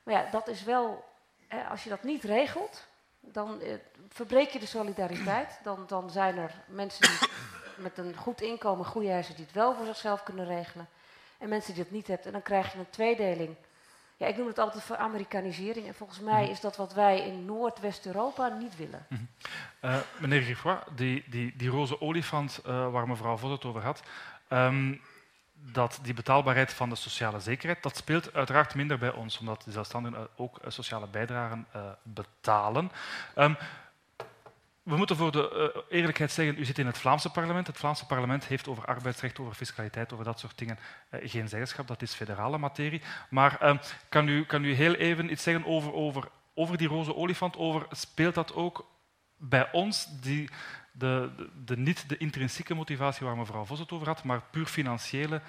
Maar 0.03 0.15
ja, 0.15 0.31
dat 0.31 0.49
is 0.49 0.63
wel, 0.63 1.05
hè, 1.47 1.65
als 1.65 1.85
je 1.85 1.91
dat 1.91 2.03
niet 2.03 2.25
regelt, 2.25 2.87
dan 3.33 3.61
eh, 3.61 3.75
verbreek 4.09 4.51
je 4.51 4.59
de 4.59 4.67
solidariteit. 4.67 5.61
Dan, 5.63 5.85
dan 5.87 6.11
zijn 6.11 6.39
er 6.39 6.55
mensen 6.67 7.09
die 7.09 7.29
met 7.77 7.99
een 7.99 8.17
goed 8.17 8.41
inkomen, 8.41 8.85
goede 8.85 9.11
huizen, 9.11 9.35
die 9.35 9.45
het 9.45 9.55
wel 9.55 9.75
voor 9.75 9.87
zichzelf 9.87 10.23
kunnen 10.23 10.47
regelen. 10.47 10.89
En 11.39 11.49
mensen 11.49 11.75
die 11.75 11.83
dat 11.83 11.93
niet 11.93 12.07
hebben. 12.07 12.27
En 12.27 12.33
dan 12.33 12.43
krijg 12.43 12.73
je 12.73 12.79
een 12.79 12.91
tweedeling. 12.91 13.57
Ja, 14.17 14.27
ik 14.27 14.37
noem 14.37 14.47
het 14.47 14.59
altijd 14.59 14.85
voor 14.85 14.97
Amerikanisering. 14.97 15.87
En 15.87 15.95
volgens 15.95 16.21
mij 16.21 16.43
mhm. 16.43 16.51
is 16.51 16.61
dat 16.61 16.77
wat 16.77 16.93
wij 16.95 17.27
in 17.27 17.45
Noordwest-Europa 17.45 18.49
niet 18.49 18.77
willen. 18.77 19.07
Mm 19.09 19.29
uh, 19.87 19.97
meneer 20.19 20.43
Griffois, 20.43 20.79
die, 20.95 21.25
die, 21.27 21.57
die 21.57 21.69
roze 21.69 22.01
olifant 22.01 22.61
uh, 22.67 22.93
waar 22.93 23.09
mevrouw 23.09 23.37
Vos 23.37 23.51
het 23.51 23.65
over 23.65 23.83
had. 23.83 24.03
Um, 24.49 25.01
dat 25.59 25.99
die 26.03 26.15
betaalbaarheid 26.15 26.73
van 26.73 26.89
de 26.89 26.95
sociale 26.95 27.41
zekerheid, 27.41 27.83
dat 27.83 27.97
speelt 27.97 28.35
uiteraard 28.35 28.75
minder 28.75 28.99
bij 28.99 29.13
ons, 29.13 29.39
omdat 29.39 29.63
de 29.63 29.71
zelfstandigen 29.71 30.29
ook 30.37 30.59
eh, 30.59 30.71
sociale 30.71 31.07
bijdragen 31.07 31.67
uh, 31.77 31.83
betalen. 32.03 32.91
Um, 33.37 33.57
we 34.83 34.97
moeten 34.97 35.17
voor 35.17 35.33
de 35.33 35.85
eerlijkheid 35.89 36.33
zeggen, 36.33 36.59
u 36.59 36.65
zit 36.65 36.79
in 36.79 36.87
het 36.87 36.99
Vlaamse 36.99 37.31
parlement. 37.31 37.67
Het 37.67 37.79
Vlaamse 37.79 38.07
parlement 38.07 38.47
heeft 38.47 38.69
over 38.69 38.85
arbeidsrecht, 38.85 39.39
over 39.39 39.55
fiscaliteit, 39.55 40.13
over 40.13 40.25
dat 40.25 40.41
soort 40.41 40.59
dingen 40.59 40.79
geen 41.11 41.49
zeggenschap. 41.49 41.87
Dat 41.87 42.03
is 42.03 42.15
federale 42.15 42.59
materie. 42.59 43.03
Maar 43.31 43.59
uh, 43.63 43.79
kan, 44.09 44.29
u, 44.29 44.45
kan 44.45 44.65
u 44.65 44.75
heel 44.75 44.95
even 44.95 45.31
iets 45.31 45.43
zeggen 45.43 45.67
over, 45.67 45.93
over, 45.93 46.29
over 46.55 46.77
die 46.77 46.89
roze 46.89 47.15
olifant? 47.15 47.57
Over, 47.57 47.87
speelt 47.91 48.35
dat 48.35 48.55
ook 48.55 48.87
bij 49.37 49.73
ons, 49.73 50.07
die, 50.21 50.51
de, 50.99 51.49
de, 51.65 51.77
niet 51.77 52.09
de 52.09 52.17
intrinsieke 52.17 52.75
motivatie 52.75 53.27
waar 53.27 53.37
mevrouw 53.37 53.65
Vos 53.65 53.79
het 53.79 53.93
over 53.93 54.07
had, 54.07 54.25
maar 54.25 54.43
puur 54.43 54.67
financiële 54.67 55.43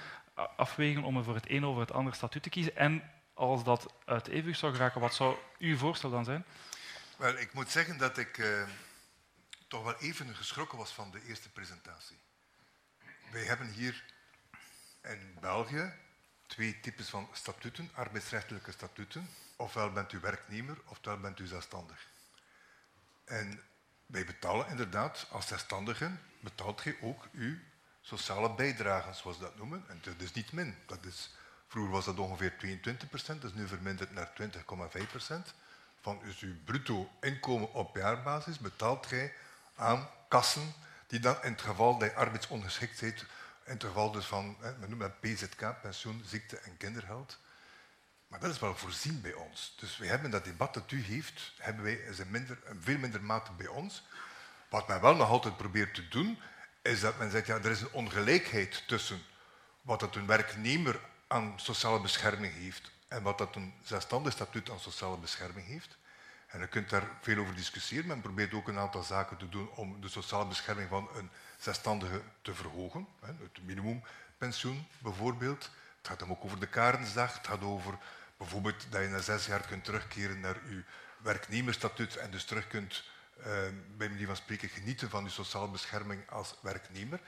afwegen 0.56 1.04
om 1.04 1.18
er 1.18 1.24
voor 1.24 1.36
het 1.36 1.50
een 1.50 1.66
over 1.66 1.82
het 1.82 1.91
andere 1.91 2.16
statuut 2.16 2.43
te 2.43 2.50
kiezen. 2.50 2.76
En 2.76 3.12
als 3.34 3.64
dat 3.64 3.93
uit 4.06 4.28
evenwicht 4.28 4.60
zou 4.60 4.74
geraken, 4.74 5.02
wat 5.02 5.16
zou 5.16 5.38
uw 5.60 5.78
voorstel 5.78 6.10
dan 6.10 6.26
zijn? 6.26 6.45
Wel, 7.18 7.38
ik 7.38 7.54
moet 7.54 7.72
zeggen 7.72 7.98
dat 7.98 8.18
ik 8.18 8.38
uh, 8.38 8.64
toch 9.68 9.84
wel 9.84 9.95
even 9.95 10.36
geschrokken 10.36 10.78
was 10.78 10.91
van 10.91 11.12
de 11.12 11.24
eerste 11.28 11.50
presentatie. 11.50 12.18
Wij 13.32 13.43
hebben 13.43 13.70
hier 13.70 14.04
in 15.02 15.38
België 15.39 15.93
twee 16.48 16.80
types 16.80 17.10
van 17.10 17.30
statuten, 17.32 17.89
arbeidsrechtelijke 17.93 18.72
statuten. 18.72 19.30
Ofwel 19.56 19.91
bent 19.91 20.14
u 20.14 20.20
werknemer, 20.20 20.78
ofwel 20.86 21.20
bent 21.20 21.39
u 21.39 21.48
zelfstandig. 21.48 22.08
En 23.26 23.64
wij 24.08 24.26
betalen 24.26 24.68
inderdaad, 24.68 25.28
als 25.32 25.47
zelfstandigen, 25.47 26.22
betaalt 26.39 26.82
gij 26.82 26.97
ook 27.01 27.28
uw 27.32 27.55
sociale 28.01 28.53
bijdragen, 28.53 29.16
zoals 29.16 29.38
we 29.38 29.43
dat 29.43 29.58
noemen. 29.58 29.86
En 29.88 29.99
dat 30.01 30.14
is 30.18 30.34
niet 30.34 30.51
min. 30.51 30.76
Dat 30.86 31.05
is, 31.05 31.36
vroeger 31.68 31.91
was 31.91 32.05
dat 32.05 32.20
ongeveer 32.20 32.58
22 32.58 33.10
procent, 33.10 33.41
dat 33.41 33.51
is 33.51 33.58
nu 33.58 33.68
verminderd 33.68 34.14
naar 34.14 34.32
20,5 34.97 35.08
procent. 35.10 35.53
Van 36.01 36.20
dus 36.24 36.39
uw 36.39 36.55
bruto 36.64 37.10
inkomen 37.22 37.74
op 37.74 37.95
jaarbasis 37.95 38.60
betaalt 38.60 39.05
gij 39.05 39.34
aan 39.76 40.10
kassen 40.28 40.74
die 41.08 41.20
dan 41.20 41.43
in 41.43 41.51
het 41.51 41.62
geval 41.62 41.97
dat 41.97 42.10
je 42.10 42.16
arbeidsongeschiktheid 42.16 43.26
in 43.66 43.74
het 43.74 43.84
geval 43.84 44.12
dus 44.12 44.26
van, 44.26 44.58
we 44.60 44.88
noemen 44.88 44.97
dat 44.97 45.20
PZK, 45.20 45.82
pensioen, 45.82 46.24
ziekte 46.26 46.58
en 46.58 46.78
kindergeld. 46.78 47.39
Maar 48.28 48.39
dat 48.39 48.51
is 48.51 48.59
wel 48.59 48.75
voorzien 48.75 49.21
bij 49.21 49.34
ons. 49.34 49.75
Dus 49.80 49.97
we 49.97 50.07
hebben 50.07 50.32
dat 50.32 50.43
debat 50.43 50.73
dat 50.73 50.91
u 50.91 51.01
heeft, 51.01 51.53
hebben 51.57 51.84
wij 51.84 51.93
in 51.93 52.32
minder, 52.32 52.59
veel 52.80 52.97
minder 52.97 53.23
mate 53.23 53.51
bij 53.51 53.67
ons. 53.67 54.03
Wat 54.69 54.88
men 54.88 55.01
wel 55.01 55.15
nog 55.15 55.30
altijd 55.30 55.57
probeert 55.57 55.93
te 55.93 56.07
doen, 56.07 56.39
is 56.82 56.99
dat 56.99 57.17
men 57.17 57.32
zegt, 57.32 57.47
ja, 57.47 57.55
er 57.55 57.71
is 57.71 57.82
een 57.82 57.91
ongelijkheid 57.91 58.84
tussen 58.88 59.21
wat 59.82 59.99
dat 59.99 60.15
een 60.15 60.28
werknemer 60.28 60.99
aan 61.28 61.53
sociale 61.55 62.01
bescherming 62.01 62.53
heeft 62.53 62.91
en 63.07 63.23
wat 63.23 63.38
dat 63.38 63.55
een 63.55 63.73
zelfstandig 63.84 64.34
statuut 64.34 64.69
aan 64.69 64.80
sociale 64.80 65.17
bescherming 65.17 65.67
heeft. 65.67 65.97
En 66.47 66.59
je 66.59 66.67
kunt 66.67 66.89
daar 66.89 67.07
veel 67.21 67.38
over 67.38 67.55
discussiëren. 67.55 68.07
Men 68.07 68.21
probeert 68.21 68.53
ook 68.53 68.67
een 68.67 68.78
aantal 68.78 69.03
zaken 69.03 69.38
te 69.38 69.49
doen 69.49 69.69
om 69.69 70.01
de 70.01 70.09
sociale 70.09 70.45
bescherming 70.45 70.89
van 70.89 71.09
een 71.15 71.30
zelfstandige 71.57 72.21
te 72.41 72.53
verhogen. 72.53 73.07
Het 73.19 73.63
minimumpensioen 73.63 74.88
bijvoorbeeld. 74.99 75.69
Het 76.08 76.18
gaat 76.18 76.28
dan 76.28 76.38
ook 76.38 76.45
over 76.45 76.60
de 76.60 76.68
Karensdag. 76.68 77.34
Het 77.34 77.47
gaat 77.47 77.64
over 77.64 77.97
bijvoorbeeld 78.38 78.86
dat 78.89 79.01
je 79.01 79.08
na 79.08 79.22
zes 79.22 79.45
jaar 79.45 79.68
kunt 79.68 79.84
terugkeren 79.84 80.39
naar 80.39 80.55
je 80.70 80.84
werknemerstatuut 81.18 82.16
en 82.16 82.32
dus 82.32 82.43
terug 82.43 82.68
kunt, 82.68 83.03
eh, 83.38 83.45
bij 83.97 84.10
manier 84.10 84.26
van 84.26 84.36
spreken, 84.36 84.70
genieten 84.70 85.10
van 85.10 85.24
je 85.24 85.30
sociale 85.30 85.68
bescherming 85.68 86.30
als 86.30 86.55
werknemer. 86.62 87.20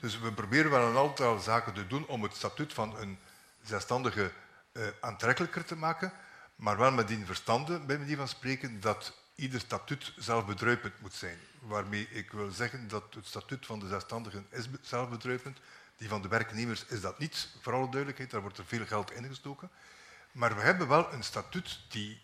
Dus 0.00 0.18
we 0.18 0.32
proberen 0.32 0.70
wel 0.70 0.88
een 0.88 0.96
aantal 0.96 1.38
zaken 1.38 1.72
te 1.72 1.86
doen 1.86 2.06
om 2.06 2.22
het 2.22 2.34
statuut 2.34 2.72
van 2.72 2.96
een 2.98 3.18
zelfstandige 3.62 4.32
eh, 4.72 4.82
aantrekkelijker 5.00 5.64
te 5.64 5.76
maken, 5.76 6.12
maar 6.56 6.78
wel 6.78 6.92
met 6.92 7.08
die 7.08 7.26
verstande, 7.26 7.80
bij 7.80 7.98
manier 7.98 8.16
van 8.16 8.28
spreken, 8.28 8.80
dat 8.80 9.12
ieder 9.34 9.60
statuut 9.60 10.12
zelfbedruipend 10.16 11.00
moet 11.00 11.14
zijn. 11.14 11.38
Waarmee 11.60 12.08
ik 12.10 12.30
wil 12.30 12.50
zeggen 12.50 12.88
dat 12.88 13.14
het 13.14 13.26
statuut 13.26 13.66
van 13.66 13.78
de 13.78 13.88
zelfstandigen 13.88 14.46
is 14.50 14.68
zelfbedruipend, 14.82 15.58
die 15.96 16.08
van 16.08 16.22
de 16.22 16.28
werknemers 16.28 16.84
is 16.84 17.00
dat 17.00 17.18
niet, 17.18 17.48
voor 17.60 17.72
alle 17.72 17.90
duidelijkheid, 17.90 18.30
daar 18.30 18.40
wordt 18.40 18.58
er 18.58 18.66
veel 18.66 18.86
geld 18.86 19.10
in 19.10 19.24
gestoken. 19.24 19.70
Maar 20.32 20.54
we 20.54 20.60
hebben 20.60 20.88
wel 20.88 21.12
een 21.12 21.24
statuut 21.24 21.80
die 21.88 22.22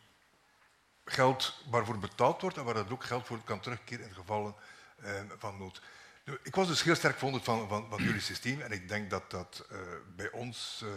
geld 1.05 1.63
waarvoor 1.71 1.99
betaald 1.99 2.41
wordt 2.41 2.57
en 2.57 2.65
waar 2.65 2.75
dat 2.75 2.91
ook 2.91 3.05
geld 3.05 3.27
voor 3.27 3.45
kan 3.45 3.61
terugkeren 3.61 4.07
in 4.07 4.15
gevallen 4.15 4.55
eh, 5.03 5.21
van 5.39 5.59
nood. 5.59 5.83
Ik 6.43 6.55
was 6.55 6.67
dus 6.67 6.83
heel 6.83 6.95
sterk 6.95 7.13
verwonderd 7.13 7.45
van, 7.45 7.69
van, 7.69 7.89
van, 7.91 8.03
jullie 8.03 8.21
systeem 8.21 8.61
en 8.61 8.71
ik 8.71 8.89
denk 8.89 9.11
dat 9.11 9.31
dat 9.31 9.67
uh, 9.73 9.79
bij 10.17 10.31
ons 10.31 10.81
uh, 10.85 10.91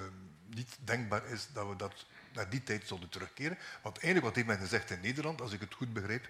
niet 0.47 0.78
denkbaar 0.80 1.26
is 1.26 1.47
dat 1.53 1.67
we 1.67 1.76
dat 1.76 2.05
naar 2.34 2.49
die 2.49 2.63
tijd 2.63 2.88
zullen 2.88 3.09
terugkeren. 3.09 3.57
Want 3.82 3.97
eigenlijk 3.97 4.26
wat 4.26 4.36
heeft 4.36 4.47
men 4.47 4.67
gezegd 4.67 4.89
in 4.89 5.01
Nederland, 5.01 5.41
als 5.41 5.51
ik 5.51 5.59
het 5.59 5.73
goed 5.73 5.93
begreep, 5.93 6.30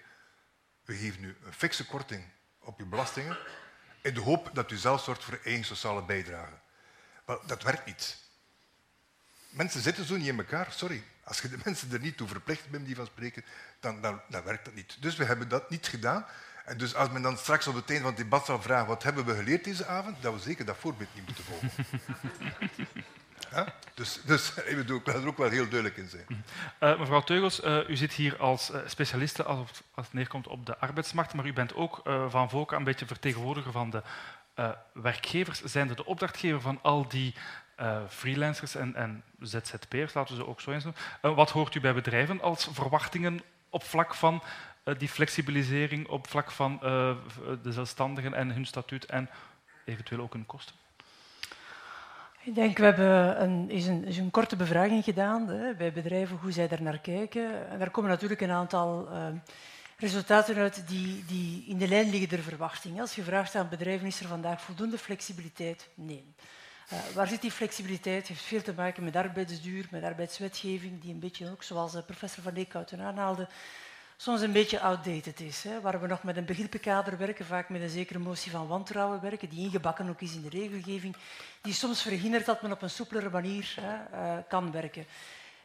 we 0.84 0.94
geven 0.94 1.20
nu 1.20 1.36
een 1.44 1.52
fikse 1.52 1.86
korting 1.86 2.24
op 2.58 2.78
uw 2.78 2.88
belastingen 2.88 3.38
in 4.06 4.14
de 4.14 4.20
hoop 4.20 4.50
dat 4.52 4.70
u 4.70 4.76
zelf 4.76 5.02
zorgt 5.02 5.24
voor 5.24 5.40
eigen 5.44 5.64
sociale 5.64 6.02
bijdrage. 6.02 6.52
Maar 7.24 7.36
dat 7.46 7.62
werkt 7.62 7.86
niet. 7.86 8.16
Mensen 9.48 9.80
zitten 9.80 10.04
zo 10.04 10.16
niet 10.16 10.26
in 10.26 10.38
elkaar, 10.38 10.72
sorry. 10.72 11.02
Als 11.24 11.40
je 11.40 11.48
de 11.48 11.58
mensen 11.64 11.92
er 11.92 12.00
niet 12.00 12.16
toe 12.16 12.28
verplicht 12.28 12.70
bent, 12.70 12.86
die 12.86 12.96
van 12.96 13.06
spreken, 13.06 13.44
dan, 13.80 14.00
dan, 14.00 14.20
dan 14.28 14.44
werkt 14.44 14.64
dat 14.64 14.74
niet. 14.74 14.96
Dus 15.00 15.16
we 15.16 15.24
hebben 15.24 15.48
dat 15.48 15.70
niet 15.70 15.86
gedaan. 15.86 16.26
En 16.64 16.78
dus 16.78 16.94
als 16.94 17.10
men 17.10 17.22
dan 17.22 17.38
straks 17.38 17.66
op 17.66 17.74
het 17.74 17.90
einde 17.90 18.02
van 18.02 18.12
het 18.12 18.22
debat 18.22 18.46
zal 18.46 18.62
vragen 18.62 18.86
wat 18.86 19.02
hebben 19.02 19.24
we 19.24 19.34
geleerd 19.34 19.64
deze 19.64 19.86
avond, 19.86 20.22
dat 20.22 20.34
we 20.34 20.40
zeker 20.40 20.64
dat 20.64 20.76
voorbeeld 20.76 21.14
niet 21.14 21.26
moeten 21.26 21.44
volgen. 21.44 21.70
Ja? 23.50 23.74
Dus, 23.94 24.20
dus 24.24 24.54
ik 24.70 24.76
bedoel, 24.76 24.98
ik 24.98 25.04
wil 25.04 25.14
er 25.14 25.26
ook 25.26 25.36
wel 25.36 25.50
heel 25.50 25.68
duidelijk 25.68 25.96
in 25.96 26.08
zijn. 26.08 26.44
Uh, 26.80 26.98
mevrouw 26.98 27.20
Teugels, 27.20 27.64
uh, 27.64 27.88
u 27.88 27.96
zit 27.96 28.12
hier 28.12 28.36
als 28.36 28.70
uh, 28.70 28.78
specialiste 28.86 29.42
als, 29.42 29.70
als, 29.94 30.06
het 30.06 30.14
neerkomt 30.14 30.46
op 30.46 30.66
de 30.66 30.78
arbeidsmarkt, 30.78 31.34
maar 31.34 31.46
u 31.46 31.52
bent 31.52 31.74
ook 31.74 32.00
van 32.28 32.50
VOCA 32.50 32.76
een 32.76 32.84
beetje 32.84 33.06
vertegenwoordiger 33.06 33.72
van 33.72 33.90
de 33.90 34.02
werkgevers. 34.92 35.62
Zijn 35.62 35.88
de 35.88 36.04
opdrachtgever 36.04 36.60
van 36.60 36.78
al 36.82 37.08
die 37.08 37.34
freelancers 38.08 38.74
en, 38.74 38.94
en, 38.94 39.22
ZZP'ers, 39.40 40.14
laten 40.14 40.36
we 40.36 40.42
ze 40.42 40.48
ook 40.48 40.60
zo 40.60 40.70
eens 40.70 40.84
doen. 40.84 40.94
wat 41.20 41.50
hoort 41.50 41.74
u 41.74 41.80
bij 41.80 41.94
bedrijven 41.94 42.40
als 42.40 42.68
verwachtingen 42.72 43.40
op 43.70 43.84
vlak 43.84 44.14
van 44.14 44.42
die 44.98 45.08
flexibilisering, 45.08 46.08
op 46.08 46.28
vlak 46.28 46.50
van 46.50 46.78
de 47.62 47.72
zelfstandigen 47.72 48.34
en 48.34 48.50
hun 48.50 48.66
statuut 48.66 49.04
en 49.04 49.30
eventueel 49.84 50.20
ook 50.20 50.32
hun 50.32 50.46
kosten? 50.46 50.74
Ik 52.46 52.54
denk, 52.54 52.78
we 52.78 52.84
hebben 52.84 53.42
een, 53.42 53.70
is 53.70 53.86
een, 53.86 54.04
is 54.04 54.18
een 54.18 54.30
korte 54.30 54.56
bevraging 54.56 55.04
gedaan 55.04 55.48
hè, 55.48 55.74
bij 55.74 55.92
bedrijven, 55.92 56.36
hoe 56.36 56.52
zij 56.52 56.68
daar 56.68 56.82
naar 56.82 56.98
kijken. 56.98 57.68
En 57.68 57.78
daar 57.78 57.90
komen 57.90 58.10
natuurlijk 58.10 58.40
een 58.40 58.50
aantal 58.50 59.08
uh, 59.12 59.26
resultaten 59.98 60.56
uit 60.56 60.88
die, 60.88 61.24
die 61.24 61.64
in 61.66 61.78
de 61.78 61.88
lijn 61.88 62.10
liggen 62.10 62.28
der 62.28 62.42
verwachting. 62.42 63.00
Als 63.00 63.14
je 63.14 63.22
vraagt 63.22 63.54
aan 63.54 63.68
bedrijven, 63.68 64.06
is 64.06 64.20
er 64.20 64.28
vandaag 64.28 64.62
voldoende 64.62 64.98
flexibiliteit? 64.98 65.88
Nee. 65.94 66.34
Uh, 66.92 66.98
waar 67.14 67.26
zit 67.26 67.40
die 67.40 67.50
flexibiliteit? 67.50 68.18
Het 68.18 68.28
heeft 68.28 68.42
veel 68.42 68.62
te 68.62 68.74
maken 68.76 69.04
met 69.04 69.16
arbeidsduur, 69.16 69.86
met 69.90 70.02
arbeidswetgeving, 70.02 71.00
die 71.00 71.12
een 71.12 71.20
beetje 71.20 71.50
ook, 71.50 71.62
zoals 71.62 71.94
uh, 71.94 72.02
professor 72.06 72.42
Van 72.42 72.54
Eekhouten 72.54 73.00
aanhaalde, 73.00 73.48
soms 74.16 74.40
een 74.40 74.52
beetje 74.52 74.80
outdated 74.80 75.40
is. 75.40 75.62
Hè, 75.62 75.80
waar 75.80 76.00
we 76.00 76.06
nog 76.06 76.22
met 76.22 76.36
een 76.36 76.44
begrippenkader 76.44 77.18
werken, 77.18 77.44
vaak 77.44 77.68
met 77.68 77.82
een 77.82 77.88
zekere 77.88 78.18
motie 78.18 78.50
van 78.50 78.66
wantrouwen 78.66 79.20
werken, 79.20 79.48
die 79.48 79.64
ingebakken 79.64 80.08
ook 80.08 80.20
is 80.20 80.34
in 80.34 80.42
de 80.42 80.48
regelgeving, 80.48 81.16
die 81.60 81.72
soms 81.72 82.02
verhindert 82.02 82.46
dat 82.46 82.62
men 82.62 82.72
op 82.72 82.82
een 82.82 82.90
soepelere 82.90 83.30
manier 83.30 83.74
hè, 83.80 84.18
uh, 84.18 84.42
kan 84.48 84.72
werken. 84.72 85.06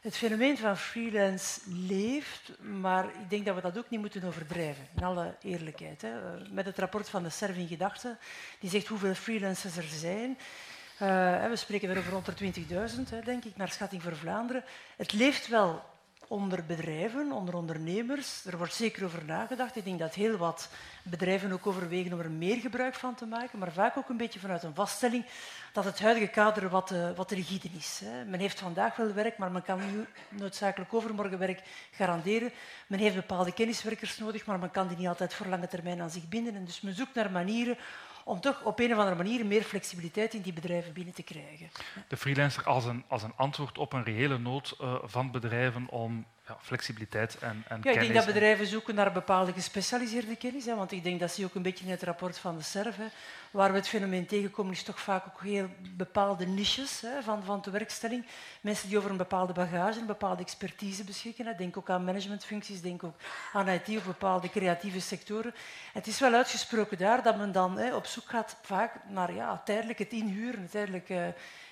Het 0.00 0.16
fenomeen 0.16 0.58
van 0.58 0.76
freelance 0.76 1.60
leeft, 1.66 2.52
maar 2.58 3.04
ik 3.04 3.30
denk 3.30 3.46
dat 3.46 3.54
we 3.54 3.60
dat 3.60 3.78
ook 3.78 3.90
niet 3.90 4.00
moeten 4.00 4.24
overdrijven, 4.24 4.88
in 4.96 5.04
alle 5.04 5.34
eerlijkheid. 5.42 6.02
Hè. 6.02 6.08
Eh, 6.08 6.50
met 6.50 6.66
het 6.66 6.78
rapport 6.78 7.08
van 7.08 7.22
de 7.22 7.30
SERV 7.30 7.56
in 7.56 7.68
gedachten, 7.68 8.18
die 8.60 8.70
zegt 8.70 8.86
hoeveel 8.86 9.14
freelancers 9.14 9.76
er 9.76 9.88
zijn. 9.88 10.38
Uh, 11.02 11.48
we 11.48 11.56
spreken 11.56 11.90
er 11.90 11.98
over 11.98 12.12
rond 12.12 12.26
de 12.26 12.52
20.000, 13.14 13.24
denk 13.24 13.44
ik, 13.44 13.56
naar 13.56 13.70
schatting 13.70 14.02
voor 14.02 14.16
Vlaanderen. 14.16 14.64
Het 14.96 15.12
leeft 15.12 15.48
wel 15.48 15.91
onder 16.28 16.64
bedrijven, 16.66 17.32
onder 17.32 17.54
ondernemers. 17.54 18.44
Er 18.44 18.58
wordt 18.58 18.74
zeker 18.74 19.04
over 19.04 19.24
nagedacht. 19.24 19.76
Ik 19.76 19.84
denk 19.84 19.98
dat 19.98 20.14
heel 20.14 20.36
wat 20.36 20.68
bedrijven 21.02 21.52
ook 21.52 21.66
overwegen 21.66 22.12
om 22.12 22.20
er 22.20 22.30
meer 22.30 22.56
gebruik 22.56 22.94
van 22.94 23.14
te 23.14 23.26
maken, 23.26 23.58
maar 23.58 23.72
vaak 23.72 23.96
ook 23.96 24.08
een 24.08 24.16
beetje 24.16 24.40
vanuit 24.40 24.62
een 24.62 24.74
vaststelling 24.74 25.24
dat 25.72 25.84
het 25.84 26.00
huidige 26.00 26.26
kader 26.26 26.68
wat, 26.68 26.90
uh, 26.90 27.10
wat 27.16 27.30
rigide 27.30 27.68
is. 27.78 28.00
Hè. 28.04 28.24
Men 28.24 28.40
heeft 28.40 28.60
vandaag 28.60 28.96
wel 28.96 29.12
werk, 29.12 29.38
maar 29.38 29.50
men 29.50 29.62
kan 29.62 29.80
nu 29.92 30.06
noodzakelijk 30.28 30.94
overmorgen 30.94 31.38
werk 31.38 31.62
garanderen. 31.90 32.52
Men 32.86 32.98
heeft 32.98 33.14
bepaalde 33.14 33.52
kenniswerkers 33.52 34.18
nodig, 34.18 34.46
maar 34.46 34.58
men 34.58 34.70
kan 34.70 34.88
die 34.88 34.96
niet 34.96 35.08
altijd 35.08 35.34
voor 35.34 35.46
lange 35.46 35.68
termijn 35.68 36.00
aan 36.00 36.10
zich 36.10 36.28
binden. 36.28 36.54
En 36.54 36.64
dus 36.64 36.80
men 36.80 36.94
zoekt 36.94 37.14
naar 37.14 37.30
manieren 37.30 37.76
om 38.24 38.40
toch 38.40 38.62
op 38.64 38.78
een 38.78 38.92
of 38.92 38.98
andere 38.98 39.16
manier 39.16 39.46
meer 39.46 39.62
flexibiliteit 39.62 40.34
in 40.34 40.40
die 40.40 40.52
bedrijven 40.52 40.92
binnen 40.92 41.14
te 41.14 41.22
krijgen. 41.22 41.70
De 42.08 42.16
freelancer 42.16 42.64
als 42.64 42.84
een, 42.84 43.04
als 43.08 43.22
een 43.22 43.36
antwoord 43.36 43.78
op 43.78 43.92
een 43.92 44.04
reële 44.04 44.38
nood 44.38 44.76
uh, 44.80 44.94
van 45.02 45.30
bedrijven 45.30 45.88
om 45.88 46.26
ja, 46.52 46.58
flexibiliteit 46.60 47.38
en, 47.38 47.64
en 47.68 47.80
ja, 47.82 47.90
Ik 47.90 48.00
denk 48.00 48.14
dat 48.14 48.26
bedrijven 48.26 48.66
zoeken 48.66 48.94
naar 48.94 49.12
bepaalde 49.12 49.52
gespecialiseerde 49.52 50.36
kennis, 50.36 50.64
hè, 50.64 50.74
want 50.74 50.92
ik 50.92 51.02
denk 51.02 51.20
dat 51.20 51.30
zie 51.30 51.42
je 51.42 51.48
ook 51.48 51.54
een 51.54 51.62
beetje 51.62 51.84
in 51.84 51.90
het 51.90 52.02
rapport 52.02 52.38
van 52.38 52.56
de 52.56 52.62
SERV. 52.62 52.96
Waar 53.50 53.70
we 53.70 53.76
het 53.76 53.88
fenomeen 53.88 54.26
tegenkomen 54.26 54.72
is 54.72 54.82
toch 54.82 55.00
vaak 55.00 55.26
ook 55.26 55.40
heel 55.40 55.68
bepaalde 55.96 56.46
niches 56.46 57.00
hè, 57.00 57.22
van, 57.22 57.44
van 57.44 57.60
de 57.62 57.70
werkstelling. 57.70 58.26
Mensen 58.60 58.88
die 58.88 58.98
over 58.98 59.10
een 59.10 59.16
bepaalde 59.16 59.52
bagage, 59.52 60.00
een 60.00 60.06
bepaalde 60.06 60.42
expertise 60.42 61.04
beschikken. 61.04 61.46
Hè. 61.46 61.54
Denk 61.54 61.76
ook 61.76 61.90
aan 61.90 62.04
managementfuncties, 62.04 62.80
denk 62.80 63.04
ook 63.04 63.16
aan 63.52 63.68
IT 63.68 63.88
of 63.88 64.04
bepaalde 64.04 64.50
creatieve 64.50 65.00
sectoren. 65.00 65.54
Het 65.92 66.06
is 66.06 66.20
wel 66.20 66.34
uitgesproken 66.34 66.98
daar 66.98 67.22
dat 67.22 67.36
men 67.36 67.52
dan 67.52 67.78
hè, 67.78 67.94
op 67.94 68.06
zoek 68.06 68.28
gaat 68.28 68.56
vaak 68.62 68.92
naar 69.08 69.34
ja, 69.34 69.62
tijdelijk 69.64 69.98
het 69.98 70.12
inhuren, 70.12 70.68
tijdelijk 70.70 71.08
uh, 71.08 71.26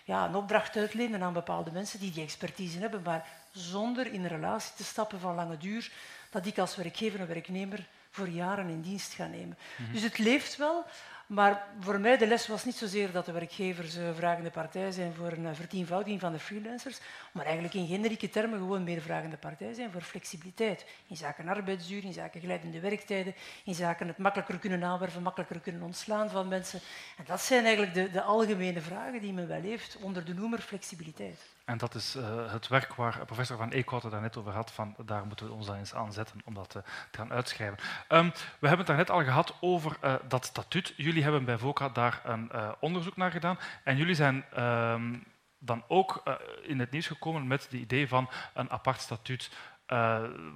ja, 0.04 0.26
een 0.26 0.34
opdracht 0.34 0.76
uitlenen 0.76 1.22
aan 1.22 1.32
bepaalde 1.32 1.70
mensen 1.70 2.00
die 2.00 2.10
die 2.10 2.22
expertise 2.22 2.78
hebben, 2.78 3.02
maar 3.02 3.26
zonder 3.50 4.12
in 4.12 4.22
een 4.22 4.28
relatie 4.28 4.72
te 4.76 4.84
stappen 4.84 5.20
van 5.20 5.34
lange 5.34 5.56
duur, 5.56 5.92
dat 6.30 6.46
ik 6.46 6.58
als 6.58 6.76
werkgever 6.76 7.20
en 7.20 7.26
werknemer 7.26 7.86
voor 8.10 8.28
jaren 8.28 8.68
in 8.68 8.80
dienst 8.80 9.12
gaan 9.12 9.30
nemen. 9.30 9.58
Dus 9.92 10.02
het 10.02 10.18
leeft 10.18 10.56
wel, 10.56 10.84
maar 11.26 11.66
voor 11.80 12.00
mij 12.00 12.16
de 12.16 12.26
les 12.26 12.46
was 12.46 12.64
niet 12.64 12.74
zozeer 12.74 13.12
dat 13.12 13.26
de 13.26 13.32
werkgevers 13.32 13.96
uh, 13.96 14.14
vragende 14.14 14.50
partij 14.50 14.90
zijn 14.92 15.14
voor 15.14 15.32
een 15.32 15.54
vertienvoudiging 15.54 16.20
van 16.20 16.32
de 16.32 16.38
freelancers, 16.38 16.98
maar 17.32 17.44
eigenlijk 17.44 17.74
in 17.74 17.86
generieke 17.86 18.30
termen 18.30 18.58
gewoon 18.58 18.84
meer 18.84 19.00
vragende 19.00 19.36
partij 19.36 19.74
zijn 19.74 19.90
voor 19.90 20.00
flexibiliteit. 20.00 20.86
In 21.06 21.16
zaken 21.16 21.48
arbeidsduur, 21.48 22.04
in 22.04 22.12
zaken 22.12 22.40
glijdende 22.40 22.80
werktijden, 22.80 23.34
in 23.64 23.74
zaken 23.74 24.08
het 24.08 24.18
makkelijker 24.18 24.58
kunnen 24.58 24.84
aanwerven, 24.84 25.22
makkelijker 25.22 25.60
kunnen 25.60 25.82
ontslaan 25.82 26.30
van 26.30 26.48
mensen. 26.48 26.80
En 27.16 27.24
dat 27.26 27.40
zijn 27.40 27.64
eigenlijk 27.64 27.94
de, 27.94 28.10
de 28.10 28.22
algemene 28.22 28.80
vragen 28.80 29.20
die 29.20 29.32
men 29.32 29.48
wel 29.48 29.62
heeft 29.62 29.96
onder 29.96 30.24
de 30.24 30.34
noemer 30.34 30.58
flexibiliteit. 30.58 31.38
En 31.70 31.78
dat 31.78 31.94
is 31.94 32.16
uh, 32.16 32.52
het 32.52 32.68
werk 32.68 32.94
waar 32.94 33.24
professor 33.26 33.56
Van 33.56 33.70
Eekhout 33.70 34.10
daar 34.10 34.20
net 34.20 34.36
over 34.36 34.52
had. 34.52 34.70
Van, 34.70 34.94
daar 35.04 35.26
moeten 35.26 35.46
we 35.46 35.52
ons 35.52 35.66
dan 35.66 35.76
eens 35.76 35.94
aan 35.94 36.12
zetten 36.12 36.40
om 36.44 36.54
dat 36.54 36.74
uh, 36.76 36.82
te 37.10 37.18
gaan 37.18 37.32
uitschrijven. 37.32 37.78
Um, 38.08 38.32
we 38.58 38.68
hebben 38.68 38.78
het 38.78 38.86
daar 38.86 38.96
net 38.96 39.10
al 39.10 39.24
gehad 39.24 39.54
over 39.60 39.96
uh, 40.04 40.14
dat 40.28 40.44
statuut. 40.44 40.92
Jullie 40.96 41.22
hebben 41.22 41.44
bij 41.44 41.58
VOCA 41.58 41.88
daar 41.88 42.20
een 42.24 42.50
onderzoek 42.80 43.16
naar 43.16 43.30
gedaan. 43.30 43.58
En 43.84 43.96
jullie 43.96 44.14
zijn 44.14 44.44
um, 44.58 45.24
dan 45.58 45.84
ook 45.88 46.38
in 46.62 46.78
het 46.78 46.90
nieuws 46.90 47.06
gekomen 47.06 47.46
met 47.46 47.62
het 47.62 47.72
idee 47.72 48.08
van 48.08 48.30
een 48.54 48.70
apart 48.70 49.00
statuut 49.00 49.50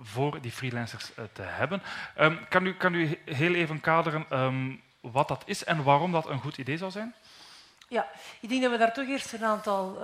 voor 0.03 0.41
die 0.41 0.53
freelancers 0.53 1.11
te 1.33 1.43
hebben. 1.43 1.83
Um, 2.21 2.49
kan, 2.49 2.67
u, 2.67 2.75
kan 2.75 2.95
u 2.95 3.19
heel 3.25 3.55
even 3.55 3.81
kaderen 3.81 4.81
wat 5.01 5.29
dat 5.29 5.43
is 5.47 5.65
en 5.65 5.83
waarom 5.83 6.13
dat 6.13 6.29
een 6.29 6.41
goed 6.41 6.59
idee 6.59 6.77
zou 6.77 6.91
zijn? 6.91 7.15
Ja, 7.89 8.07
ik 8.41 8.49
denk 8.49 8.63
dat 8.63 8.71
we 8.71 8.79
daar 8.79 8.93
toch 8.93 9.09
eerst 9.09 9.33
een 9.33 9.45
aantal 9.45 9.99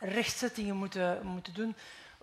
rechtzettingen 0.00 0.76
moeten, 0.76 1.26
moeten 1.26 1.54
doen 1.54 1.76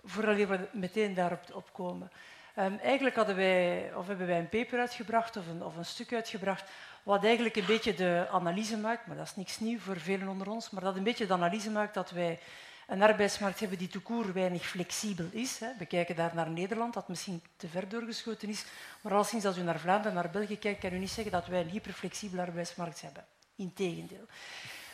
voordat 0.04 0.36
we 0.36 0.68
meteen 0.72 1.14
daarop 1.14 1.40
op 1.52 1.72
komen. 1.72 2.10
Um, 2.58 2.78
eigenlijk 2.78 3.16
hadden 3.16 3.36
wij, 3.36 3.90
of 3.94 4.06
hebben 4.06 4.26
wij 4.26 4.38
een 4.38 4.48
paper 4.48 4.78
uitgebracht 4.78 5.36
of 5.36 5.46
een, 5.46 5.62
of 5.62 5.76
een 5.76 5.84
stuk 5.84 6.12
uitgebracht 6.12 6.70
wat 7.02 7.24
eigenlijk 7.24 7.56
een 7.56 7.66
beetje 7.66 7.94
de 7.94 8.26
analyse 8.30 8.76
maakt, 8.76 9.06
maar 9.06 9.16
dat 9.16 9.26
is 9.26 9.36
niks 9.36 9.58
nieuw 9.58 9.78
voor 9.78 10.00
velen 10.00 10.28
onder 10.28 10.50
ons, 10.50 10.70
maar 10.70 10.82
dat 10.82 10.96
een 10.96 11.02
beetje 11.02 11.26
de 11.26 11.32
analyse 11.32 11.70
maakt 11.70 11.94
dat 11.94 12.10
wij 12.10 12.38
een 12.86 13.02
arbeidsmarkt 13.02 13.60
hebben 13.60 13.78
die 13.78 13.88
toekoer 13.88 14.32
weinig 14.32 14.66
flexibel 14.66 15.26
is. 15.30 15.58
Hè. 15.58 15.68
We 15.78 15.86
kijken 15.86 16.16
daar 16.16 16.34
naar 16.34 16.50
Nederland, 16.50 16.94
dat 16.94 17.08
misschien 17.08 17.42
te 17.56 17.68
ver 17.68 17.88
doorgeschoten 17.88 18.48
is, 18.48 18.64
maar 19.00 19.12
alleszins 19.12 19.44
als 19.44 19.56
u 19.56 19.62
naar 19.62 19.78
Vlaanderen, 19.78 20.14
naar 20.14 20.30
België 20.30 20.58
kijkt, 20.58 20.80
kan 20.80 20.92
u 20.92 20.98
niet 20.98 21.10
zeggen 21.10 21.32
dat 21.32 21.46
wij 21.46 21.60
een 21.60 21.68
hyperflexibele 21.68 22.42
arbeidsmarkt 22.42 23.00
hebben. 23.00 23.24
Integendeel. 23.56 24.26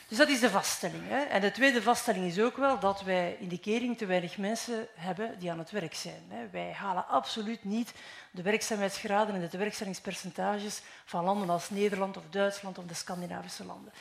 Dus 0.09 0.19
dat 0.19 0.29
is 0.29 0.41
de 0.41 0.51
vaststelling. 0.51 1.09
Hè. 1.09 1.23
En 1.23 1.41
de 1.41 1.51
tweede 1.51 1.83
vaststelling 1.83 2.27
is 2.27 2.41
ook 2.41 2.57
wel 2.57 2.79
dat 2.79 3.03
wij 3.03 3.37
in 3.41 3.49
de 3.49 3.59
kering 3.59 3.99
te 3.99 4.07
weinig 4.07 4.39
mensen 4.39 4.87
hebben 4.95 5.39
die 5.39 5.51
aan 5.51 5.59
het 5.59 5.71
werk 5.71 5.95
zijn. 5.95 6.23
Hè. 6.29 6.49
Wij 6.51 6.73
halen 6.73 7.09
absoluut 7.09 7.65
niet 7.65 7.93
de 8.31 8.43
werkzaamheidsgraden 8.43 9.35
en 9.35 9.49
de 9.49 9.59
werkstellingspercentages 9.59 10.83
van 11.05 11.25
landen 11.25 11.51
als 11.51 11.71
Nederland 11.71 12.17
of 12.17 12.23
Duitsland 12.31 12.79
of 12.79 12.85
de 12.85 12.95
Scandinavische 12.95 13.65
landen. 13.65 13.93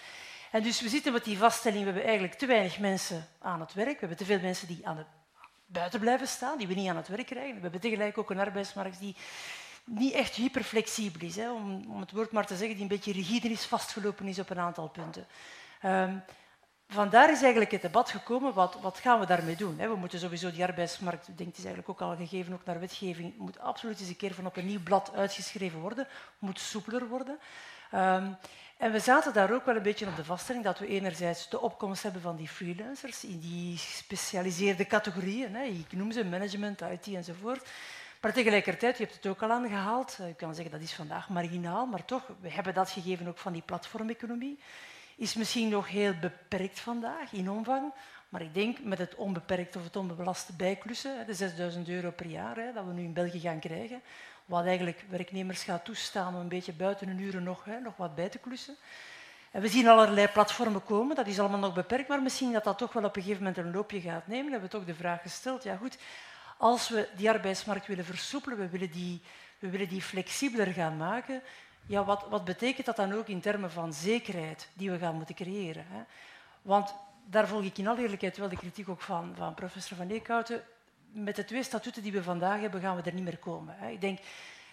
En 0.52 0.64
dus 0.64 0.82
we 0.82 0.90
zitten 0.90 1.14
met 1.14 1.24
die 1.24 1.38
vaststelling, 1.38 1.80
we 1.80 1.86
hebben 1.86 2.04
eigenlijk 2.04 2.34
te 2.34 2.46
weinig 2.46 2.80
mensen 2.80 3.28
aan 3.40 3.60
het 3.60 3.74
werk. 3.74 3.94
We 3.94 4.00
hebben 4.00 4.18
te 4.18 4.26
veel 4.26 4.40
mensen 4.40 4.68
die 4.68 4.88
aan 4.88 4.98
het 4.98 5.08
buiten 5.66 6.00
blijven 6.00 6.28
staan, 6.28 6.58
die 6.58 6.68
we 6.68 6.74
niet 6.74 6.90
aan 6.90 6.96
het 6.96 7.08
werk 7.08 7.26
krijgen. 7.26 7.56
We 7.56 7.62
hebben 7.62 7.82
tegelijk 7.82 8.18
ook 8.18 8.30
een 8.30 8.40
arbeidsmarkt 8.40 9.00
die 9.00 9.16
niet 9.86 10.14
echt 10.14 10.36
hyperflexibel 10.36 11.28
is, 11.28 11.36
hè, 11.36 11.52
om, 11.52 11.86
om 11.88 12.00
het 12.00 12.12
woord 12.12 12.32
maar 12.32 12.46
te 12.46 12.56
zeggen, 12.56 12.74
die 12.74 12.84
een 12.84 12.88
beetje 12.88 13.12
rigide 13.12 13.50
is, 13.50 13.66
vastgelopen 13.66 14.28
is 14.28 14.40
op 14.40 14.50
een 14.50 14.60
aantal 14.60 14.88
punten. 14.88 15.26
Um, 15.86 16.24
vandaar 16.88 17.32
is 17.32 17.42
eigenlijk 17.42 17.72
het 17.72 17.82
debat 17.82 18.10
gekomen, 18.10 18.54
wat, 18.54 18.78
wat 18.82 18.98
gaan 18.98 19.20
we 19.20 19.26
daarmee 19.26 19.56
doen? 19.56 19.78
We 19.78 19.96
moeten 19.96 20.20
sowieso 20.20 20.52
die 20.52 20.64
arbeidsmarkt, 20.64 21.28
ik 21.28 21.38
denk 21.38 21.50
het 21.50 21.58
is 21.58 21.66
eigenlijk 21.66 22.02
ook 22.02 22.10
al 22.10 22.16
gegeven, 22.16 22.54
ook 22.54 22.66
naar 22.66 22.80
wetgeving, 22.80 23.38
moet 23.38 23.60
absoluut 23.60 24.00
eens 24.00 24.10
een 24.10 24.16
keer 24.16 24.34
van 24.34 24.46
op 24.46 24.58
een 24.58 24.66
nieuw 24.66 24.84
blad 24.84 25.12
uitgeschreven 25.16 25.80
worden, 25.80 26.08
moet 26.40 26.60
soepeler 26.60 27.08
worden. 27.08 27.40
Um, 27.94 28.38
en 28.78 28.92
we 28.92 29.00
zaten 29.00 29.34
daar 29.34 29.54
ook 29.54 29.66
wel 29.66 29.76
een 29.76 29.82
beetje 29.82 30.08
op 30.08 30.16
de 30.16 30.26
vaststelling 30.26 30.64
dat 30.64 30.80
we 30.80 30.88
enerzijds 30.88 31.50
de 31.50 31.62
opkomst 31.62 32.04
hebben 32.04 32.22
van 32.22 32.36
die 32.36 32.48
freelancers 32.48 33.24
in 33.24 33.40
die 33.40 33.78
gespecialiseerde 33.78 34.88
categorieën, 34.88 35.56
hè, 35.56 35.64
ik 35.64 35.92
noem 35.92 36.12
ze 36.12 36.26
management, 36.26 36.82
IT 36.82 37.08
enzovoort. 37.08 37.70
Maar 38.22 38.34
tegelijkertijd, 38.34 38.98
je 38.98 39.04
hebt 39.04 39.16
het 39.16 39.28
ook 39.28 39.42
al 39.42 39.52
aangehaald, 39.52 40.18
je 40.28 40.34
kan 40.34 40.56
zeggen 40.56 40.72
dat 40.72 40.82
is 40.82 40.94
vandaag 40.94 41.30
marginaal, 41.30 41.86
maar 41.86 42.06
toch, 42.06 42.24
we 42.40 42.52
hebben 42.52 42.74
dat 42.74 42.90
gegeven 42.90 43.28
ook 43.28 43.38
van 43.38 43.54
die 43.54 43.62
platformeconomie 43.62 44.60
is 45.18 45.34
misschien 45.34 45.70
nog 45.70 45.88
heel 45.88 46.14
beperkt 46.22 46.80
vandaag 46.80 47.34
in 47.34 47.50
omvang. 47.50 47.94
Maar 48.30 48.42
ik 48.42 48.54
denk 48.54 48.84
met 48.84 48.98
het 48.98 49.16
onbeperkt 49.16 49.76
of 49.76 49.84
het 49.84 49.96
onbelaste 49.96 50.54
bijklussen, 50.54 51.26
de 51.26 51.34
6000 51.34 51.90
euro 51.90 52.12
per 52.12 52.26
jaar 52.26 52.74
dat 52.74 52.86
we 52.86 52.94
nu 52.94 53.04
in 53.04 53.14
België 53.14 53.40
gaan 53.40 53.60
krijgen, 53.60 54.02
wat 54.46 54.66
eigenlijk 54.66 55.06
werknemers 55.10 55.64
gaat 55.64 55.86
toestaan 55.86 56.34
om 56.34 56.40
een 56.40 56.48
beetje 56.48 56.74
buiten 56.74 57.08
hun 57.08 57.20
uren 57.20 57.44
nog, 57.44 57.66
nog 57.84 57.98
wat 57.98 58.16
bij 58.16 58.30
te 58.30 58.38
klussen. 58.38 58.76
En 59.52 59.62
we 59.62 59.68
zien 59.68 59.88
allerlei 59.88 60.28
platformen 60.28 60.84
komen, 60.84 61.16
dat 61.16 61.28
is 61.28 61.40
allemaal 61.40 61.60
nog 61.60 61.74
beperkt, 61.74 62.08
maar 62.08 62.22
misschien 62.22 62.52
dat 62.52 62.64
dat 62.64 62.78
toch 62.78 62.94
wel 62.94 63.04
op 63.04 63.16
een 63.16 63.22
gegeven 63.22 63.44
moment 63.44 63.66
een 63.66 63.72
loopje 63.72 64.02
gaat 64.02 64.28
nemen. 64.28 64.46
We 64.46 64.52
hebben 64.52 64.70
toch 64.70 64.86
de 64.86 64.96
vraag 64.96 65.22
gesteld, 65.22 65.64
ja 65.64 65.76
goed, 65.76 65.98
als 66.58 66.90
we 66.90 67.10
die 67.16 67.30
arbeidsmarkt 67.30 67.88
willen 67.88 68.06
versoepelen, 68.06 68.58
we 68.58 68.70
willen 68.70 68.92
die, 68.92 69.22
we 69.60 69.70
willen 69.70 69.88
die 69.88 70.02
flexibeler 70.02 70.68
gaan 70.68 70.98
maken, 70.98 71.42
ja, 71.86 72.04
wat, 72.04 72.26
wat 72.30 72.46
betekent 72.46 72.86
dat 72.86 72.96
dan 72.96 73.14
ook 73.14 73.28
in 73.28 73.42
termen 73.42 73.72
van 73.72 73.94
zekerheid 73.94 74.70
die 74.74 74.92
we 74.92 74.98
gaan 74.98 75.16
moeten 75.16 75.36
creëren? 75.36 75.86
Hè? 75.88 76.02
Want 76.62 76.94
daar 77.26 77.48
volg 77.48 77.64
ik 77.64 77.78
in 77.78 77.88
alle 77.88 78.02
eerlijkheid 78.02 78.38
wel 78.38 78.50
de 78.50 78.58
kritiek 78.58 78.90
ook 78.90 79.02
van, 79.02 79.34
van 79.36 79.54
professor 79.54 79.98
Van 79.98 80.10
Eekhouten. 80.10 80.64
Met 81.12 81.36
de 81.36 81.46
twee 81.46 81.64
statuten 81.64 82.04
die 82.04 82.12
we 82.12 82.24
vandaag 82.24 82.60
hebben, 82.60 82.82
gaan 82.82 82.96
we 82.96 83.02
er 83.02 83.14
niet 83.14 83.24
meer 83.24 83.38
komen. 83.38 83.76
Hè? 83.78 83.90
Ik 83.90 84.02
denk, 84.02 84.20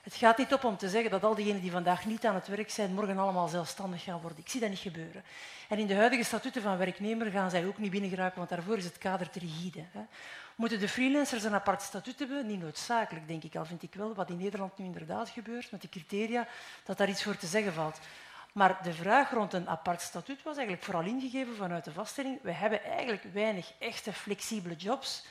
het 0.02 0.14
gaat 0.14 0.38
niet 0.38 0.52
op 0.52 0.64
om 0.64 0.76
te 0.76 0.88
zeggen 0.88 1.10
dat 1.10 1.24
al 1.24 1.34
diegenen 1.34 1.60
die 1.60 1.70
vandaag 1.70 2.06
niet 2.06 2.26
aan 2.26 2.34
het 2.34 2.48
werk 2.48 2.70
zijn, 2.70 2.94
morgen 2.94 3.18
allemaal 3.18 3.48
zelfstandig 3.48 4.02
gaan 4.02 4.20
worden. 4.20 4.38
Ik 4.38 4.48
zie 4.48 4.60
dat 4.60 4.70
niet 4.70 4.78
gebeuren. 4.78 5.22
En 5.68 5.78
in 5.78 5.86
de 5.86 5.94
huidige 5.94 6.24
statuten 6.24 6.62
van 6.62 6.78
werknemer 6.78 7.30
gaan 7.30 7.50
zij 7.50 7.66
ook 7.66 7.78
niet 7.78 7.90
binnengeraken, 7.90 8.38
want 8.38 8.48
daarvoor 8.48 8.76
is 8.76 8.84
het 8.84 8.98
kader 8.98 9.30
te 9.30 9.38
rigide. 9.38 9.84
Hè. 9.92 10.00
Moeten 10.60 10.80
de 10.80 10.88
freelancers 10.88 11.44
een 11.44 11.54
apart 11.54 11.82
statuut 11.82 12.18
hebben? 12.18 12.46
Niet 12.46 12.60
noodzakelijk, 12.60 13.28
denk 13.28 13.42
ik 13.42 13.56
al. 13.56 13.64
Vind 13.64 13.82
ik 13.82 13.94
wel, 13.94 14.14
wat 14.14 14.30
in 14.30 14.36
Nederland 14.36 14.78
nu 14.78 14.84
inderdaad 14.84 15.28
gebeurt, 15.28 15.70
met 15.70 15.80
die 15.80 15.90
criteria, 15.90 16.46
dat 16.84 16.98
daar 16.98 17.08
iets 17.08 17.22
voor 17.22 17.36
te 17.36 17.46
zeggen 17.46 17.72
valt. 17.72 17.98
Maar 18.52 18.78
de 18.82 18.92
vraag 18.92 19.30
rond 19.30 19.52
een 19.52 19.68
apart 19.68 20.00
statuut 20.00 20.42
was 20.42 20.56
eigenlijk 20.56 20.84
vooral 20.84 21.04
ingegeven 21.04 21.56
vanuit 21.56 21.84
de 21.84 21.92
vaststelling. 21.92 22.38
We 22.42 22.52
hebben 22.52 22.84
eigenlijk 22.84 23.22
weinig 23.32 23.72
echte 23.78 24.12
flexibele 24.12 24.74
jobs 24.74 25.24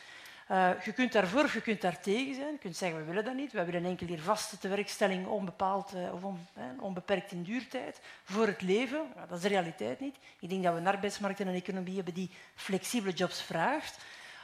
uh, 0.51 0.69
je 0.83 0.91
kunt 0.91 1.11
daarvoor 1.11 1.43
of 1.43 1.53
je 1.53 1.61
kunt 1.61 1.81
daar 1.81 1.99
tegen 1.99 2.35
zijn. 2.35 2.51
Je 2.51 2.57
kunt 2.57 2.77
zeggen, 2.77 2.99
we 2.99 3.05
willen 3.05 3.25
dat 3.25 3.35
niet. 3.35 3.51
We 3.51 3.65
willen 3.65 3.85
enkel 3.85 4.07
hier 4.07 4.21
vaste 4.21 4.57
tewerkstelling 4.57 5.27
onbepaald 5.27 5.93
uh, 5.95 6.13
of 6.13 6.23
on, 6.23 6.47
eh, 6.53 6.63
onbeperkt 6.79 7.31
in 7.31 7.43
duurtijd 7.43 8.01
voor 8.23 8.47
het 8.47 8.61
leven. 8.61 9.01
Dat 9.27 9.37
is 9.37 9.41
de 9.41 9.47
realiteit 9.47 9.99
niet. 9.99 10.15
Ik 10.39 10.49
denk 10.49 10.63
dat 10.63 10.73
we 10.73 10.79
een 10.79 10.87
arbeidsmarkt 10.87 11.39
en 11.39 11.47
een 11.47 11.55
economie 11.55 11.95
hebben 11.95 12.13
die 12.13 12.29
flexibele 12.55 13.13
jobs 13.13 13.41
vraagt. 13.41 13.97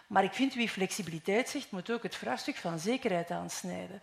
Maar 0.08 0.24
ik 0.24 0.34
vind 0.34 0.54
wie 0.54 0.70
flexibiliteit 0.70 1.50
zegt, 1.50 1.72
moet 1.72 1.92
ook 1.92 2.04
het 2.04 2.16
vraagstuk 2.16 2.56
van 2.56 2.80
zekerheid 2.80 3.32
aansnijden. 3.32 4.02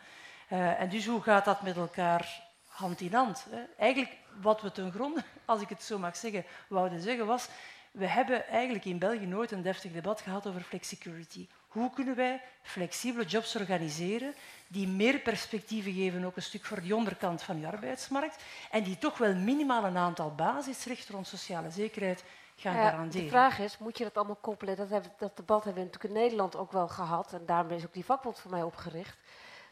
Uh, 0.52 0.80
en 0.80 0.88
dus 0.88 1.06
hoe 1.06 1.22
gaat 1.22 1.44
dat 1.44 1.62
met 1.62 1.76
elkaar 1.76 2.42
hand 2.68 3.00
in 3.00 3.14
hand? 3.14 3.46
Hè? 3.50 3.62
Eigenlijk 3.78 4.12
wat 4.40 4.60
we 4.60 4.72
ten 4.72 4.92
gronde, 4.92 5.24
als 5.44 5.60
ik 5.60 5.68
het 5.68 5.82
zo 5.82 5.98
mag 5.98 6.16
zeggen, 6.16 6.44
wouden 6.68 7.00
zeggen 7.00 7.26
was, 7.26 7.48
we 7.90 8.06
hebben 8.06 8.48
eigenlijk 8.48 8.84
in 8.84 8.98
België 8.98 9.26
nooit 9.26 9.50
een 9.50 9.62
deftig 9.62 9.92
debat 9.92 10.20
gehad 10.20 10.46
over 10.46 10.60
flexicurity. 10.60 11.48
Hoe 11.68 11.90
kunnen 11.90 12.16
wij 12.16 12.40
flexibele 12.62 13.24
jobs 13.24 13.56
organiseren 13.56 14.34
die 14.66 14.88
meer 14.88 15.18
perspectieven 15.18 15.92
geven, 15.92 16.24
ook 16.24 16.36
een 16.36 16.42
stuk 16.42 16.64
voor 16.64 16.80
die 16.80 16.96
onderkant 16.96 17.42
van 17.42 17.60
je 17.60 17.66
arbeidsmarkt, 17.66 18.42
en 18.70 18.82
die 18.82 18.98
toch 18.98 19.18
wel 19.18 19.34
minimaal 19.34 19.84
een 19.84 19.96
aantal 19.96 20.34
basisrechten 20.34 21.14
rond 21.14 21.26
sociale 21.26 21.70
zekerheid 21.70 22.24
gaan 22.62 22.90
garanderen. 22.90 23.24
De 23.24 23.30
vraag 23.30 23.58
is, 23.58 23.78
moet 23.78 23.98
je 23.98 24.04
dat 24.04 24.16
allemaal 24.16 24.38
koppelen? 24.40 24.76
Dat, 24.76 24.88
hebben, 24.88 25.12
dat 25.18 25.36
debat 25.36 25.64
hebben 25.64 25.82
we 25.82 25.88
natuurlijk 25.88 26.14
in 26.14 26.20
Nederland 26.22 26.56
ook 26.56 26.72
wel 26.72 26.88
gehad, 26.88 27.32
en 27.32 27.46
daarom 27.46 27.70
is 27.70 27.84
ook 27.84 27.92
die 27.92 28.04
vakbond 28.04 28.38
voor 28.38 28.50
mij 28.50 28.62
opgericht. 28.62 29.16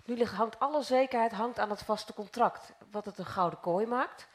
Nu 0.04 0.24
hangt 0.24 0.58
alle 0.58 0.82
zekerheid 0.82 1.32
hangt 1.32 1.58
aan 1.58 1.70
het 1.70 1.82
vaste 1.82 2.14
contract, 2.14 2.72
wat 2.90 3.04
het 3.04 3.18
een 3.18 3.26
gouden 3.26 3.60
kooi 3.60 3.86
maakt. 3.86 4.28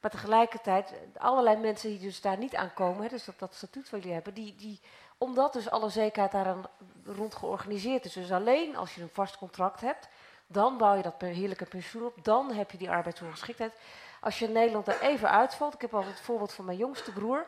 Maar 0.00 0.10
tegelijkertijd, 0.10 0.92
allerlei 1.16 1.56
mensen 1.56 1.88
die 1.88 1.98
dus 1.98 2.20
daar 2.20 2.38
niet 2.38 2.56
aan 2.56 2.74
komen, 2.74 3.02
hè, 3.02 3.08
dus 3.08 3.24
dat, 3.24 3.38
dat 3.38 3.54
statuut 3.54 3.90
wat 3.90 4.00
jullie 4.00 4.14
hebben, 4.14 4.34
die, 4.34 4.54
die, 4.54 4.80
omdat 5.18 5.52
dus 5.52 5.70
alle 5.70 5.88
zekerheid 5.88 6.32
daar 6.32 6.56
rond 7.04 7.34
georganiseerd 7.34 8.04
is. 8.04 8.12
Dus 8.12 8.32
alleen 8.32 8.76
als 8.76 8.94
je 8.94 9.02
een 9.02 9.08
vast 9.12 9.38
contract 9.38 9.80
hebt, 9.80 10.08
dan 10.46 10.76
bouw 10.76 10.94
je 10.94 11.02
dat 11.02 11.14
heerlijke 11.18 11.64
pensioen 11.64 12.04
op, 12.04 12.24
dan 12.24 12.52
heb 12.52 12.70
je 12.70 12.78
die 12.78 12.90
arbeidsongeschiktheid. 12.90 13.72
Als 14.20 14.38
je 14.38 14.46
in 14.46 14.52
Nederland 14.52 14.88
er 14.88 15.00
even 15.00 15.30
uitvalt, 15.30 15.74
ik 15.74 15.80
heb 15.80 15.94
altijd 15.94 16.14
het 16.14 16.24
voorbeeld 16.24 16.52
van 16.52 16.64
mijn 16.64 16.78
jongste 16.78 17.12
broer, 17.12 17.46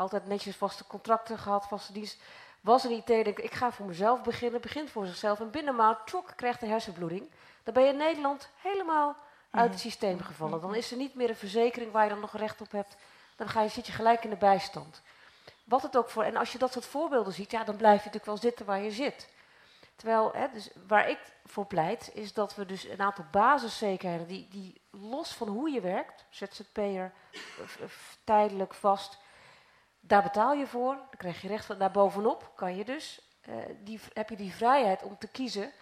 altijd 0.00 0.26
netjes 0.26 0.56
vaste 0.56 0.86
contracten 0.86 1.38
gehad, 1.38 1.66
vaste 1.66 1.92
dienst, 1.92 2.22
was 2.60 2.84
een 2.84 2.90
idee, 2.90 3.24
denk 3.24 3.38
ik, 3.38 3.44
ik 3.44 3.54
ga 3.54 3.72
voor 3.72 3.86
mezelf 3.86 4.22
beginnen, 4.22 4.60
begint 4.60 4.90
voor 4.90 5.06
zichzelf 5.06 5.40
en 5.40 5.50
binnen 5.50 5.74
maand, 5.74 5.98
tjok, 6.06 6.32
krijgt 6.36 6.62
een 6.62 6.68
hersenbloeding. 6.68 7.30
Dan 7.62 7.74
ben 7.74 7.82
je 7.82 7.90
in 7.90 7.96
Nederland 7.96 8.48
helemaal 8.56 9.16
uit 9.50 9.70
het 9.70 9.80
systeem 9.80 10.20
gevallen. 10.20 10.60
Dan 10.60 10.74
is 10.74 10.90
er 10.90 10.96
niet 10.96 11.14
meer 11.14 11.28
een 11.28 11.36
verzekering 11.36 11.92
waar 11.92 12.04
je 12.04 12.10
dan 12.10 12.20
nog 12.20 12.36
recht 12.36 12.60
op 12.60 12.70
hebt. 12.70 12.96
Dan 13.36 13.48
ga 13.48 13.62
je, 13.62 13.68
zit 13.68 13.86
je 13.86 13.92
gelijk 13.92 14.24
in 14.24 14.30
de 14.30 14.36
bijstand. 14.36 15.02
Wat 15.64 15.82
het 15.82 15.96
ook 15.96 16.10
voor, 16.10 16.22
en 16.22 16.36
als 16.36 16.52
je 16.52 16.58
dat 16.58 16.72
soort 16.72 16.86
voorbeelden 16.86 17.32
ziet, 17.32 17.50
ja, 17.50 17.64
dan 17.64 17.76
blijf 17.76 17.98
je 17.98 18.10
natuurlijk 18.10 18.24
wel 18.24 18.36
zitten 18.36 18.66
waar 18.66 18.82
je 18.82 18.90
zit. 18.90 19.28
Terwijl, 19.96 20.32
hè, 20.32 20.46
dus 20.52 20.70
waar 20.86 21.08
ik 21.08 21.18
voor 21.44 21.66
pleit, 21.66 22.10
is 22.14 22.32
dat 22.32 22.54
we 22.54 22.66
dus 22.66 22.84
een 22.84 23.00
aantal 23.00 23.24
basiszekerheden, 23.30 24.26
die, 24.26 24.48
die 24.50 24.80
los 24.90 25.32
van 25.32 25.48
hoe 25.48 25.70
je 25.70 25.80
werkt, 25.80 26.24
ZZP'er, 26.30 27.12
tijdelijk, 28.24 28.74
vast, 28.74 29.18
daar 30.00 30.22
betaal 30.22 30.52
je 30.52 30.66
voor, 30.66 30.94
dan 30.94 31.16
krijg 31.16 31.42
je 31.42 31.48
recht 31.48 31.64
van, 31.64 31.78
daarbovenop 31.78 32.52
kan 32.54 32.76
je 32.76 32.84
dus, 32.84 33.20
uh, 33.48 33.54
die, 33.84 34.00
heb 34.12 34.28
je 34.28 34.36
die 34.36 34.52
vrijheid 34.52 35.02
om 35.02 35.18
te 35.18 35.28
kiezen 35.28 35.72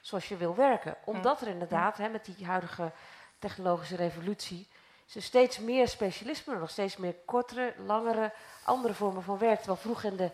zoals 0.00 0.28
je 0.28 0.36
wil 0.36 0.54
werken. 0.54 0.96
Omdat 1.04 1.40
er 1.40 1.48
inderdaad, 1.48 1.96
hè, 1.96 2.08
met 2.08 2.24
die 2.24 2.46
huidige 2.46 2.92
technologische 3.38 3.96
revolutie, 3.96 4.68
er 5.14 5.22
steeds 5.22 5.58
meer 5.58 5.88
specialisme, 5.88 6.58
nog 6.58 6.70
steeds 6.70 6.96
meer 6.96 7.14
kortere, 7.24 7.74
langere, 7.78 8.32
andere 8.64 8.94
vormen 8.94 9.22
van 9.22 9.38
werk. 9.38 9.60
Terwijl 9.60 10.16
de, 10.16 10.30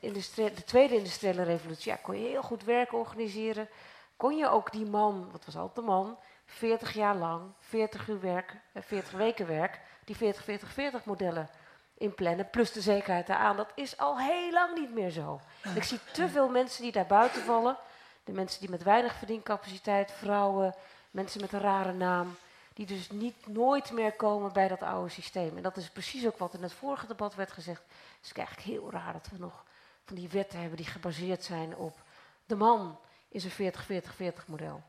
in 0.00 0.12
de, 0.12 0.30
de 0.34 0.64
tweede 0.64 0.96
industriële 0.96 1.42
revolutie 1.42 1.92
ja, 1.92 1.98
kon 2.02 2.20
je 2.20 2.28
heel 2.28 2.42
goed 2.42 2.64
werk 2.64 2.92
organiseren. 2.92 3.68
Kon 4.16 4.36
je 4.36 4.48
ook 4.48 4.72
die 4.72 4.86
man, 4.86 5.28
wat 5.32 5.44
was 5.44 5.56
altijd 5.56 5.74
de 5.74 5.92
man, 5.92 6.18
40 6.44 6.92
jaar 6.92 7.16
lang, 7.16 7.52
40 7.58 8.08
uur 8.08 8.20
werk, 8.20 8.56
40 8.74 9.12
eh, 9.12 9.18
weken 9.18 9.46
werk, 9.46 9.80
die 10.04 10.16
40-40-40 10.16 11.04
modellen 11.04 11.48
inplannen, 11.98 12.50
plus 12.50 12.72
de 12.72 12.80
zekerheid 12.80 13.26
daaraan. 13.26 13.56
Dat 13.56 13.72
is 13.74 13.96
al 13.96 14.18
heel 14.18 14.52
lang 14.52 14.78
niet 14.78 14.94
meer 14.94 15.10
zo. 15.10 15.40
Ik 15.74 15.82
zie 15.82 15.98
te 16.12 16.28
veel 16.28 16.48
mensen 16.48 16.82
die 16.82 16.92
daar 16.92 17.06
buiten 17.06 17.42
vallen. 17.42 17.76
De 18.24 18.32
mensen 18.32 18.60
die 18.60 18.70
met 18.70 18.82
weinig 18.82 19.14
verdiencapaciteit, 19.14 20.12
vrouwen, 20.12 20.74
mensen 21.10 21.40
met 21.40 21.52
een 21.52 21.60
rare 21.60 21.92
naam, 21.92 22.36
die 22.74 22.86
dus 22.86 23.10
niet 23.10 23.46
nooit 23.46 23.92
meer 23.92 24.12
komen 24.12 24.52
bij 24.52 24.68
dat 24.68 24.82
oude 24.82 25.10
systeem. 25.10 25.56
En 25.56 25.62
dat 25.62 25.76
is 25.76 25.90
precies 25.90 26.26
ook 26.26 26.38
wat 26.38 26.54
in 26.54 26.62
het 26.62 26.72
vorige 26.72 27.06
debat 27.06 27.34
werd 27.34 27.52
gezegd. 27.52 27.82
Het 27.88 28.26
is 28.26 28.32
eigenlijk 28.32 28.68
heel 28.68 28.90
raar 28.90 29.12
dat 29.12 29.28
we 29.32 29.38
nog 29.38 29.64
van 30.04 30.16
die 30.16 30.28
wetten 30.28 30.58
hebben 30.58 30.76
die 30.76 30.86
gebaseerd 30.86 31.44
zijn 31.44 31.76
op 31.76 31.98
de 32.46 32.54
man 32.54 32.98
is 33.28 33.44
een 33.44 33.72
40-40-40 33.72 34.46
model. 34.46 34.82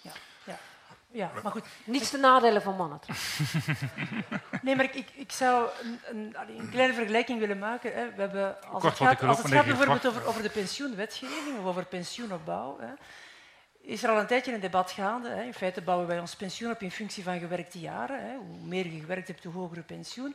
Ja, 0.00 0.12
ja. 1.12 1.30
Maar 1.42 1.52
goed. 1.52 1.64
Niets 1.84 2.10
de 2.10 2.18
nadelen 2.18 2.62
van 2.62 2.76
mannen. 2.76 3.00
nee, 4.62 4.76
maar 4.76 4.84
ik, 4.84 5.10
ik 5.14 5.32
zou 5.32 5.68
een, 5.82 5.98
een, 6.04 6.36
een, 6.58 6.70
kleine 6.70 6.94
vergelijking 6.94 7.38
willen 7.38 7.58
maken. 7.58 7.92
Hè. 7.94 8.14
We 8.14 8.20
hebben, 8.20 8.62
als 8.70 8.82
het 8.82 8.96
gaat, 8.96 9.22
als 9.22 9.38
het 9.38 9.52
gaat 9.52 9.64
bijvoorbeeld 9.64 10.06
over, 10.06 10.26
over, 10.26 10.42
de 10.42 10.50
pensioenwetgeving 10.50 11.58
of 11.58 11.64
over 11.64 11.84
pensioenopbouw, 11.84 12.78
hè, 12.80 12.92
is 13.80 14.02
er 14.02 14.10
al 14.10 14.18
een 14.18 14.26
tijdje 14.26 14.54
een 14.54 14.60
debat 14.60 14.90
gaande. 14.90 15.28
Hè. 15.28 15.42
In 15.42 15.54
feite 15.54 15.82
bouwen 15.82 16.06
wij 16.06 16.20
ons 16.20 16.36
pensioen 16.36 16.70
op 16.70 16.80
in 16.80 16.90
functie 16.90 17.22
van 17.22 17.38
gewerkte 17.38 17.80
jaren. 17.80 18.20
Hè. 18.20 18.36
Hoe 18.36 18.66
meer 18.66 18.86
je 18.86 19.00
gewerkt 19.00 19.28
hebt, 19.28 19.44
hoe 19.44 19.52
hoger 19.52 19.76
je 19.76 19.82
pensioen. 19.82 20.34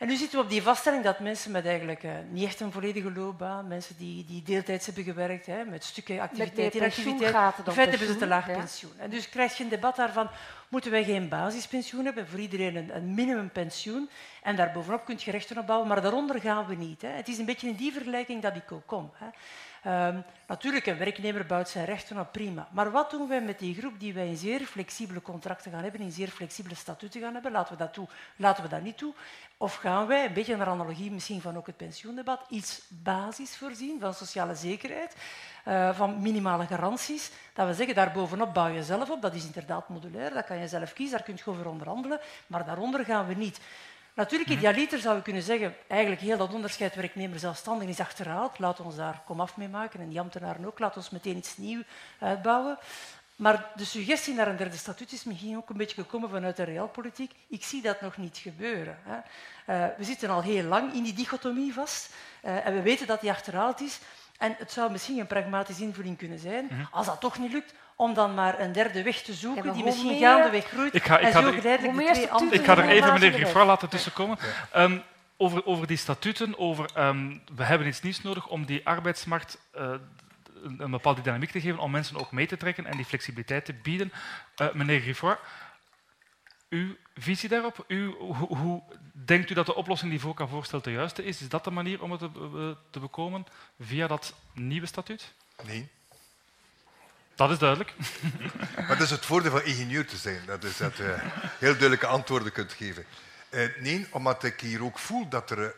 En 0.00 0.06
nu 0.06 0.16
zitten 0.16 0.38
we 0.38 0.44
op 0.44 0.50
die 0.50 0.62
vaststelling 0.62 1.04
dat 1.04 1.18
mensen 1.18 1.50
met 1.50 1.66
eigenlijk 1.66 2.02
uh, 2.02 2.10
niet 2.30 2.44
echt 2.44 2.60
een 2.60 2.72
volledige 2.72 3.12
loopbaan, 3.12 3.68
mensen 3.68 3.96
die, 3.96 4.24
die 4.24 4.42
deeltijds 4.42 4.86
hebben 4.86 5.04
gewerkt, 5.04 5.46
hè, 5.46 5.64
met 5.64 5.84
stukken 5.84 6.20
activiteit 6.20 6.74
in 6.74 6.82
activiteit, 6.82 7.56
in 7.66 7.72
feite 7.72 7.90
hebben 7.90 8.06
ze 8.08 8.16
te 8.16 8.26
laag 8.26 8.46
pensioen. 8.46 8.92
En 8.98 9.10
dus 9.10 9.28
krijg 9.28 9.56
je 9.56 9.64
een 9.64 9.70
debat 9.70 9.96
daarvan, 9.96 10.28
moeten 10.68 10.90
wij 10.90 11.04
geen 11.04 11.28
basispensioen 11.28 12.04
hebben, 12.04 12.26
voor 12.28 12.38
iedereen 12.38 12.76
een, 12.76 12.96
een 12.96 13.14
minimumpensioen, 13.14 14.10
en 14.42 14.56
daarbovenop 14.56 15.04
kun 15.04 15.18
je 15.18 15.30
rechten 15.30 15.58
opbouwen, 15.58 15.88
maar 15.88 16.02
daaronder 16.02 16.40
gaan 16.40 16.66
we 16.66 16.74
niet. 16.74 17.02
Hè. 17.02 17.08
Het 17.08 17.28
is 17.28 17.38
een 17.38 17.44
beetje 17.44 17.68
in 17.68 17.74
die 17.74 17.92
vergelijking 17.92 18.42
dat 18.42 18.56
ik 18.56 18.72
ook 18.72 18.86
kom. 18.86 19.10
Hè. 19.14 19.26
Um, 19.86 20.24
natuurlijk, 20.46 20.86
een 20.86 20.98
werknemer 20.98 21.46
bouwt 21.46 21.68
zijn 21.68 21.84
rechten 21.84 22.18
op, 22.18 22.32
prima. 22.32 22.68
Maar 22.72 22.90
wat 22.90 23.10
doen 23.10 23.28
wij 23.28 23.40
met 23.40 23.58
die 23.58 23.74
groep 23.74 24.00
die 24.00 24.14
wij 24.14 24.26
in 24.26 24.36
zeer 24.36 24.60
flexibele 24.60 25.22
contracten 25.22 25.72
gaan 25.72 25.82
hebben, 25.82 26.00
in 26.00 26.12
zeer 26.12 26.28
flexibele 26.28 26.74
statuten 26.74 27.20
gaan 27.20 27.32
hebben? 27.32 27.52
Laten 27.52 27.72
we 27.72 27.78
dat, 27.78 27.92
toe, 27.92 28.08
laten 28.36 28.62
we 28.62 28.68
dat 28.68 28.82
niet 28.82 28.98
toe. 28.98 29.14
Of 29.56 29.74
gaan 29.74 30.06
wij, 30.06 30.24
een 30.24 30.32
beetje 30.32 30.56
naar 30.56 30.66
analogie 30.66 31.10
misschien 31.10 31.40
van 31.40 31.56
ook 31.56 31.66
het 31.66 31.76
pensioendebat, 31.76 32.40
iets 32.48 32.82
basis 32.88 33.56
voorzien 33.56 34.00
van 34.00 34.14
sociale 34.14 34.54
zekerheid, 34.54 35.16
uh, 35.68 35.94
van 35.94 36.22
minimale 36.22 36.66
garanties, 36.66 37.30
dat 37.54 37.66
we 37.66 37.74
zeggen, 37.74 37.94
daarbovenop 37.94 38.54
bouw 38.54 38.68
je 38.68 38.82
zelf 38.82 39.10
op, 39.10 39.22
dat 39.22 39.34
is 39.34 39.44
inderdaad 39.44 39.88
modulair, 39.88 40.34
dat 40.34 40.44
kan 40.44 40.58
je 40.58 40.68
zelf 40.68 40.92
kiezen, 40.92 41.16
daar 41.16 41.26
kun 41.26 41.36
je 41.36 41.50
over 41.50 41.68
onderhandelen, 41.68 42.20
maar 42.46 42.64
daaronder 42.64 43.04
gaan 43.04 43.26
we 43.26 43.34
niet. 43.34 43.60
Natuurlijk, 44.20 44.50
idealiter 44.50 44.98
zou 44.98 45.16
je 45.16 45.22
kunnen 45.22 45.42
zeggen, 45.42 45.74
eigenlijk 45.86 46.20
heel 46.20 46.36
dat 46.36 46.54
onderscheid 46.54 46.94
werknemer-zelfstandig 46.94 47.88
is 47.88 48.00
achterhaald. 48.00 48.58
Laat 48.58 48.80
ons 48.80 48.96
daar 48.96 49.22
komaf 49.26 49.56
mee 49.56 49.68
maken 49.68 50.00
en 50.00 50.08
die 50.08 50.20
ambtenaren 50.20 50.66
ook. 50.66 50.78
Laat 50.78 50.96
ons 50.96 51.10
meteen 51.10 51.36
iets 51.36 51.56
nieuws 51.56 51.84
uitbouwen. 52.18 52.78
Maar 53.36 53.70
de 53.76 53.84
suggestie 53.84 54.34
naar 54.34 54.48
een 54.48 54.56
derde 54.56 54.76
statuut 54.76 55.12
is 55.12 55.24
misschien 55.24 55.56
ook 55.56 55.70
een 55.70 55.76
beetje 55.76 56.02
gekomen 56.02 56.30
vanuit 56.30 56.56
de 56.56 56.62
realpolitiek. 56.62 57.32
Ik 57.48 57.64
zie 57.64 57.82
dat 57.82 58.00
nog 58.00 58.16
niet 58.16 58.36
gebeuren. 58.36 58.98
Hè. 59.02 59.16
Uh, 59.16 59.96
we 59.96 60.04
zitten 60.04 60.30
al 60.30 60.42
heel 60.42 60.64
lang 60.64 60.92
in 60.92 61.02
die 61.02 61.12
dichotomie 61.12 61.72
vast 61.72 62.14
uh, 62.44 62.66
en 62.66 62.74
we 62.74 62.82
weten 62.82 63.06
dat 63.06 63.20
die 63.20 63.30
achterhaald 63.30 63.80
is. 63.80 64.00
En 64.38 64.54
het 64.58 64.72
zou 64.72 64.90
misschien 64.90 65.18
een 65.18 65.26
pragmatische 65.26 65.82
invulling 65.82 66.18
kunnen 66.18 66.38
zijn, 66.38 66.64
mhm. 66.70 66.84
als 66.90 67.06
dat 67.06 67.20
toch 67.20 67.38
niet 67.38 67.52
lukt, 67.52 67.74
om 68.00 68.14
dan 68.14 68.34
maar 68.34 68.60
een 68.60 68.72
derde 68.72 69.02
weg 69.02 69.22
te 69.22 69.32
zoeken 69.32 69.72
die 69.72 69.84
misschien 69.84 70.10
meer... 70.10 70.28
gaandeweg 70.28 70.64
groeit. 70.64 70.94
Ik 70.94 71.04
ga, 71.04 71.18
ik 71.18 71.32
ga, 71.32 71.42
er, 71.42 71.54
ik 72.52 72.64
ga 72.64 72.76
er 72.76 72.88
even 72.88 73.12
meneer 73.12 73.32
Griffra 73.32 73.64
laten 73.64 73.88
tussenkomen. 73.88 74.38
Um, 74.76 75.02
over, 75.36 75.66
over 75.66 75.86
die 75.86 75.96
statuten, 75.96 76.58
over, 76.58 76.90
um, 76.98 77.42
we 77.56 77.64
hebben 77.64 77.86
iets 77.86 78.02
nieuws 78.02 78.22
nodig 78.22 78.48
om 78.48 78.64
die 78.64 78.86
arbeidsmarkt 78.86 79.58
uh, 79.76 79.92
een, 80.62 80.82
een, 80.82 80.90
bepaalde 80.90 81.20
dynamiek 81.20 81.50
te 81.50 81.60
geven, 81.60 81.78
om 81.78 81.90
mensen 81.90 82.16
ook 82.16 82.32
mee 82.32 82.46
te 82.46 82.56
trekken 82.56 82.86
en 82.86 82.96
die 82.96 83.06
flexibiliteit 83.06 83.64
te 83.64 83.74
bieden. 83.74 84.12
Uh, 84.62 84.72
meneer 84.72 85.00
Griffra, 85.00 85.38
uw 86.68 86.96
visie 87.14 87.48
daarop? 87.48 87.84
U, 87.88 88.14
hoe, 88.18 88.56
hoe, 88.56 88.82
denkt 89.12 89.50
u 89.50 89.54
dat 89.54 89.66
de 89.66 89.74
oplossing 89.74 90.10
die 90.10 90.20
VOCA 90.20 90.46
voorstelt 90.46 90.84
de 90.84 90.92
juiste 90.92 91.24
is? 91.24 91.40
Is 91.40 91.48
dat 91.48 91.64
de 91.64 91.70
manier 91.70 92.02
om 92.02 92.10
het 92.10 92.20
te, 92.20 92.30
uh, 92.54 92.70
te 92.90 93.00
bekomen 93.00 93.46
via 93.80 94.06
dat 94.06 94.34
nieuwe 94.54 94.86
statuut? 94.86 95.32
Nee. 95.66 95.88
Dat 97.40 97.50
is 97.50 97.58
duidelijk. 97.58 97.94
dat 98.88 99.00
is 99.00 99.10
het 99.10 99.26
voordeel 99.26 99.50
van 99.50 99.62
ingenieur 99.62 100.06
te 100.06 100.16
zijn, 100.16 100.46
dat 100.46 100.64
is 100.64 100.76
dat 100.76 100.96
je 100.96 101.16
heel 101.58 101.70
duidelijke 101.70 102.06
antwoorden 102.06 102.52
kunt 102.52 102.72
geven. 102.72 103.04
Uh, 103.50 103.76
nee, 103.78 104.06
omdat 104.10 104.44
ik 104.44 104.60
hier 104.60 104.84
ook 104.84 104.98
voel 104.98 105.28
dat 105.28 105.50
er, 105.50 105.58
uh, 105.58 105.72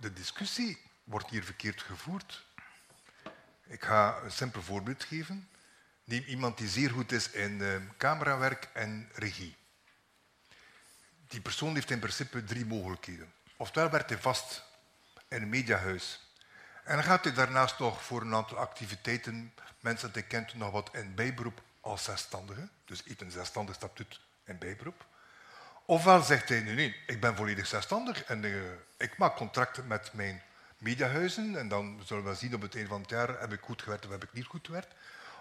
de 0.00 0.12
discussie 0.12 0.78
wordt 1.04 1.30
hier 1.30 1.44
verkeerd 1.44 1.82
gevoerd. 1.82 2.44
Ik 3.66 3.84
ga 3.84 4.18
een 4.24 4.30
simpel 4.30 4.62
voorbeeld 4.62 5.04
geven. 5.04 5.48
Neem 6.04 6.24
iemand 6.26 6.58
die 6.58 6.68
zeer 6.68 6.90
goed 6.90 7.12
is 7.12 7.30
in 7.30 7.58
uh, 7.60 7.76
camerawerk 7.96 8.68
en 8.72 9.08
regie. 9.14 9.56
Die 11.28 11.40
persoon 11.40 11.74
heeft 11.74 11.90
in 11.90 11.98
principe 11.98 12.44
drie 12.44 12.66
mogelijkheden. 12.66 13.32
Oftewel 13.56 13.90
werkt 13.90 14.10
hij 14.10 14.18
vast 14.18 14.62
in 15.28 15.42
een 15.42 15.48
mediahuis. 15.48 16.20
En 16.84 16.94
dan 16.94 17.04
gaat 17.04 17.24
hij 17.24 17.32
daarnaast 17.32 17.78
nog 17.78 18.04
voor 18.04 18.20
een 18.20 18.34
aantal 18.34 18.58
activiteiten 18.58 19.52
mensen 19.84 20.12
die 20.12 20.22
kent 20.22 20.54
nog 20.54 20.70
wat 20.70 20.90
in 20.92 21.14
bijberoep 21.14 21.62
als 21.80 22.04
zelfstandige, 22.04 22.68
dus 22.84 23.04
iets 23.04 23.22
een 23.22 23.30
zelfstandig 23.30 23.74
statuut 23.74 24.20
in 24.44 24.58
bijberoep. 24.58 25.06
Ofwel 25.84 26.22
zegt 26.22 26.48
hij, 26.48 26.60
nee, 26.60 26.74
nee, 26.74 26.96
ik 27.06 27.20
ben 27.20 27.36
volledig 27.36 27.66
zelfstandig 27.66 28.24
en 28.24 28.42
uh, 28.42 28.62
ik 28.96 29.16
maak 29.18 29.36
contracten 29.36 29.86
met 29.86 30.10
mijn 30.12 30.42
mediahuizen 30.78 31.56
en 31.58 31.68
dan 31.68 32.02
zullen 32.04 32.24
we 32.24 32.34
zien 32.34 32.54
op 32.54 32.62
het 32.62 32.74
einde 32.74 32.88
van 32.88 33.00
het 33.00 33.10
jaar 33.10 33.40
heb 33.40 33.52
ik 33.52 33.60
goed 33.60 33.82
gewerkt 33.82 34.04
of 34.04 34.10
heb 34.10 34.22
ik 34.22 34.32
niet 34.32 34.46
goed 34.46 34.66
gewerkt. 34.66 34.94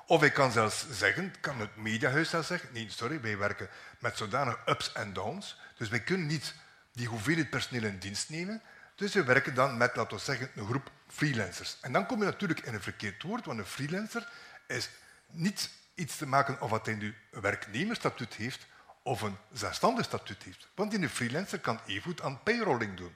Of 0.05 0.23
ik 0.23 0.33
kan 0.33 0.51
zelfs 0.51 0.85
zeggen, 0.91 1.33
kan 1.39 1.59
het 1.59 1.75
mediahuis 1.75 2.29
zelfs 2.29 2.47
zeggen, 2.47 2.69
nee, 2.73 2.89
sorry, 2.89 3.21
wij 3.21 3.37
werken 3.37 3.69
met 3.99 4.17
zodanig 4.17 4.59
ups 4.65 4.91
en 4.91 5.13
downs, 5.13 5.59
dus 5.77 5.89
wij 5.89 6.01
kunnen 6.01 6.27
niet 6.27 6.53
die 6.91 7.07
hoeveelheid 7.07 7.49
personeel 7.49 7.83
in 7.83 7.99
dienst 7.99 8.29
nemen, 8.29 8.61
dus 8.95 9.13
we 9.13 9.23
werken 9.23 9.53
dan 9.53 9.77
met, 9.77 9.95
laten 9.95 10.17
we 10.17 10.23
zeggen, 10.23 10.49
een 10.55 10.65
groep 10.65 10.91
freelancers. 11.07 11.77
En 11.81 11.91
dan 11.91 12.05
kom 12.05 12.19
je 12.19 12.25
natuurlijk 12.25 12.59
in 12.59 12.73
een 12.73 12.81
verkeerd 12.81 13.23
woord, 13.23 13.45
want 13.45 13.59
een 13.59 13.65
freelancer 13.65 14.27
is 14.67 14.89
niet 15.27 15.69
iets 15.95 16.17
te 16.17 16.27
maken 16.27 16.61
of 16.61 16.69
wat 16.69 16.85
hij 16.85 16.95
nu 16.95 17.15
een 17.31 17.41
werknemersstatuut 17.41 18.33
heeft 18.33 18.65
of 19.03 19.21
een 19.21 19.37
zelfstandig 19.51 20.05
statuut 20.05 20.43
heeft. 20.43 20.67
Want 20.75 20.93
een 20.93 21.09
freelancer 21.09 21.59
kan 21.59 21.79
evengoed 21.85 22.21
aan 22.21 22.43
payrolling 22.43 22.97
doen. 22.97 23.15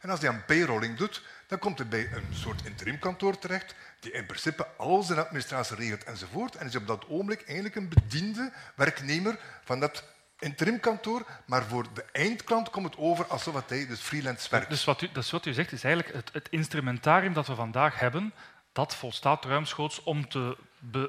En 0.00 0.10
als 0.10 0.20
hij 0.20 0.28
aan 0.28 0.44
payrolling 0.44 0.96
doet, 0.96 1.22
dan 1.46 1.58
komt 1.58 1.78
hij 1.78 1.88
bij 1.88 2.12
een 2.12 2.34
soort 2.34 2.64
interimkantoor 2.64 3.38
terecht, 3.38 3.74
die 4.00 4.12
in 4.12 4.26
principe 4.26 4.66
al 4.76 5.02
zijn 5.02 5.18
administratie 5.18 5.76
regelt 5.76 6.04
enzovoort, 6.04 6.54
en 6.54 6.66
is 6.66 6.76
op 6.76 6.86
dat 6.86 7.08
ogenblik 7.08 7.42
eigenlijk 7.42 7.74
een 7.74 7.88
bediende 7.88 8.52
werknemer 8.74 9.38
van 9.64 9.80
dat 9.80 10.04
interimkantoor, 10.44 11.26
maar 11.44 11.62
voor 11.62 11.86
de 11.94 12.04
eindklant 12.12 12.70
komt 12.70 12.86
het 12.86 12.96
over 12.98 13.26
alsof 13.26 13.68
hij 13.68 13.86
dus 13.86 14.00
freelance 14.00 14.50
werkt. 14.50 14.68
Dus 14.68 14.84
wat 14.84 15.02
u, 15.02 15.08
dus 15.12 15.30
wat 15.30 15.46
u 15.46 15.52
zegt 15.52 15.72
is 15.72 15.84
eigenlijk 15.84 16.14
het, 16.14 16.30
het 16.32 16.48
instrumentarium 16.50 17.32
dat 17.32 17.46
we 17.46 17.54
vandaag 17.54 17.98
hebben, 17.98 18.34
dat 18.72 18.94
volstaat 18.94 19.44
ruimschoots 19.44 20.02
om 20.02 20.28
te 20.28 20.56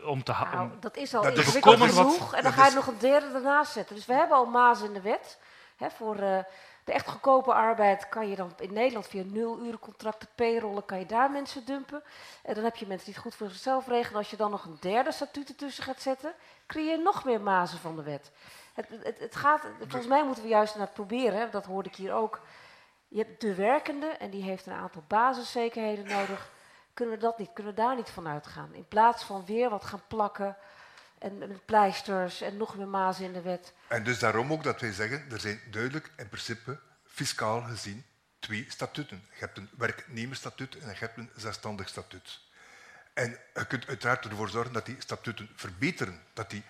om 0.05 0.23
te 0.23 0.31
nou, 0.51 0.69
dat 0.79 0.97
is 0.97 1.15
al 1.15 1.23
dat 1.23 1.37
ingewikkeld 1.37 1.81
genoeg. 1.81 2.33
en 2.33 2.43
dan 2.43 2.53
ga 2.53 2.67
je 2.67 2.73
nog 2.73 2.87
een 2.87 2.99
derde 2.99 3.27
ernaast 3.33 3.71
zetten. 3.71 3.95
Dus 3.95 4.05
we 4.05 4.13
hebben 4.13 4.37
al 4.37 4.45
maas 4.45 4.81
in 4.81 4.93
de 4.93 5.01
wet. 5.01 5.39
Hè, 5.75 5.89
voor 5.89 6.15
uh, 6.15 6.39
de 6.83 6.91
echt 6.91 7.07
goedkope 7.07 7.53
arbeid 7.53 8.09
kan 8.09 8.29
je 8.29 8.35
dan 8.35 8.53
in 8.59 8.73
Nederland 8.73 9.07
via 9.07 9.23
nulurencontracten, 9.25 10.27
payrollen, 10.35 10.85
kan 10.85 10.99
je 10.99 11.05
daar 11.05 11.31
mensen 11.31 11.65
dumpen. 11.65 12.03
En 12.43 12.53
dan 12.53 12.63
heb 12.63 12.75
je 12.75 12.87
mensen 12.87 13.05
die 13.05 13.13
het 13.13 13.23
goed 13.23 13.35
voor 13.35 13.49
zichzelf 13.49 13.87
regelen. 13.87 14.17
Als 14.17 14.29
je 14.29 14.37
dan 14.37 14.51
nog 14.51 14.65
een 14.65 14.77
derde 14.79 15.11
statuut 15.11 15.49
ertussen 15.49 15.83
gaat 15.83 16.01
zetten, 16.01 16.33
creëer 16.67 16.97
je 16.97 17.03
nog 17.03 17.25
meer 17.25 17.41
mazen 17.41 17.79
van 17.79 17.95
de 17.95 18.03
wet. 18.03 18.31
Het, 18.75 19.19
het, 19.19 19.35
gaat, 19.35 19.61
volgens 19.79 20.07
mij 20.07 20.25
moeten 20.25 20.43
we 20.43 20.49
juist 20.49 20.75
naar 20.75 20.85
het 20.85 20.93
proberen, 20.93 21.51
dat 21.51 21.65
hoorde 21.65 21.89
ik 21.89 21.95
hier 21.95 22.13
ook. 22.13 22.41
Je 23.07 23.17
hebt 23.17 23.41
de 23.41 23.55
werkende 23.55 24.07
en 24.07 24.29
die 24.29 24.43
heeft 24.43 24.65
een 24.65 24.73
aantal 24.73 25.03
basiszekerheden 25.07 26.07
nodig. 26.07 26.51
Kunnen 26.93 27.15
we 27.15 27.21
dat 27.21 27.37
niet? 27.37 27.49
Kunnen 27.53 27.75
we 27.75 27.81
daar 27.81 27.95
niet 27.95 28.09
van 28.09 28.27
uitgaan? 28.27 28.73
In 28.73 28.87
plaats 28.87 29.23
van 29.23 29.45
weer 29.45 29.69
wat 29.69 29.85
gaan 29.85 30.03
plakken 30.07 30.57
en 31.19 31.59
pleisters 31.65 32.41
en 32.41 32.57
nog 32.57 32.77
meer 32.77 32.87
mazen 32.87 33.25
in 33.25 33.33
de 33.33 33.41
wet. 33.41 33.73
En 33.87 34.03
dus 34.03 34.19
daarom 34.19 34.51
ook 34.51 34.63
dat 34.63 34.81
wij 34.81 34.91
zeggen, 34.91 35.31
er 35.31 35.39
zijn 35.39 35.61
duidelijk 35.71 36.11
in 36.17 36.29
principe 36.29 36.79
fiscaal 37.03 37.61
gezien 37.61 38.05
twee 38.39 38.65
statuten. 38.67 39.27
Je 39.29 39.39
hebt 39.39 39.57
een 39.57 39.69
werknemersstatuut 39.77 40.77
en 40.77 40.89
je 40.89 40.95
hebt 40.95 41.17
een 41.17 41.29
zelfstandig 41.35 41.87
statuut. 41.87 42.39
En 43.13 43.39
je 43.53 43.65
kunt 43.67 43.87
uiteraard 43.87 44.25
ervoor 44.25 44.49
zorgen 44.49 44.73
dat 44.73 44.85
die 44.85 44.95
statuten 44.99 45.49
verbeteren, 45.55 46.21
dat 46.33 46.49
die 46.49 46.63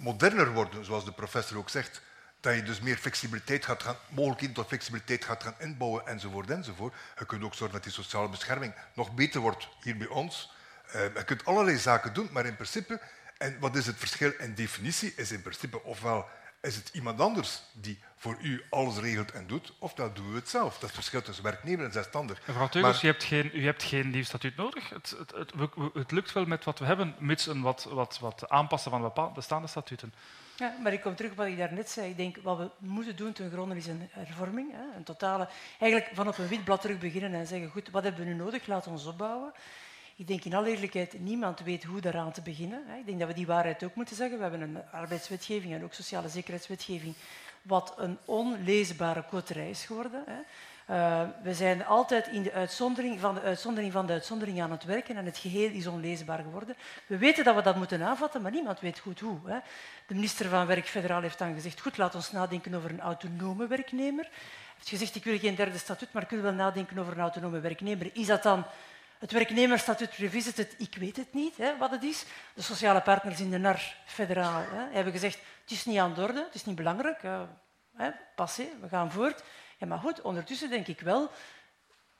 moderner 0.00 0.52
worden, 0.52 0.84
zoals 0.84 1.04
de 1.04 1.12
professor 1.12 1.58
ook 1.58 1.70
zegt. 1.70 2.00
Dat 2.40 2.54
je 2.54 2.62
dus 2.62 2.80
meer 2.80 2.96
flexibiliteit 2.96 3.64
gaat 3.64 3.82
gaan, 3.82 3.96
mogelijkheden 4.08 4.54
tot 4.54 4.66
flexibiliteit 4.66 5.24
gaat 5.24 5.42
gaan 5.42 5.54
inbouwen, 5.58 6.06
enzovoort, 6.06 6.50
enzovoort. 6.50 6.94
Je 7.18 7.26
kunt 7.26 7.42
ook 7.42 7.54
zorgen 7.54 7.76
dat 7.76 7.84
die 7.84 7.92
sociale 7.92 8.28
bescherming 8.28 8.74
nog 8.94 9.14
beter 9.14 9.40
wordt 9.40 9.68
hier 9.82 9.96
bij 9.96 10.06
ons. 10.06 10.52
Uh, 10.86 11.02
je 11.14 11.24
kunt 11.24 11.44
allerlei 11.44 11.76
zaken 11.76 12.14
doen, 12.14 12.28
maar 12.32 12.46
in 12.46 12.54
principe, 12.54 13.00
en 13.38 13.56
wat 13.58 13.76
is 13.76 13.86
het 13.86 13.96
verschil 13.96 14.32
in 14.38 14.54
definitie, 14.54 15.12
is 15.16 15.32
in 15.32 15.42
principe 15.42 15.82
ofwel 15.82 16.28
is 16.60 16.76
het 16.76 16.90
iemand 16.92 17.20
anders 17.20 17.62
die 17.72 17.98
voor 18.16 18.36
u 18.40 18.62
alles 18.70 18.98
regelt 18.98 19.32
en 19.32 19.46
doet, 19.46 19.72
of 19.78 19.94
dat 19.94 20.16
doen 20.16 20.30
we 20.30 20.34
het 20.34 20.48
zelf. 20.48 20.72
Dat 20.72 20.82
is 20.82 20.82
het 20.82 20.94
verschil 20.94 21.22
tussen 21.22 21.44
werknemer 21.44 21.84
en 21.84 21.92
zelfstandig. 21.92 22.46
Mevrouw 22.46 22.68
Teugels, 22.68 22.94
maar... 22.94 23.04
u, 23.04 23.06
hebt 23.06 23.24
geen, 23.24 23.50
u 23.54 23.64
hebt 23.64 23.82
geen 23.82 24.10
nieuw 24.10 24.22
statuut 24.22 24.56
nodig. 24.56 24.88
Het, 24.88 25.14
het, 25.18 25.30
het, 25.30 25.52
het, 25.94 26.10
lukt 26.10 26.32
wel 26.32 26.44
met 26.44 26.64
wat 26.64 26.78
we 26.78 26.84
hebben, 26.84 27.14
mits 27.18 27.46
een 27.46 27.62
wat, 27.62 27.84
wat, 27.90 28.18
wat 28.18 28.48
aanpassen 28.48 28.90
van 28.90 29.32
bestaande 29.34 29.68
statuten. 29.68 30.14
Ja, 30.56 30.74
maar 30.82 30.92
ik 30.92 31.00
kom 31.00 31.14
terug 31.14 31.30
op 31.30 31.36
wat 31.36 31.46
ik 31.46 31.56
daarnet 31.56 31.90
zei. 31.90 32.10
Ik 32.10 32.16
denk, 32.16 32.36
wat 32.42 32.58
we 32.58 32.70
moeten 32.78 33.16
doen 33.16 33.32
ten 33.32 33.50
gronde 33.50 33.76
is 33.76 33.86
een 33.86 34.08
hervorming. 34.10 34.72
Hè, 34.72 34.96
een 34.96 35.04
totale, 35.04 35.48
eigenlijk 35.78 36.10
van 36.14 36.28
op 36.28 36.38
een 36.38 36.48
wit 36.48 36.64
blad 36.64 36.80
terug 36.80 36.98
beginnen 36.98 37.34
en 37.34 37.46
zeggen, 37.46 37.70
goed, 37.70 37.90
wat 37.90 38.02
hebben 38.02 38.24
we 38.24 38.30
nu 38.30 38.36
nodig? 38.36 38.66
Laten 38.66 38.92
we 38.92 38.98
ons 38.98 39.06
opbouwen. 39.06 39.52
Ik 40.20 40.26
denk 40.26 40.44
in 40.44 40.54
alle 40.54 40.70
eerlijkheid, 40.70 41.20
niemand 41.20 41.60
weet 41.60 41.84
hoe 41.84 42.00
daaraan 42.00 42.32
te 42.32 42.42
beginnen. 42.42 42.82
Ik 42.98 43.06
denk 43.06 43.18
dat 43.18 43.28
we 43.28 43.34
die 43.34 43.46
waarheid 43.46 43.84
ook 43.84 43.94
moeten 43.94 44.16
zeggen. 44.16 44.36
We 44.36 44.42
hebben 44.42 44.60
een 44.60 44.82
arbeidswetgeving 44.92 45.74
en 45.74 45.84
ook 45.84 45.92
sociale 45.92 46.28
zekerheidswetgeving, 46.28 47.14
wat 47.62 47.94
een 47.98 48.18
onleesbare 48.24 49.24
koterij 49.30 49.70
is 49.70 49.84
geworden. 49.84 50.24
Uh, 50.90 51.22
we 51.42 51.54
zijn 51.54 51.86
altijd 51.86 52.26
in 52.26 52.42
de 52.42 52.52
uitzondering 52.52 53.20
van 53.20 53.34
de 53.34 53.40
uitzondering 53.40 53.92
van 53.92 54.06
de 54.06 54.12
uitzondering 54.12 54.62
aan 54.62 54.70
het 54.70 54.84
werken 54.84 55.16
en 55.16 55.24
het 55.24 55.38
geheel 55.38 55.70
is 55.70 55.86
onleesbaar 55.86 56.38
geworden. 56.38 56.76
We 57.06 57.18
weten 57.18 57.44
dat 57.44 57.54
we 57.54 57.62
dat 57.62 57.76
moeten 57.76 58.02
aanvatten, 58.02 58.42
maar 58.42 58.52
niemand 58.52 58.80
weet 58.80 58.98
goed 58.98 59.20
hoe. 59.20 59.38
Hè. 59.44 59.58
De 60.06 60.14
minister 60.14 60.48
van 60.48 60.66
Werk 60.66 60.86
federaal 60.86 61.22
heeft 61.22 61.38
dan 61.38 61.54
gezegd, 61.54 61.80
goed, 61.80 61.96
laat 61.96 62.14
ons 62.14 62.32
nadenken 62.32 62.74
over 62.74 62.90
een 62.90 63.00
autonome 63.00 63.66
werknemer. 63.66 64.24
Hij 64.24 64.74
heeft 64.76 64.88
gezegd, 64.88 65.14
ik 65.14 65.24
wil 65.24 65.38
geen 65.38 65.54
derde 65.54 65.78
statuut, 65.78 66.12
maar 66.12 66.22
ik 66.22 66.30
wil 66.30 66.42
wel 66.42 66.52
nadenken 66.52 66.98
over 66.98 67.12
een 67.12 67.20
autonome 67.20 67.60
werknemer. 67.60 68.10
Is 68.12 68.26
dat 68.26 68.42
dan 68.42 68.64
het 69.20 69.32
werknemersstatuut 69.32 70.14
revisited, 70.14 70.74
ik 70.78 70.94
weet 70.94 71.16
het 71.16 71.32
niet 71.32 71.56
hè, 71.56 71.76
wat 71.76 71.90
het 71.90 72.02
is. 72.02 72.24
De 72.54 72.62
sociale 72.62 73.00
partners 73.00 73.40
in 73.40 73.50
de 73.50 73.58
NAR 73.58 73.96
federaal 74.04 74.62
hè, 74.70 74.92
hebben 74.92 75.12
gezegd, 75.12 75.38
het 75.62 75.70
is 75.70 75.84
niet 75.84 75.98
aan 75.98 76.14
de 76.14 76.22
orde, 76.22 76.44
het 76.44 76.54
is 76.54 76.64
niet 76.64 76.76
belangrijk, 76.76 77.22
hè, 77.96 78.10
passé, 78.34 78.68
we 78.80 78.88
gaan 78.88 79.12
voort. 79.12 79.42
Ja, 79.78 79.86
maar 79.86 79.98
goed, 79.98 80.20
ondertussen 80.20 80.70
denk 80.70 80.86
ik 80.86 81.00
wel 81.00 81.30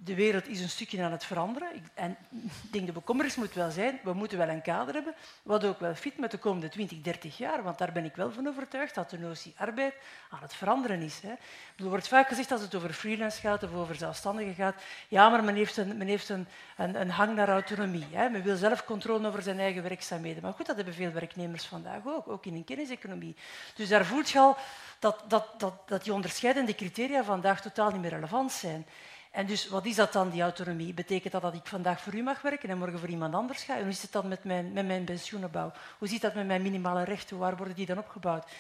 de 0.05 0.15
wereld 0.15 0.49
is 0.49 0.61
een 0.61 0.69
stukje 0.69 1.03
aan 1.03 1.13
het 1.13 1.25
veranderen. 1.25 1.69
En 1.95 2.17
ik 2.63 2.73
denk 2.73 2.87
de 2.87 2.93
bekommernis 2.93 3.37
moet 3.37 3.55
wel 3.55 3.71
zijn, 3.71 4.01
we 4.03 4.13
moeten 4.13 4.39
wel 4.39 4.49
een 4.49 4.63
kader 4.63 4.95
hebben, 4.95 5.15
wat 5.43 5.65
ook 5.65 5.81
wel 5.81 5.95
fit 5.95 6.19
met 6.19 6.31
de 6.31 6.39
komende 6.39 6.69
20, 6.69 7.01
30 7.01 7.39
jaar, 7.39 7.63
want 7.63 7.79
daar 7.79 7.93
ben 7.93 8.05
ik 8.05 8.17
wel 8.17 8.33
van 8.33 8.49
overtuigd 8.49 8.95
dat 8.95 9.11
de 9.11 9.19
notie 9.19 9.55
arbeid 9.57 9.95
aan 10.31 10.43
het 10.43 10.55
veranderen 10.55 11.01
is. 11.01 11.21
Hè. 11.21 11.33
Er 11.77 11.89
wordt 11.89 12.09
vaak 12.09 12.29
gezegd 12.29 12.51
als 12.51 12.61
het 12.61 12.75
over 12.75 12.93
freelance 12.93 13.41
gaat 13.41 13.63
of 13.63 13.75
over 13.75 13.95
zelfstandigen 13.95 14.55
gaat, 14.55 14.75
ja, 15.09 15.29
maar 15.29 15.45
men 15.45 15.55
heeft 15.55 15.77
een, 15.77 15.97
men 15.97 16.07
heeft 16.07 16.29
een, 16.29 16.47
een, 16.77 17.11
hang 17.11 17.35
naar 17.35 17.49
autonomie. 17.49 18.07
Hè. 18.11 18.29
Men 18.29 18.43
wil 18.43 18.57
zelf 18.57 18.85
controle 18.85 19.29
over 19.29 19.43
zijn 19.43 19.59
eigen 19.59 19.83
werkzaamheden. 19.83 20.43
Maar 20.43 20.53
goed, 20.53 20.67
dat 20.67 20.77
hebben 20.77 20.95
veel 20.95 21.13
werknemers 21.13 21.65
vandaag 21.65 22.01
ook, 22.07 22.29
ook 22.29 22.47
in 22.47 22.55
een 22.55 22.65
kenniseconomie. 22.65 23.37
Dus 23.75 23.89
daar 23.89 24.05
voelt 24.05 24.31
je 24.31 24.39
al 24.39 24.57
dat, 24.99 25.25
dat, 25.29 25.61
dat, 25.61 25.89
dat 25.89 26.05
die 26.05 26.13
onderscheidende 26.13 26.75
criteria 26.75 27.25
vandaag 27.25 27.61
totaal 27.61 27.91
niet 27.91 28.01
meer 28.01 28.11
relevant 28.11 28.53
zijn. 28.53 28.87
En 29.31 29.47
dus 29.47 29.69
wat 29.69 29.87
is 29.87 29.95
dat 29.95 30.13
dan, 30.13 30.31
die 30.31 30.43
autonomie? 30.43 30.95
Betekent 30.95 31.33
dat 31.33 31.43
dat 31.43 31.55
ik 31.55 31.67
vandaag 31.67 32.01
voor 32.01 32.15
u 32.15 32.23
mag 32.23 32.43
werken 32.43 32.69
en 32.69 32.79
morgen 32.79 32.99
voor 32.99 33.09
iemand 33.09 33.35
anders 33.35 33.63
ga? 33.63 33.77
En 33.77 33.83
hoe 33.83 33.93
zit 33.93 34.03
het 34.03 34.13
dan 34.13 34.29
met 34.29 34.45
mijn, 34.45 34.73
met 34.73 34.87
mijn 34.87 35.05
pensioenopbouw? 35.05 35.73
Hoe 35.99 36.09
zit 36.09 36.21
dat 36.21 36.35
met 36.35 36.47
mijn 36.47 36.63
minimale 36.63 37.05
rechten? 37.05 37.39
Waar 37.39 37.57
worden 37.57 37.75
die 37.75 37.87
dan 37.87 37.99
opgebouwd? 37.99 38.51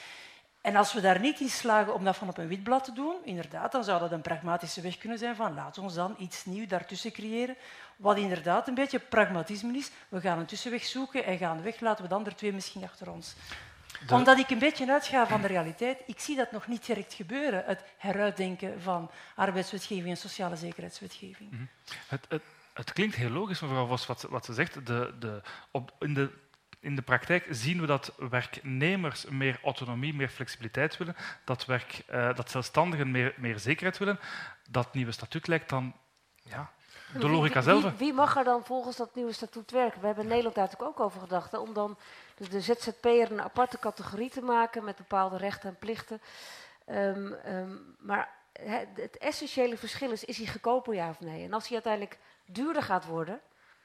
En 0.60 0.76
als 0.76 0.92
we 0.92 1.00
daar 1.00 1.20
niet 1.20 1.40
in 1.40 1.48
slagen 1.48 1.94
om 1.94 2.04
dat 2.04 2.16
van 2.16 2.28
op 2.28 2.38
een 2.38 2.48
wit 2.48 2.62
blad 2.62 2.84
te 2.84 2.92
doen, 2.92 3.14
inderdaad, 3.24 3.72
dan 3.72 3.84
zou 3.84 4.00
dat 4.00 4.12
een 4.12 4.20
pragmatische 4.20 4.80
weg 4.80 4.98
kunnen 4.98 5.18
zijn 5.18 5.36
van 5.36 5.54
laat 5.54 5.78
ons 5.78 5.94
dan 5.94 6.14
iets 6.18 6.44
nieuws 6.44 6.68
daartussen 6.68 7.12
creëren, 7.12 7.56
wat 7.96 8.16
inderdaad 8.16 8.68
een 8.68 8.74
beetje 8.74 8.98
pragmatisme 8.98 9.76
is. 9.76 9.90
We 10.08 10.20
gaan 10.20 10.38
een 10.38 10.46
tussenweg 10.46 10.84
zoeken 10.84 11.24
en 11.24 11.38
gaan 11.38 11.62
weg, 11.62 11.80
laten 11.80 12.02
we 12.02 12.08
de 12.08 12.14
andere 12.14 12.36
twee 12.36 12.52
misschien 12.52 12.84
achter 12.84 13.10
ons 13.10 13.34
omdat 14.08 14.38
ik 14.38 14.50
een 14.50 14.58
beetje 14.58 14.92
uitga 14.92 15.26
van 15.26 15.40
de 15.40 15.46
realiteit, 15.46 16.02
ik 16.06 16.20
zie 16.20 16.36
dat 16.36 16.52
nog 16.52 16.66
niet 16.66 16.86
direct 16.86 17.14
gebeuren, 17.14 17.64
het 17.66 17.84
heruitdenken 17.96 18.82
van 18.82 19.10
arbeidswetgeving 19.34 20.08
en 20.08 20.16
sociale 20.16 20.56
zekerheidswetgeving. 20.56 21.50
Mhm. 21.50 21.62
het, 22.08 22.26
het, 22.28 22.42
het, 22.72 22.92
klinkt 22.92 23.16
heel 23.16 23.30
logisch, 23.30 23.60
mevrouw 23.60 23.86
Vos, 23.86 24.06
wat, 24.06 24.22
wat 24.22 24.44
ze 24.44 24.52
zegt. 24.52 24.86
De, 24.86 25.14
de, 25.18 25.42
op, 25.70 25.92
in, 25.98 26.14
de, 26.14 26.30
in 26.80 26.96
de 26.96 27.02
praktijk 27.02 27.46
zien 27.50 27.80
we 27.80 27.86
dat 27.86 28.12
werknemers 28.16 29.24
meer 29.24 29.60
autonomie, 29.62 30.14
meer 30.14 30.28
flexibiliteit 30.28 30.96
willen, 30.96 31.16
dat, 31.44 31.64
werk, 31.64 32.02
uh, 32.10 32.34
dat 32.34 32.50
zelfstandigen 32.50 33.10
meer, 33.10 33.34
meer 33.36 33.58
zekerheid 33.58 33.98
willen. 33.98 34.20
Dat 34.68 34.94
nieuwe 34.94 35.12
statuut 35.12 35.46
lijkt 35.46 35.68
dan 35.68 35.94
ja, 36.42 36.70
de 37.18 37.28
logica 37.28 37.60
zelf. 37.60 37.82
Wie, 37.82 37.92
wie, 37.98 38.12
mag 38.12 38.36
er 38.36 38.44
dan 38.44 38.64
volgens 38.64 38.96
dat 38.96 39.14
nieuwe 39.14 39.32
statuut 39.32 39.70
werken? 39.70 40.00
We 40.00 40.06
hebben 40.06 40.24
in 40.24 40.30
Nederland 40.30 40.56
daar 40.56 40.64
natuurlijk 40.64 40.90
ook 40.90 41.06
over 41.06 41.20
gedacht, 41.20 41.52
hè, 41.52 41.58
om 41.58 41.74
dan 41.74 41.98
dus 42.40 42.48
de 42.48 42.60
ZZP'er 42.60 43.30
een 43.30 43.42
aparte 43.42 43.78
categorie 43.78 44.30
te 44.30 44.42
maken 44.42 44.84
met 44.84 44.96
bepaalde 44.96 45.36
rechten 45.36 45.68
en 45.68 45.76
plichten. 45.78 46.20
Um, 46.86 47.34
um, 47.46 47.96
maar 47.98 48.28
het 48.52 49.18
essentiële 49.18 49.76
verschil 49.76 50.10
is, 50.10 50.24
is 50.24 50.36
hij 50.36 50.46
goedkoper 50.46 50.94
ja 50.94 51.08
of 51.08 51.20
nee? 51.20 51.44
En 51.44 51.52
als 51.52 51.64
hij 51.64 51.72
uiteindelijk 51.72 52.18
duurder 52.44 52.82
gaat 52.82 53.06
worden, 53.06 53.40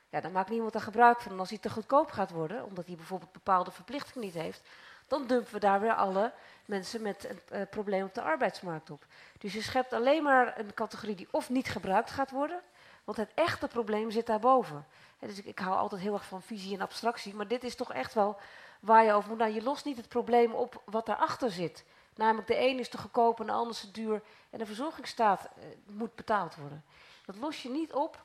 ja, 0.09 0.21
dan 0.21 0.31
maakt 0.31 0.49
niemand 0.49 0.73
er 0.73 0.81
gebruik 0.81 1.21
van. 1.21 1.31
En 1.31 1.39
als 1.39 1.49
hij 1.49 1.57
te 1.57 1.69
goedkoop 1.69 2.11
gaat 2.11 2.31
worden, 2.31 2.65
omdat 2.65 2.85
hij 2.85 2.95
bijvoorbeeld 2.95 3.31
bepaalde 3.31 3.71
verplichtingen 3.71 4.25
niet 4.27 4.37
heeft, 4.37 4.61
dan 5.07 5.27
dumpen 5.27 5.53
we 5.53 5.59
daar 5.59 5.81
weer 5.81 5.95
alle 5.95 6.31
mensen 6.65 7.01
met 7.01 7.29
een 7.29 7.39
uh, 7.51 7.61
probleem 7.69 8.05
op 8.05 8.13
de 8.13 8.21
arbeidsmarkt 8.21 8.89
op. 8.89 9.05
Dus 9.37 9.53
je 9.53 9.61
schept 9.61 9.93
alleen 9.93 10.23
maar 10.23 10.59
een 10.59 10.73
categorie 10.73 11.15
die 11.15 11.27
of 11.31 11.49
niet 11.49 11.67
gebruikt 11.67 12.11
gaat 12.11 12.31
worden, 12.31 12.61
want 13.03 13.17
het 13.17 13.31
echte 13.33 13.67
probleem 13.67 14.11
zit 14.11 14.25
daarboven. 14.25 14.85
Dus 15.19 15.37
ik, 15.37 15.45
ik, 15.45 15.59
hou 15.59 15.75
altijd 15.77 16.01
heel 16.01 16.13
erg 16.13 16.25
van 16.25 16.41
visie 16.41 16.73
en 16.73 16.81
abstractie, 16.81 17.35
maar 17.35 17.47
dit 17.47 17.63
is 17.63 17.75
toch 17.75 17.93
echt 17.93 18.13
wel 18.13 18.39
waar 18.79 19.05
je 19.05 19.13
over 19.13 19.29
moet. 19.29 19.37
Nou, 19.37 19.53
je 19.53 19.63
lost 19.63 19.85
niet 19.85 19.97
het 19.97 20.07
probleem 20.07 20.53
op 20.53 20.81
wat 20.85 21.05
daarachter 21.05 21.51
zit. 21.51 21.85
Namelijk 22.15 22.47
de 22.47 22.59
een 22.59 22.79
is 22.79 22.89
te 22.89 22.97
goedkoop 22.97 23.39
en 23.39 23.45
de 23.45 23.51
ander 23.51 23.73
is 23.73 23.79
te 23.79 23.91
duur 23.91 24.21
en 24.49 24.59
de 24.59 24.65
verzorgingsstaat 24.65 25.49
uh, 25.57 25.63
moet 25.85 26.15
betaald 26.15 26.55
worden. 26.55 26.83
Dat 27.25 27.35
los 27.35 27.61
je 27.61 27.69
niet 27.69 27.93
op 27.93 28.23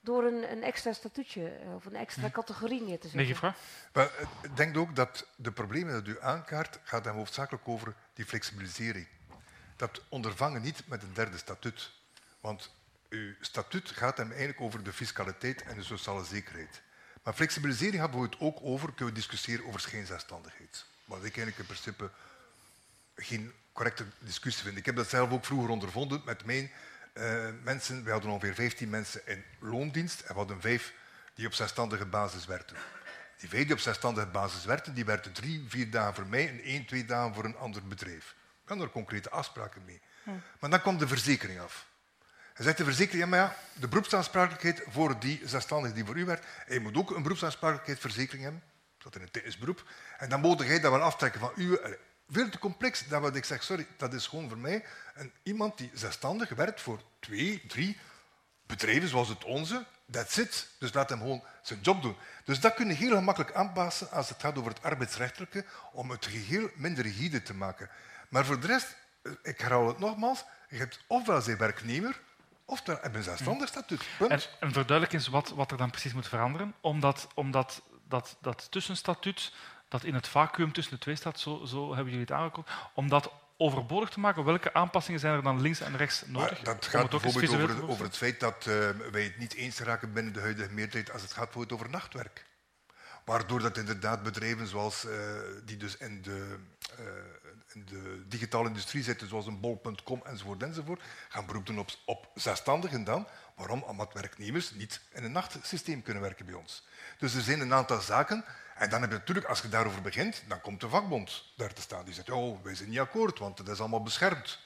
door 0.00 0.24
een, 0.24 0.52
een 0.52 0.62
extra 0.62 0.92
statuutje 0.92 1.60
uh, 1.64 1.74
of 1.74 1.84
een 1.84 1.96
extra 1.96 2.30
categorie 2.30 2.82
neer 2.82 3.00
te 3.00 3.08
zetten. 3.08 3.26
Nee, 3.26 3.36
vraag? 3.36 3.56
Maar, 3.92 4.10
eh, 4.16 4.26
ik 4.42 4.56
denk 4.56 4.76
ook 4.76 4.96
dat 4.96 5.26
de 5.36 5.52
problemen 5.52 5.92
dat 5.92 6.06
u 6.06 6.20
aankaart, 6.20 6.78
gaat 6.82 7.04
dan 7.04 7.14
hoofdzakelijk 7.14 7.68
over 7.68 7.94
die 8.14 8.24
flexibilisering. 8.24 9.06
Dat 9.76 10.02
ondervangen 10.08 10.62
niet 10.62 10.82
met 10.86 11.02
een 11.02 11.14
derde 11.14 11.36
statuut. 11.36 11.90
Want 12.40 12.70
uw 13.08 13.34
statuut 13.40 13.90
gaat 13.90 14.16
hem 14.16 14.28
eigenlijk 14.28 14.60
over 14.60 14.82
de 14.82 14.92
fiscaliteit 14.92 15.62
en 15.62 15.76
de 15.76 15.82
sociale 15.82 16.24
zekerheid. 16.24 16.82
Maar 17.22 17.34
flexibilisering 17.34 18.00
hebben 18.00 18.20
we 18.20 18.26
het 18.26 18.40
ook 18.40 18.58
over, 18.62 18.92
kunnen 18.92 19.14
we 19.14 19.20
discussiëren 19.20 19.66
over 19.66 19.80
schijnzelfstandigheid. 19.80 20.84
Wat 21.04 21.18
ik 21.18 21.36
eigenlijk 21.36 21.58
in 21.58 21.64
principe 21.64 22.10
geen 23.14 23.52
correcte 23.72 24.04
discussie 24.18 24.64
vind. 24.64 24.76
Ik 24.76 24.86
heb 24.86 24.96
dat 24.96 25.08
zelf 25.08 25.30
ook 25.30 25.44
vroeger 25.44 25.70
ondervonden 25.70 26.22
met 26.24 26.44
mijn 26.44 26.70
uh, 27.14 27.48
mensen. 27.62 28.04
We 28.04 28.10
hadden 28.10 28.30
ongeveer 28.30 28.54
15 28.54 28.90
mensen 28.90 29.26
in 29.26 29.44
loondienst 29.58 30.20
en 30.20 30.28
we 30.28 30.38
hadden 30.38 30.60
vijf 30.60 30.92
die 31.34 31.46
op 31.46 31.54
zelfstandige 31.54 32.06
basis 32.06 32.46
werkten. 32.46 32.76
Die 33.38 33.48
vijf 33.48 33.64
die 33.64 33.72
op 33.72 33.80
zelfstandige 33.80 34.26
basis 34.26 34.64
werkten, 34.64 34.94
die 34.94 35.04
werkten 35.04 35.32
drie, 35.32 35.64
vier 35.68 35.90
dagen 35.90 36.14
voor 36.14 36.26
mij 36.26 36.48
en 36.48 36.62
één, 36.62 36.86
twee 36.86 37.04
dagen 37.04 37.34
voor 37.34 37.44
een 37.44 37.56
ander 37.56 37.86
bedrijf. 37.86 38.34
We 38.36 38.64
hadden 38.64 38.86
er 38.86 38.92
concrete 38.92 39.30
afspraken 39.30 39.84
mee. 39.84 40.00
Hm. 40.22 40.30
Maar 40.60 40.70
dan 40.70 40.80
kwam 40.80 40.98
de 40.98 41.08
verzekering 41.08 41.60
af. 41.60 41.86
En 42.58 42.64
zegt 42.64 42.76
de 42.76 42.84
verzekering, 42.84 43.22
ja, 43.22 43.28
maar 43.28 43.38
ja, 43.38 43.56
de 43.72 43.88
beroepsaansprakelijkheid 43.88 44.82
voor 44.88 45.18
die 45.18 45.40
zelfstandige 45.44 45.94
die 45.94 46.04
voor 46.04 46.16
u 46.16 46.24
werkt, 46.24 46.46
hij 46.66 46.78
moet 46.78 46.96
ook 46.96 47.10
een 47.10 47.22
beroepsaansprakelijkheidsverzekering 47.22 48.42
hebben, 48.42 48.62
dat 48.98 49.14
in 49.14 49.22
een 49.22 49.30
technisch 49.30 49.58
beroep. 49.58 49.90
En 50.18 50.28
dan 50.28 50.40
moet 50.40 50.64
hij 50.64 50.80
dat 50.80 50.92
wel 50.92 51.00
aftrekken 51.00 51.40
van 51.40 51.52
u. 51.56 51.78
Veel 52.28 52.48
te 52.48 52.58
complex, 52.58 53.08
dat 53.08 53.20
wat 53.20 53.36
ik 53.36 53.44
zeg, 53.44 53.62
sorry, 53.62 53.86
dat 53.96 54.14
is 54.14 54.26
gewoon 54.26 54.48
voor 54.48 54.58
mij 54.58 54.84
iemand 55.42 55.78
die 55.78 55.90
zelfstandig 55.94 56.48
werkt 56.48 56.80
voor 56.80 57.02
twee, 57.20 57.66
drie 57.66 57.98
bedrijven 58.66 59.08
zoals 59.08 59.28
het 59.28 59.44
onze. 59.44 59.86
That's 60.10 60.36
it. 60.36 60.68
Dus 60.78 60.92
laat 60.92 61.10
hem 61.10 61.18
gewoon 61.18 61.42
zijn 61.62 61.80
job 61.80 62.02
doen. 62.02 62.16
Dus 62.44 62.60
dat 62.60 62.74
kun 62.74 62.88
je 62.88 62.94
heel 62.94 63.16
gemakkelijk 63.16 63.52
aanpassen 63.52 64.10
als 64.10 64.28
het 64.28 64.40
gaat 64.40 64.58
over 64.58 64.70
het 64.70 64.82
arbeidsrechtelijke, 64.82 65.64
om 65.92 66.10
het 66.10 66.26
geheel 66.26 66.70
minder 66.74 67.04
rigide 67.04 67.42
te 67.42 67.54
maken. 67.54 67.90
Maar 68.28 68.44
voor 68.44 68.60
de 68.60 68.66
rest, 68.66 68.96
eh, 69.22 69.32
ik 69.42 69.60
herhaal 69.60 69.88
het 69.88 69.98
nogmaals, 69.98 70.44
je 70.68 70.76
hebt 70.76 71.04
ofwel 71.06 71.40
zijn 71.40 71.56
werknemer, 71.56 72.20
of 72.68 72.80
ze 72.84 72.90
hebben 72.90 73.14
een 73.14 73.22
zelfstandig 73.22 73.68
statuut. 73.68 74.04
Punt. 74.18 74.30
En, 74.30 74.40
en 74.60 74.72
verduidelijk 74.72 75.12
eens 75.12 75.28
wat, 75.28 75.48
wat 75.48 75.70
er 75.70 75.76
dan 75.76 75.90
precies 75.90 76.12
moet 76.12 76.28
veranderen, 76.28 76.74
omdat, 76.80 77.28
omdat 77.34 77.82
dat, 78.08 78.36
dat 78.40 78.70
tussenstatuut 78.70 79.52
dat 79.88 80.04
in 80.04 80.14
het 80.14 80.28
vacuüm 80.28 80.72
tussen 80.72 80.94
de 80.94 81.00
twee 81.00 81.16
staat, 81.16 81.40
zo, 81.40 81.64
zo 81.64 81.86
hebben 81.88 82.12
jullie 82.12 82.26
het 82.26 82.32
aangekondigd, 82.32 82.76
om 82.94 83.08
dat 83.08 83.32
overbodig 83.56 84.08
te 84.08 84.20
maken, 84.20 84.44
welke 84.44 84.74
aanpassingen 84.74 85.20
zijn 85.20 85.34
er 85.34 85.42
dan 85.42 85.60
links 85.60 85.80
en 85.80 85.96
rechts 85.96 86.22
nodig? 86.26 86.64
Maar 86.64 86.74
dat 86.74 86.86
gaat 86.86 87.12
het 87.12 87.22
bijvoorbeeld 87.22 87.54
over, 87.54 87.76
te 87.76 87.88
over 87.88 88.04
het 88.04 88.16
feit 88.16 88.40
dat 88.40 88.66
eh, 88.66 88.90
wij 89.10 89.22
het 89.22 89.38
niet 89.38 89.54
eens 89.54 89.78
raken 89.78 90.12
binnen 90.12 90.32
de 90.32 90.40
huidige 90.40 90.72
meerderheid 90.72 91.12
als 91.12 91.22
het 91.22 91.32
gaat 91.32 91.44
bijvoorbeeld 91.44 91.80
over 91.80 91.92
nachtwerk. 91.92 92.46
Waardoor 93.24 93.60
dat 93.60 93.76
inderdaad 93.76 94.22
bedrijven 94.22 94.66
zoals, 94.66 95.04
eh, 95.04 95.18
die 95.64 95.76
dus 95.76 95.96
in 95.96 96.22
de, 96.22 96.58
eh, 96.98 97.04
de 97.72 98.24
digitale 98.28 98.68
industrie 98.68 99.02
zitten, 99.02 99.28
zoals 99.28 99.46
een 99.46 99.60
bol.com 99.60 100.22
enzovoort, 100.24 100.62
enzovoort, 100.62 101.02
gaan 101.28 101.46
beroep 101.46 101.66
doen 101.66 101.78
op, 101.78 101.90
op 102.04 102.30
zelfstandigen 102.34 103.04
dan. 103.04 103.26
Waarom? 103.54 103.82
Omdat 103.82 104.12
werknemers 104.12 104.70
niet 104.70 105.00
in 105.12 105.24
een 105.24 105.32
nachtsysteem 105.32 106.02
kunnen 106.02 106.22
werken 106.22 106.46
bij 106.46 106.54
ons. 106.54 106.86
Dus 107.18 107.34
er 107.34 107.42
zijn 107.42 107.60
een 107.60 107.72
aantal 107.72 108.00
zaken. 108.00 108.44
En 108.76 108.90
dan 108.90 109.00
heb 109.00 109.10
je 109.10 109.16
natuurlijk, 109.16 109.46
als 109.46 109.60
je 109.60 109.68
daarover 109.68 110.02
begint, 110.02 110.42
dan 110.48 110.60
komt 110.60 110.80
de 110.80 110.88
vakbond 110.88 111.44
daar 111.56 111.72
te 111.72 111.80
staan. 111.80 112.04
Die 112.04 112.14
zegt, 112.14 112.30
oh, 112.30 112.62
wij 112.62 112.74
zijn 112.74 112.88
niet 112.88 112.98
akkoord, 112.98 113.38
want 113.38 113.56
dat 113.56 113.68
is 113.68 113.80
allemaal 113.80 114.02
beschermd. 114.02 114.58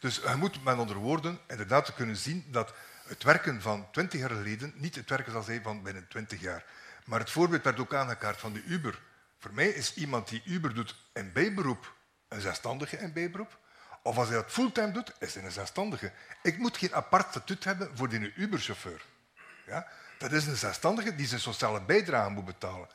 Dus 0.00 0.16
je 0.16 0.34
moet 0.36 0.64
met 0.64 0.76
andere 0.76 0.98
woorden 0.98 1.38
inderdaad 1.46 1.94
kunnen 1.94 2.16
zien 2.16 2.44
dat 2.50 2.74
het 3.06 3.22
werken 3.22 3.62
van 3.62 3.90
20 3.90 4.20
jaar 4.20 4.30
geleden 4.30 4.72
niet 4.76 4.94
het 4.94 5.10
werken 5.10 5.32
zal 5.32 5.42
zijn 5.42 5.62
van 5.62 5.82
binnen 5.82 6.08
20 6.08 6.40
jaar. 6.40 6.64
Maar 7.04 7.18
het 7.18 7.30
voorbeeld 7.30 7.64
werd 7.64 7.80
ook 7.80 7.94
aangekaart 7.94 8.40
van 8.40 8.52
de 8.52 8.62
Uber. 8.62 9.00
Voor 9.38 9.52
mij 9.52 9.68
is 9.68 9.94
iemand 9.94 10.28
die 10.28 10.42
Uber 10.44 10.74
doet 10.74 10.96
in 11.12 11.32
bijberoep 11.32 11.94
een 12.34 12.40
zelfstandige 12.40 12.96
in 12.96 13.12
bijberoep. 13.12 13.58
Of 14.02 14.16
als 14.16 14.28
hij 14.28 14.36
dat 14.36 14.50
fulltime 14.50 14.90
doet, 14.90 15.12
is 15.18 15.34
hij 15.34 15.44
een 15.44 15.52
zelfstandige. 15.52 16.12
Ik 16.42 16.58
moet 16.58 16.76
geen 16.76 16.94
apart 16.94 17.30
statuut 17.30 17.64
hebben 17.64 17.90
voor 17.94 18.08
die 18.08 18.32
Uber-chauffeur. 18.34 19.04
Ja? 19.66 19.86
Dat 20.18 20.32
is 20.32 20.46
een 20.46 20.56
zelfstandige 20.56 21.14
die 21.14 21.26
zijn 21.26 21.40
sociale 21.40 21.82
bijdrage 21.82 22.30
moet 22.30 22.44
betalen. 22.44 22.88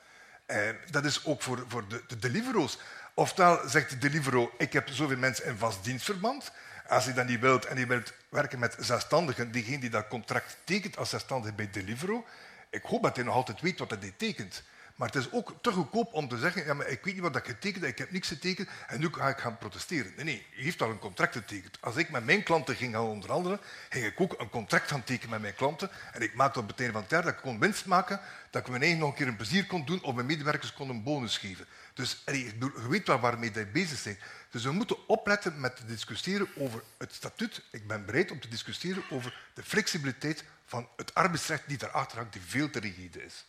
En 0.45 0.77
dat 0.89 1.05
is 1.05 1.25
ook 1.25 1.41
voor, 1.41 1.65
voor 1.67 1.87
de, 1.87 2.03
de 2.07 2.17
Deliveroo's. 2.17 2.77
Oftewel 3.13 3.69
zegt 3.69 3.89
de 3.89 3.97
Delivero, 3.97 4.51
ik 4.57 4.73
heb 4.73 4.89
zoveel 4.89 5.17
mensen 5.17 5.45
in 5.45 5.57
vast 5.57 5.83
dienstverband. 5.83 6.51
Als 6.87 7.05
je 7.05 7.13
dat 7.13 7.27
niet 7.27 7.39
wilt 7.39 7.65
en 7.65 7.77
je 7.77 7.85
wilt 7.85 8.13
werken 8.29 8.59
met 8.59 8.75
zelfstandigen, 8.79 9.51
diegene 9.51 9.79
die 9.79 9.89
dat 9.89 10.07
contract 10.07 10.57
tekent 10.63 10.97
als 10.97 11.09
zelfstandige 11.09 11.53
bij 11.53 11.69
Deliveroo, 11.69 12.25
ik 12.69 12.83
hoop 12.83 13.03
dat 13.03 13.15
hij 13.15 13.25
nog 13.25 13.35
altijd 13.35 13.61
weet 13.61 13.79
wat 13.79 13.89
hij 13.89 14.13
tekent. 14.17 14.63
Maar 14.99 15.07
het 15.07 15.17
is 15.17 15.31
ook 15.31 15.53
te 15.61 15.71
goedkoop 15.71 16.13
om 16.13 16.27
te 16.27 16.37
zeggen, 16.37 16.65
ja, 16.65 16.73
maar 16.73 16.87
ik 16.87 17.03
weet 17.03 17.13
niet 17.13 17.23
wat 17.23 17.35
ik 17.35 17.45
getekend 17.45 17.83
heb, 17.83 17.91
ik 17.91 17.97
heb 17.97 18.11
niks 18.11 18.27
getekend 18.27 18.69
en 18.87 18.99
nu 18.99 19.09
ga 19.11 19.29
ik 19.29 19.37
gaan 19.37 19.57
protesteren. 19.57 20.13
Nee, 20.15 20.25
nee, 20.25 20.45
je 20.55 20.63
heeft 20.63 20.81
al 20.81 20.89
een 20.89 20.99
contract 20.99 21.33
getekend. 21.33 21.77
Als 21.81 21.95
ik 21.95 22.09
met 22.09 22.25
mijn 22.25 22.43
klanten 22.43 22.75
ging 22.75 22.93
gaan 22.93 23.03
onderhandelen, 23.03 23.59
ging 23.89 24.05
ik 24.05 24.21
ook 24.21 24.39
een 24.39 24.49
contract 24.49 24.87
gaan 24.87 25.03
tekenen 25.03 25.29
met 25.29 25.41
mijn 25.41 25.55
klanten. 25.55 25.89
En 26.13 26.21
ik 26.21 26.33
maakte 26.33 26.59
op 26.59 26.67
het 26.67 26.77
einde 26.79 26.93
van 26.93 27.01
het 27.01 27.11
jaar 27.11 27.21
dat 27.21 27.33
ik 27.33 27.39
kon 27.39 27.59
winst 27.59 27.85
maken, 27.85 28.19
dat 28.49 28.61
ik 28.61 28.67
mijn 28.69 28.81
eigen 28.81 28.99
nog 28.99 29.09
een 29.09 29.15
keer 29.15 29.27
een 29.27 29.35
plezier 29.35 29.65
kon 29.65 29.85
doen 29.85 30.03
of 30.03 30.15
mijn 30.15 30.27
medewerkers 30.27 30.73
kon 30.73 30.89
een 30.89 31.03
bonus 31.03 31.37
geven. 31.37 31.65
Dus 31.93 32.23
je 32.25 32.87
weet 32.89 33.07
wel 33.07 33.19
waarmee 33.19 33.51
je 33.53 33.65
bezig 33.65 34.03
bent. 34.03 34.19
Dus 34.51 34.63
we 34.63 34.71
moeten 34.71 35.07
opletten 35.07 35.59
met 35.59 35.75
te 35.75 35.85
discussiëren 35.85 36.47
over 36.55 36.83
het 36.97 37.13
statuut. 37.13 37.61
Ik 37.71 37.87
ben 37.87 38.05
bereid 38.05 38.31
om 38.31 38.39
te 38.39 38.47
discussiëren 38.47 39.03
over 39.09 39.41
de 39.53 39.63
flexibiliteit 39.63 40.43
van 40.65 40.87
het 40.95 41.13
arbeidsrecht 41.13 41.63
die 41.67 41.77
daarachter 41.77 42.17
hangt, 42.17 42.33
die 42.33 42.41
veel 42.41 42.69
te 42.69 42.79
rigide 42.79 43.25
is. 43.25 43.45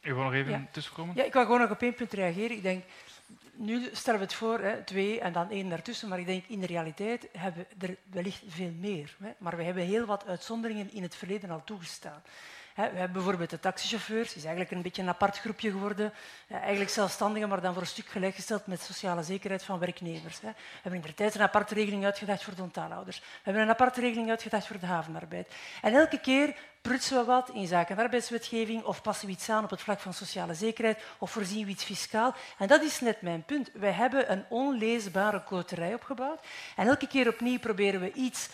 Ik 0.00 0.12
wil 0.12 0.22
nog 0.22 0.32
even 0.32 0.50
Ja. 0.50 0.66
tussenkomen. 0.70 1.14
Ja, 1.16 1.24
ik 1.24 1.32
wil 1.32 1.42
gewoon 1.42 1.60
nog 1.60 1.70
op 1.70 1.82
één 1.82 1.94
punt 1.94 2.12
reageren. 2.12 2.56
Ik 2.56 2.62
denk, 2.62 2.84
nu 3.54 3.88
stellen 3.92 4.18
we 4.20 4.24
het 4.26 4.34
voor, 4.34 4.58
hè, 4.58 4.82
twee 4.82 5.20
en 5.20 5.32
dan 5.32 5.50
één 5.50 5.68
daartussen, 5.68 6.08
maar 6.08 6.18
ik 6.18 6.26
denk 6.26 6.44
in 6.46 6.60
de 6.60 6.66
realiteit 6.66 7.28
hebben 7.32 7.66
we 7.78 7.86
er 7.86 7.96
wellicht 8.10 8.42
veel 8.48 8.72
meer. 8.78 9.16
Hè. 9.22 9.30
Maar 9.38 9.56
we 9.56 9.62
hebben 9.62 9.84
heel 9.84 10.04
wat 10.06 10.26
uitzonderingen 10.26 10.92
in 10.92 11.02
het 11.02 11.14
verleden 11.16 11.50
al 11.50 11.64
toegestaan. 11.64 12.22
We 12.74 12.82
hebben 12.82 13.12
bijvoorbeeld 13.12 13.50
de 13.50 13.60
taxichauffeurs, 13.60 14.28
die 14.28 14.36
is 14.36 14.44
eigenlijk 14.44 14.70
een 14.70 14.82
beetje 14.82 15.02
een 15.02 15.08
apart 15.08 15.38
groepje 15.38 15.70
geworden. 15.70 16.12
Eigenlijk 16.48 16.90
zelfstandigen, 16.90 17.48
maar 17.48 17.60
dan 17.60 17.72
voor 17.72 17.82
een 17.82 17.88
stuk 17.88 18.06
gelijkgesteld 18.06 18.66
met 18.66 18.80
sociale 18.80 19.22
zekerheid 19.22 19.62
van 19.62 19.78
werknemers. 19.78 20.40
We 20.40 20.52
hebben 20.82 21.00
in 21.00 21.06
de 21.06 21.14
tijd 21.14 21.34
een 21.34 21.40
aparte 21.40 21.74
regeling 21.74 22.04
uitgedacht 22.04 22.44
voor 22.44 22.54
de 22.54 22.62
ontaalouders. 22.62 23.18
We 23.18 23.24
hebben 23.42 23.62
een 23.62 23.70
aparte 23.70 24.00
regeling 24.00 24.30
uitgedacht 24.30 24.66
voor 24.66 24.78
de 24.78 24.86
havenarbeid. 24.86 25.52
En 25.82 25.94
elke 25.94 26.20
keer 26.20 26.54
prutsen 26.82 27.18
we 27.18 27.24
wat 27.24 27.50
in 27.50 27.66
zaken 27.66 27.98
arbeidswetgeving 27.98 28.84
of 28.84 29.02
passen 29.02 29.26
we 29.26 29.32
iets 29.32 29.48
aan 29.48 29.64
op 29.64 29.70
het 29.70 29.82
vlak 29.82 30.00
van 30.00 30.14
sociale 30.14 30.54
zekerheid 30.54 31.02
of 31.18 31.30
voorzien 31.30 31.64
we 31.64 31.70
iets 31.70 31.84
fiscaal. 31.84 32.34
En 32.58 32.66
dat 32.68 32.82
is 32.82 33.00
net 33.00 33.22
mijn 33.22 33.44
punt. 33.44 33.70
Wij 33.72 33.92
hebben 33.92 34.32
een 34.32 34.44
onleesbare 34.48 35.42
koterij 35.42 35.94
opgebouwd 35.94 36.40
en 36.76 36.86
elke 36.86 37.06
keer 37.06 37.28
opnieuw 37.28 37.58
proberen 37.58 38.00
we 38.00 38.12
iets 38.12 38.48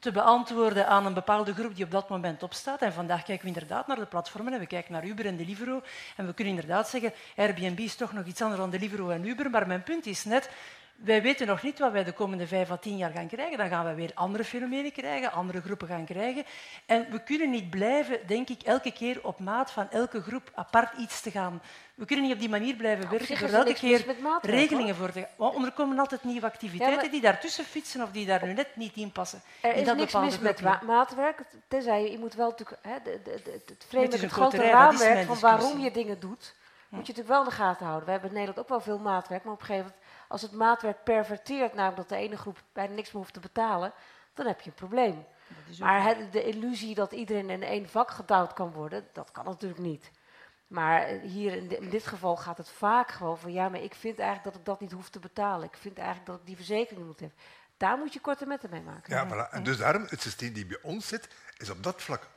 te 0.00 0.10
beantwoorden 0.10 0.86
aan 0.86 1.06
een 1.06 1.14
bepaalde 1.14 1.54
groep 1.54 1.74
die 1.74 1.84
op 1.84 1.90
dat 1.90 2.08
moment 2.08 2.42
opstaat. 2.42 2.82
En 2.82 2.92
vandaag 2.92 3.22
kijken 3.22 3.44
we 3.46 3.52
inderdaad 3.52 3.86
naar 3.86 3.96
de 3.96 4.06
platformen 4.06 4.52
en 4.52 4.58
we 4.58 4.66
kijken 4.66 4.92
naar 4.92 5.04
Uber 5.04 5.26
en 5.26 5.36
Deliveroo. 5.36 5.82
En 6.16 6.26
we 6.26 6.34
kunnen 6.34 6.54
inderdaad 6.54 6.88
zeggen, 6.88 7.12
Airbnb 7.36 7.78
is 7.78 7.94
toch 7.94 8.12
nog 8.12 8.26
iets 8.26 8.42
anders 8.42 8.60
dan 8.60 8.70
Deliveroo 8.70 9.10
en 9.10 9.26
Uber. 9.26 9.50
Maar 9.50 9.66
mijn 9.66 9.82
punt 9.82 10.06
is 10.06 10.24
net, 10.24 10.50
wij 10.96 11.22
weten 11.22 11.46
nog 11.46 11.62
niet 11.62 11.78
wat 11.78 11.92
wij 11.92 12.04
de 12.04 12.12
komende 12.12 12.46
vijf 12.46 12.70
à 12.70 12.76
tien 12.76 12.96
jaar 12.96 13.10
gaan 13.10 13.26
krijgen. 13.26 13.58
Dan 13.58 13.68
gaan 13.68 13.86
we 13.86 13.94
weer 13.94 14.10
andere 14.14 14.44
fenomenen 14.44 14.92
krijgen, 14.92 15.32
andere 15.32 15.60
groepen 15.60 15.88
gaan 15.88 16.04
krijgen. 16.04 16.44
En 16.86 17.06
we 17.10 17.22
kunnen 17.22 17.50
niet 17.50 17.70
blijven, 17.70 18.26
denk 18.26 18.48
ik, 18.48 18.62
elke 18.62 18.92
keer 18.92 19.24
op 19.24 19.38
maat 19.38 19.70
van 19.70 19.90
elke 19.90 20.22
groep 20.22 20.50
apart 20.54 20.98
iets 20.98 21.20
te 21.20 21.30
gaan. 21.30 21.62
We 22.00 22.06
kunnen 22.06 22.24
niet 22.24 22.34
op 22.34 22.40
die 22.40 22.48
manier 22.48 22.74
blijven 22.74 23.04
Op 23.04 23.10
werken 23.10 23.38
door 23.38 23.48
er 23.48 23.54
elke 23.54 23.74
keer 23.74 24.16
regelingen 24.40 24.94
voor 24.94 25.12
te 25.12 25.26
Want 25.36 25.64
er 25.64 25.72
komen 25.72 25.98
altijd 25.98 26.24
nieuwe 26.24 26.46
activiteiten 26.46 27.04
Ja, 27.04 27.10
die 27.10 27.20
daartussen 27.20 27.64
fietsen 27.64 28.02
of 28.02 28.10
die 28.10 28.26
daar 28.26 28.46
nu 28.46 28.52
net 28.52 28.76
niet 28.76 28.96
in 28.96 29.12
passen. 29.12 29.42
Er 29.60 29.74
is 29.74 29.84
dat 29.84 29.96
niks 29.96 30.14
mis 30.14 30.38
met 30.38 30.62
ma- 30.62 30.80
maatwerk, 30.86 31.42
tenzij 31.68 32.10
je, 32.10 32.18
moet 32.18 32.34
wel 32.34 32.48
natuurlijk 32.50 32.78
hè, 32.82 32.94
de, 33.04 33.20
de, 33.24 33.40
de, 33.44 33.50
het 33.66 33.84
frame 33.88 34.04
Het 34.04 34.20
het 34.20 34.30
grote 34.30 34.56
raamwerk 34.56 35.26
van 35.26 35.40
waarom 35.40 35.78
je 35.78 35.90
dingen 35.90 36.20
doet, 36.20 36.54
moet 36.88 37.06
je 37.06 37.12
natuurlijk 37.12 37.28
wel 37.28 37.38
in 37.42 37.48
de 37.48 37.54
gaten 37.54 37.84
houden. 37.86 38.04
We 38.06 38.10
hebben 38.12 38.30
in 38.30 38.36
Nederland 38.36 38.60
ook 38.60 38.68
wel 38.68 38.80
veel 38.80 38.98
maatwerk, 38.98 39.44
maar 39.44 39.52
op 39.52 39.60
een 39.60 39.66
gegeven 39.66 39.90
moment, 39.90 40.06
als 40.28 40.42
het 40.42 40.52
maatwerk 40.52 41.04
perverteert, 41.04 41.74
namelijk 41.74 42.08
dat 42.08 42.18
de 42.18 42.24
ene 42.24 42.36
groep 42.36 42.62
bijna 42.72 42.94
niks 42.94 43.12
meer 43.12 43.22
hoeft 43.22 43.34
te 43.34 43.40
betalen, 43.40 43.92
dan 44.34 44.46
heb 44.46 44.60
je 44.60 44.70
een 44.70 44.76
probleem. 44.76 45.26
Maar 45.78 46.16
de 46.30 46.44
illusie 46.44 46.94
dat 46.94 47.12
iedereen 47.12 47.50
in 47.50 47.62
één 47.62 47.88
vak 47.88 48.10
gedouwd 48.10 48.52
kan 48.52 48.72
worden, 48.72 49.08
dat 49.12 49.30
kan 49.32 49.44
natuurlijk 49.44 49.80
niet. 49.80 50.10
Maar 50.70 51.02
eh, 51.02 51.20
hier 51.20 51.52
in, 51.56 51.68
di- 51.68 51.74
in 51.74 51.88
dit 51.88 52.06
geval 52.06 52.36
gaat 52.36 52.56
het 52.58 52.68
vaak 52.70 53.10
gewoon 53.10 53.38
van 53.38 53.52
ja, 53.52 53.68
maar 53.68 53.80
ik 53.82 53.94
vind 53.94 54.18
eigenlijk 54.18 54.48
dat 54.50 54.58
ik 54.60 54.64
dat 54.64 54.80
niet 54.80 54.92
hoef 54.92 55.10
te 55.10 55.18
betalen. 55.18 55.66
Ik 55.68 55.76
vind 55.76 55.96
eigenlijk 55.98 56.26
dat 56.26 56.38
ik 56.40 56.46
die 56.46 56.56
verzekering 56.56 57.06
moet 57.06 57.20
hebben. 57.20 57.38
Daar 57.76 57.98
moet 57.98 58.12
je 58.12 58.20
korte 58.20 58.46
metten 58.46 58.70
mee 58.70 58.80
maken. 58.82 59.14
Ja, 59.14 59.26
voilà. 59.28 59.50
En 59.52 59.62
dus 59.62 59.76
daarom, 59.76 60.06
het 60.08 60.20
systeem 60.22 60.52
die 60.52 60.66
bij 60.66 60.78
ons 60.82 61.08
zit, 61.08 61.28
is 61.56 61.70
op 61.70 61.82
dat 61.82 62.02
vlak 62.02 62.28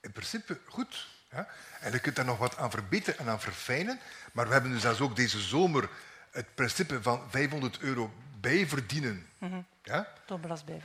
in 0.00 0.12
principe 0.12 0.60
goed. 0.68 1.08
Ja? 1.30 1.48
En 1.80 1.92
je 1.92 1.98
kunt 1.98 2.16
daar 2.16 2.24
nog 2.24 2.38
wat 2.38 2.56
aan 2.56 2.70
verbeteren 2.70 3.18
en 3.20 3.28
aan 3.28 3.40
verfijnen. 3.40 4.00
Maar 4.32 4.46
we 4.46 4.52
hebben 4.52 4.70
dus 4.70 4.80
zelfs 4.80 5.00
ook 5.00 5.16
deze 5.16 5.40
zomer 5.40 5.88
het 6.30 6.54
principe 6.54 7.02
van 7.02 7.30
500 7.30 7.78
euro 7.80 8.10
bijverdienen. 8.40 9.26
Ja? 9.82 10.08
Toch 10.26 10.40
bij 10.40 10.80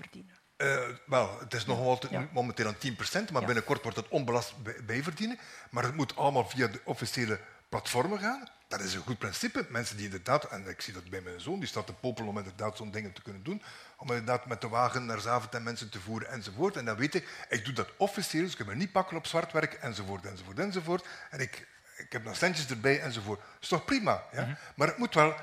Eh, 0.58 0.78
wel, 1.06 1.40
het 1.40 1.54
is 1.54 1.66
nog 1.66 1.80
altijd 1.80 2.12
Ja. 2.12 2.28
momenteel 2.32 2.68
aan 2.68 2.78
10%, 2.78 3.32
maar 3.32 3.42
Ja. 3.42 3.48
binnenkort 3.48 3.82
wordt 3.82 3.98
het 3.98 4.08
onbelast 4.08 4.64
bij- 4.64 4.84
bijverdienen. 4.86 5.40
Maar 5.70 5.84
het 5.84 5.96
moet 5.96 6.16
allemaal 6.16 6.50
via 6.50 6.68
de 6.68 6.82
officiële 6.84 7.40
platformen 7.70 8.20
gaan. 8.20 8.50
Dat 8.68 8.80
is 8.80 8.94
een 8.94 9.02
goed 9.02 9.18
principe. 9.18 9.66
Mensen 9.70 9.96
die 9.96 10.06
inderdaad, 10.06 10.44
en 10.44 10.68
ik 10.68 10.82
zie 10.82 10.94
dat 10.94 11.10
bij 11.10 11.22
mijn 11.22 11.40
zoon, 11.42 11.60
die 11.60 11.68
staat 11.68 11.86
te 11.86 11.94
popelen 11.94 12.30
om 12.30 12.38
inderdaad 12.38 12.78
zo'n 12.78 12.92
dingen 12.92 13.14
te 13.14 13.22
kunnen 13.22 13.44
doen, 13.44 13.62
om 13.98 14.08
inderdaad 14.10 14.46
met 14.46 14.62
de 14.62 14.68
wagen 14.68 15.06
naar 15.06 15.20
Zaventem 15.20 15.64
mensen 15.64 15.90
te 15.90 16.00
voeren 16.00 16.30
enzovoort. 16.30 16.76
En 16.78 16.86
dan 16.86 16.96
weet 16.98 17.16
ik, 17.16 17.28
ik 17.50 17.66
doe 17.66 17.74
dat 17.74 17.90
officieel, 17.98 18.44
dus 18.44 18.52
ik 18.52 18.58
heb 18.58 18.68
me 18.68 18.76
niet 18.76 18.92
pakken 18.92 19.18
op 19.18 19.28
zwart 19.28 19.52
werk 19.52 19.74
enzovoort 19.74 20.26
enzovoort 20.26 20.60
enzovoort. 20.60 21.06
En 21.30 21.40
ik, 21.40 21.68
ik 21.98 22.12
heb 22.12 22.24
nog 22.24 22.36
centjes 22.36 22.70
erbij 22.70 23.02
enzovoort. 23.02 23.40
Dat 23.40 23.48
is 23.62 23.68
toch 23.68 23.86
prima. 23.86 24.24
Ja? 24.32 24.58
Maar 24.76 24.88
het 24.88 24.98
moet 24.98 25.14
wel 25.14 25.36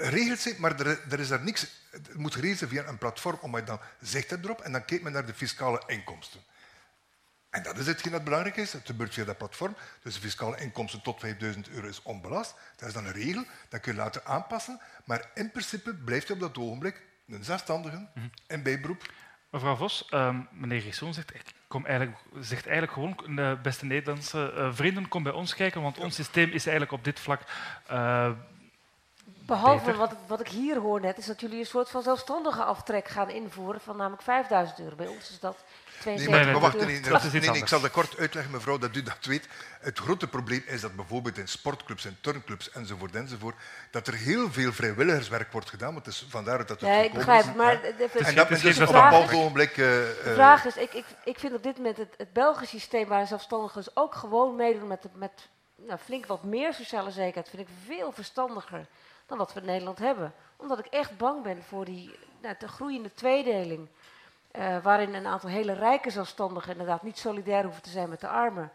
geregeld 0.00 0.38
zijn, 0.38 0.54
maar 0.58 0.80
er, 0.80 1.00
er 1.10 1.20
is 1.20 1.28
daar 1.28 1.42
niks. 1.42 1.66
Het 1.90 2.14
moet 2.14 2.34
geregeld 2.34 2.58
zijn 2.58 2.70
via 2.70 2.86
een 2.86 2.98
platform, 2.98 3.38
omdat 3.40 3.60
je 3.60 3.66
dan 3.66 3.80
zegt 4.00 4.30
het 4.30 4.44
erop 4.44 4.60
en 4.60 4.72
dan 4.72 4.84
kijkt 4.84 5.02
men 5.02 5.12
naar 5.12 5.26
de 5.26 5.34
fiscale 5.34 5.82
inkomsten. 5.86 6.40
En 7.50 7.62
dat 7.62 7.78
is 7.78 7.86
hetgeen 7.86 8.12
dat 8.12 8.24
belangrijk 8.24 8.56
is. 8.56 8.72
Het 8.72 8.86
gebeurt 8.86 9.14
via 9.14 9.24
dat 9.24 9.38
platform. 9.38 9.76
Dus 10.02 10.14
de 10.14 10.20
fiscale 10.20 10.60
inkomsten 10.60 11.02
tot 11.02 11.20
5000 11.20 11.68
euro 11.68 11.86
is 11.86 12.02
onbelast. 12.02 12.54
Dat 12.76 12.88
is 12.88 12.94
dan 12.94 13.06
een 13.06 13.12
regel. 13.12 13.44
Dat 13.68 13.80
kun 13.80 13.92
je 13.92 13.98
later 13.98 14.22
aanpassen. 14.24 14.80
Maar 15.04 15.30
in 15.34 15.50
principe 15.50 15.94
blijft 15.94 16.26
je 16.26 16.32
op 16.32 16.40
dat 16.40 16.58
ogenblik 16.58 17.02
een 17.28 17.44
zelfstandige 17.44 18.08
en 18.46 18.62
bijberoep. 18.62 19.02
Mevrouw 19.50 19.76
Vos, 19.76 20.06
ehm, 20.10 20.40
meneer 20.50 20.80
Risson 20.80 21.14
zegt, 21.14 21.34
ik 21.34 21.42
kom 21.68 21.86
eigenlijk, 21.86 22.18
zegt 22.40 22.66
eigenlijk 22.66 22.92
gewoon, 22.92 23.36
de 23.36 23.58
beste 23.62 23.84
Nederlandse 23.84 24.52
eh, 24.52 24.68
vrienden, 24.72 25.08
kom 25.08 25.22
bij 25.22 25.32
ons 25.32 25.54
kijken, 25.54 25.82
want 25.82 25.98
ons 25.98 26.14
systeem 26.14 26.50
is 26.50 26.66
eigenlijk 26.66 26.92
op 26.92 27.04
dit 27.04 27.20
vlak, 27.20 27.40
eh, 27.86 28.30
Behalve 29.58 29.84
beter. 29.84 29.98
wat, 29.98 30.12
ik- 30.12 30.18
wat 30.26 30.40
ik 30.40 30.48
hier 30.48 30.78
hoor 30.78 31.00
net, 31.00 31.18
is 31.18 31.26
dat 31.26 31.40
jullie 31.40 31.58
een 31.58 31.66
soort 31.66 31.88
van 31.90 32.02
zelfstandige 32.02 32.62
aftrek 32.64 33.08
gaan 33.08 33.30
invoeren 33.30 33.80
van 33.80 33.96
namelijk 33.96 34.22
5000 34.22 34.78
euro. 34.80 34.94
Bij 34.96 35.06
ons 35.06 35.30
is 35.30 35.40
dat 35.40 35.56
Nee, 36.04 36.14
72 36.16 36.30
maar, 36.30 36.44
nee, 36.44 36.52
maar 36.52 36.60
wacht, 36.62 36.86
nee, 36.86 37.00
nee, 37.00 37.10
dat 37.10 37.24
is 37.24 37.32
nee, 37.32 37.50
nee, 37.50 37.60
ik 37.60 37.68
zal 37.68 37.80
dat 37.80 37.90
kort 37.90 38.18
uitleggen, 38.18 38.52
mevrouw, 38.52 38.78
dat 38.78 38.96
u 38.96 39.02
dat 39.02 39.24
weet. 39.24 39.48
Het 39.80 39.98
grote 39.98 40.26
probleem 40.28 40.62
is 40.66 40.80
dat 40.80 40.96
bijvoorbeeld 40.96 41.38
in 41.38 41.48
sportclubs 41.48 42.04
en 42.04 42.16
turnclubs 42.20 42.70
enzovoort, 42.70 43.14
enzovoort, 43.14 43.54
dat 43.90 44.06
er 44.06 44.14
heel 44.14 44.52
veel 44.52 44.72
vrijwilligerswerk 44.72 45.52
wordt 45.52 45.70
gedaan, 45.70 45.92
want 45.92 46.06
het 46.06 46.14
is 46.14 46.26
vandaar 46.28 46.58
dat 46.58 46.68
het 46.68 46.80
Nee, 46.80 47.04
ik 47.04 47.12
begrijp 47.12 47.44
is, 47.44 47.54
maar 47.54 47.80
de- 47.82 47.94
de- 47.98 48.18
En 48.18 48.24
de 48.24 48.34
dat 48.34 48.50
is 48.50 48.60
dus 48.60 48.74
op 48.74 48.80
een 48.80 48.86
bepaald 48.86 49.24
vraag- 49.28 49.38
ogenblik... 49.40 49.70
eh, 49.70 49.76
De 49.76 50.22
eh, 50.24 50.32
vraag 50.32 50.64
is, 50.64 50.76
ik, 50.76 50.92
ik, 50.94 51.04
ik 51.24 51.38
vind 51.38 51.54
op 51.54 51.62
dit 51.62 51.76
moment 51.76 51.96
het, 51.96 52.14
het 52.16 52.32
Belgische 52.32 52.78
systeem 52.78 53.08
waar 53.08 53.26
zelfstandigen 53.26 53.84
ook 53.94 54.14
gewoon 54.14 54.56
meedoen 54.56 54.88
met, 54.88 55.04
met 55.14 55.48
nou, 55.76 55.98
flink 56.04 56.26
wat 56.26 56.42
meer 56.44 56.74
sociale 56.74 57.10
zekerheid, 57.10 57.48
vind 57.48 57.62
ik 57.62 57.74
veel 57.86 58.12
verstandiger 58.12 58.86
dan 59.30 59.38
wat 59.38 59.52
we 59.52 59.60
in 59.60 59.66
Nederland 59.66 59.98
hebben. 59.98 60.32
Omdat 60.56 60.78
ik 60.78 60.86
echt 60.86 61.16
bang 61.16 61.42
ben 61.42 61.62
voor 61.62 61.84
die 61.84 62.18
nou, 62.40 62.54
de 62.58 62.68
groeiende 62.68 63.14
tweedeling. 63.14 63.88
eh, 64.50 64.82
waarin 64.82 65.14
een 65.14 65.26
aantal 65.26 65.50
hele 65.50 65.72
rijke 65.72 66.10
zelfstandigen 66.10 66.72
inderdaad 66.72 67.02
niet 67.02 67.18
solidair 67.18 67.62
hoeven 67.62 67.82
te 67.82 67.90
zijn 67.90 68.08
met 68.08 68.20
de 68.20 68.28
armen. 68.28 68.72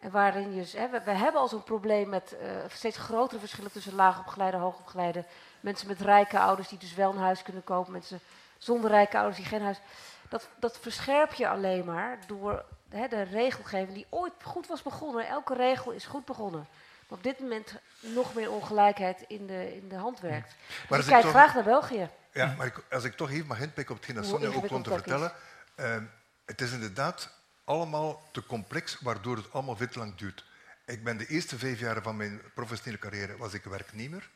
En 0.00 0.10
waarin 0.10 0.54
je, 0.54 0.64
hè, 0.76 0.88
we, 0.88 1.10
hebben 1.10 1.40
al 1.40 1.48
zo'n 1.48 1.62
probleem 1.62 2.08
met 2.08 2.36
eh, 2.36 2.48
steeds 2.68 2.98
grotere 2.98 3.40
verschillen 3.40 3.72
tussen 3.72 3.94
laagopgeleide 3.94 4.56
en 4.56 4.62
hoogopgeleide. 4.62 5.24
Mensen 5.60 5.88
met 5.88 6.00
rijke 6.00 6.38
ouders 6.38 6.68
die 6.68 6.78
dus 6.78 6.94
wel 6.94 7.10
een 7.10 7.18
huis 7.18 7.42
kunnen 7.42 7.64
kopen, 7.64 7.92
mensen 7.92 8.20
zonder 8.58 8.90
rijke 8.90 9.16
ouders 9.16 9.36
die 9.36 9.46
geen 9.46 9.62
huis. 9.62 9.80
Dat, 10.28 10.48
dat 10.58 10.78
verscherp 10.78 11.32
je 11.32 11.48
alleen 11.48 11.84
maar 11.84 12.18
door 12.26 12.64
hè, 12.88 13.08
de 13.08 13.22
regelgeving 13.22 13.94
die 13.94 14.06
ooit 14.08 14.32
goed 14.42 14.66
was 14.66 14.82
begonnen. 14.82 15.26
Elke 15.26 15.54
regel 15.54 15.90
is 15.90 16.04
goed 16.06 16.24
begonnen. 16.24 16.66
Maar 17.08 17.18
op 17.18 17.24
dit 17.24 17.40
moment 17.40 17.74
nog 18.02 18.34
meer 18.34 18.50
ongelijkheid 18.50 19.24
in 19.28 19.46
de, 19.46 19.74
in 19.76 19.88
de 19.88 19.96
hand 19.96 20.20
werkt. 20.20 20.54
Maar 20.68 20.78
Dus 20.88 20.96
als 20.96 21.06
ik 21.06 21.10
kijk 21.12 21.22
toch- 21.22 21.30
graag 21.32 21.54
naar 21.54 21.64
België. 21.64 22.10
Ja, 22.32 22.54
maar 22.56 22.66
ik- 22.66 22.84
als 22.90 23.04
ik 23.04 23.16
toch 23.16 23.30
even 23.30 23.46
mag 23.46 23.60
inpikken 23.60 23.94
op 23.94 24.00
hetgeen 24.00 24.16
dat 24.22 24.26
Sonja 24.30 24.48
ook 24.48 24.66
kwam 24.66 24.82
te 24.82 24.90
vertellen. 24.90 25.32
ehm, 25.74 26.04
het 26.44 26.60
is 26.60 26.72
inderdaad 26.72 27.30
allemaal 27.64 28.28
te 28.32 28.46
complex, 28.46 28.98
waardoor 29.00 29.36
het 29.36 29.52
allemaal 29.52 29.76
veel 29.76 29.88
te 29.88 29.98
lang 29.98 30.14
duurt. 30.16 30.44
Ik 30.86 31.04
ben 31.04 31.16
de 31.16 31.26
eerste 31.26 31.58
vijf 31.58 31.78
jaar 31.80 32.02
van 32.02 32.16
mijn 32.16 32.40
professionele 32.54 32.98
carrière 32.98 33.36
was 33.36 33.52
ik 33.54 33.64
werknemer. 33.64 34.30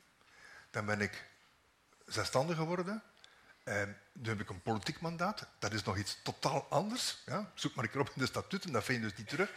Dan 0.71 0.87
ben 0.87 1.01
ik 1.01 1.25
zelfstandig 2.07 2.57
geworden. 2.57 3.03
Ehm, 3.65 3.89
nu 4.13 4.29
heb 4.29 4.41
ik 4.41 4.49
een 4.51 4.63
politiek 4.63 5.01
mandaat. 5.01 5.47
Dat 5.59 5.73
is 5.73 5.83
nog 5.83 5.97
iets 5.97 6.19
totaal 6.23 6.67
anders. 6.71 7.23
Ja? 7.27 7.51
Zoek 7.55 7.75
maar 7.75 7.85
een 7.85 7.91
keer 7.91 8.01
op 8.01 8.07
in 8.09 8.21
de 8.21 8.27
statuten, 8.27 8.73
dat 8.73 8.85
vind 8.85 9.03
je 9.03 9.09
dus 9.09 9.17
niet 9.19 9.29
terug. 9.29 9.51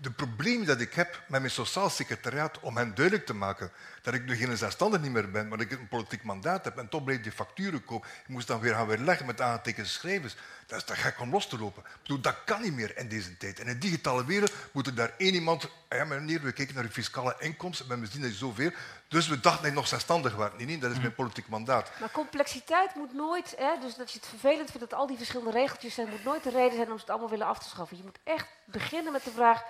De 0.00 0.10
probleem 0.10 0.64
dat 0.64 0.80
ik 0.80 0.94
heb 0.94 1.22
met 1.26 1.40
mijn 1.40 1.52
sociaal 1.52 1.90
secretariaat 1.90 2.60
om 2.60 2.76
hen 2.76 2.94
duidelijk 2.94 3.26
te 3.26 3.34
maken 3.34 3.70
dat 4.02 4.14
ik 4.14 4.24
nu 4.24 4.36
geen 4.36 4.56
zelfstandig 4.56 5.00
niet 5.00 5.12
meer 5.12 5.30
ben, 5.30 5.48
maar 5.48 5.58
dat 5.58 5.70
ik 5.70 5.78
een 5.78 5.88
politiek 5.88 6.22
mandaat 6.22 6.64
heb 6.64 6.76
en 6.76 6.88
toch 6.88 7.04
blijf 7.04 7.20
die 7.20 7.32
facturen 7.32 7.84
kopen. 7.84 8.08
Ik 8.22 8.28
moest 8.28 8.46
dan 8.46 8.60
weer 8.60 8.74
gaan 8.74 8.86
weerleggen 8.86 9.26
met 9.26 9.40
aangetekende 9.40 9.88
schrijvers. 9.88 10.36
Dat 10.66 10.78
is 10.78 10.84
te 10.84 10.94
gek 10.94 11.20
om 11.20 11.30
los 11.30 11.48
te 11.48 11.58
lopen. 11.58 11.82
Ik 11.82 12.02
bedoel, 12.02 12.20
dat 12.20 12.44
kan 12.44 12.62
niet 12.62 12.74
meer 12.74 12.96
in 12.96 13.08
deze 13.08 13.36
tijd. 13.36 13.58
In 13.58 13.68
een 13.68 13.78
digitale 13.78 14.24
wereld 14.24 14.52
moet 14.72 14.86
er 14.86 14.94
daar 14.94 15.14
één 15.16 15.34
iemand... 15.34 15.68
Ja, 15.88 16.04
meneer, 16.04 16.40
we 16.40 16.52
kijken 16.52 16.74
naar 16.74 16.84
uw 16.84 16.90
fiscale 16.90 17.36
inkomsten 17.38 17.90
en 17.90 18.00
we 18.00 18.06
zien 18.06 18.22
dat 18.22 18.30
je 18.30 18.36
zoveel... 18.36 18.70
Dus 19.08 19.28
we 19.28 19.40
dachten 19.40 19.62
dat 19.62 19.70
ik 19.70 19.76
nog 19.76 19.88
zelfstandig 19.88 20.34
was. 20.34 20.50
Nee, 20.56 20.66
nee, 20.66 20.78
dat 20.78 20.90
is 20.90 20.98
mijn 20.98 21.14
politiek 21.14 21.48
mandaat. 21.48 21.90
Maar 22.00 22.10
complexiteit 22.10 22.94
moet 22.94 23.14
nooit, 23.14 23.54
hè, 23.58 23.80
dus 23.80 23.94
dat 23.94 24.12
je 24.12 24.18
het 24.18 24.28
vervelend 24.28 24.70
vindt 24.70 24.90
dat 24.90 24.98
al 24.98 25.06
die 25.06 25.16
verschillende 25.16 25.50
regeltjes 25.50 25.94
zijn, 25.94 26.08
moet 26.08 26.24
nooit 26.24 26.42
de 26.42 26.50
reden 26.50 26.76
zijn 26.76 26.90
om 26.90 26.94
ze 26.94 27.00
het 27.00 27.10
allemaal 27.10 27.30
willen 27.30 27.46
af 27.46 27.58
te 27.58 27.68
schaffen. 27.68 27.96
Je 27.96 28.02
moet 28.02 28.18
echt 28.24 28.46
beginnen 28.64 29.12
met 29.12 29.24
de 29.24 29.30
vraag, 29.30 29.62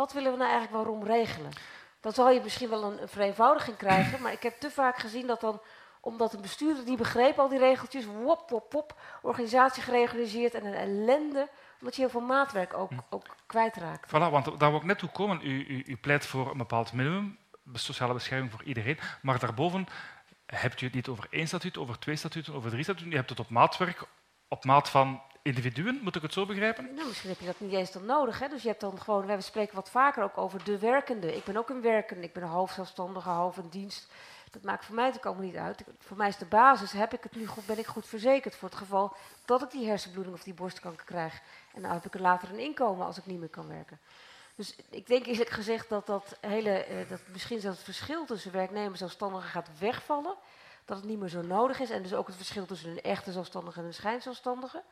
wat 0.00 0.12
willen 0.12 0.32
we 0.32 0.38
nou 0.38 0.50
eigenlijk 0.50 0.84
waarom 0.84 1.04
regelen? 1.04 1.50
Dan 2.00 2.12
zal 2.12 2.30
je 2.30 2.40
misschien 2.42 2.68
wel 2.68 2.82
een, 2.82 3.02
een 3.02 3.08
vereenvoudiging 3.08 3.76
krijgen, 3.76 4.22
maar 4.22 4.32
ik 4.32 4.42
heb 4.42 4.60
te 4.60 4.70
vaak 4.70 4.98
gezien 4.98 5.26
dat 5.26 5.40
dan, 5.40 5.60
omdat 6.00 6.32
een 6.32 6.40
bestuurder 6.40 6.84
die 6.84 6.96
begreep 6.96 7.38
al 7.38 7.48
die 7.48 7.58
regeltjes, 7.58 8.04
wop, 8.04 8.50
wop, 8.50 8.72
wop, 8.72 9.00
organisatie 9.22 9.82
gereorganiseerd 9.82 10.54
en 10.54 10.66
een 10.66 10.74
ellende, 10.74 11.48
omdat 11.80 11.94
je 11.94 12.00
heel 12.00 12.10
veel 12.10 12.20
maatwerk 12.20 12.74
ook, 12.74 12.90
ook 13.10 13.24
kwijtraakt. 13.46 14.08
Voilà, 14.08 14.30
want 14.30 14.60
daar 14.60 14.70
wil 14.70 14.78
ik 14.78 14.84
net 14.84 14.98
toe 14.98 15.08
komen. 15.08 15.40
U, 15.42 15.66
u, 15.68 15.82
u 15.86 15.96
pleit 15.96 16.26
voor 16.26 16.50
een 16.50 16.58
bepaald 16.58 16.92
minimum, 16.92 17.38
sociale 17.72 18.12
bescherming 18.12 18.50
voor 18.50 18.62
iedereen, 18.62 18.98
maar 19.22 19.38
daarboven 19.38 19.86
hebt 20.46 20.80
u 20.80 20.84
het 20.84 20.94
niet 20.94 21.08
over 21.08 21.26
één 21.30 21.46
statuut, 21.46 21.78
over 21.78 21.98
twee 21.98 22.16
statuten, 22.16 22.54
over 22.54 22.70
drie 22.70 22.82
statuten. 22.82 23.10
Je 23.10 23.16
hebt 23.16 23.30
het 23.30 23.40
op 23.40 23.48
maatwerk, 23.50 24.02
op 24.48 24.64
maat 24.64 24.90
van 24.90 25.22
individuen, 25.42 26.00
moet 26.02 26.16
ik 26.16 26.22
het 26.22 26.32
zo 26.32 26.46
begrijpen? 26.46 26.94
Nou, 26.94 27.06
misschien 27.06 27.30
heb 27.30 27.40
je 27.40 27.46
dat 27.46 27.60
niet 27.60 27.72
eens 27.72 27.92
dan 27.92 28.04
nodig. 28.04 28.38
Hè? 28.38 28.48
Dus 28.48 28.62
je 28.62 28.68
hebt 28.68 28.80
dan 28.80 29.00
gewoon, 29.00 29.26
we 29.26 29.40
spreken 29.40 29.74
wat 29.74 29.90
vaker 29.90 30.22
ook 30.22 30.38
over 30.38 30.64
de 30.64 30.78
werkende. 30.78 31.36
Ik 31.36 31.44
ben 31.44 31.56
ook 31.56 31.68
een 31.68 31.80
werkende, 31.80 32.22
ik 32.22 32.32
ben 32.32 32.42
een 32.42 32.48
hoofdzelfstandige, 32.48 33.28
half 33.28 33.56
in 33.56 33.68
dienst. 33.70 34.08
Dat 34.50 34.62
maakt 34.62 34.84
voor 34.84 34.94
mij 34.94 35.04
natuurlijk 35.04 35.34
allemaal 35.34 35.52
niet 35.52 35.62
uit. 35.62 35.84
Voor 35.98 36.16
mij 36.16 36.28
is 36.28 36.36
de 36.36 36.44
basis, 36.44 36.92
heb 36.92 37.12
ik 37.12 37.22
het 37.22 37.36
nu 37.36 37.46
goed, 37.46 37.66
ben 37.66 37.78
ik 37.78 37.86
goed 37.86 38.06
verzekerd 38.06 38.56
voor 38.56 38.68
het 38.68 38.78
geval 38.78 39.16
dat 39.44 39.62
ik 39.62 39.70
die 39.70 39.86
hersenbloeding 39.86 40.36
of 40.36 40.42
die 40.42 40.54
borstkanker 40.54 41.04
krijg. 41.04 41.40
En 41.74 41.82
dan 41.82 41.90
heb 41.90 42.06
ik 42.06 42.14
er 42.14 42.20
later 42.20 42.50
een 42.50 42.58
inkomen 42.58 43.06
als 43.06 43.18
ik 43.18 43.26
niet 43.26 43.38
meer 43.38 43.48
kan 43.48 43.68
werken. 43.68 43.98
Dus 44.54 44.76
ik 44.90 45.06
denk 45.06 45.26
eerlijk 45.26 45.50
gezegd 45.50 45.88
dat 45.88 46.06
dat 46.06 46.38
hele, 46.40 46.84
eh, 46.84 47.08
dat 47.08 47.20
misschien 47.32 47.60
zelfs 47.60 47.76
het 47.76 47.84
verschil 47.84 48.24
tussen 48.24 48.52
werknemer 48.52 48.90
en 48.90 48.96
zelfstandigen 48.96 49.48
gaat 49.48 49.68
wegvallen. 49.78 50.34
Dat 50.84 50.96
het 50.96 51.06
niet 51.06 51.18
meer 51.18 51.28
zo 51.28 51.42
nodig 51.42 51.80
is. 51.80 51.90
En 51.90 52.02
dus 52.02 52.14
ook 52.14 52.26
het 52.26 52.36
verschil 52.36 52.66
tussen 52.66 52.90
een 52.90 53.02
echte 53.02 53.32
zelfstandige 53.32 53.80
en 53.80 53.86
een 53.86 53.94
schijnzelfstandige. 53.94 54.82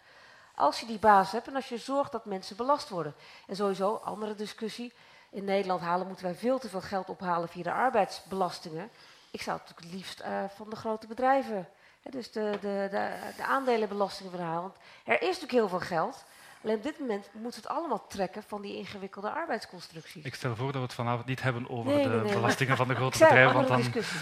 Als 0.59 0.81
je 0.81 0.87
die 0.87 0.99
basis 0.99 1.33
hebt 1.33 1.49
en 1.49 1.55
als 1.55 1.69
je 1.69 1.79
zorgt 1.79 2.13
dat 2.13 2.25
mensen 2.25 2.57
belast 2.57 2.89
worden. 2.89 3.15
En 3.47 3.57
sowieso, 3.57 3.95
andere 4.05 4.35
discussie. 4.35 4.93
In 5.31 5.45
Nederland 5.45 5.81
halen, 5.81 6.07
moeten 6.07 6.25
wij 6.25 6.35
veel 6.35 6.59
te 6.59 6.69
veel 6.69 6.81
geld 6.81 7.09
ophalen 7.09 7.49
via 7.49 7.63
de 7.63 7.73
arbeidsbelastingen. 7.73 8.91
Ik 9.31 9.43
zou 9.43 9.59
het 9.59 9.69
natuurlijk 9.69 9.93
het 9.93 10.01
liefst 10.01 10.21
eh, 10.21 10.45
van 10.57 10.71
de 10.71 10.77
grote 10.77 11.07
bedrijven, 11.07 11.69
hè, 12.03 12.11
dus 12.11 12.33
de, 12.33 12.51
de, 12.61 12.89
de, 12.91 13.11
de 13.37 13.45
aandelenbelastingen 13.45 14.33
willen 14.33 14.47
halen. 14.47 14.63
Want 14.63 14.77
er 15.05 15.15
is 15.15 15.27
natuurlijk 15.27 15.53
heel 15.53 15.69
veel 15.69 15.81
geld. 15.81 16.25
Alleen 16.65 16.77
op 16.77 16.83
dit 16.83 16.99
moment 16.99 17.29
moeten 17.33 17.63
we 17.63 17.69
het 17.69 17.77
allemaal 17.79 18.07
trekken 18.07 18.43
van 18.43 18.63
die 18.63 18.77
ingewikkelde 18.77 19.31
arbeidsconstructies. 19.31 20.25
Ik 20.25 20.35
stel 20.35 20.57
voor 20.57 20.67
dat 20.67 20.75
we 20.75 20.81
het 20.87 20.95
vanavond 20.95 21.27
niet 21.27 21.43
hebben 21.43 21.71
over 21.71 21.93
Nee, 21.93 22.03
de 22.03 22.09
nee, 22.09 22.17
nee, 22.19 22.25
maar- 22.25 22.35
belastingen 22.35 22.77
van 22.77 22.89
de 22.89 22.95
grote 23.01 23.19
bedrijven, 23.19 23.55
want 23.55 23.69
dan, 23.69 23.77
discussie. 23.77 24.19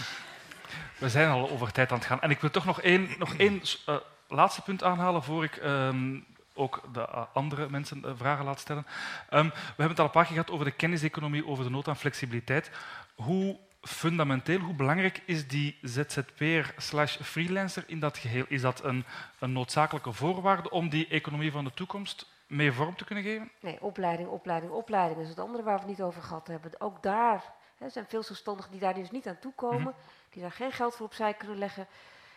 we 0.99 1.09
zijn 1.09 1.31
al 1.31 1.51
over 1.51 1.73
tijd 1.73 1.91
aan 1.91 1.99
het 1.99 2.07
gaan. 2.07 2.21
En 2.21 2.31
ik 2.31 2.41
wil 2.41 2.51
toch 2.51 2.65
nog 2.65 2.81
één, 2.81 3.15
nog 3.19 3.35
één 3.47 3.63
eh, 3.87 3.97
laatste 4.29 4.63
punt 4.63 4.83
aanhalen 4.83 5.23
voor 5.23 5.45
ik 5.45 5.57
ehm, 5.57 6.21
ook 6.55 6.83
de 6.93 7.01
eh, 7.09 7.23
andere 7.33 7.69
mensen 7.71 8.05
eh, 8.05 8.11
vragen 8.17 8.45
laat 8.45 8.61
stellen. 8.61 8.87
Ehm, 9.29 9.47
we 9.49 9.53
hebben 9.67 9.89
het 9.89 9.99
al 9.99 10.05
een 10.05 10.11
paar 10.11 10.25
keer 10.25 10.33
gehad 10.33 10.51
over 10.51 10.65
de 10.65 10.71
kenniseconomie, 10.71 11.47
over 11.47 11.65
de 11.65 11.71
nood 11.71 11.89
aan 11.89 11.97
flexibiliteit. 11.97 12.71
Hoe 13.15 13.57
fundamenteel, 13.83 14.59
hoe 14.59 14.75
belangrijk 14.75 15.23
is 15.25 15.49
die 15.49 15.79
ZZP'er 15.83 16.75
slash 16.77 17.17
freelancer 17.17 17.85
in 17.87 18.01
dat 18.01 18.19
geheel? 18.19 18.45
Is 18.49 18.61
dat 18.61 18.85
een, 18.85 19.05
een 19.39 19.53
noodzakelijke 19.53 20.13
voorwaarde 20.13 20.71
om 20.71 20.89
die 20.89 21.09
economie 21.09 21.53
van 21.53 21.65
de 21.65 21.75
toekomst 21.75 22.27
mee 22.47 22.73
vorm 22.73 22.97
te 22.97 23.05
kunnen 23.05 23.25
geven? 23.25 23.51
Nee, 23.61 23.79
opleiding, 23.81 24.29
opleiding, 24.29 24.73
opleiding 24.73 25.21
is 25.21 25.29
het 25.29 25.39
andere 25.39 25.63
waar 25.63 25.75
we 25.75 25.81
het 25.81 25.89
niet 25.89 26.03
over 26.03 26.23
gehad 26.23 26.47
hebben. 26.47 26.71
Ook 26.79 27.03
daar 27.03 27.45
hè, 27.79 27.89
zijn 27.89 28.07
veel 28.09 28.23
zelfstandigen 28.23 28.71
die 28.71 28.81
daar 28.81 28.95
dus 28.95 29.11
niet 29.11 29.27
aan 29.29 29.39
toekomen, 29.41 29.81
Mhm. 29.81 29.91
die 30.31 30.43
daar 30.43 30.53
geen 30.53 30.73
geld 30.73 30.95
voor 30.97 31.07
opzij 31.07 31.35
kunnen 31.35 31.59
leggen. 31.59 31.87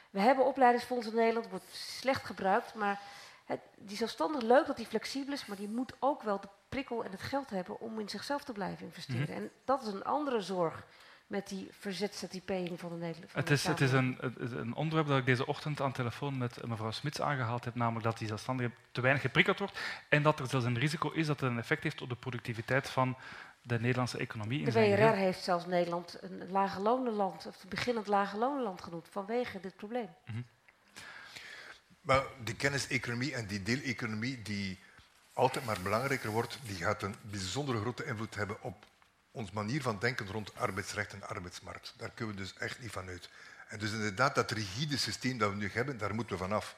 We 0.09 0.19
hebben 0.19 0.45
opleidingsfondsen 0.45 1.11
in 1.11 1.17
Nederland, 1.17 1.49
wordt 1.49 1.65
slecht 1.71 2.25
gebruikt, 2.25 2.73
maar 2.73 2.99
het, 3.45 3.59
die 3.77 3.97
zelfstandig 3.97 4.41
leuk 4.41 4.65
dat 4.67 4.77
die 4.77 4.85
flexibel 4.85 5.33
is, 5.33 5.45
maar 5.45 5.57
die 5.57 5.69
moet 5.69 5.93
ook 5.99 6.21
wel 6.21 6.39
de 6.39 6.49
prikkel 6.69 7.03
en 7.03 7.11
het 7.11 7.21
geld 7.21 7.49
hebben 7.49 7.79
om 7.79 7.99
in 7.99 8.09
zichzelf 8.09 8.43
te 8.43 8.51
blijven 8.51 8.85
investeren. 8.85 9.21
Mhm. 9.21 9.31
En 9.31 9.51
dat 9.65 9.81
is 9.81 9.87
een 9.87 10.03
andere 10.03 10.41
zorg 10.41 10.85
met 11.29 11.47
die 11.47 11.67
verzetzettypering 11.71 12.79
van 12.79 12.89
de 12.89 12.95
Nederlandse 12.95 13.37
Het 13.37 13.49
is, 13.49 13.65
het 13.65 13.81
is 13.81 13.91
een, 13.91 14.17
een 14.37 14.73
onderwerp 14.73 15.07
dat 15.07 15.17
ik 15.17 15.25
deze 15.25 15.45
ochtend 15.45 15.81
aan 15.81 15.89
de 15.89 15.95
telefoon 15.95 16.37
met 16.37 16.67
mevrouw 16.67 16.91
Smits 16.91 17.21
aangehaald 17.21 17.65
heb, 17.65 17.75
namelijk 17.75 18.05
dat 18.05 18.17
die 18.17 18.27
zelfstandige 18.27 18.71
te 18.91 19.01
weinig 19.01 19.21
geprikkeld 19.21 19.59
wordt 19.59 19.79
en 20.09 20.23
dat 20.23 20.39
er 20.39 20.47
zelfs 20.47 20.65
een 20.65 20.79
risico 20.79 21.11
is 21.11 21.27
dat 21.27 21.39
het 21.39 21.49
een 21.49 21.57
effect 21.57 21.83
heeft 21.83 22.01
op 22.01 22.09
de 22.09 22.15
productiviteit 22.15 22.89
van 22.89 23.17
de 23.61 23.79
Nederlandse 23.79 24.17
economie. 24.17 24.59
in 24.59 24.65
De 24.65 24.71
zijn 24.71 24.95
WRR 24.95 25.15
heeft 25.15 25.43
zelfs 25.43 25.65
Nederland 25.65 26.17
een 26.21 26.51
lage 26.51 26.79
lonenland, 26.79 27.45
of 27.45 27.63
een 27.63 27.69
beginnend 27.69 28.07
lage 28.07 28.37
lonenland 28.37 28.81
genoemd, 28.81 29.07
vanwege 29.11 29.59
dit 29.59 29.75
probleem. 29.75 30.09
Maar 32.01 32.23
die 32.43 32.55
kenniseconomie 32.55 33.33
en 33.33 33.47
die 33.47 33.63
deeleconomie 33.63 34.41
die 34.41 34.79
altijd 35.33 35.65
maar 35.65 35.81
belangrijker 35.81 36.29
wordt, 36.29 36.59
die 36.65 36.75
gaat 36.75 37.03
een 37.03 37.15
bijzondere 37.21 37.79
grote 37.79 38.05
invloed 38.05 38.35
hebben 38.35 38.61
op 38.61 38.85
onze 39.31 39.53
manier 39.53 39.81
van 39.81 39.99
denken 39.99 40.27
rond 40.27 40.55
arbeidsrecht 40.55 41.13
en 41.13 41.27
arbeidsmarkt. 41.27 41.93
Daar 41.97 42.11
kunnen 42.11 42.35
we 42.35 42.41
dus 42.41 42.53
echt 42.57 42.79
niet 42.81 42.91
van 42.91 43.07
uit. 43.07 43.29
En 43.67 43.79
dus 43.79 43.91
inderdaad, 43.91 44.35
dat 44.35 44.51
rigide 44.51 44.97
systeem 44.97 45.37
dat 45.37 45.49
we 45.49 45.55
nu 45.55 45.69
hebben, 45.73 45.97
daar 45.97 46.15
moeten 46.15 46.35
we 46.35 46.41
vanaf. 46.41 46.75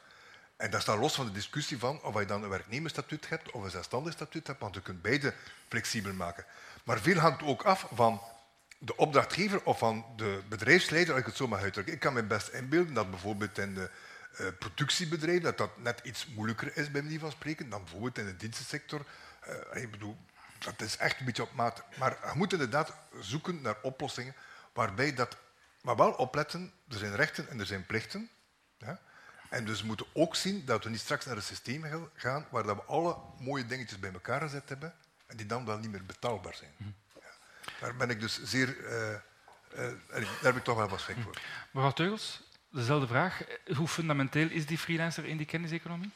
En 0.62 0.70
dat 0.70 0.82
staat 0.82 0.98
los 0.98 1.14
van 1.14 1.26
de 1.26 1.32
discussie 1.32 1.78
van 1.78 2.02
of 2.02 2.20
je 2.20 2.26
dan 2.26 2.44
een 2.44 2.50
werknemersstatuut 2.50 3.30
hebt 3.30 3.52
of 3.52 3.64
een 3.64 3.70
zelfstandig 3.70 4.14
statuut 4.14 4.48
hebt, 4.48 4.60
want 4.60 4.76
je 4.76 4.82
kunt 4.82 5.02
beide 5.02 5.34
flexibel 5.68 6.14
maken. 6.14 6.46
Maar 6.84 7.00
veel 7.00 7.18
hangt 7.18 7.44
ook 7.44 7.62
af 7.64 7.88
van 7.94 8.22
de 8.78 8.96
opdrachtgever 8.96 9.64
of 9.64 9.78
van 9.78 10.06
de 10.16 10.42
bedrijfsleider, 10.50 11.12
als 11.14 11.22
ik 11.22 11.28
het 11.28 11.36
zo 11.36 11.48
mag 11.48 11.62
uitdrukken. 11.62 11.94
Ik 11.94 12.00
kan 12.00 12.14
me 12.14 12.24
best 12.24 12.48
inbeelden 12.48 12.94
dat 12.94 13.10
bijvoorbeeld 13.10 13.58
in 13.58 13.74
de 13.74 13.90
eh, 14.38 14.46
productiebedrijven 14.60 15.44
dat 15.44 15.58
dat 15.58 15.78
net 15.78 16.00
iets 16.04 16.28
moeilijker 16.28 16.78
is, 16.78 16.92
bij 16.92 17.02
manier 17.02 17.20
van 17.20 17.32
spreken, 17.32 17.70
dan 17.70 17.84
bijvoorbeeld 17.84 18.18
in 18.18 18.26
de 18.26 18.38
dienstensector. 18.38 19.06
Eh, 19.42 19.82
ik 19.82 19.92
bedoel, 19.92 20.18
dat 20.60 20.82
is 20.82 20.98
echt 20.98 21.20
een 21.20 21.26
beetje 21.26 21.44
op 21.44 21.54
maat. 21.54 21.84
Maar 21.98 22.18
je 22.22 22.32
moet 22.36 22.54
inderdaad 22.54 22.94
zoeken 23.20 23.62
naar 23.62 23.78
oplossingen 23.82 24.36
waarbij 24.74 25.14
dat 25.14 25.38
Maar 25.82 25.96
wel 25.96 26.12
opletten, 26.12 26.74
er 26.88 26.98
zijn 26.98 27.16
rechten 27.16 27.50
en 27.50 27.60
er 27.60 27.66
zijn 27.66 27.86
plichten. 27.86 28.30
En 29.52 29.66
dus 29.66 29.82
we 29.82 29.88
moeten 29.88 30.06
ook 30.14 30.36
zien 30.36 30.66
dat 30.66 30.84
we 30.84 30.90
niet 30.90 31.00
straks 31.00 31.26
naar 31.26 31.36
een 31.36 31.42
systeem 31.42 32.10
gaan 32.16 32.46
waar 32.50 32.66
we 32.66 32.84
alle 32.84 33.18
mooie 33.40 33.66
dingetjes 33.66 34.00
bij 34.00 34.12
elkaar 34.12 34.42
gezet 34.42 34.70
hebben 34.70 34.94
en 35.26 35.38
die 35.38 35.46
dan 35.46 35.66
wel 35.66 35.78
niet 35.78 35.92
meer 35.92 36.06
betaalbaar 36.06 36.56
zijn. 36.56 36.72
Ja. 37.14 37.22
Daar 37.80 37.96
ben 37.96 38.10
ik 38.10 38.20
dus 38.20 38.44
zeer... 38.44 38.78
Uh, 38.78 39.10
uh, 39.10 39.94
daar 40.12 40.28
heb 40.42 40.56
ik 40.56 40.64
toch 40.64 40.78
wel 40.78 40.88
wat 40.88 41.00
schrik 41.00 41.18
voor. 41.24 41.42
Mevrouw 41.72 41.92
Teugels, 41.92 42.42
dezelfde 42.70 43.08
vraag. 43.08 43.42
Hoe 43.76 43.88
fundamenteel 43.88 44.50
is 44.50 44.66
die 44.66 44.78
freelancer 44.78 45.26
in 45.26 45.38
die 45.38 45.46
kenniseconomie? 45.46 46.12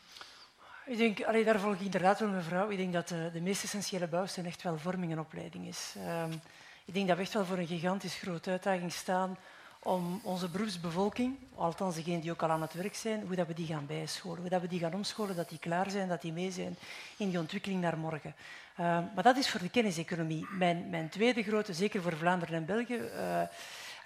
Ik 0.85 0.97
denk, 0.97 1.23
allee, 1.23 1.43
daar 1.43 1.59
volg 1.59 1.73
ik 1.73 1.81
inderdaad 1.81 2.19
wel 2.19 2.29
mevrouw. 2.29 2.69
Ik 2.69 2.77
denk 2.77 2.93
dat 2.93 3.07
de, 3.07 3.29
de 3.33 3.41
meest 3.41 3.63
essentiële 3.63 4.07
bouwsteen 4.07 4.45
echt 4.45 4.61
wel 4.61 4.77
vorming 4.77 5.11
en 5.11 5.19
opleiding 5.19 5.67
is. 5.67 5.93
Um, 5.97 6.41
ik 6.85 6.93
denk 6.93 7.07
dat 7.07 7.17
we 7.17 7.23
echt 7.23 7.33
wel 7.33 7.45
voor 7.45 7.57
een 7.57 7.67
gigantisch 7.67 8.15
grote 8.15 8.49
uitdaging 8.49 8.93
staan 8.93 9.37
om 9.85 10.19
onze 10.23 10.49
beroepsbevolking, 10.49 11.35
althans 11.55 11.95
degenen 11.95 12.19
die 12.19 12.31
ook 12.31 12.43
al 12.43 12.49
aan 12.49 12.61
het 12.61 12.73
werk 12.73 12.95
zijn, 12.95 13.23
hoe 13.27 13.35
dat 13.35 13.47
we 13.47 13.53
die 13.53 13.65
gaan 13.65 13.85
bijscholen, 13.85 14.39
hoe 14.39 14.49
dat 14.49 14.61
we 14.61 14.67
die 14.67 14.79
gaan 14.79 14.93
omscholen, 14.93 15.35
dat 15.35 15.49
die 15.49 15.59
klaar 15.59 15.89
zijn, 15.89 16.07
dat 16.07 16.21
die 16.21 16.31
mee 16.31 16.51
zijn 16.51 16.75
in 17.17 17.29
die 17.29 17.39
ontwikkeling 17.39 17.81
naar 17.81 17.97
morgen. 17.97 18.35
Uh, 18.79 18.85
maar 19.15 19.23
dat 19.23 19.37
is 19.37 19.49
voor 19.49 19.59
de 19.59 19.69
kenniseconomie. 19.69 20.47
Mijn, 20.49 20.89
mijn, 20.89 21.09
tweede 21.09 21.43
grote, 21.43 21.73
zeker 21.73 22.01
voor 22.01 22.17
Vlaanderen 22.17 22.55
en 22.55 22.65
België, 22.65 22.95
uh, 22.95 23.41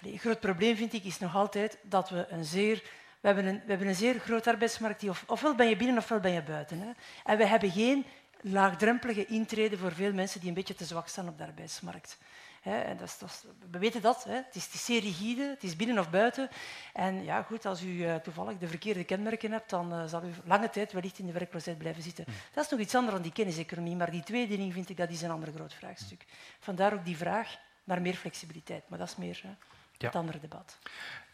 een 0.02 0.18
groot 0.18 0.40
probleem 0.40 0.76
vind 0.76 0.92
ik, 0.92 1.04
is 1.04 1.18
nog 1.18 1.34
altijd 1.34 1.78
dat 1.82 2.08
we 2.10 2.26
een 2.28 2.44
zeer 2.44 2.82
we 3.20 3.26
hebben 3.26 3.46
een, 3.46 3.60
we 3.64 3.70
hebben 3.70 3.88
een 3.88 3.94
zeer 3.94 4.18
grote 4.18 4.50
arbeidsmarkt. 4.50 5.00
Die 5.00 5.10
of, 5.10 5.24
ofwel 5.26 5.54
ben 5.54 5.68
je 5.68 5.76
binnen 5.76 5.98
ofwel 5.98 6.20
ben 6.20 6.32
je 6.32 6.42
buiten. 6.42 6.80
Hè. 6.80 6.90
En 7.24 7.38
we 7.38 7.46
hebben 7.46 7.70
geen 7.70 8.04
laagdrempelige 8.40 9.26
intrede 9.26 9.78
voor 9.78 9.92
veel 9.92 10.12
mensen 10.12 10.40
die 10.40 10.48
een 10.48 10.54
beetje 10.54 10.74
te 10.74 10.84
zwak 10.84 11.08
staan 11.08 11.28
op 11.28 11.38
de 11.38 11.44
arbeidsmarkt. 11.44 12.18
He, 12.60 12.94
dat 12.96 13.08
is, 13.08 13.18
dat 13.18 13.28
is, 13.28 13.44
we 13.70 13.78
weten 13.78 14.02
dat. 14.02 14.24
He. 14.24 14.34
Het, 14.34 14.54
is, 14.54 14.64
het, 14.64 14.74
is, 14.74 14.84
zeer 14.84 15.00
rigide, 15.00 15.42
het 15.42 15.62
is 15.62 15.76
binnen 15.76 15.98
of 15.98 16.10
buiten. 16.10 16.48
En 16.92 17.24
ja, 17.24 17.42
goed, 17.42 17.66
als 17.66 17.82
u 17.82 17.88
uh, 17.88 18.14
toevallig 18.14 18.58
de 18.58 18.68
verkeerde 18.68 19.04
kenmerken 19.04 19.52
hebt, 19.52 19.70
dan 19.70 19.94
uh, 19.94 20.04
zal 20.06 20.24
u 20.24 20.32
lange 20.44 20.70
tijd 20.70 20.92
wellicht 20.92 21.18
in 21.18 21.26
de 21.26 21.32
werkloosheid 21.32 21.78
blijven 21.78 22.02
zitten. 22.02 22.24
Mm. 22.28 22.34
Dat 22.52 22.64
is 22.64 22.70
nog 22.70 22.80
iets 22.80 22.94
anders 22.94 23.14
dan 23.14 23.22
die 23.22 23.32
kenniseconomie. 23.32 23.96
Maar 23.96 24.10
die 24.10 24.22
tweede 24.22 24.56
ding 24.56 24.72
vind 24.72 24.88
ik 24.88 24.96
dat 24.96 25.10
is 25.10 25.22
een 25.22 25.30
ander 25.30 25.52
groot 25.52 25.74
vraagstuk. 25.74 26.24
Vandaar 26.58 26.92
ook 26.92 27.04
die 27.04 27.16
vraag 27.16 27.56
naar 27.84 28.00
meer 28.00 28.14
flexibiliteit. 28.14 28.88
Maar 28.88 28.98
dat 28.98 29.08
is 29.08 29.16
meer 29.16 29.40
ja. 29.42 30.06
het 30.06 30.16
andere 30.16 30.40
debat. 30.40 30.78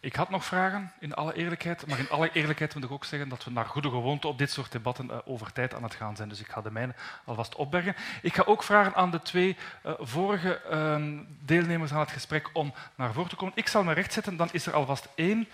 Ik 0.01 0.17
had 0.17 0.31
nog 0.31 0.45
vragen, 0.45 0.93
in 0.99 1.15
alle 1.15 1.35
eerlijkheid. 1.35 1.87
Maar 1.87 1.99
in 1.99 2.11
alle 2.11 2.31
eerlijkheid 2.33 2.75
moet 2.75 2.85
ik 2.85 2.91
ook 2.91 3.05
zeggen 3.05 3.29
dat 3.29 3.45
we 3.45 3.51
naar 3.51 3.67
goede 3.67 3.89
gewoonte 3.89 4.29
op 4.29 4.39
dit 4.39 4.51
soort 4.51 4.73
debatten 4.73 5.07
uh, 5.11 5.17
over 5.25 5.53
tijd 5.53 5.75
aan 5.75 5.83
het 5.83 5.95
gaan 5.95 6.17
zijn. 6.17 6.29
Dus 6.29 6.41
ik 6.41 6.49
ga 6.49 6.61
de 6.61 6.71
mijne 6.71 6.95
alvast 7.25 7.55
opbergen. 7.55 7.97
Ik 8.23 8.35
ga 8.35 8.43
ook 8.47 8.63
vragen 8.63 8.95
aan 8.95 9.11
de 9.11 9.23
twee 9.23 9.57
uh, 9.87 9.93
vorige 9.99 10.61
uh, 10.71 11.19
deelnemers 11.45 11.93
aan 11.93 12.01
het 12.01 12.11
gesprek 12.11 12.51
om 12.53 12.75
naar 12.95 13.13
voren 13.13 13.29
te 13.29 13.37
komen. 13.37 13.55
Ik 13.57 13.69
zal 13.69 13.85
me 13.85 13.93
recht 13.93 14.13
zetten, 14.13 14.37
dan 14.37 14.49
is 14.53 14.67
er 14.67 14.73
alvast 14.73 15.09
één 15.15 15.49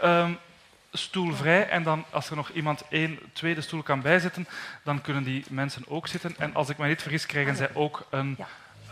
ehm, 0.00 0.32
stoel 0.92 1.34
vrij. 1.34 1.68
En 1.68 1.82
dan, 1.82 2.04
als 2.10 2.30
er 2.30 2.36
nog 2.36 2.50
iemand 2.50 2.84
één 2.88 3.18
tweede 3.32 3.60
stoel 3.60 3.82
kan 3.82 4.00
bijzetten, 4.00 4.48
dan 4.82 5.00
kunnen 5.00 5.24
die 5.24 5.44
mensen 5.48 5.84
ook 5.88 6.06
zitten. 6.06 6.34
En 6.38 6.54
als 6.54 6.68
ik 6.68 6.78
me 6.78 6.86
niet 6.86 7.02
vergis, 7.02 7.26
krijgen 7.26 7.56
zij 7.56 7.74
ook 7.74 8.06
een, 8.10 8.38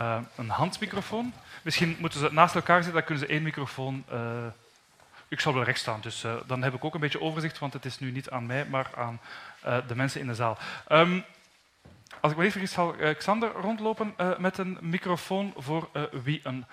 uh, 0.01 0.17
een 0.35 0.49
handmicrofoon. 0.49 1.33
Misschien 1.61 1.95
moeten 1.99 2.19
ze 2.19 2.29
naast 2.31 2.55
elkaar 2.55 2.83
zitten, 2.83 2.93
dan 2.93 3.03
kunnen 3.03 3.27
ze 3.27 3.33
één 3.33 3.43
microfoon 3.43 4.03
ik 5.33 5.39
zal 5.39 5.53
wel 5.53 5.63
recht 5.63 5.79
staan, 5.79 6.01
dus 6.01 6.23
uh, 6.23 6.33
dan 6.45 6.63
heb 6.63 6.73
ik 6.73 6.85
ook 6.85 6.93
een 6.93 6.99
beetje 6.99 7.21
overzicht, 7.21 7.59
want 7.59 7.73
het 7.73 7.85
is 7.85 7.99
nu 7.99 8.11
niet 8.11 8.29
aan 8.29 8.45
mij, 8.45 8.65
maar 8.65 8.89
aan 8.95 9.19
uh, 9.65 9.77
de 9.87 9.95
mensen 9.95 10.21
in 10.21 10.27
de 10.27 10.35
zaal. 10.35 10.57
Um, 10.89 11.23
als 12.19 12.31
ik 12.31 12.37
me 12.37 12.43
niet 12.43 12.51
vergis, 12.51 12.71
zal 12.71 12.95
uh, 12.95 13.15
Xander 13.15 13.51
rondlopen 13.51 14.15
met 14.37 14.57
een 14.57 14.77
microfoon 14.81 15.53
voor 15.57 15.89
wie 16.23 16.39
een 16.43 16.65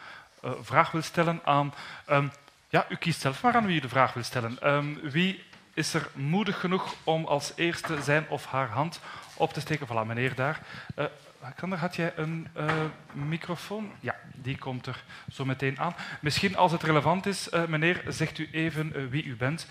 vraag 0.61 0.91
wil 0.91 1.03
stellen 1.03 1.41
aan... 1.45 1.75
Um, 2.11 2.33
ja, 2.69 2.87
u 2.89 2.97
kiest 2.97 3.21
zelf 3.21 3.43
maar 3.43 3.55
aan 3.55 3.67
wie 3.67 3.77
u 3.77 3.81
de 3.81 3.89
vraag 3.89 4.13
wil 4.13 4.23
stellen. 4.23 4.73
Um, 4.73 5.01
wie 5.03 5.45
is 5.75 5.95
er 5.95 6.09
moedig 6.15 6.61
genoeg 6.61 6.95
om 7.05 7.25
als 7.25 7.53
eerste 7.57 8.03
zijn 8.03 8.29
of 8.29 8.47
haar 8.47 8.69
hand 8.69 9.01
op 9.35 9.53
te 9.53 9.61
steken? 9.61 9.87
Voilà, 9.87 10.07
meneer 10.07 10.35
daar. 10.35 10.61
Alexander, 11.43 11.79
had 11.79 11.97
jij 11.97 12.13
een 12.17 12.47
uh, 12.57 12.73
microfoon? 13.13 13.91
Ja, 14.01 14.17
die 14.35 14.59
komt 14.59 14.87
er 14.87 15.05
zo 15.33 15.45
meteen 15.45 15.79
aan. 15.79 15.95
Misschien 16.21 16.57
als 16.57 16.73
het 16.73 16.83
relevant 16.83 17.27
is, 17.27 17.49
uh, 17.55 17.67
meneer, 17.67 18.03
zegt 18.09 18.39
u 18.39 18.49
even 18.53 18.93
uh, 18.97 19.07
wie 19.11 19.25
u 19.25 19.37
bent. 19.37 19.67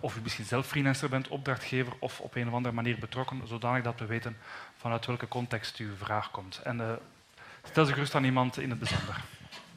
of 0.00 0.16
u 0.16 0.20
misschien 0.22 0.44
zelf 0.44 0.66
freelancer 0.66 1.08
bent, 1.08 1.28
opdrachtgever 1.28 1.92
of 1.98 2.20
op 2.20 2.34
een 2.34 2.48
of 2.48 2.54
andere 2.54 2.74
manier 2.74 2.98
betrokken, 2.98 3.40
zodanig 3.44 3.82
dat 3.82 3.98
we 3.98 4.06
weten 4.06 4.36
vanuit 4.76 5.06
welke 5.06 5.28
context 5.28 5.76
uw 5.76 5.96
vraag 5.98 6.30
komt. 6.30 6.60
En 6.64 6.98
stel 7.64 7.84
ze 7.84 7.92
gerust 7.92 8.14
aan 8.14 8.24
iemand 8.24 8.58
in 8.58 8.70
het 8.70 8.78
bijzonder. 8.78 9.24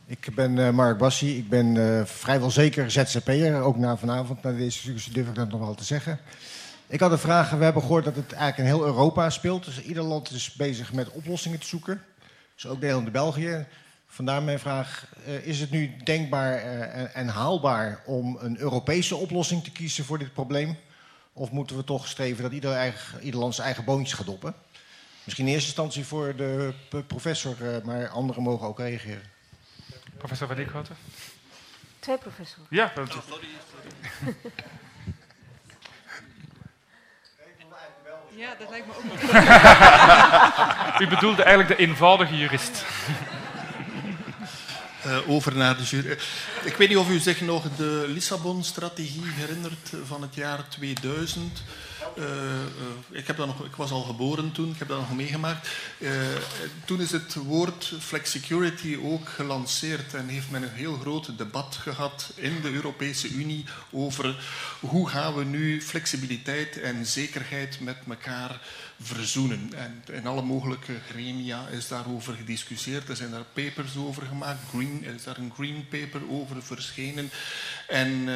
Ik 0.06 0.28
ben 0.36 0.76
Mark 0.76 0.98
Bassi, 0.98 1.38
ik 1.38 1.50
ben 1.50 2.08
vrijwel 2.08 2.52
zeker 2.52 2.92
ZZP'er, 2.92 3.62
ook 3.62 3.78
na 3.78 3.98
vanavond, 3.98 4.44
na 4.44 4.52
deze 4.52 4.82
discussie 4.82 5.14
durf 5.14 5.28
ik 5.28 5.36
dat 5.36 5.50
nog 5.50 5.60
wel 5.60 5.76
te 5.76 5.84
zeggen. 5.84 6.20
Ik 6.94 7.00
had 7.00 7.12
een 7.12 7.20
vraag. 7.20 7.50
We 7.50 7.64
hebben 7.64 7.82
gehoord 7.82 8.04
dat 8.04 8.16
het 8.16 8.34
eigenlijk 8.34 8.58
in 8.58 8.76
heel 8.76 8.86
Europa 8.86 9.30
speelt. 9.30 9.66
Dus 9.66 9.82
ieder 9.82 10.04
land 10.04 10.32
is 10.32 10.54
bezig 10.54 10.94
met 10.94 11.10
oplossingen 11.10 11.60
te 11.60 11.68
zoeken. 11.68 12.04
Dus 12.56 12.68
ook 12.68 12.80
Nederland 12.80 13.06
en 13.06 13.12
België. 13.12 13.66
Vandaar 14.08 14.44
mijn 14.44 14.60
vraag. 14.60 15.08
Uh, 15.28 15.48
is 15.48 15.60
het 15.60 15.72
nu 15.72 15.98
denkbaar 16.04 16.56
uh, 16.56 17.18
en 17.18 17.28
haalbaar 17.28 18.02
om 18.06 18.38
een 18.40 18.60
Europese 18.60 19.16
oplossing 19.16 19.64
te 19.64 19.72
kiezen 19.72 20.06
voor 20.06 20.18
dit 20.18 20.34
probleem? 20.34 20.78
Of 21.34 21.52
moeten 21.52 21.76
we 21.76 21.84
toch 21.84 22.08
streven 22.08 22.44
dat 22.44 22.52
ieder, 22.52 22.74
eigen, 22.74 23.24
ieder 23.24 23.40
land 23.40 23.54
zijn 23.54 23.68
eigen 23.68 23.86
boontjes 23.86 24.18
gaat 24.18 24.26
doppen? 24.26 24.54
Misschien 25.24 25.48
in 25.48 25.54
eerste 25.54 25.68
instantie 25.68 26.06
voor 26.06 26.36
de 26.36 26.74
professor, 27.08 27.56
uh, 27.62 27.84
maar 27.84 28.08
anderen 28.08 28.44
mogen 28.44 28.68
ook 28.68 28.80
reageren. 28.80 29.24
Professor 30.18 30.48
Van 30.48 30.58
Eekhouten? 30.58 30.96
Twee 32.00 32.18
professoren. 32.18 32.68
Ja, 32.70 32.92
dat 32.96 33.16
Ja, 38.36 38.56
dat 38.60 38.70
lijkt 38.70 38.88
me 38.88 38.94
ook 38.98 39.04
nog. 39.04 39.22
U 41.02 41.08
bedoelde 41.08 41.44
eigenlijk 41.44 41.78
de 41.78 41.86
eenvoudige 41.86 42.38
jurist. 42.38 42.86
Uh, 45.06 45.30
over 45.34 45.56
naar 45.56 45.78
de 45.78 45.84
jury. 45.84 46.18
Ik 46.64 46.76
weet 46.76 46.90
niet 46.90 46.98
of 46.98 47.10
u 47.10 47.20
zich 47.20 47.42
nog 47.42 47.64
de 47.78 48.06
Lissabon-strategie 48.08 49.26
herinnert 49.26 49.92
van 50.06 50.22
het 50.22 50.36
jaar 50.36 50.68
2000. 50.70 51.64
Uh, 52.18 52.26
uh, 52.26 53.18
ik, 53.18 53.28
heb 53.28 53.38
nog, 53.38 53.66
ik 53.66 53.76
was 53.76 53.92
al 53.92 54.02
geboren 54.02 54.52
toen, 54.52 54.72
ik 54.72 54.80
heb 54.80 54.88
dat 54.88 55.00
nog 55.00 55.16
meegemaakt. 55.16 55.70
Uh, 55.98 56.12
toen 56.86 57.02
is 57.02 57.12
het 57.12 57.34
woord 57.34 57.94
flexicurity 58.00 58.98
ook 59.04 59.30
gelanceerd 59.30 60.14
en 60.14 60.28
heeft 60.28 60.52
men 60.52 60.64
een 60.64 60.70
heel 60.70 60.98
groot 60.98 61.38
debat 61.38 61.76
gehad 61.76 62.32
in 62.36 62.62
de 62.62 62.72
Europese 62.72 63.30
Unie 63.30 63.66
over 63.92 64.36
hoe 64.80 65.10
gaan 65.10 65.36
we 65.36 65.44
nu 65.44 65.82
flexibiliteit 65.82 66.80
en 66.80 67.06
zekerheid 67.06 67.80
met 67.80 67.98
elkaar 68.10 68.62
verzoenen. 69.02 69.74
En 69.76 70.04
in 70.12 70.28
alle 70.28 70.42
mogelijke 70.42 70.94
gremia 71.10 71.68
is 71.68 71.88
daarover 71.88 72.34
gediscussieerd. 72.34 73.10
Er 73.10 73.16
zijn 73.16 73.32
daar 73.32 73.46
papers 73.54 73.98
over 73.98 74.26
gemaakt. 74.26 74.60
Green, 74.70 75.04
er 75.06 75.14
is 75.14 75.24
daar 75.24 75.38
een 75.38 75.54
green 75.56 75.86
paper 75.90 76.22
over 76.30 76.64
verschenen. 76.64 77.30
En 77.88 78.30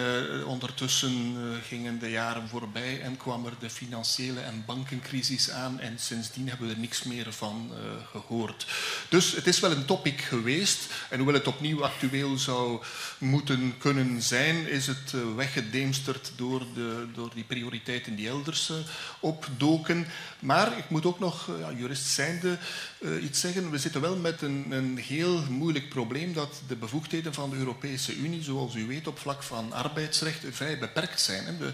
ondertussen 0.45 1.35
gingen 1.63 1.99
de 1.99 2.09
jaren 2.09 2.47
voorbij 2.47 3.01
en 3.01 3.17
kwam 3.17 3.45
er 3.45 3.53
de 3.59 3.69
financiële 3.69 4.39
en 4.39 4.63
bankencrisis 4.65 5.51
aan. 5.51 5.79
En 5.79 5.99
sindsdien 5.99 6.49
hebben 6.49 6.67
we 6.67 6.73
er 6.73 6.79
niks 6.79 7.03
meer 7.03 7.33
van 7.33 7.71
uh, 7.71 7.77
gehoord. 8.11 8.65
Dus 9.09 9.31
het 9.31 9.47
is 9.47 9.59
wel 9.59 9.71
een 9.71 9.85
topic 9.85 10.21
geweest. 10.21 10.93
En 11.09 11.17
hoewel 11.17 11.35
het 11.35 11.47
opnieuw 11.47 11.83
actueel 11.83 12.37
zou 12.37 12.83
moeten 13.17 13.73
kunnen 13.77 14.21
zijn, 14.21 14.67
is 14.67 14.87
het 14.87 15.13
weggedemsterd 15.35 16.31
door, 16.35 16.65
de, 16.73 17.07
door 17.13 17.31
die 17.33 17.43
prioriteiten 17.43 18.15
die 18.15 18.27
elders 18.27 18.71
opdoken. 19.19 20.07
Maar 20.39 20.77
ik 20.77 20.89
moet 20.89 21.05
ook 21.05 21.19
nog, 21.19 21.49
ja, 21.59 21.71
jurist 21.71 22.05
zijnde, 22.05 22.57
uh, 22.99 23.23
iets 23.23 23.39
zeggen. 23.39 23.71
We 23.71 23.77
zitten 23.77 24.01
wel 24.01 24.15
met 24.15 24.41
een, 24.41 24.65
een 24.69 24.97
heel 24.97 25.43
moeilijk 25.49 25.89
probleem 25.89 26.33
dat 26.33 26.61
de 26.67 26.75
bevoegdheden 26.75 27.33
van 27.33 27.49
de 27.49 27.55
Europese 27.55 28.15
Unie, 28.15 28.43
zoals 28.43 28.75
u 28.75 28.87
weet, 28.87 29.07
op 29.07 29.19
vlak 29.19 29.43
van 29.43 29.73
arbeidsrecht 29.73 30.45
vrij 30.51 30.79
beperkt 30.79 31.21
zijn. 31.21 31.43
Hè. 31.45 31.71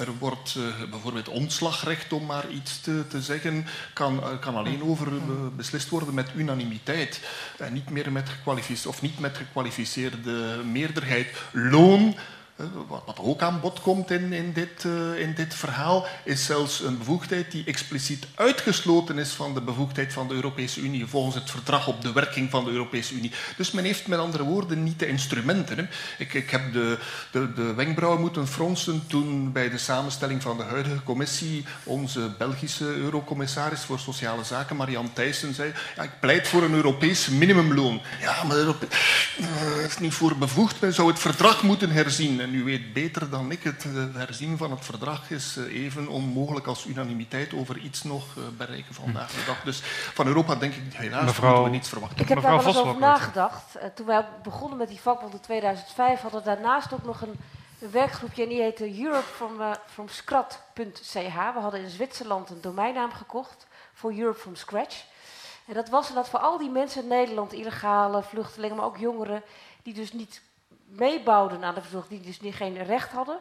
Er 0.00 0.12
wordt 0.18 0.54
uh, 0.58 0.90
bijvoorbeeld 0.90 1.28
ontslagrecht, 1.28 2.12
om 2.12 2.26
maar 2.26 2.50
iets 2.50 2.80
te, 2.80 3.04
te 3.08 3.22
zeggen, 3.22 3.66
kan, 3.92 4.22
kan 4.40 4.54
alleen 4.54 4.82
over 4.82 5.08
beslist 5.56 5.88
worden 5.88 6.14
met 6.14 6.30
unanimiteit. 6.36 7.20
En 7.58 7.72
niet 7.72 7.90
meer 7.90 8.12
met 8.12 8.28
gekwalificeerde, 8.28 8.88
of 8.88 9.02
niet 9.02 9.18
met 9.18 9.36
gekwalificeerde 9.36 10.60
meerderheid. 10.64 11.28
Loon 11.52 12.16
wat, 12.88 13.02
wat 13.06 13.18
ook 13.18 13.42
aan 13.42 13.60
bod 13.60 13.80
komt 13.80 14.10
in, 14.10 14.32
in, 14.32 14.52
dit, 14.52 14.84
uh, 14.84 15.18
in 15.18 15.34
dit 15.34 15.54
verhaal, 15.54 16.06
is 16.24 16.44
zelfs 16.44 16.80
een 16.80 16.98
bevoegdheid 16.98 17.50
die 17.50 17.64
expliciet 17.64 18.26
uitgesloten 18.34 19.18
is 19.18 19.30
van 19.30 19.54
de 19.54 19.60
bevoegdheid 19.60 20.12
van 20.12 20.28
de 20.28 20.34
Europese 20.34 20.80
Unie, 20.80 21.06
volgens 21.06 21.34
het 21.34 21.50
verdrag 21.50 21.88
op 21.88 22.02
de 22.02 22.12
werking 22.12 22.50
van 22.50 22.64
de 22.64 22.70
Europese 22.70 23.14
Unie. 23.14 23.32
Dus 23.56 23.70
men 23.70 23.84
heeft 23.84 24.06
met 24.06 24.18
andere 24.18 24.44
woorden 24.44 24.82
niet 24.82 24.98
de 24.98 25.06
instrumenten. 25.06 25.90
Ik, 26.18 26.34
ik 26.34 26.50
heb 26.50 26.72
de, 26.72 26.98
de, 27.30 27.52
de 27.52 27.74
wenkbrauwen 27.74 28.20
moeten 28.20 28.48
fronsen 28.48 29.02
toen 29.06 29.52
bij 29.52 29.70
de 29.70 29.78
samenstelling 29.78 30.42
van 30.42 30.56
de 30.56 30.62
huidige 30.62 31.02
commissie 31.02 31.64
onze 31.84 32.30
Belgische 32.38 32.84
eurocommissaris 32.84 33.80
voor 33.80 33.98
Sociale 33.98 34.44
Zaken, 34.44 34.76
Marianne 34.76 35.12
Thijssen, 35.12 35.54
zei 35.54 35.72
ja, 35.96 36.02
ik 36.02 36.20
pleit 36.20 36.48
voor 36.48 36.62
een 36.62 36.74
Europees 36.74 37.28
minimumloon. 37.28 38.00
Ja, 38.20 38.42
maar 38.42 38.56
dat 38.56 38.76
uh, 39.40 39.84
is 39.84 39.98
niet 39.98 40.14
voor 40.14 40.36
bevoegd. 40.36 40.80
Men 40.80 40.94
zou 40.94 41.08
het 41.08 41.18
verdrag 41.18 41.62
moeten 41.62 41.90
herzien. 41.90 42.40
En 42.52 42.58
u 42.58 42.64
weet 42.64 42.92
beter 42.92 43.30
dan 43.30 43.50
ik, 43.50 43.62
het 43.62 43.84
uh, 43.84 44.04
herzien 44.14 44.56
van 44.56 44.70
het 44.70 44.84
verdrag 44.84 45.30
is 45.30 45.56
uh, 45.56 45.84
even 45.84 46.08
onmogelijk 46.08 46.66
als 46.66 46.86
unanimiteit 46.86 47.54
over 47.54 47.78
iets 47.78 48.02
nog 48.02 48.24
bereiken 48.56 48.94
vandaag 48.94 49.30
de 49.30 49.44
dag. 49.46 49.62
Dus 49.62 49.80
van 50.14 50.26
Europa 50.26 50.54
denk 50.54 50.74
ik 50.74 50.92
helaas 50.92 51.24
Mevrouw, 51.24 51.48
moeten 51.48 51.70
we 51.70 51.76
niets 51.76 51.88
verwachten. 51.88 52.20
Ik 52.20 52.28
heb 52.28 52.36
Mevrouw 52.36 52.56
daar 52.56 52.64
wel 52.64 52.74
eens 52.74 52.84
over 52.84 53.00
nagedacht. 53.00 53.78
toen 53.94 54.06
wij 54.06 54.26
begonnen 54.42 54.78
met 54.78 54.88
die 54.88 55.00
vakbond 55.00 55.32
in 55.32 55.40
2005 55.40 56.20
hadden 56.20 56.40
we 56.40 56.46
daarnaast 56.46 56.92
ook 56.92 57.04
nog 57.04 57.20
een 57.20 57.34
een 57.82 57.90
werkgroepje 57.90 58.42
en 58.42 58.48
die 58.48 58.60
heette 58.60 59.02
Europe 59.02 59.26
from, 59.26 59.60
uh, 59.60 59.72
from 59.86 60.08
Scratch.ch. 60.08 61.14
We 61.14 61.60
hadden 61.60 61.80
in 61.80 61.90
Zwitserland 61.90 62.50
een 62.50 62.60
domeinnaam 62.60 63.12
gekocht 63.12 63.66
voor 63.92 64.12
Europe 64.12 64.38
from 64.38 64.54
Scratch. 64.54 65.04
En 65.66 65.74
dat 65.74 65.88
was 65.88 66.14
dat 66.14 66.28
voor 66.28 66.38
al 66.38 66.58
die 66.58 66.70
mensen 66.70 67.02
in 67.02 67.08
Nederland, 67.08 67.52
illegale 67.52 68.22
vluchtelingen, 68.22 68.76
maar 68.76 68.86
ook 68.86 68.96
jongeren, 68.96 69.42
die 69.82 69.94
dus 69.94 70.12
niet 70.12 70.42
meebouwden 70.96 71.64
aan 71.64 71.74
de 71.74 71.80
verzorging, 71.80 72.20
die 72.20 72.30
dus 72.30 72.40
niet, 72.40 72.54
geen 72.54 72.82
recht 72.82 73.12
hadden, 73.12 73.38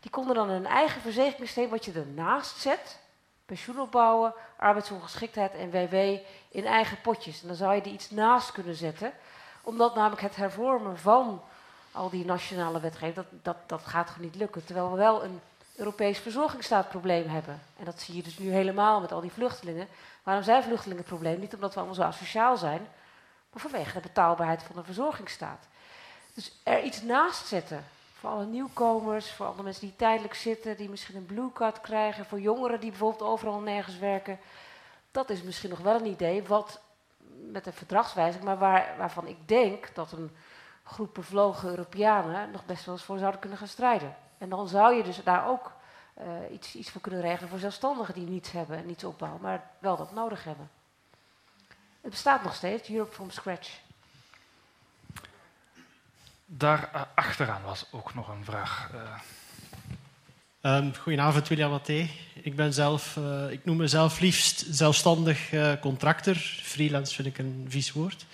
die 0.00 0.10
konden 0.10 0.34
dan 0.34 0.48
een 0.48 0.66
eigen 0.66 1.00
verzekeringssysteem 1.00 1.70
wat 1.70 1.84
je 1.84 1.92
ernaast 1.92 2.56
zet, 2.56 3.00
pensioen 3.46 3.80
opbouwen, 3.80 4.34
arbeidsongeschiktheid 4.56 5.54
en 5.54 5.70
WW 5.70 5.94
in 6.48 6.66
eigen 6.66 7.00
potjes. 7.00 7.42
En 7.42 7.48
dan 7.48 7.56
zou 7.56 7.74
je 7.74 7.80
die 7.80 7.92
iets 7.92 8.10
naast 8.10 8.52
kunnen 8.52 8.74
zetten, 8.74 9.12
omdat 9.62 9.94
namelijk 9.94 10.22
het 10.22 10.36
hervormen 10.36 10.98
van 10.98 11.42
al 11.92 12.10
die 12.10 12.24
nationale 12.24 12.80
wetgeving, 12.80 13.14
dat, 13.14 13.26
dat, 13.42 13.56
dat 13.66 13.86
gaat 13.86 14.10
gewoon 14.10 14.26
niet 14.26 14.36
lukken. 14.36 14.64
Terwijl 14.64 14.90
we 14.90 14.96
wel 14.96 15.24
een 15.24 15.40
Europees 15.76 16.18
verzorgingsstaatprobleem 16.18 17.28
hebben. 17.28 17.62
En 17.76 17.84
dat 17.84 18.00
zie 18.00 18.16
je 18.16 18.22
dus 18.22 18.38
nu 18.38 18.50
helemaal 18.52 19.00
met 19.00 19.12
al 19.12 19.20
die 19.20 19.32
vluchtelingen. 19.32 19.88
Waarom 20.22 20.44
zijn 20.44 20.62
vluchtelingen 20.62 21.02
een 21.02 21.08
probleem? 21.08 21.40
Niet 21.40 21.54
omdat 21.54 21.70
we 21.70 21.76
allemaal 21.76 21.94
zo 21.94 22.02
asociaal 22.02 22.56
zijn, 22.56 22.88
maar 23.52 23.62
vanwege 23.62 23.92
de 23.92 24.00
betaalbaarheid 24.00 24.62
van 24.62 24.76
de 24.76 24.84
verzorgingsstaat. 24.84 25.66
Dus 26.34 26.52
er 26.62 26.82
iets 26.82 27.02
naast 27.02 27.46
zetten. 27.46 27.84
Voor 28.14 28.30
alle 28.30 28.46
nieuwkomers, 28.46 29.32
voor 29.32 29.46
alle 29.46 29.62
mensen 29.62 29.86
die 29.86 29.96
tijdelijk 29.96 30.34
zitten, 30.34 30.76
die 30.76 30.88
misschien 30.88 31.16
een 31.16 31.26
blue 31.26 31.52
card 31.52 31.80
krijgen, 31.80 32.26
voor 32.26 32.40
jongeren 32.40 32.80
die 32.80 32.90
bijvoorbeeld 32.90 33.30
overal 33.30 33.58
nergens 33.58 33.98
werken. 33.98 34.38
Dat 35.10 35.30
is 35.30 35.42
misschien 35.42 35.70
nog 35.70 35.78
wel 35.78 35.94
een 35.94 36.06
idee, 36.06 36.42
wat 36.42 36.80
met 37.50 37.66
een 37.66 37.72
verdragswijziging, 37.72 38.44
maar 38.44 38.58
waar, 38.58 38.94
waarvan 38.98 39.26
ik 39.26 39.48
denk 39.48 39.94
dat 39.94 40.12
een 40.12 40.36
groep 40.84 41.14
bevlogen 41.14 41.68
Europeanen 41.68 42.50
nog 42.50 42.66
best 42.66 42.84
wel 42.84 42.94
eens 42.94 43.04
voor 43.04 43.18
zouden 43.18 43.40
kunnen 43.40 43.58
gaan 43.58 43.68
strijden. 43.68 44.16
En 44.38 44.48
dan 44.48 44.68
zou 44.68 44.94
je 44.94 45.02
dus 45.02 45.20
daar 45.24 45.48
ook 45.48 45.72
uh, 46.18 46.52
iets, 46.52 46.74
iets 46.74 46.90
voor 46.90 47.00
kunnen 47.00 47.20
regelen 47.20 47.48
voor 47.48 47.58
zelfstandigen 47.58 48.14
die 48.14 48.26
niets 48.26 48.50
hebben 48.50 48.76
en 48.76 48.86
niets 48.86 49.04
opbouwen, 49.04 49.40
maar 49.40 49.70
wel 49.78 49.96
dat 49.96 50.12
nodig 50.12 50.44
hebben. 50.44 50.70
Het 52.00 52.10
bestaat 52.10 52.42
nog 52.42 52.54
steeds, 52.54 52.90
Europe 52.90 53.12
from 53.12 53.30
Scratch. 53.30 53.80
Daar 56.46 56.90
uh, 56.94 57.02
achteraan 57.14 57.62
was 57.62 57.86
ook 57.90 58.14
nog 58.14 58.28
een 58.28 58.44
vraag. 58.44 58.90
Uh. 58.94 60.76
Um, 60.76 60.94
goedenavond, 60.94 61.48
William 61.48 61.70
Mathé. 61.70 62.08
Ik 62.42 62.56
ben 62.56 62.72
zelf, 62.72 63.16
uh, 63.16 63.50
ik 63.50 63.64
noem 63.64 63.76
mezelf 63.76 64.20
liefst 64.20 64.66
zelfstandig 64.70 65.52
uh, 65.52 65.72
contractor. 65.80 66.34
Freelance 66.62 67.14
vind 67.14 67.28
ik 67.28 67.38
een 67.38 67.66
vies 67.68 67.92
woord. 67.92 68.26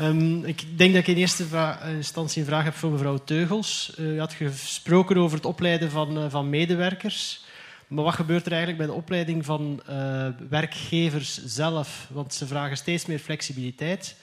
Um, 0.00 0.44
ik 0.44 0.78
denk 0.78 0.92
dat 0.92 1.02
ik 1.02 1.08
in 1.08 1.16
eerste 1.16 1.76
instantie 1.86 2.40
een 2.40 2.48
vraag 2.48 2.64
heb 2.64 2.74
voor 2.74 2.90
mevrouw 2.90 3.18
Teugels. 3.18 3.92
U 3.98 4.18
had 4.18 4.32
gesproken 4.32 5.16
over 5.16 5.36
het 5.36 5.46
opleiden 5.46 5.90
van, 5.90 6.30
van 6.30 6.50
medewerkers. 6.50 7.44
Maar 7.86 8.04
wat 8.04 8.14
gebeurt 8.14 8.46
er 8.46 8.52
eigenlijk 8.52 8.86
bij 8.86 8.90
de 8.90 9.00
opleiding 9.00 9.44
van 9.44 9.82
werkgevers 10.48 11.44
zelf? 11.44 12.06
Want 12.10 12.34
ze 12.34 12.46
vragen 12.46 12.76
steeds 12.76 13.06
meer 13.06 13.18
flexibiliteit. 13.18 14.16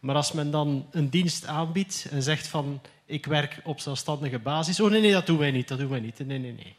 Maar 0.00 0.14
als 0.14 0.32
men 0.32 0.50
dan 0.50 0.86
een 0.90 1.08
dienst 1.08 1.46
aanbiedt 1.46 2.06
en 2.10 2.22
zegt 2.22 2.46
van 2.46 2.80
ik 3.04 3.26
werk 3.26 3.60
op 3.64 3.80
zelfstandige 3.80 4.38
basis. 4.38 4.80
Oh 4.80 4.90
nee, 4.90 5.00
nee, 5.00 5.12
dat 5.12 5.26
doen 5.26 5.38
wij 5.38 5.50
niet. 5.50 5.68
Dat 5.68 5.78
doen 5.78 5.88
wij 5.88 6.00
niet. 6.00 6.18
Nee, 6.18 6.38
nee, 6.38 6.52
nee. 6.52 6.76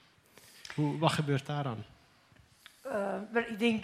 Hoe, 0.75 0.97
wat 0.97 1.11
gebeurt 1.11 1.45
daaraan? 1.45 1.85
ik 3.33 3.59
denk 3.59 3.83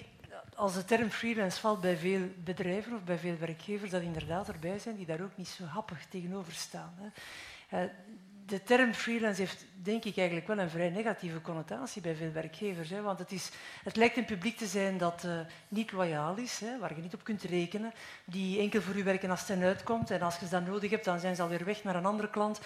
als 0.56 0.74
de 0.74 0.86
term 0.86 1.10
freelance 1.10 1.60
valt 1.60 1.82
bij 1.82 1.98
veel 1.98 2.22
bedrijven 2.44 2.96
of 2.96 3.04
bij 3.04 3.18
veel 3.18 3.38
werkgevers, 3.38 3.92
dat 3.92 4.02
inderdaad 4.02 4.48
erbij 4.48 4.80
zijn 4.80 4.96
die 4.96 5.06
daar 5.06 5.22
ook 5.22 5.38
niet 5.38 5.48
zo 5.48 5.64
happig 5.64 6.06
tegenover 6.06 6.54
staan. 6.54 6.94
Hè. 6.98 7.08
Eh, 7.78 7.90
de 8.46 8.64
term 8.64 8.94
freelance 8.94 9.42
heeft 9.42 9.66
denk 9.74 10.04
ik 10.04 10.18
eigenlijk 10.18 10.48
wel 10.48 10.58
een 10.58 10.70
vrij 10.70 10.90
negatieve 10.90 11.42
connotatie 11.42 12.02
bij 12.02 12.16
veel 12.16 12.32
werkgevers. 12.32 12.90
Hè, 12.90 13.02
want 13.02 13.20
het, 13.20 13.32
is, 13.32 13.50
het 13.84 13.96
lijkt 13.96 14.18
een 14.18 14.26
publiek 14.26 14.58
te 14.58 14.66
zijn 14.66 14.98
dat 14.98 15.24
uh, 15.26 15.40
niet 15.68 15.92
loyaal 15.92 16.36
is, 16.36 16.60
hè, 16.60 16.80
waar 16.80 16.96
je 16.96 17.02
niet 17.02 17.14
op 17.14 17.24
kunt 17.24 17.44
rekenen, 17.44 17.94
die 18.26 18.60
enkel 18.60 18.82
voor 18.82 18.96
u 18.96 19.04
werken 19.04 19.30
als 19.30 19.40
het 19.40 19.48
ten 19.48 19.64
uitkomt 19.64 20.12
en 20.12 20.22
als 20.22 20.38
je 20.40 20.46
ze 20.46 20.52
dan 20.52 20.64
nodig 20.64 20.92
hebt, 20.92 21.06
dan 21.06 21.20
zijn 21.20 21.36
ze 21.36 21.42
alweer 21.42 21.66
weg 21.66 21.84
naar 21.84 21.96
een 21.96 22.06
andere 22.06 22.30
klant. 22.30 22.60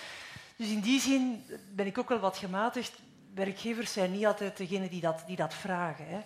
Dus 0.55 0.69
in 0.69 0.79
die 0.79 0.99
zin 0.99 1.45
ben 1.71 1.85
ik 1.85 1.97
ook 1.97 2.09
wel 2.09 2.19
wat 2.19 2.37
gematigd. 2.37 2.99
Werkgevers 3.33 3.93
zijn 3.93 4.11
niet 4.11 4.25
altijd 4.25 4.57
degene 4.57 4.89
die 4.89 5.01
dat, 5.01 5.23
die 5.27 5.35
dat 5.35 5.53
vragen. 5.53 6.05
Hè. 6.07 6.19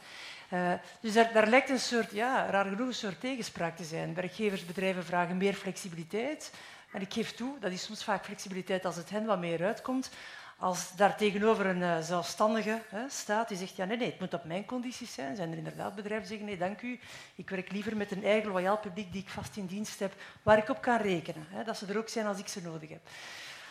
Uh, 0.54 0.80
dus 1.00 1.14
daar, 1.14 1.34
daar, 1.34 1.48
lijkt 1.48 1.70
een 1.70 1.80
soort, 1.80 2.12
ja, 2.12 2.50
raar 2.50 2.66
genoeg, 2.66 2.88
een 2.88 2.94
soort 2.94 3.20
tegenspraak 3.20 3.78
te 3.78 3.84
zijn. 3.84 4.14
Werkgeversbedrijven 4.14 5.06
vragen 5.06 5.38
meer 5.38 5.54
flexibiliteit. 5.54 6.52
En 6.94 7.02
ik 7.02 7.14
geef 7.14 7.34
toe, 7.34 7.60
dat 7.60 7.72
is 7.72 7.84
soms 7.84 8.04
vaak 8.04 8.26
flexibiliteit 8.26 8.86
als 8.86 8.96
het 8.96 9.10
hen 9.10 9.26
wat 9.26 9.40
meer 9.40 9.64
uitkomt. 9.64 10.12
Als 10.58 10.96
daar 10.96 11.18
tegenover 11.18 11.66
een 11.66 11.82
uh, 11.82 12.00
zelfstandige 12.00 12.82
hè, 12.90 13.10
staat 13.10 13.48
die 13.48 13.58
zegt, 13.58 13.76
ja 13.76 13.86
nee, 13.86 13.98
nee, 13.98 14.10
het 14.10 14.20
moet 14.20 14.34
op 14.34 14.44
mijn 14.44 14.66
condities 14.66 15.14
zijn, 15.14 15.36
zijn 15.36 15.52
er 15.52 15.58
inderdaad 15.58 15.96
bedrijven 15.96 16.28
die 16.28 16.38
zeggen, 16.38 16.46
nee, 16.46 16.68
dank 16.68 16.82
u, 16.82 17.00
ik 17.36 17.50
werk 17.50 17.72
liever 17.72 17.98
met 17.98 18.12
een 18.12 18.24
eigen 18.24 18.52
loyaal 18.52 18.78
publiek 18.78 19.12
die 19.12 19.22
ik 19.22 19.30
vast 19.30 19.58
in 19.58 19.66
dienst 19.66 20.00
heb, 20.00 20.14
waar 20.44 20.58
ik 20.58 20.70
op 20.70 20.82
kan 20.82 20.98
rekenen. 20.98 21.48
Hè, 21.50 21.64
dat 21.64 21.78
ze 21.78 21.86
er 21.86 21.98
ook 21.98 22.10
zijn 22.10 22.26
als 22.26 22.40
ik 22.40 22.48
ze 22.48 22.62
nodig 22.62 22.90
heb. 22.90 23.02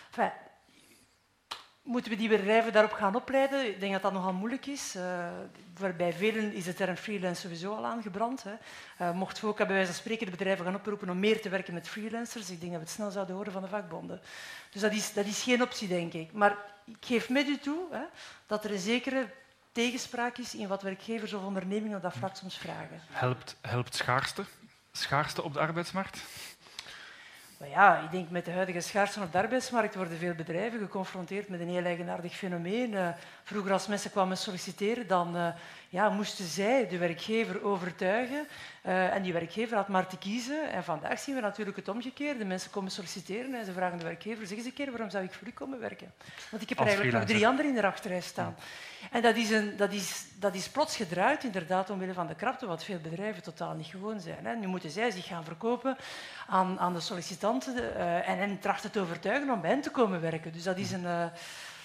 Enfin, 0.07 0.33
Moeten 1.83 2.11
we 2.11 2.17
die 2.17 2.29
bedrijven 2.29 2.73
daarop 2.73 2.93
gaan 2.93 3.15
opleiden? 3.15 3.67
Ik 3.67 3.81
denk 3.81 3.93
dat 3.93 4.03
dat 4.03 4.13
nogal 4.13 4.33
moeilijk 4.33 4.67
is. 4.67 4.97
Uh, 4.97 5.93
bij 5.97 6.13
velen 6.13 6.53
is 6.53 6.65
de 6.65 6.75
term 6.75 6.97
freelance 6.97 7.41
sowieso 7.41 7.75
al 7.75 7.87
aangebrand. 7.87 8.43
Hè. 8.43 8.53
Uh, 9.01 9.15
mochten 9.15 9.45
we 9.45 9.51
ook 9.51 9.57
bij 9.57 9.67
wijze 9.67 9.87
van 9.87 9.95
spreken 9.95 10.25
de 10.25 10.33
bedrijven 10.33 10.65
gaan 10.65 10.75
oproepen 10.75 11.11
om 11.11 11.19
meer 11.19 11.41
te 11.41 11.49
werken 11.49 11.75
met 11.75 11.89
freelancers, 11.89 12.51
ik 12.51 12.61
denk 12.61 12.73
dat 12.73 12.81
we 12.81 12.87
het 12.87 12.95
snel 12.95 13.11
zouden 13.11 13.35
horen 13.35 13.53
van 13.53 13.63
de 13.63 13.69
vakbonden. 13.69 14.21
Dus 14.71 14.81
dat 14.81 14.93
is, 14.93 15.13
dat 15.13 15.27
is 15.27 15.43
geen 15.43 15.63
optie, 15.63 15.89
denk 15.89 16.13
ik. 16.13 16.33
Maar 16.33 16.57
ik 16.85 16.97
geef 17.01 17.29
met 17.29 17.49
u 17.49 17.59
toe 17.59 17.87
hè, 17.91 18.05
dat 18.47 18.65
er 18.65 18.73
een 18.73 18.79
zekere 18.79 19.27
tegenspraak 19.73 20.39
is 20.39 20.55
in 20.55 20.69
wat 20.69 20.83
werkgevers 20.83 21.33
of 21.33 21.45
ondernemingen 21.45 22.01
dat 22.01 22.17
vlak 22.17 22.37
soms 22.37 22.59
vragen. 22.59 23.01
Helpt, 23.11 23.57
helpt 23.61 23.95
schaarste? 23.95 24.45
Schaarste 24.93 25.43
op 25.43 25.53
de 25.53 25.61
arbeidsmarkt? 25.61 26.21
Ja, 27.71 27.99
ik 27.99 28.11
denk 28.11 28.31
met 28.31 28.45
de 28.45 28.51
huidige 28.51 28.81
schaarste 28.81 29.21
op 29.21 29.33
de 29.33 29.39
arbeidsmarkt 29.39 29.95
worden 29.95 30.19
veel 30.19 30.35
bedrijven 30.35 30.79
geconfronteerd 30.79 31.49
met 31.49 31.61
een 31.61 31.69
heel 31.69 31.85
eigenaardig 31.85 32.35
fenomeen. 32.35 32.93
Uh, 32.93 33.09
vroeger 33.43 33.73
als 33.73 33.87
mensen 33.87 34.11
kwamen 34.11 34.37
solliciteren, 34.37 35.07
dan 35.07 35.37
uh, 35.37 35.49
ja, 35.93 36.09
moesten 36.09 36.45
zij 36.45 36.89
de 36.89 36.99
werkgever 36.99 37.65
overtuigen. 37.65 38.47
Uh, 38.87 39.15
en 39.15 39.23
die 39.23 39.33
werkgever 39.33 39.77
had 39.77 39.89
maar 39.89 40.07
te 40.07 40.19
kiezen. 40.19 40.73
En 40.73 40.85
vandaag 40.85 41.19
zien 41.19 41.35
we 41.35 41.41
natuurlijk 41.41 41.77
het 41.77 41.89
omgekeerde. 41.89 42.45
Mensen 42.45 42.71
komen 42.71 42.91
solliciteren 42.91 43.55
en 43.55 43.65
ze 43.65 43.73
vragen 43.73 43.99
de 43.99 44.05
werkgever, 44.05 44.47
zeg 44.47 44.57
eens 44.57 44.67
een 44.67 44.73
keer, 44.73 44.91
waarom 44.91 45.11
zou 45.11 45.25
ik 45.25 45.33
voor 45.33 45.49
u 45.49 45.51
komen 45.51 45.81
werken? 45.81 46.13
Want 46.51 46.63
ik 46.63 46.69
heb 46.69 46.79
er 46.79 46.87
eigenlijk 46.87 47.17
nog 47.17 47.27
drie 47.27 47.47
anderen 47.47 47.71
in 47.71 47.81
de 47.81 47.87
achterrij 47.87 48.21
staan. 48.21 48.57
En 49.11 49.23
dat 49.23 49.37
is, 49.37 49.51
een, 49.51 49.77
dat, 49.77 49.93
is, 49.93 50.25
dat 50.39 50.55
is 50.55 50.69
plots 50.69 50.97
gedraaid, 50.97 51.45
inderdaad, 51.45 51.91
omwille 51.91 52.13
van 52.13 52.27
de 52.27 52.35
krapte, 52.35 52.67
wat 52.67 52.85
veel 52.85 52.99
bedrijven 52.99 53.43
totaal 53.43 53.75
niet 53.75 53.87
gewoon 53.87 54.21
zijn. 54.21 54.47
Hè. 54.47 54.55
Nu 54.55 54.67
moeten 54.67 54.91
zij 54.91 55.11
zich 55.11 55.27
gaan 55.27 55.45
verkopen 55.45 55.97
aan, 56.47 56.79
aan 56.79 56.93
de 56.93 57.01
sollicitanten 57.01 57.75
uh, 57.75 58.29
en 58.29 58.39
hen 58.39 58.59
trachten 58.59 58.91
te 58.91 59.01
overtuigen 59.01 59.51
om 59.51 59.61
bij 59.61 59.71
hen 59.71 59.81
te 59.81 59.91
komen 59.91 60.21
werken. 60.21 60.53
Dus 60.53 60.63
dat 60.63 60.79
is 60.79 60.93
een... 60.93 61.05
Uh, 61.05 61.25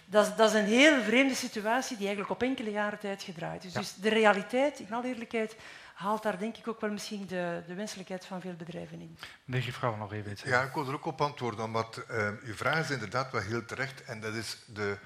dat 0.09 0.27
is, 0.27 0.35
dat 0.35 0.49
is, 0.49 0.59
een 0.59 0.65
heel 0.65 1.01
vreemde 1.01 1.35
situatie 1.35 1.97
die 1.97 2.05
eigenlijk 2.05 2.35
op 2.35 2.43
enkele 2.43 2.71
jaren 2.71 2.99
tijd 2.99 3.23
gedraaid 3.23 3.63
is. 3.63 3.73
Dus 3.73 3.95
de 3.95 4.09
realiteit, 4.09 4.79
in 4.79 4.93
alle 4.93 5.07
eerlijkheid, 5.07 5.55
haalt 5.93 6.23
daar 6.23 6.39
denk 6.39 6.57
ik 6.57 6.67
ook 6.67 6.81
wel 6.81 6.91
misschien 6.91 7.25
de, 7.27 7.63
de 7.67 7.73
wenselijkheid 7.73 8.25
van 8.25 8.41
veel 8.41 8.53
bedrijven 8.53 8.99
in. 8.99 9.17
Meneer 9.45 9.65
Gevrouw 9.65 9.95
nog 9.95 10.13
even 10.13 10.31
iets. 10.31 10.41
Ja, 10.41 10.61
ik 10.61 10.73
wil 10.73 10.87
er 10.87 10.93
ook 10.93 11.05
op 11.05 11.21
antwoorden, 11.21 11.65
omdat 11.65 12.03
uh, 12.11 12.29
uw 12.43 12.55
vraag 12.55 12.79
is 12.79 12.89
inderdaad 12.89 13.31
wel 13.31 13.41
heel 13.41 13.65
terecht 13.65 14.03
en 14.03 14.19
dat 14.19 14.33
is 14.33 14.57
de, 14.65 14.97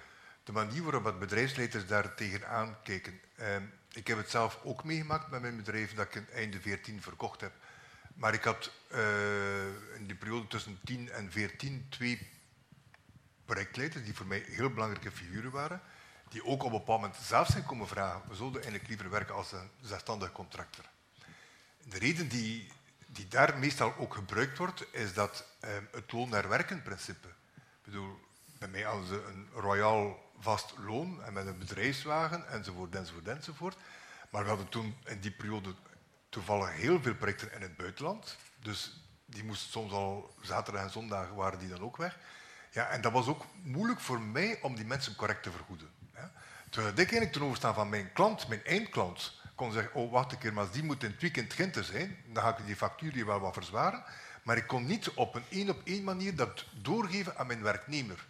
de 0.44 0.52
manier 0.52 0.84
waarop 0.84 1.20
bedrijfsleiders 1.20 1.88
daar 1.88 2.16
tegenaan 2.16 2.78
kijken. 2.84 3.20
Uh, 3.40 3.46
ik 3.94 4.08
heb 4.08 4.18
het 4.18 4.30
zelf 4.30 4.60
ook 4.64 4.84
meegemaakt 4.84 5.32
met 5.32 5.42
mijn 5.42 5.58
bedrijf 5.58 5.94
dat 5.94 6.06
ik 6.06 6.16
in 6.16 6.28
einde 6.34 6.60
14 6.60 7.02
verkocht 7.02 7.42
heb. 7.42 7.52
Maar 8.14 8.34
ik 8.34 8.44
had 8.44 8.72
uh, 8.92 9.00
in 9.96 10.08
die 10.08 10.16
periode 10.16 10.48
tussen 10.48 10.80
10 10.84 11.12
en 11.12 11.32
14 11.32 11.86
twee 11.90 12.30
projectleiders 13.52 14.04
die 14.04 14.16
voor 14.16 14.26
mij 14.26 14.44
heel 14.48 14.70
belangrijke 14.70 15.12
figuren 15.12 15.52
waren, 15.52 15.82
die 16.30 16.46
ook 16.46 16.64
op 16.64 16.72
een 16.72 16.78
bepaald 16.78 17.02
moment 17.02 17.20
zelf 17.22 17.48
zijn 17.48 17.66
komen 17.66 17.88
vragen, 17.88 18.22
we 18.30 18.36
zouden 18.36 18.62
eigenlijk 18.62 18.90
liever 18.90 19.10
werken 19.10 19.36
als 19.36 19.52
een 19.52 19.70
zelfstandige 19.82 20.32
contractor. 20.32 20.86
De 21.84 22.00
reden 22.00 22.28
die, 22.28 22.72
die 23.06 23.28
daar 23.28 23.58
meestal 23.58 23.94
ook 23.98 24.14
gebruikt 24.14 24.58
wordt, 24.58 24.86
is 24.92 25.14
dat 25.14 25.46
ehm, 25.60 25.84
het 25.92 26.12
loon 26.12 26.30
naar 26.30 26.50
werken 26.50 26.82
principe. 26.82 27.28
Ik 27.28 27.84
bedoel, 27.84 28.20
bij 28.60 28.68
mij 28.68 28.82
hadden 28.82 29.08
ze 29.08 29.24
een 29.24 29.48
royaal 29.54 30.32
vast 30.40 30.74
loon 30.78 31.24
en 31.24 31.34
met 31.34 31.48
een 31.48 31.58
bedrijfswagen 31.58 32.48
enzovoort, 32.48 32.96
enzovoort, 32.96 33.28
enzovoort. 33.28 33.78
Maar 34.30 34.44
we 34.44 34.50
hadden 34.50 34.70
toen 34.70 34.98
in 35.06 35.20
die 35.20 35.32
periode 35.32 35.76
toevallig 36.30 36.72
heel 36.72 37.02
veel 37.02 37.16
projecten 37.16 37.54
in 37.54 37.62
het 37.62 37.78
buitenland. 37.78 38.38
Dus 38.60 39.02
die 39.26 39.44
moesten 39.44 39.72
soms 39.72 39.92
al 39.92 40.36
zaterdag 40.42 40.84
en 40.84 40.90
zondag 40.90 41.30
waren 41.30 41.60
die 41.60 41.70
dan 41.70 41.82
ook 41.82 41.98
weg. 41.98 42.18
Ja, 42.72 42.88
en 42.88 43.02
dat 43.02 43.12
was 43.12 43.28
ook 43.28 43.46
moeilijk 43.64 44.00
voor 44.00 44.22
mij 44.22 44.60
om 44.62 44.76
die 44.76 44.86
mensen 44.86 45.16
correct 45.16 45.44
te 45.44 45.52
vergoeden. 45.52 45.90
Ja. 46.14 46.32
Terwijl 46.70 46.94
ik 46.94 46.98
eigenlijk 46.98 47.32
ten 47.32 47.42
overstaan 47.42 47.74
van 47.74 47.90
mijn 47.90 48.14
klant, 48.14 48.48
mijn 48.48 48.66
eindklant, 48.66 49.40
kon 49.56 49.72
zeggen, 49.72 49.94
oh 49.94 50.12
wacht 50.12 50.32
een 50.32 50.38
keer, 50.38 50.54
maar 50.54 50.72
die 50.72 50.84
moet 50.84 51.04
in 51.04 51.12
het 51.12 51.22
weekend 51.22 51.54
Ginter 51.54 51.84
zijn, 51.84 52.18
dan 52.26 52.44
ga 52.44 52.58
ik 52.58 52.66
die 52.66 52.76
factuur 52.76 53.14
hier 53.14 53.26
wel 53.26 53.40
wat 53.40 53.54
verzwaren. 53.54 54.04
Maar 54.44 54.58
ik 54.58 54.68
kon 54.68 54.86
niet 54.86 55.10
op 55.10 55.36
een 55.36 55.44
één 55.50 55.70
op 55.70 55.82
één 55.84 56.04
manier 56.04 56.36
dat 56.36 56.66
doorgeven 56.82 57.38
aan 57.38 57.48
mijn 57.48 57.62
werknemer. 57.62 58.26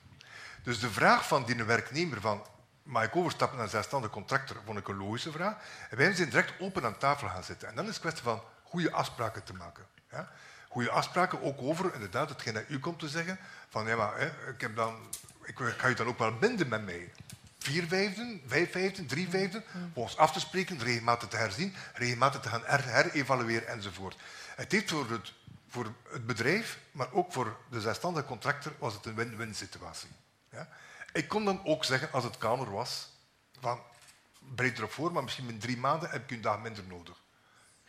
Dus 0.64 0.80
de 0.80 0.90
vraag 0.90 1.28
van 1.28 1.46
die 1.46 1.64
werknemer 1.64 2.22
van, 2.22 2.46
mag 2.84 3.04
ik 3.04 3.16
overstappen 3.16 3.58
naar 3.58 3.66
een 3.66 3.72
zelfstandig 3.72 4.10
contractor, 4.10 4.58
vond 4.66 4.78
ik 4.78 4.88
een 4.88 4.98
logische 4.98 5.32
vraag. 5.32 5.56
En 5.90 5.98
wij 5.98 6.14
zijn 6.14 6.30
direct 6.30 6.54
open 6.60 6.86
aan 6.86 6.98
tafel 6.98 7.28
gaan 7.28 7.44
zitten. 7.44 7.68
En 7.68 7.76
dan 7.76 7.86
is 7.86 7.92
het 7.92 8.00
kwestie 8.00 8.24
van 8.24 8.42
goede 8.72 8.92
afspraken 8.92 9.44
te 9.44 9.54
maken. 9.54 9.86
Ja? 10.12 10.32
Goede 10.68 10.90
afspraken 10.90 11.42
ook 11.42 11.62
over, 11.62 11.94
inderdaad, 11.94 12.30
hetgeen 12.30 12.54
dat 12.54 12.64
u 12.68 12.80
komt 12.80 13.00
te 13.00 13.08
zeggen, 13.08 13.40
van 13.70 13.88
ja, 13.88 13.96
maar 13.96 14.18
hè, 14.18 14.50
ik, 14.50 14.62
heb 14.62 14.76
dan, 14.76 14.96
ik 15.44 15.58
ga 15.58 15.88
je 15.88 15.96
dan 15.96 16.08
ook 16.08 16.18
wel 16.18 16.38
binden 16.38 16.68
met 16.68 16.86
mij. 16.86 17.12
Vier 17.60 17.88
vijfden, 17.88 18.42
vijf 18.46 18.72
vijfden, 18.72 19.08
drie 19.08 19.30
vijfden, 19.30 19.64
volgens 19.94 20.18
af 20.18 20.32
te 20.32 20.40
spreken, 20.40 20.80
regelmatig 20.80 21.30
te 21.30 21.38
herzien, 21.38 21.76
regelmatig 21.94 22.42
te 22.42 22.50
gaan 22.50 22.64
her 22.66 22.84
herevalueren 22.84 23.68
enzovoort. 23.68 24.18
Het 24.56 24.72
heeft 24.72 24.90
voor 24.90 25.10
het, 25.10 25.34
voor 25.70 25.94
het 26.12 26.26
bedrijf, 26.26 26.80
maar 26.92 27.12
ook 27.12 27.34
voor 27.34 27.58
de 27.70 27.82
zelfstandige 27.82 28.26
contractor, 28.26 28.74
was 28.80 28.94
het 28.94 29.06
een 29.06 29.16
win-win 29.16 29.56
situatie. 29.56 30.10
Ja? 30.50 30.68
Ik 31.14 31.28
kon 31.28 31.46
dan 31.46 31.66
ook 31.66 31.86
zeggen, 31.86 32.12
als 32.12 32.24
het 32.24 32.38
kamer 32.38 32.72
was, 32.72 33.10
van 33.60 33.80
breed 34.56 34.78
erop 34.78 34.92
voor, 34.92 35.12
maar 35.12 35.24
misschien 35.24 35.50
in 35.50 35.60
drie 35.60 35.78
maanden 35.78 36.10
heb 36.10 36.24
ik 36.24 36.32
een 36.32 36.42
dag 36.42 36.60
minder 36.60 36.84
nodig. 36.88 37.21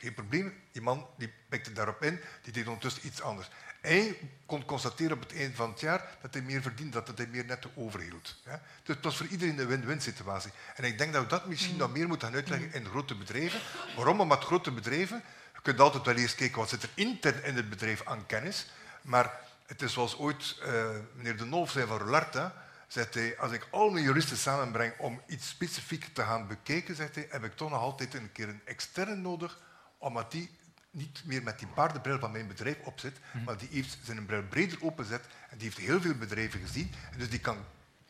Geen 0.03 0.15
probleem. 0.15 0.55
Die 0.73 0.83
man 0.83 1.07
die 1.17 1.33
pikte 1.49 1.73
daarop 1.73 2.03
in, 2.03 2.21
die 2.43 2.53
deed 2.53 2.67
ondertussen 2.67 3.07
iets 3.07 3.21
anders. 3.21 3.49
Hij 3.81 4.19
kon 4.47 4.65
constateren 4.65 5.13
op 5.13 5.21
het 5.21 5.35
einde 5.35 5.57
van 5.57 5.71
het 5.71 5.81
jaar 5.81 6.19
dat 6.21 6.35
hij 6.35 6.43
meer 6.43 6.63
verdiende, 6.63 7.03
dat 7.03 7.19
hij 7.19 7.27
meer 7.27 7.45
netto 7.45 7.71
overhield. 7.75 8.37
Ja? 8.45 8.63
Dus 8.83 8.95
het 8.95 9.05
was 9.05 9.17
voor 9.17 9.27
iedereen 9.27 9.59
een 9.59 9.67
win-win 9.67 10.01
situatie. 10.01 10.51
En 10.75 10.85
ik 10.85 10.99
denk 10.99 11.13
dat 11.13 11.23
we 11.23 11.29
dat 11.29 11.47
misschien 11.47 11.77
nog 11.77 11.93
meer 11.93 12.09
moeten 12.09 12.29
gaan 12.29 12.37
uitleggen 12.37 12.73
in 12.73 12.87
grote 12.87 13.17
bedrijven. 13.17 13.61
Waarom? 13.97 14.21
Omdat 14.21 14.45
grote 14.45 14.71
bedrijven, 14.71 15.23
je 15.55 15.61
kunt 15.63 15.81
altijd 15.81 16.05
wel 16.05 16.15
eerst 16.15 16.35
kijken 16.35 16.59
wat 16.59 16.69
zit 16.69 16.83
er 16.83 16.91
intern 16.95 17.45
in 17.45 17.57
het 17.57 17.71
bedrijf 17.71 18.07
aan 18.07 18.27
kennis, 18.27 18.67
maar 19.03 19.41
het 19.67 19.83
is 19.83 19.93
zoals 19.93 20.19
ooit 20.19 20.57
uh, 20.67 20.91
meneer 21.15 21.37
De 21.37 21.45
Nolf 21.45 21.71
zei 21.71 21.87
van 21.87 21.99
Rolarta, 21.99 22.65
zegt 22.89 23.15
hij, 23.15 23.39
als 23.39 23.53
ik 23.53 23.67
al 23.71 23.91
mijn 23.91 24.05
juristen 24.05 24.37
samenbreng 24.37 24.99
om 24.99 25.21
iets 25.27 25.49
specifiek 25.49 26.05
te 26.13 26.23
gaan 26.23 26.47
bekijken, 26.47 26.95
zegt 26.95 27.15
hij, 27.15 27.27
heb 27.31 27.45
ik 27.45 27.57
toch 27.57 27.71
nog 27.71 27.81
altijd 27.81 28.15
een 28.15 28.33
keer 28.33 28.49
een 28.49 28.61
externe 28.65 29.15
nodig, 29.15 29.59
omdat 30.03 30.31
die 30.31 30.51
niet 30.91 31.23
meer 31.25 31.43
met 31.43 31.59
die 31.59 31.69
paardenbril 31.69 32.19
van 32.19 32.33
mijn 32.33 32.47
bedrijf 32.47 32.79
opzet, 32.85 33.19
mm 33.33 33.45
maar 33.45 33.57
die 33.57 33.69
heeft 33.71 33.99
zijn 34.03 34.27
bril 34.27 34.43
breder 34.43 34.79
openzet 34.81 35.25
en 35.51 35.59
die 35.59 35.67
heeft 35.67 35.87
heel 35.87 36.01
veel 36.01 36.15
bedrijven 36.15 36.61
gezien. 36.61 36.93
En 37.13 37.19
dus 37.19 37.31
die 37.31 37.39
kan 37.39 37.57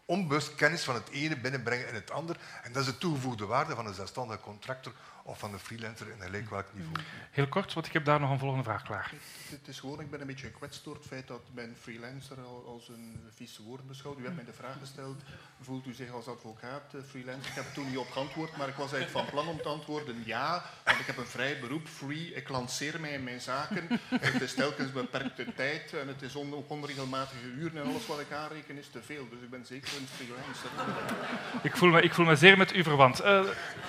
onbewust 0.04 0.54
kennis 0.54 0.82
van 0.82 0.94
het 0.94 1.08
ene 1.08 1.36
binnenbrengen 1.36 1.88
in 1.88 1.94
het 1.94 2.10
ander. 2.10 2.36
En 2.62 2.72
dat 2.72 2.82
is 2.82 2.92
de 2.92 2.98
toegevoegde 2.98 3.46
waarde 3.46 3.74
van 3.74 3.86
een 3.86 3.94
zelfstandige 3.94 4.40
contractor 4.40 4.92
of 5.22 5.38
van 5.38 5.52
een 5.52 5.58
freelancer 5.58 6.08
in 6.08 6.20
gelijk 6.20 6.50
welk 6.50 6.66
niveau. 6.72 6.96
Heel 7.30 7.48
kort, 7.48 7.72
want 7.72 7.86
ik 7.86 7.92
heb 7.92 8.04
daar 8.04 8.20
nog 8.20 8.30
een 8.30 8.38
volgende 8.38 8.64
vraag 8.64 8.82
klaar. 8.82 9.12
Het 9.50 9.68
is 9.68 9.80
gewoon, 9.80 10.00
ik 10.00 10.10
ben 10.10 10.20
een 10.20 10.26
beetje 10.26 10.46
gekwetst 10.46 10.84
door 10.84 10.94
het 10.94 11.06
feit 11.06 11.28
dat 11.28 11.42
men 11.52 11.76
freelancer 11.80 12.36
als 12.66 12.88
een 12.88 13.20
vieze 13.34 13.62
woord 13.62 13.86
beschouwt. 13.86 14.18
U 14.18 14.22
hebt 14.22 14.34
mij 14.34 14.44
de 14.44 14.52
vraag 14.52 14.78
gesteld, 14.78 15.22
voelt 15.60 15.86
u 15.86 15.92
zich 15.92 16.10
als 16.10 16.26
advocaat 16.26 16.94
eh, 16.94 17.00
freelancer? 17.08 17.50
Ik 17.50 17.54
heb 17.54 17.74
toen 17.74 17.88
niet 17.88 17.98
op 17.98 18.10
geantwoord, 18.10 18.56
maar 18.56 18.68
ik 18.68 18.74
was 18.74 18.92
eigenlijk 18.92 19.26
van 19.26 19.34
plan 19.34 19.54
om 19.54 19.62
te 19.62 19.68
antwoorden 19.68 20.22
ja, 20.24 20.64
want 20.84 20.98
ik 20.98 21.06
heb 21.06 21.16
een 21.16 21.26
vrij 21.26 21.60
beroep, 21.60 21.86
free, 21.86 22.34
ik 22.34 22.48
lanceer 22.48 23.00
mij 23.00 23.12
in 23.12 23.24
mijn 23.24 23.40
zaken. 23.40 24.00
Het 24.20 24.42
is 24.42 24.54
telkens 24.54 24.92
beperkte 24.92 25.46
tijd 25.54 25.94
en 25.94 26.08
het 26.08 26.22
is 26.22 26.36
on 26.36 26.64
onregelmatige 26.68 27.46
uren 27.46 27.82
en 27.82 27.88
alles 27.88 28.06
wat 28.06 28.20
ik 28.20 28.32
aanreken 28.32 28.78
is 28.78 28.88
te 28.88 29.02
veel. 29.02 29.28
Dus 29.28 29.40
ik 29.40 29.50
ben 29.50 29.66
zeker 29.66 29.90
een 29.96 30.06
freelancer. 30.06 30.70
Ik 31.62 31.76
voel 31.76 31.90
me, 31.90 32.02
ik 32.02 32.14
voel 32.14 32.26
me 32.26 32.36
zeer 32.36 32.56
met 32.56 32.74
u 32.74 32.82
verwant. 32.82 33.20
Uh, 33.20 33.42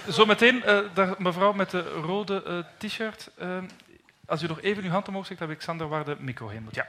zometeen, 0.07 0.55
uh, 0.55 0.79
daar 0.93 1.15
mevrouw 1.23 1.53
met 1.53 1.69
de 1.69 1.81
rode 1.81 2.43
uh, 2.47 2.87
t-shirt. 2.89 3.29
Uh, 3.41 3.57
als 4.25 4.41
u 4.41 4.47
nog 4.47 4.61
even 4.61 4.83
uw 4.83 4.89
hand 4.89 5.07
omhoog 5.07 5.25
zet, 5.25 5.39
heb 5.39 5.49
ik 5.49 5.61
Sander 5.61 5.87
waar 5.87 6.05
de 6.05 6.15
micro 6.19 6.47
heen 6.47 6.63
moet. 6.63 6.75
Ja. 6.75 6.87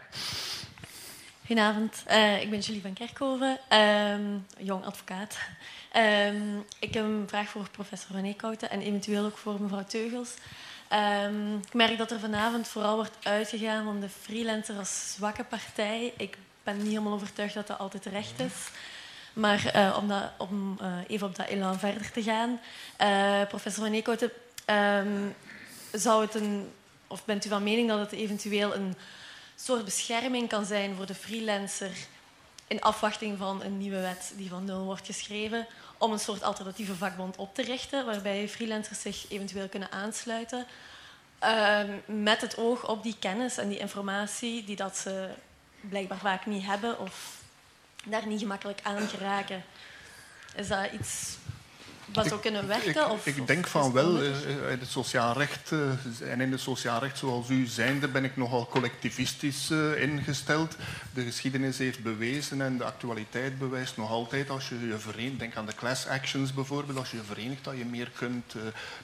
Goedenavond, 1.46 2.04
uh, 2.08 2.42
ik 2.42 2.50
ben 2.50 2.58
Julie 2.58 2.82
van 2.82 2.92
Kerkhoven, 2.92 3.58
um, 3.78 4.46
jong 4.58 4.84
advocaat. 4.84 5.38
Um, 5.96 6.64
ik 6.78 6.94
heb 6.94 7.04
een 7.04 7.24
vraag 7.26 7.48
voor 7.48 7.70
professor 7.70 8.16
René 8.16 8.34
Kouten 8.34 8.70
en 8.70 8.80
eventueel 8.80 9.24
ook 9.24 9.36
voor 9.36 9.60
mevrouw 9.60 9.84
Teugels. 9.84 10.34
Um, 11.24 11.56
ik 11.56 11.74
merk 11.74 11.98
dat 11.98 12.10
er 12.10 12.20
vanavond 12.20 12.68
vooral 12.68 12.94
wordt 12.94 13.16
uitgegaan 13.22 13.84
van 13.84 14.00
de 14.00 14.08
freelancer 14.08 14.76
als 14.76 15.12
zwakke 15.14 15.44
partij. 15.44 16.12
Ik 16.16 16.36
ben 16.62 16.76
niet 16.76 16.86
helemaal 16.86 17.12
overtuigd 17.12 17.54
dat 17.54 17.66
dat 17.66 17.78
altijd 17.78 18.02
terecht 18.02 18.40
is. 18.40 18.70
Maar 19.34 19.72
uh, 19.76 19.96
om, 20.00 20.12
om 20.38 20.78
uh, 20.82 20.96
even 21.06 21.26
op 21.26 21.36
dat 21.36 21.46
elan 21.46 21.78
verder 21.78 22.10
te 22.10 22.22
gaan. 22.22 22.60
Uh, 23.00 23.46
professor 23.48 23.84
Van 23.84 23.92
Eekhouten, 23.92 24.30
um, 24.66 25.34
zou 25.92 26.22
het 26.24 26.34
een, 26.34 26.72
of 27.06 27.24
bent 27.24 27.44
u 27.44 27.48
van 27.48 27.62
mening 27.62 27.88
dat 27.88 27.98
het 27.98 28.12
eventueel 28.12 28.74
een 28.74 28.96
soort 29.56 29.84
bescherming 29.84 30.48
kan 30.48 30.64
zijn 30.64 30.94
voor 30.94 31.06
de 31.06 31.14
freelancer 31.14 31.90
in 32.66 32.80
afwachting 32.80 33.38
van 33.38 33.62
een 33.62 33.78
nieuwe 33.78 34.00
wet 34.00 34.32
die 34.36 34.48
van 34.48 34.64
nul 34.64 34.84
wordt 34.84 35.06
geschreven, 35.06 35.66
om 35.98 36.12
een 36.12 36.18
soort 36.18 36.42
alternatieve 36.42 36.94
vakbond 36.94 37.36
op 37.36 37.54
te 37.54 37.62
richten, 37.62 38.06
waarbij 38.06 38.48
freelancers 38.48 39.00
zich 39.00 39.30
eventueel 39.30 39.68
kunnen 39.68 39.92
aansluiten, 39.92 40.66
uh, 41.42 41.80
met 42.06 42.40
het 42.40 42.56
oog 42.56 42.88
op 42.88 43.02
die 43.02 43.16
kennis 43.18 43.58
en 43.58 43.68
die 43.68 43.78
informatie 43.78 44.64
die 44.64 44.76
dat 44.76 44.96
ze 44.96 45.28
blijkbaar 45.80 46.18
vaak 46.18 46.46
niet 46.46 46.64
hebben 46.64 46.98
of 46.98 47.33
daar 48.04 48.26
niet 48.26 48.40
gemakkelijk 48.40 48.80
aan 48.82 49.08
geraken. 49.08 49.64
Is 50.54 50.68
dat 50.68 50.92
iets 50.92 51.36
wat 52.12 52.26
zou 52.26 52.40
kunnen 52.40 52.66
werken? 52.66 52.90
Ik, 52.90 53.10
of, 53.10 53.26
ik 53.26 53.46
denk 53.46 53.66
van 53.66 53.92
wel. 53.92 54.22
In 54.22 54.78
het 54.80 54.88
sociaal 54.88 55.38
recht 55.38 55.72
en 56.20 56.40
in 56.40 56.52
het 56.52 56.60
sociaal 56.60 57.00
recht 57.00 57.18
zoals 57.18 57.48
u 57.48 57.66
zijnde 57.66 58.08
ben 58.08 58.24
ik 58.24 58.36
nogal 58.36 58.66
collectivistisch 58.66 59.70
ingesteld. 59.96 60.76
De 61.14 61.22
geschiedenis 61.22 61.78
heeft 61.78 62.02
bewezen 62.02 62.60
en 62.60 62.78
de 62.78 62.84
actualiteit 62.84 63.58
bewijst 63.58 63.96
nog 63.96 64.10
altijd 64.10 64.50
als 64.50 64.68
je 64.68 64.86
je 64.86 64.98
verenigt. 64.98 65.38
Denk 65.38 65.56
aan 65.56 65.66
de 65.66 65.74
class 65.74 66.06
actions 66.06 66.54
bijvoorbeeld. 66.54 66.98
Als 66.98 67.10
je 67.10 67.16
je 67.16 67.22
verenigt 67.22 67.64
dat 67.64 67.76
je 67.76 67.84
meer 67.84 68.10
kunt 68.16 68.54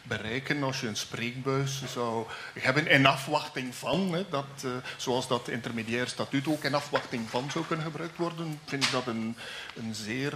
bereiken. 0.03 0.63
Als 0.63 0.81
je 0.81 0.87
een 0.87 0.97
spreekbuis 0.97 1.83
zou 1.93 2.27
hebben 2.59 2.87
in 2.87 3.07
afwachting 3.07 3.75
van, 3.75 4.25
dat, 4.31 4.65
zoals 4.97 5.29
dat 5.29 5.49
intermediair 5.49 6.09
statuut 6.09 6.49
ook 6.49 6.65
in 6.65 6.75
afwachting 6.75 7.29
van 7.31 7.51
zou 7.51 7.65
kunnen 7.65 7.85
gebruikt 7.85 8.17
worden, 8.17 8.61
vind 8.67 8.85
ik 8.85 8.91
dat 8.91 9.07
een, 9.07 9.37
een 9.77 9.95
zeer 9.95 10.33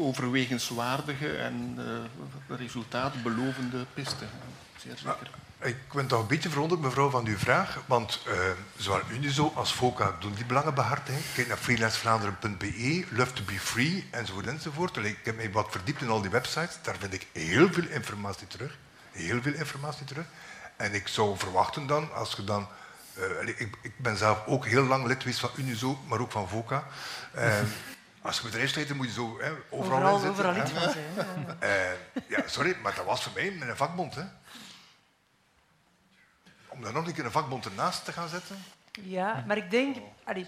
overwegenswaardige 0.00 1.36
en 1.36 1.78
uh, 1.78 2.56
resultaatbelovende 2.56 3.84
piste. 3.94 4.24
Zeer 4.76 4.96
zeker. 4.96 5.30
Ik 5.62 5.76
ben 5.92 6.06
toch 6.06 6.20
een 6.20 6.26
beetje 6.26 6.48
verwonderd, 6.48 6.80
mevrouw, 6.80 7.10
van 7.10 7.26
uw 7.26 7.36
vraag. 7.36 7.82
Want 7.86 8.22
uh, 8.28 8.34
zowel 8.76 9.00
Unizo 9.10 9.52
als 9.54 9.72
FOCA 9.72 10.16
doen 10.20 10.34
die 10.34 10.44
belangenbehartiging. 10.44 11.24
Kijk 11.34 11.48
naar 11.48 11.56
freelancevlaanderen.be, 11.56 13.04
Love 13.10 13.32
to 13.32 13.42
be 13.46 13.58
free, 13.58 14.08
enzovoort, 14.10 14.46
enzovoort. 14.46 14.96
Ik 14.96 15.18
heb 15.24 15.36
mij 15.36 15.50
wat 15.50 15.66
verdiept 15.70 16.00
in 16.00 16.08
al 16.08 16.20
die 16.20 16.30
websites. 16.30 16.78
Daar 16.82 16.96
vind 16.98 17.12
ik 17.12 17.26
heel 17.32 17.72
veel 17.72 17.86
informatie 17.88 18.46
terug. 18.46 18.78
Heel 19.10 19.42
veel 19.42 19.52
informatie 19.52 20.06
terug. 20.06 20.24
En 20.76 20.94
ik 20.94 21.08
zou 21.08 21.38
verwachten 21.38 21.86
dan, 21.86 22.14
als 22.14 22.32
je 22.32 22.44
dan... 22.44 22.68
Uh, 23.18 23.48
ik, 23.48 23.76
ik, 23.82 23.92
ben 23.96 24.16
zelf 24.16 24.46
ook 24.46 24.66
heel 24.66 24.84
lang 24.84 25.06
lid 25.06 25.22
geweest 25.22 25.40
van 25.40 25.50
Unizo, 25.56 25.98
maar 26.06 26.20
ook 26.20 26.30
van 26.30 26.48
FOCA. 26.48 26.84
Uh, 27.36 27.58
als 28.22 28.36
je 28.36 28.42
bedrijfsleider 28.42 28.96
moet 28.96 29.06
je 29.06 29.12
zo 29.12 29.40
hè, 29.40 29.50
overal, 29.70 29.96
overal 29.96 30.18
zitten. 30.18 30.46
Overal 30.46 30.62
iets 30.62 30.70
van 30.70 30.92
zijn. 30.92 31.58
Uh, 31.62 32.28
ja, 32.28 32.42
sorry, 32.46 32.76
maar 32.82 32.94
dat 32.94 33.04
was 33.04 33.22
voor 33.22 33.32
mij 33.34 33.50
met 33.50 33.68
een 33.68 33.76
vakbond. 33.76 34.14
Hè. 34.14 34.22
Om 36.68 36.82
daar 36.82 36.92
nog 36.92 37.06
een 37.06 37.14
keer 37.14 37.24
een 37.24 37.30
vakbond 37.30 37.64
ernaast 37.64 38.04
te 38.04 38.12
gaan 38.12 38.28
zetten. 38.28 38.56
Ja, 39.02 39.44
maar 39.46 39.56
ik 39.56 39.70
denk, 39.70 39.96
allee, 40.24 40.46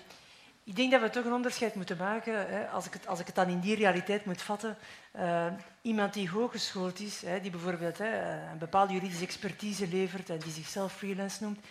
ik 0.64 0.76
denk 0.76 0.90
dat 0.90 1.00
we 1.00 1.10
toch 1.10 1.24
een 1.24 1.32
onderscheid 1.32 1.74
moeten 1.74 1.96
maken. 1.96 2.48
Hè, 2.48 2.68
als, 2.68 2.86
ik 2.86 2.92
het, 2.92 3.06
als 3.06 3.20
ik 3.20 3.26
het 3.26 3.34
dan 3.34 3.48
in 3.48 3.60
die 3.60 3.76
realiteit 3.76 4.24
moet 4.24 4.42
vatten. 4.42 4.76
Uh, 5.16 5.46
iemand 5.82 6.12
die 6.12 6.30
hooggeschoold 6.30 7.00
is, 7.00 7.22
hè, 7.22 7.40
die 7.40 7.50
bijvoorbeeld 7.50 7.98
hè, 7.98 8.32
een 8.50 8.58
bepaalde 8.58 8.92
juridische 8.92 9.24
expertise 9.24 9.88
levert 9.88 10.30
en 10.30 10.38
die 10.38 10.52
zichzelf 10.52 10.92
freelance 10.92 11.42
noemt, 11.42 11.64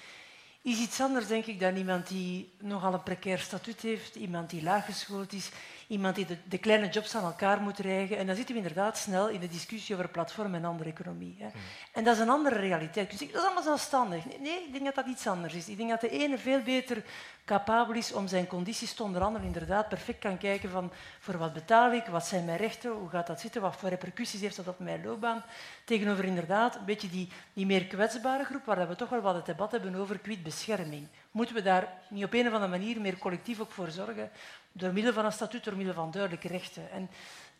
is 0.62 0.78
iets 0.78 1.02
anders, 1.02 1.28
denk 1.28 1.46
ik, 1.46 1.60
dan 1.60 1.76
iemand 1.76 2.08
die 2.08 2.54
nogal 2.60 2.94
een 2.94 3.04
precair 3.04 3.40
statuut 3.40 3.82
heeft, 3.82 4.16
iemand 4.16 4.50
die 4.50 4.64
laaggeschoold 4.64 5.34
is, 5.34 5.50
iemand 5.92 6.16
die 6.16 6.26
de, 6.26 6.38
de, 6.44 6.58
kleine 6.58 6.90
jobs 6.90 7.16
aan 7.16 7.24
elkaar 7.24 7.62
moet 7.62 7.80
rijgen. 7.80 8.18
En 8.18 8.26
dan 8.26 8.36
zitten 8.36 8.56
we 8.56 8.62
inderdaad 8.62 8.98
snel 8.98 9.30
in 9.30 9.40
de 9.40 9.48
discussie 9.48 9.96
over 9.96 10.10
platform 10.10 10.56
en 10.56 10.66
andere 10.66 10.90
economie. 10.90 11.36
Hè. 11.40 11.48
En 11.92 12.04
dat 12.04 12.16
is 12.16 12.22
een 12.22 12.30
andere 12.30 12.60
realiteit. 12.60 13.10
Dus 13.10 13.20
dat 13.20 13.30
is 13.30 13.46
allemaal 13.46 13.64
zelfstandig. 13.64 14.26
Nee, 14.26 14.64
ik 14.66 14.72
denk 14.72 14.86
dat 14.86 14.96
dat 14.96 15.06
iets 15.06 15.28
anders 15.28 15.54
is. 15.54 15.70
Ik 15.70 15.78
denk 15.78 15.90
dat 15.90 16.02
de 16.02 16.10
ene 16.10 16.38
veel 16.38 16.62
beter 16.62 17.04
capabel 17.46 17.96
is 17.96 18.14
om 18.14 18.28
zijn 18.28 18.48
condities 18.48 18.94
te 18.94 19.04
onderhandelen, 19.04 19.48
inderdaad 19.48 19.90
perfect 19.90 20.20
kan 20.20 20.38
kijken 20.38 20.70
van 20.70 20.92
voor 21.20 21.38
wat 21.38 21.54
betaal 21.54 21.92
ik, 21.92 22.06
wat 22.06 22.26
zijn 22.26 22.46
mijn 22.46 22.58
rechten, 22.58 22.92
hoe 22.92 23.10
gaat 23.10 23.28
dat 23.28 23.40
zitten, 23.40 23.62
wat 23.62 23.76
voor 23.76 23.90
repercussies 23.90 24.42
heeft 24.42 24.56
dat 24.56 24.68
op 24.68 24.80
mijn 24.80 25.04
loopbaan, 25.04 25.44
tegenover 25.86 26.26
inderdaad 26.26 26.76
een 26.76 26.86
beetje 26.86 27.10
die, 27.10 27.30
die 27.54 27.66
meer 27.66 27.86
kwetsbare 27.86 28.44
groep, 28.44 28.66
waar 28.66 28.88
we 28.88 28.96
toch 28.96 29.10
wel 29.10 29.22
wat 29.22 29.36
het 29.36 29.46
debat 29.46 29.72
hebben 29.72 29.96
over 29.96 30.20
bescherming. 30.44 31.08
Moeten 31.32 31.56
we 31.56 31.62
daar 31.62 31.88
niet 32.10 32.24
op 32.24 32.34
een 32.34 32.48
of 32.48 32.54
andere 32.54 32.72
manier 32.72 33.02
meer 33.02 33.18
collectief 33.18 33.60
ook 33.60 33.72
voor 33.72 33.90
zorgen, 33.90 34.32
door 34.72 34.94
middel 34.94 35.14
van 35.14 35.26
een 35.26 35.32
statuut, 35.32 35.64
door 35.64 35.76
middel 35.76 35.94
van 35.94 36.12
duidelijke 36.12 36.48
rechten. 36.48 36.92
En 36.92 37.10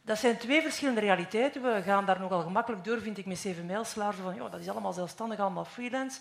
dat 0.02 0.18
zijn 0.18 0.38
twee 0.38 0.62
verschillende 0.62 1.00
realiteiten. 1.00 1.62
We 1.62 1.82
gaan 1.82 2.06
daar 2.06 2.20
nogal 2.20 2.42
gemakkelijk 2.42 2.84
door, 2.84 3.02
vind 3.02 3.18
ik, 3.18 3.26
met 3.26 3.38
zeven 3.38 3.66
mijlslaars 3.66 4.18
van 4.18 4.36
ja, 4.36 4.50
dat 4.50 4.60
is 4.60 4.70
allemaal 4.70 4.94
zelfstandig, 4.94 5.40
allemaal 5.40 5.66
freelance 5.66 6.20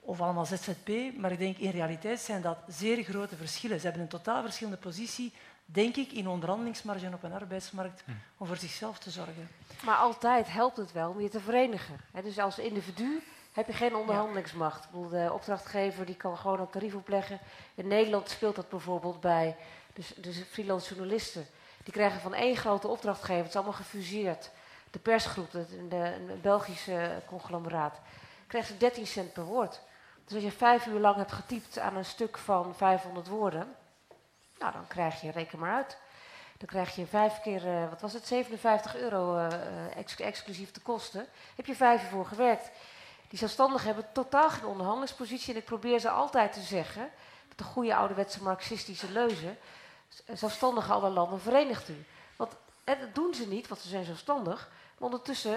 of 0.00 0.20
allemaal 0.20 0.46
ZZP, 0.46 0.88
maar 1.16 1.32
ik 1.32 1.38
denk 1.38 1.56
in 1.56 1.70
realiteit 1.70 2.20
zijn 2.20 2.42
dat 2.42 2.58
zeer 2.68 3.02
grote 3.02 3.36
verschillen. 3.36 3.78
Ze 3.78 3.84
hebben 3.84 4.02
een 4.02 4.08
totaal 4.08 4.42
verschillende 4.42 4.78
positie, 4.78 5.32
denk 5.64 5.96
ik, 5.96 6.12
in 6.12 6.28
onderhandelingsmarge 6.28 7.10
op 7.14 7.22
een 7.22 7.32
arbeidsmarkt 7.32 8.02
hm. 8.04 8.10
om 8.36 8.46
voor 8.46 8.56
zichzelf 8.56 8.98
te 8.98 9.10
zorgen. 9.10 9.48
Maar 9.82 9.96
altijd 9.96 10.52
helpt 10.52 10.76
het 10.76 10.92
wel 10.92 11.10
om 11.10 11.20
je 11.20 11.28
te 11.28 11.40
verenigen. 11.40 12.00
dus 12.22 12.38
als 12.38 12.58
individu 12.58 13.22
heb 13.52 13.66
je 13.66 13.72
geen 13.72 13.96
onderhandelingsmacht. 13.96 14.88
De 15.10 15.30
opdrachtgever 15.32 16.06
die 16.06 16.16
kan 16.16 16.36
gewoon 16.36 16.60
een 16.60 16.70
tarief 16.70 16.94
opleggen. 16.94 17.38
In 17.74 17.88
Nederland 17.88 18.30
speelt 18.30 18.56
dat 18.56 18.68
bijvoorbeeld 18.68 19.20
bij 19.20 19.56
dus, 19.92 20.14
dus 20.16 20.42
freelance 20.50 20.94
journalisten. 20.94 21.46
Die 21.84 21.92
krijgen 21.92 22.20
van 22.20 22.34
één 22.34 22.56
grote 22.56 22.88
opdrachtgever, 22.88 23.42
het 23.42 23.48
is 23.48 23.54
allemaal 23.54 23.72
gefuseerd. 23.72 24.50
De 24.90 24.98
persgroep, 24.98 25.50
de, 25.50 25.88
de, 25.88 25.96
een 25.96 26.40
Belgische 26.40 27.22
conglomeraat, 27.26 28.00
krijgt 28.46 28.68
ze 28.68 28.76
13 28.76 29.06
cent 29.06 29.32
per 29.32 29.44
woord. 29.44 29.80
Dus 30.24 30.34
als 30.34 30.42
je 30.42 30.50
vijf 30.52 30.86
uur 30.86 31.00
lang 31.00 31.16
hebt 31.16 31.32
getypt 31.32 31.78
aan 31.78 31.96
een 31.96 32.04
stuk 32.04 32.38
van 32.38 32.74
500 32.74 33.28
woorden, 33.28 33.74
nou 34.58 34.72
dan 34.72 34.86
krijg 34.86 35.20
je, 35.20 35.30
reken 35.30 35.58
maar 35.58 35.74
uit, 35.74 35.98
dan 36.58 36.68
krijg 36.68 36.94
je 36.94 37.06
vijf 37.06 37.40
keer, 37.40 37.66
uh, 37.66 37.88
wat 37.88 38.00
was 38.00 38.12
het, 38.12 38.26
57 38.26 38.96
euro 38.96 39.36
uh, 39.36 39.46
exclusief 40.18 40.72
de 40.72 40.80
kosten. 40.80 41.26
Heb 41.56 41.66
je 41.66 41.74
vijf 41.74 42.02
uur 42.02 42.08
voor 42.08 42.26
gewerkt. 42.26 42.70
Die 43.28 43.38
zelfstandigen 43.38 43.86
hebben 43.86 44.12
totaal 44.12 44.50
geen 44.50 44.64
onderhandelingspositie 44.64 45.52
en 45.52 45.58
ik 45.58 45.64
probeer 45.64 45.98
ze 45.98 46.10
altijd 46.10 46.52
te 46.52 46.60
zeggen, 46.60 47.10
de 47.56 47.64
goede 47.64 47.94
ouderwetse 47.94 48.42
marxistische 48.42 49.10
leuze, 49.10 49.56
zelfstandigen 50.32 50.94
alle 50.94 51.10
landen 51.10 51.40
verenigt 51.40 51.88
u. 51.88 52.04
Want 52.36 52.52
en 52.84 53.00
dat 53.00 53.14
doen 53.14 53.34
ze 53.34 53.48
niet, 53.48 53.68
want 53.68 53.80
ze 53.80 53.88
zijn 53.88 54.04
zelfstandig, 54.04 54.70
maar 54.98 55.08
ondertussen 55.08 55.56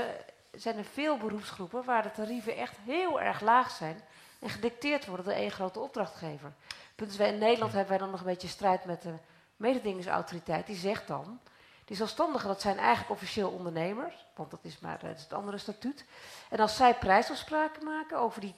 zijn 0.52 0.78
er 0.78 0.86
veel 0.86 1.18
beroepsgroepen 1.18 1.84
waar 1.84 2.04
de 2.04 2.12
tarieven 2.12 2.56
echt 2.56 2.76
heel 2.86 3.22
erg 3.22 3.42
laag 3.42 3.72
zijn 3.72 4.02
en 4.40 4.50
gedicteerd 4.50 5.06
worden 5.06 5.26
door 5.26 5.34
één 5.34 5.52
grote 5.52 5.80
opdrachtgever. 5.80 6.54
Punt 6.96 7.12
is, 7.12 7.18
wij 7.18 7.30
in 7.30 7.38
Nederland 7.38 7.72
hebben 7.72 7.90
wij 7.90 7.98
dan 7.98 8.12
nog 8.12 8.20
een 8.20 8.26
beetje 8.26 8.48
strijd 8.48 8.86
met 8.86 9.02
de 9.02 9.14
mededingingsautoriteit. 9.58 10.66
Die 10.66 10.76
zegt 10.76 11.08
dan, 11.08 11.40
die 11.86 11.96
zelfstandigen 11.96 12.48
dat 12.48 12.62
zijn 12.62 12.78
eigenlijk 12.78 13.10
officieel 13.10 13.50
ondernemers, 13.50 14.26
want 14.36 14.52
dat 14.52 14.60
is 14.62 14.80
maar 14.80 15.04
is 15.04 15.22
het 15.22 15.34
andere 15.34 15.58
statuut. 15.58 16.06
En 16.50 16.60
als 16.60 16.76
zij 16.76 16.96
prijsafspraken 16.96 17.84
maken 17.84 18.20
over 18.20 18.42
die 18.42 18.56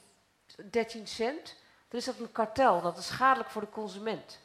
13 0.70 1.08
cent, 1.08 1.56
dan 1.88 2.00
is 2.00 2.06
dat 2.06 2.20
een 2.20 2.32
kartel. 2.32 2.82
Dat 2.82 2.98
is 2.98 3.08
schadelijk 3.08 3.50
voor 3.50 3.62
de 3.62 3.70
consument. 3.70 4.40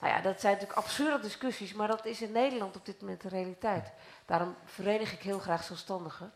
Nou 0.00 0.14
ja, 0.14 0.20
dat 0.20 0.40
zijn 0.40 0.52
natuurlijk 0.52 0.78
absurde 0.78 1.20
discussies, 1.20 1.72
maar 1.72 1.88
dat 1.88 2.04
is 2.04 2.22
in 2.22 2.32
Nederland 2.32 2.76
op 2.76 2.86
dit 2.86 3.00
moment 3.00 3.20
de 3.20 3.28
realiteit. 3.28 3.92
Daarom 4.26 4.56
verenig 4.64 5.12
ik 5.12 5.20
heel 5.20 5.38
graag 5.38 5.64
zelfstandigen. 5.64 6.32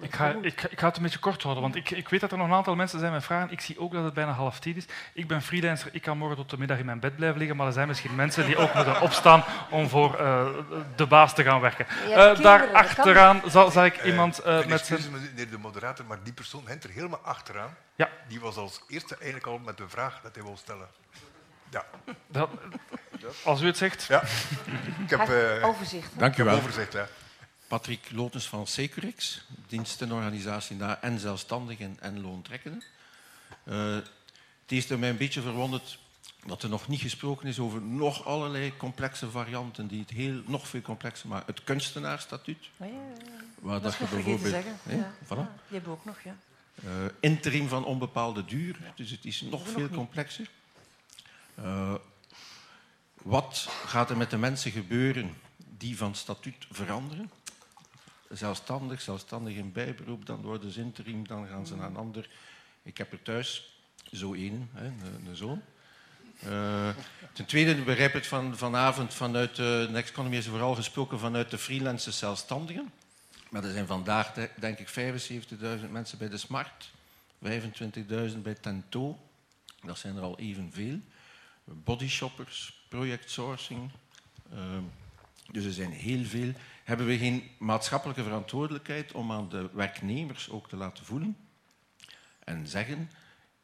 Ik 0.00 0.14
ga, 0.14 0.34
ik, 0.42 0.62
ik 0.62 0.80
ga 0.80 0.86
het 0.86 0.96
een 0.96 1.02
beetje 1.02 1.18
kort 1.18 1.42
houden, 1.42 1.62
want 1.62 1.76
ik, 1.76 1.90
ik 1.90 2.08
weet 2.08 2.20
dat 2.20 2.32
er 2.32 2.38
nog 2.38 2.46
een 2.46 2.54
aantal 2.54 2.74
mensen 2.74 2.98
zijn 2.98 3.12
met 3.12 3.24
vragen. 3.24 3.50
Ik 3.50 3.60
zie 3.60 3.80
ook 3.80 3.92
dat 3.92 4.04
het 4.04 4.14
bijna 4.14 4.32
half 4.32 4.58
tien 4.58 4.76
is. 4.76 4.84
Ik 5.12 5.26
ben 5.28 5.42
freelancer, 5.42 5.88
ik 5.92 6.02
kan 6.02 6.18
morgen 6.18 6.36
tot 6.36 6.50
de 6.50 6.58
middag 6.58 6.78
in 6.78 6.84
mijn 6.84 7.00
bed 7.00 7.16
blijven 7.16 7.38
liggen, 7.38 7.56
maar 7.56 7.66
er 7.66 7.72
zijn 7.72 7.88
misschien 7.88 8.14
mensen 8.14 8.46
die 8.46 8.56
ook 8.56 8.74
moeten 8.74 9.00
opstaan 9.00 9.44
om 9.70 9.88
voor 9.88 10.20
uh, 10.20 10.46
de 10.96 11.06
baas 11.06 11.34
te 11.34 11.42
gaan 11.42 11.60
werken. 11.60 11.86
Uh, 12.08 12.40
daar 12.40 12.72
achteraan 12.72 13.42
zal, 13.46 13.70
zal 13.70 13.84
ik 13.84 13.98
uh, 13.98 14.04
iemand 14.04 14.46
uh, 14.46 14.66
met 14.66 14.86
zijn... 14.86 15.00
meneer 15.10 15.50
de 15.50 15.58
moderator, 15.58 16.04
maar 16.04 16.18
die 16.22 16.32
persoon 16.32 16.62
hent 16.66 16.84
er 16.84 16.90
helemaal 16.90 17.20
achteraan. 17.22 17.76
Ja. 17.94 18.08
Die 18.28 18.40
was 18.40 18.56
als 18.56 18.84
eerste 18.88 19.14
eigenlijk 19.14 19.46
al 19.46 19.58
met 19.58 19.76
de 19.76 19.88
vraag 19.88 20.20
dat 20.22 20.34
hij 20.34 20.44
wil 20.44 20.56
stellen. 20.56 20.86
Ja. 21.70 21.84
Dat, 22.26 22.50
als 23.44 23.60
u 23.60 23.66
het 23.66 23.76
zegt. 23.76 24.04
Ja. 24.04 24.22
Ik 25.06 25.10
heb, 25.10 25.30
overzicht. 25.62 26.10
Dank 26.18 26.36
u 26.36 26.44
wel. 26.44 26.56
Overzicht, 26.56 26.92
ja. 26.92 27.06
Patrick 27.72 28.10
Lotens 28.10 28.46
van 28.48 28.66
Securix, 28.66 29.44
dienstenorganisatie 29.66 30.76
daar 30.76 30.98
en 31.00 31.18
zelfstandigen 31.18 31.96
en 32.00 32.20
loontrekkenden. 32.20 32.82
Uh, 33.64 33.94
het 33.94 34.10
heeft 34.66 34.96
mij 34.96 35.08
een 35.08 35.16
beetje 35.16 35.40
verwonderd 35.40 35.98
dat 36.46 36.62
er 36.62 36.68
nog 36.68 36.88
niet 36.88 37.00
gesproken 37.00 37.48
is 37.48 37.58
over 37.58 37.82
nog 37.82 38.24
allerlei 38.24 38.76
complexe 38.76 39.30
varianten 39.30 39.86
die 39.86 40.00
het 40.00 40.10
heel, 40.10 40.42
nog 40.46 40.68
veel 40.68 40.80
complexer 40.80 41.28
maken. 41.28 41.54
Het 41.54 41.64
kunstenaarstatuut. 41.64 42.68
Oh 42.76 42.88
ja, 42.88 42.94
ja. 42.94 43.44
Waar 43.58 43.80
dat, 43.80 43.98
dat 43.98 44.08
je 44.08 44.14
bijvoorbeeld. 44.14 44.64
Hè, 44.82 44.94
ja. 44.94 45.14
Voilà. 45.24 45.28
Ja, 45.28 45.52
die 45.68 45.78
hebben 45.78 45.90
we 45.90 45.96
ook 45.96 46.04
nog, 46.04 46.20
ja. 46.20 46.36
Uh, 46.84 46.90
interim 47.20 47.68
van 47.68 47.84
onbepaalde 47.84 48.44
duur, 48.44 48.76
dus 48.94 49.10
het 49.10 49.24
is 49.24 49.40
nog 49.40 49.68
veel 49.68 49.80
nog 49.80 49.90
complexer. 49.90 50.48
Uh, 51.58 51.94
wat 53.22 53.68
gaat 53.86 54.10
er 54.10 54.16
met 54.16 54.30
de 54.30 54.38
mensen 54.38 54.70
gebeuren 54.70 55.36
die 55.56 55.96
van 55.96 56.14
statuut 56.14 56.66
veranderen? 56.70 57.30
Zelfstandig, 58.32 59.00
zelfstandig 59.00 59.54
in 59.54 59.72
bijberoep, 59.72 60.26
dan 60.26 60.40
worden 60.40 60.72
ze 60.72 60.80
interim, 60.80 61.26
dan 61.26 61.46
gaan 61.46 61.66
ze 61.66 61.76
naar 61.76 61.86
een 61.86 61.96
ander. 61.96 62.28
Ik 62.82 62.98
heb 62.98 63.12
er 63.12 63.22
thuis 63.22 63.76
zo 64.12 64.34
één, 64.34 64.70
een, 64.74 65.00
een 65.26 65.36
zoon. 65.36 65.62
Uh, 66.44 66.88
ten 67.32 67.46
tweede, 67.46 67.74
begrijp 67.74 68.12
het 68.12 68.26
van, 68.26 68.56
vanavond 68.56 69.14
vanuit 69.14 69.56
de 69.56 69.88
Next 69.90 70.10
Economy 70.10 70.36
is 70.36 70.46
vooral 70.46 70.74
gesproken 70.74 71.18
vanuit 71.18 71.50
de 71.50 71.58
freelance 71.58 72.10
zelfstandigen. 72.10 72.92
Maar 73.50 73.64
er 73.64 73.72
zijn 73.72 73.86
vandaag 73.86 74.32
denk 74.54 74.78
ik 74.78 74.88
75.000 74.88 75.90
mensen 75.90 76.18
bij 76.18 76.28
de 76.28 76.36
Smart, 76.36 76.90
25.000 77.44 78.38
bij 78.42 78.54
Tento. 78.54 79.18
Dat 79.84 79.98
zijn 79.98 80.16
er 80.16 80.22
al 80.22 80.38
evenveel. 80.38 80.98
Bodyshoppers, 81.64 82.84
project 82.88 83.30
sourcing. 83.30 83.90
Uh, 84.52 84.58
dus 85.52 85.64
er 85.64 85.72
zijn 85.72 85.92
heel 85.92 86.24
veel 86.24 86.52
hebben 86.84 87.06
we 87.06 87.18
geen 87.18 87.50
maatschappelijke 87.58 88.22
verantwoordelijkheid 88.22 89.12
om 89.12 89.32
aan 89.32 89.48
de 89.48 89.70
werknemers 89.72 90.50
ook 90.50 90.68
te 90.68 90.76
laten 90.76 91.04
voelen 91.04 91.36
en 92.44 92.66
zeggen, 92.66 93.10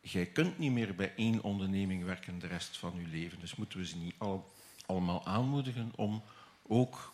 jij 0.01 0.27
kunt 0.27 0.59
niet 0.59 0.73
meer 0.73 0.94
bij 0.94 1.12
één 1.16 1.43
onderneming 1.43 2.05
werken 2.05 2.39
de 2.39 2.47
rest 2.47 2.77
van 2.77 2.93
je 3.01 3.06
leven. 3.06 3.40
Dus 3.40 3.55
moeten 3.55 3.78
we 3.78 3.86
ze 3.86 3.97
niet 3.97 4.15
al, 4.19 4.52
allemaal 4.86 5.27
aanmoedigen 5.27 5.93
om 5.97 6.23
ook 6.62 7.12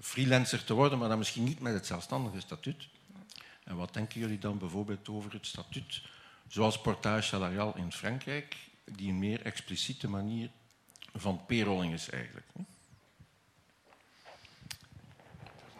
freelancer 0.00 0.64
te 0.64 0.74
worden, 0.74 0.98
maar 0.98 1.08
dan 1.08 1.18
misschien 1.18 1.44
niet 1.44 1.60
met 1.60 1.74
het 1.74 1.86
zelfstandige 1.86 2.40
statuut. 2.40 2.88
En 3.64 3.76
wat 3.76 3.94
denken 3.94 4.20
jullie 4.20 4.38
dan 4.38 4.58
bijvoorbeeld 4.58 5.08
over 5.08 5.32
het 5.32 5.46
statuut 5.46 6.02
zoals 6.48 6.80
portage 6.80 7.22
salarial 7.22 7.76
in 7.76 7.92
Frankrijk, 7.92 8.56
die 8.84 9.08
een 9.08 9.18
meer 9.18 9.42
expliciete 9.42 10.08
manier 10.08 10.50
van 11.14 11.46
payrolling 11.46 11.92
is 11.92 12.10
eigenlijk? 12.10 12.46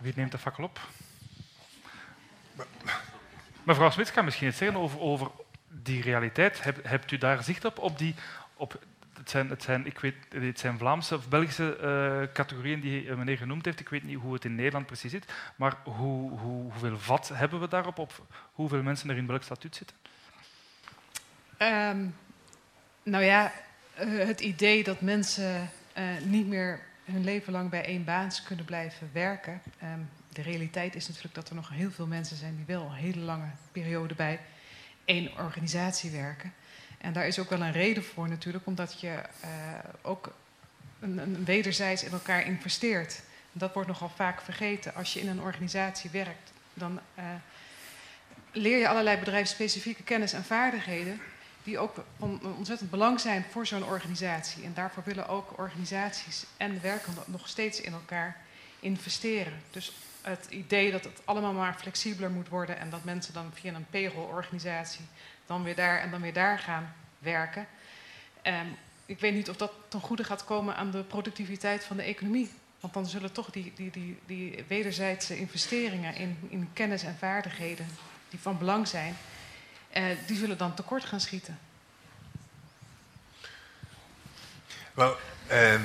Wie 0.04 0.12
neemt 0.16 0.32
de 0.32 0.38
fakkel 0.38 0.64
op? 0.64 0.80
Mevrouw 3.62 3.90
Smits 3.90 4.12
kan 4.12 4.24
misschien 4.24 4.48
iets 4.48 4.58
zeggen 4.58 4.78
over, 4.78 5.00
over 5.00 5.30
die 5.68 6.02
realiteit. 6.02 6.64
Heb, 6.64 6.84
hebt 6.84 7.10
u 7.10 7.18
daar 7.18 7.42
zicht 7.42 7.64
op? 7.64 7.78
op, 7.78 7.98
die, 7.98 8.14
op 8.54 8.80
het, 9.14 9.30
zijn, 9.30 9.50
het, 9.50 9.62
zijn, 9.62 9.86
ik 9.86 9.98
weet, 9.98 10.14
het 10.28 10.58
zijn 10.58 10.78
Vlaamse 10.78 11.16
of 11.16 11.28
Belgische 11.28 11.78
uh, 11.82 12.32
categorieën 12.32 12.80
die 12.80 13.16
meneer 13.16 13.36
genoemd 13.36 13.64
heeft. 13.64 13.80
Ik 13.80 13.88
weet 13.88 14.04
niet 14.04 14.18
hoe 14.18 14.32
het 14.32 14.44
in 14.44 14.54
Nederland 14.54 14.86
precies 14.86 15.10
zit. 15.10 15.32
Maar 15.56 15.76
hoe, 15.84 16.38
hoe, 16.38 16.70
hoeveel 16.70 16.98
vat 16.98 17.30
hebben 17.34 17.60
we 17.60 17.68
daarop? 17.68 17.98
Op 17.98 18.26
hoeveel 18.52 18.82
mensen 18.82 19.10
er 19.10 19.16
in 19.16 19.26
welk 19.26 19.42
statuut 19.42 19.76
zitten? 19.76 19.96
Um, 21.58 22.16
nou 23.02 23.24
ja, 23.24 23.52
uh, 24.00 24.26
het 24.26 24.40
idee 24.40 24.84
dat 24.84 25.00
mensen 25.00 25.70
niet 26.24 26.46
meer 26.46 26.80
hun 27.04 27.24
leven 27.24 27.52
lang 27.52 27.70
bij 27.70 27.84
één 27.84 28.04
baas 28.04 28.42
kunnen 28.42 28.64
blijven 28.64 29.10
werken. 29.12 29.62
Um, 29.82 30.08
de 30.32 30.42
realiteit 30.42 30.94
is 30.94 31.06
natuurlijk 31.08 31.34
dat 31.34 31.48
er 31.48 31.54
nog 31.54 31.68
heel 31.68 31.90
veel 31.90 32.06
mensen 32.06 32.36
zijn 32.36 32.56
die 32.56 32.64
wel 32.66 32.84
een 32.84 32.92
hele 32.92 33.20
lange 33.20 33.50
periode 33.72 34.14
bij 34.14 34.40
één 35.04 35.30
organisatie 35.38 36.10
werken. 36.10 36.52
En 36.98 37.12
daar 37.12 37.26
is 37.26 37.38
ook 37.38 37.50
wel 37.50 37.60
een 37.60 37.72
reden 37.72 38.04
voor 38.04 38.28
natuurlijk, 38.28 38.66
omdat 38.66 39.00
je 39.00 39.08
uh, 39.44 39.48
ook 40.02 40.34
een, 41.00 41.18
een 41.18 41.44
wederzijds 41.44 42.04
in 42.04 42.12
elkaar 42.12 42.46
investeert. 42.46 43.22
Dat 43.52 43.74
wordt 43.74 43.88
nogal 43.88 44.08
vaak 44.08 44.40
vergeten. 44.40 44.94
Als 44.94 45.12
je 45.12 45.20
in 45.20 45.28
een 45.28 45.40
organisatie 45.40 46.10
werkt, 46.10 46.52
dan 46.74 47.00
uh, 47.18 47.24
leer 48.52 48.78
je 48.78 48.88
allerlei 48.88 49.18
bedrijfsspecifieke 49.18 50.02
kennis 50.02 50.32
en 50.32 50.44
vaardigheden 50.44 51.20
die 51.64 51.78
ook 51.78 52.04
ontzettend 52.56 52.90
belang 52.90 53.20
zijn 53.20 53.44
voor 53.50 53.66
zo'n 53.66 53.84
organisatie. 53.84 54.64
En 54.64 54.74
daarvoor 54.74 55.02
willen 55.06 55.28
ook 55.28 55.58
organisaties 55.58 56.44
en 56.56 56.80
werkenden 56.80 57.24
nog 57.26 57.48
steeds 57.48 57.80
in 57.80 57.92
elkaar 57.92 58.36
investeren. 58.80 59.62
Dus 59.70 59.92
het 60.22 60.46
idee 60.48 60.90
dat 60.90 61.04
het 61.04 61.20
allemaal 61.24 61.52
maar 61.52 61.74
flexibeler 61.74 62.30
moet 62.30 62.48
worden 62.48 62.78
en 62.78 62.90
dat 62.90 63.04
mensen 63.04 63.34
dan 63.34 63.50
via 63.54 63.74
een 63.74 63.86
payroll-organisatie 63.90 65.04
dan 65.46 65.62
weer 65.62 65.74
daar 65.74 66.00
en 66.00 66.10
dan 66.10 66.20
weer 66.20 66.32
daar 66.32 66.58
gaan 66.58 66.94
werken. 67.18 67.66
Um, 68.42 68.76
ik 69.06 69.20
weet 69.20 69.34
niet 69.34 69.50
of 69.50 69.56
dat 69.56 69.72
ten 69.88 70.00
goede 70.00 70.24
gaat 70.24 70.44
komen 70.44 70.76
aan 70.76 70.90
de 70.90 71.02
productiviteit 71.02 71.84
van 71.84 71.96
de 71.96 72.02
economie. 72.02 72.50
Want 72.80 72.94
dan 72.94 73.06
zullen 73.06 73.32
toch 73.32 73.50
die, 73.50 73.72
die, 73.76 73.90
die, 73.90 74.18
die 74.26 74.64
wederzijdse 74.68 75.38
investeringen 75.38 76.14
in, 76.14 76.38
in 76.48 76.70
kennis 76.72 77.02
en 77.02 77.16
vaardigheden 77.18 77.86
die 78.30 78.38
van 78.38 78.58
belang 78.58 78.88
zijn, 78.88 79.16
eh, 79.94 80.04
die 80.26 80.36
zullen 80.36 80.58
dan 80.58 80.74
tekort 80.74 81.04
gaan 81.04 81.20
schieten. 81.20 81.58
Wel, 84.94 85.16
eh, 85.46 85.80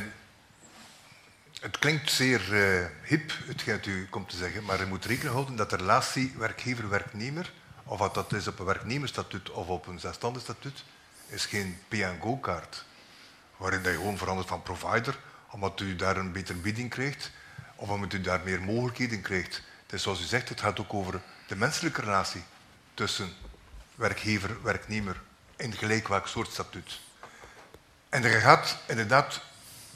het 1.61 1.80
klinkt 1.80 2.11
zeer 2.11 2.53
uh, 2.53 2.86
hip, 3.03 3.31
wat 3.65 3.86
u 3.86 4.07
komt 4.10 4.30
te 4.30 4.38
zeggen, 4.38 4.64
maar 4.64 4.80
je 4.80 4.86
moet 4.86 5.06
rekening 5.06 5.34
houden 5.34 5.56
dat 5.56 5.69
de 5.69 5.76
relatie 5.76 6.34
werkgever-werknemer, 6.38 7.52
of 7.84 7.99
wat 7.99 8.14
dat 8.14 8.34
is 8.34 8.48
op 8.48 8.60
een 8.60 8.65
werknemersstatuut 8.65 9.49
of 9.49 9.68
op 9.68 9.88
een 9.88 9.99
zelfstandig 9.99 10.41
statuut, 10.41 10.84
is 11.27 11.45
geen 11.45 11.77
P&Go-kaart. 11.88 12.86
Waarin 13.57 13.84
je 13.84 13.90
gewoon 13.90 14.18
verandert 14.18 14.48
van 14.48 14.64
provider, 14.64 15.19
omdat 15.49 15.80
u 15.80 15.95
daar 15.95 16.18
een 16.18 16.31
betere 16.31 16.57
bieding 16.57 16.90
krijgt, 16.90 17.31
of 17.76 17.90
omdat 17.90 18.14
u 18.14 18.22
daar 18.22 18.41
meer 18.44 18.61
mogelijkheden 18.61 19.22
krijgt. 19.22 19.61
Dus 19.86 20.02
zoals 20.02 20.22
u 20.22 20.26
zegt, 20.26 20.49
het 20.49 20.61
gaat 20.61 20.80
ook 20.80 20.94
over 20.94 21.22
de 21.48 21.56
menselijke 21.56 22.02
relatie 22.02 22.44
tussen 22.94 23.34
werkgever, 23.99 24.63
werknemer 24.63 25.21
in 25.55 25.73
gelijk 25.73 26.07
welk 26.07 26.27
soort 26.27 26.51
statuut. 26.51 26.99
En 28.09 28.23
er 28.23 28.41
gaat 28.41 28.77
inderdaad 28.88 29.41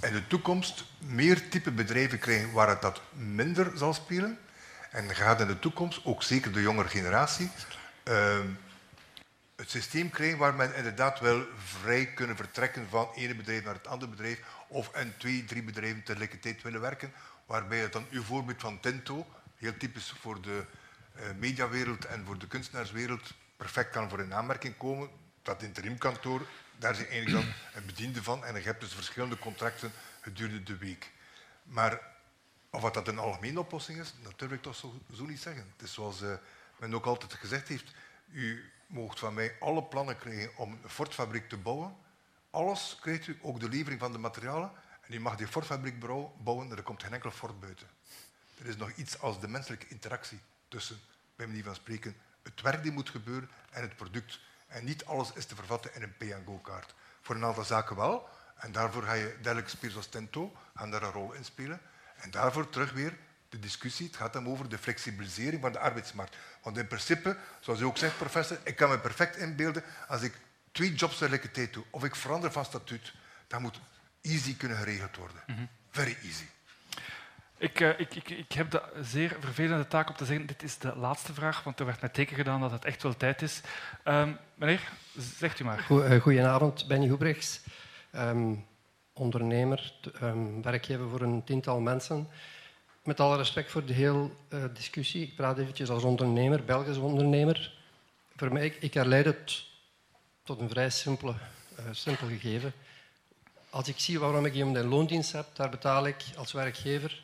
in 0.02 0.14
de 0.14 0.28
toekomst 0.28 0.86
meer 1.00 1.50
type 1.50 1.72
bedrijven 1.72 2.20
krijgen 2.20 2.52
waar 2.52 2.70
het 2.70 2.82
dat 2.82 3.02
minder 3.14 3.72
zal 3.76 3.94
spelen. 3.94 4.40
En 4.92 5.10
er 5.10 5.16
gaat 5.16 5.42
in 5.42 5.48
de 5.48 5.60
toekomst, 5.60 6.06
ook 6.06 6.24
zeker 6.24 6.52
de 6.52 6.62
jongere 6.62 6.88
generatie, 6.88 7.50
uh, 8.04 8.40
het 9.56 9.70
systeem 9.70 10.10
krijgen 10.10 10.38
waar 10.38 10.54
men 10.54 10.76
inderdaad 10.76 11.20
wel 11.20 11.46
vrij 11.58 12.06
kunnen 12.06 12.36
vertrekken 12.36 12.90
van 12.90 13.08
het 13.08 13.18
ene 13.18 13.36
bedrijf 13.36 13.64
naar 13.64 13.74
het 13.74 13.88
andere 13.88 14.12
bedrijf 14.12 14.40
of 14.68 14.96
in 14.96 15.14
twee, 15.18 15.46
drie 15.46 15.64
bedrijven 15.64 16.04
tegelijkertijd 16.04 16.62
willen 16.62 16.82
werken. 16.82 17.14
Waarbij 17.46 17.80
het 17.80 17.94
dan 17.94 18.06
uw 18.10 18.24
voorbeeld 18.24 18.62
van 18.62 18.80
Tinto, 18.80 19.28
heel 19.58 19.78
typisch 19.78 20.16
voor 20.20 20.42
de 20.42 20.66
uh, 21.16 21.22
mediawereld 21.40 22.06
en 22.06 22.26
voor 22.26 22.38
de 22.38 22.48
kunstenaarswereld, 22.48 23.34
perfect 23.64 23.90
kan 23.90 24.10
voor 24.10 24.20
in 24.20 24.34
aanmerking 24.34 24.78
komen. 24.78 25.10
Dat 25.42 25.64
interimkantoor 25.64 26.48
daar 26.78 26.96
zijn 26.96 27.08
eigenlijk 27.08 27.46
dan 27.46 27.54
een 27.76 27.86
bediende 27.86 28.24
van 28.24 28.46
en 28.46 28.56
je 28.56 28.62
hebt 28.62 28.82
dus 28.82 28.94
verschillende 28.94 29.38
contracten 29.38 29.92
gedurende 30.22 30.64
de 30.64 30.78
week. 30.78 31.12
Maar 31.64 32.00
of 32.70 32.82
wat 32.82 32.94
dat 32.94 33.08
een 33.08 33.20
algemene 33.20 33.60
oplossing 33.60 34.00
is, 34.00 34.14
dat 34.22 34.40
durf 34.40 34.52
ik 34.52 34.62
toch 34.62 34.76
zo, 34.76 34.94
zo 35.14 35.26
niet 35.26 35.40
zeggen. 35.40 35.72
Het 35.72 35.82
is 35.82 35.94
zoals 35.94 36.22
uh, 36.22 36.34
men 36.78 36.94
ook 36.94 37.06
altijd 37.06 37.34
gezegd 37.34 37.68
heeft, 37.68 37.92
u 38.32 38.72
moogt 38.88 39.20
van 39.20 39.34
mij 39.34 39.56
alle 39.60 39.84
plannen 39.84 40.18
krijgen 40.18 40.58
om 40.58 40.80
een 40.84 40.90
Ford-fabriek 40.90 41.50
te 41.50 41.58
bouwen. 41.58 41.96
Alles 42.50 42.98
krijgt 43.02 43.28
u, 43.28 43.38
ook 43.42 43.60
de 43.60 43.70
levering 43.70 44.00
van 44.00 44.12
de 44.12 44.18
materialen. 44.18 44.72
En 45.02 45.14
u 45.14 45.20
mag 45.20 45.36
die 45.36 45.48
Ford-fabriek 45.48 46.00
bouwen 46.44 46.70
en 46.70 46.78
er 46.78 46.84
komt 46.84 47.04
geen 47.04 47.14
enkel 47.14 47.32
Ford 47.32 47.60
buiten. 47.60 47.88
Er 48.60 48.66
is 48.66 48.76
nog 48.76 48.92
iets 48.92 49.20
als 49.20 49.40
de 49.40 49.48
menselijke 49.48 49.88
interactie 49.88 50.40
tussen, 50.68 51.00
bij 51.36 51.48
manier 51.48 51.64
van 51.64 51.76
spreken, 51.76 52.16
het 52.44 52.62
werk 52.62 52.84
die 52.84 52.92
moet 52.92 53.10
gebeuren 53.10 53.50
en 53.72 53.82
het 53.82 53.96
product. 53.96 54.40
En 54.68 54.86
niet 54.86 55.06
alles 55.06 55.34
is 55.34 55.46
te 55.46 55.56
vervatten 55.56 55.96
in 55.96 56.02
een 56.02 56.18
pay-and-go-kaart. 56.18 56.94
Voor 57.22 57.36
een 57.36 57.46
aantal 57.46 57.64
zaken 57.64 57.96
wel. 57.96 58.30
En 58.56 58.72
daarvoor 58.72 59.04
ga 59.04 59.14
je 59.14 59.38
dergelijke 59.42 59.70
spelers 59.70 59.96
als 59.96 60.08
Tento 60.08 60.56
gaan 60.76 60.92
daar 60.92 61.04
een 61.04 61.12
rol 61.12 61.34
in 61.34 61.46
spelen. 61.46 61.82
En 62.16 62.32
daarvoor 62.32 62.70
terug 62.70 62.92
weer 62.92 63.18
de 63.50 63.60
discussie. 63.60 64.08
Het 64.08 64.16
gaat 64.16 64.34
dan 64.34 64.48
over 64.48 64.70
de 64.70 64.78
flexibilisering 64.78 65.62
van 65.62 65.72
de 65.72 65.80
arbeidsmarkt. 65.80 66.36
Want 66.62 66.78
in 66.78 66.88
principe, 66.88 67.38
zoals 67.60 67.80
u 67.80 67.84
ook 67.84 67.98
zegt, 67.98 68.18
professor, 68.18 68.58
ik 68.64 68.76
kan 68.76 68.90
me 68.90 69.00
perfect 69.00 69.38
inbeelden 69.38 69.84
als 70.08 70.22
ik 70.22 70.34
twee 70.72 70.94
jobs 70.94 71.18
tegelijkertijd 71.18 71.74
doe 71.74 71.84
of 71.90 72.04
ik 72.04 72.16
verander 72.16 72.52
van 72.52 72.66
statuut, 72.66 73.14
dat 73.48 73.60
moet 73.60 73.80
easy 74.22 74.58
kunnen 74.58 74.78
geregeld 74.78 75.16
worden. 75.16 75.44
Mhm. 75.48 75.66
Very 75.90 76.18
easy. 76.24 76.46
Ik, 77.58 77.80
uh, 77.80 78.00
ik, 78.00 78.16
ik, 78.16 78.30
ik, 78.30 78.52
heb 78.52 78.72
de 78.72 78.82
zeer 79.02 79.38
vervelende 79.40 79.88
taak 79.88 80.10
om 80.10 80.16
te 80.16 80.26
zeggen, 80.26 80.46
dit 80.46 80.64
is 80.64 80.78
de 80.78 80.96
laatste 80.96 81.34
vraag, 81.34 81.64
want 81.64 81.80
er 81.80 81.86
werd 81.86 82.02
net 82.02 82.14
teken 82.14 82.36
gedaan 82.36 82.62
dat 82.62 82.72
het 82.72 82.86
echt 82.86 83.04
wel 83.04 83.18
tijd 83.18 83.42
is. 83.42 83.62
Um, 84.06 84.38
meneer, 84.56 84.92
zegt 85.18 85.60
u 85.60 85.64
maar. 85.64 85.86
Eh, 85.90 86.22
goedenavond, 86.22 86.88
Benny 86.88 87.08
Hoebrechts. 87.08 87.62
Um, 88.16 88.66
ondernemer, 89.14 89.94
um, 90.22 90.62
werkgever 90.62 91.10
voor 91.10 91.22
een 91.22 91.44
tiental 91.44 91.80
mensen. 91.80 92.28
Met 93.04 93.20
alle 93.20 93.38
respect 93.38 93.72
voor 93.72 93.86
de 93.86 93.94
hele 93.94 94.30
uh, 94.50 94.64
discussie, 94.74 95.24
ik 95.24 95.36
praat 95.36 95.58
eventjes 95.58 95.90
als 95.90 96.04
ondernemer, 96.04 96.64
Belgisch 96.64 96.98
ondernemer. 96.98 97.74
Voor 98.36 98.54
mij, 98.54 98.76
ik, 98.80 98.94
herleid 98.94 99.26
het 99.26 99.66
tot 100.44 100.60
een 100.60 100.70
vrij 100.70 100.90
simpele, 100.90 101.34
simpel 101.92 102.28
gegeven. 102.28 102.74
Als 103.70 103.88
ik 103.88 104.00
zie 104.00 104.20
waarom 104.20 104.46
ik 104.46 104.54
iemand 104.54 104.78
in 104.78 104.88
loondienst 104.88 105.32
heb, 105.32 105.46
daar 105.54 105.70
betaal 105.70 106.08
ik 106.08 106.24
als 106.36 106.52
werkgever 106.52 107.24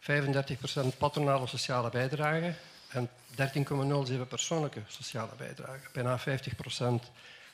35% 0.00 0.98
patronale 0.98 1.46
sociale 1.46 1.90
bijdrage 1.90 2.54
en 2.88 3.08
13,07 3.30 4.28
persoonlijke 4.28 4.80
sociale 4.86 5.32
bijdrage. 5.36 5.80
Bijna 5.92 6.20
50%. 6.20 6.22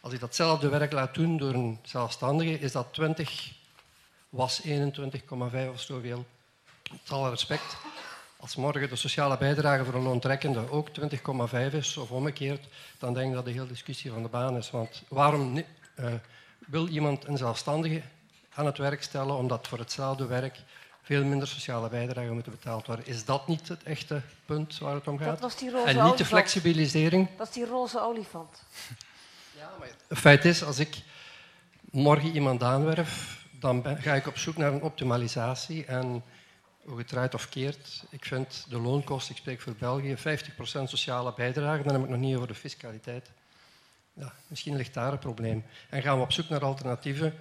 Als 0.01 0.13
ik 0.13 0.21
datzelfde 0.21 0.69
werk 0.69 0.93
laat 0.93 1.15
doen 1.15 1.37
door 1.37 1.55
een 1.55 1.79
zelfstandige, 1.83 2.59
is 2.59 2.73
dat 2.73 2.93
20, 2.93 3.53
was 4.29 4.63
21,5 4.63 4.71
of 5.69 5.81
zoveel. 5.81 6.27
Met 6.91 7.11
alle 7.11 7.31
respect. 7.31 7.77
Als 8.37 8.57
morgen 8.57 8.89
de 8.89 8.97
sociale 8.97 9.39
bijdrage 9.39 9.85
voor 9.85 9.95
een 9.95 10.03
loontrekkende 10.03 10.71
ook 10.71 10.89
20,5 10.89 11.75
is, 11.75 11.97
of 11.97 12.11
omgekeerd, 12.11 12.67
dan 12.99 13.15
denk 13.15 13.29
ik 13.29 13.35
dat 13.35 13.45
de 13.45 13.51
hele 13.51 13.67
discussie 13.67 14.11
van 14.11 14.23
de 14.23 14.29
baan 14.29 14.57
is. 14.57 14.71
Want 14.71 15.03
waarom 15.09 15.57
uh, 15.57 16.13
wil 16.67 16.89
iemand 16.89 17.27
een 17.27 17.37
zelfstandige 17.37 18.03
aan 18.55 18.67
het 18.67 18.79
werk 18.79 19.03
stellen 19.03 19.37
omdat 19.37 19.69
voor 19.69 19.79
hetzelfde 19.79 20.27
werk 20.27 20.59
veel 21.05 21.25
minder 21.25 21.49
sociale 21.49 21.89
bijdrage 21.89 22.31
moeten 22.31 22.53
betaald 22.53 22.87
worden. 22.87 23.07
Is 23.07 23.25
dat 23.25 23.49
niet 23.49 23.69
het 23.69 23.83
echte 23.83 24.21
punt 24.45 24.79
waar 24.79 24.95
het 24.95 25.09
om 25.09 25.19
gaat? 25.19 25.27
Dat 25.27 25.41
was 25.41 25.57
die 25.57 25.71
roze 25.71 25.87
en 25.87 26.05
niet 26.05 26.19
de 26.19 26.25
flexibilisering. 26.25 27.29
Dat 27.37 27.49
is 27.49 27.55
die 27.55 27.67
roze 27.67 28.01
olifant. 28.01 28.63
Ja, 29.57 29.71
maar 29.79 29.89
het 30.09 30.19
feit 30.19 30.45
is, 30.45 30.65
als 30.65 30.79
ik 30.79 30.97
morgen 31.81 32.31
iemand 32.31 32.63
aanwerf, 32.63 33.43
dan 33.61 33.85
ga 33.99 34.15
ik 34.15 34.27
op 34.27 34.39
zoek 34.39 34.57
naar 34.57 34.73
een 34.73 34.83
optimalisatie. 34.83 35.85
En 35.85 36.23
hoe 36.85 36.97
gedraaid 36.97 37.35
of 37.35 37.49
keert, 37.49 38.05
ik 38.11 38.25
vind 38.25 38.67
de 38.69 38.79
loonkost, 38.79 39.31
ik 39.31 39.37
spreek 39.37 39.61
voor 39.61 39.75
België, 39.79 40.17
50% 40.17 40.21
sociale 40.85 41.33
bijdrage, 41.37 41.83
dan 41.83 41.93
heb 41.93 42.03
ik 42.03 42.09
nog 42.09 42.19
niet 42.19 42.35
over 42.35 42.49
de 42.49 42.55
fiscaliteit. 42.55 43.31
Ja, 44.13 44.33
misschien 44.47 44.77
ligt 44.77 44.95
daar 44.95 45.13
een 45.13 45.19
probleem. 45.19 45.65
En 45.89 46.03
gaan 46.03 46.17
we 46.17 46.23
op 46.23 46.33
zoek 46.33 46.49
naar 46.49 46.65
alternatieven 46.65 47.35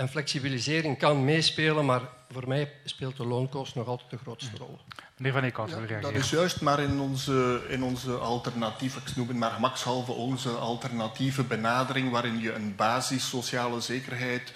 en 0.00 0.08
flexibilisering 0.08 0.98
kan 0.98 1.24
meespelen, 1.24 1.84
maar 1.84 2.00
voor 2.30 2.48
mij 2.48 2.72
speelt 2.84 3.16
de 3.16 3.26
loonkost 3.26 3.74
nog 3.74 3.86
altijd 3.86 4.10
de 4.10 4.18
grootste 4.18 4.56
rol. 4.58 4.78
Meneer 5.16 5.32
Van 5.32 5.42
Eekhout, 5.42 5.70
ja, 5.88 6.00
Dat 6.00 6.12
is 6.12 6.30
juist, 6.30 6.60
maar 6.60 6.80
in 6.80 7.00
onze, 7.00 7.60
in 7.68 7.82
onze 7.82 8.12
alternatieve, 8.12 8.98
ik 9.06 9.16
noem 9.16 9.28
het 9.28 9.36
maar 9.36 9.50
gemakshalve 9.50 10.12
onze 10.12 10.48
alternatieve 10.48 11.42
benadering, 11.42 12.10
waarin 12.10 12.40
je 12.40 12.52
een 12.52 12.76
basis 12.76 13.28
sociale 13.28 13.80
zekerheid 13.80 14.52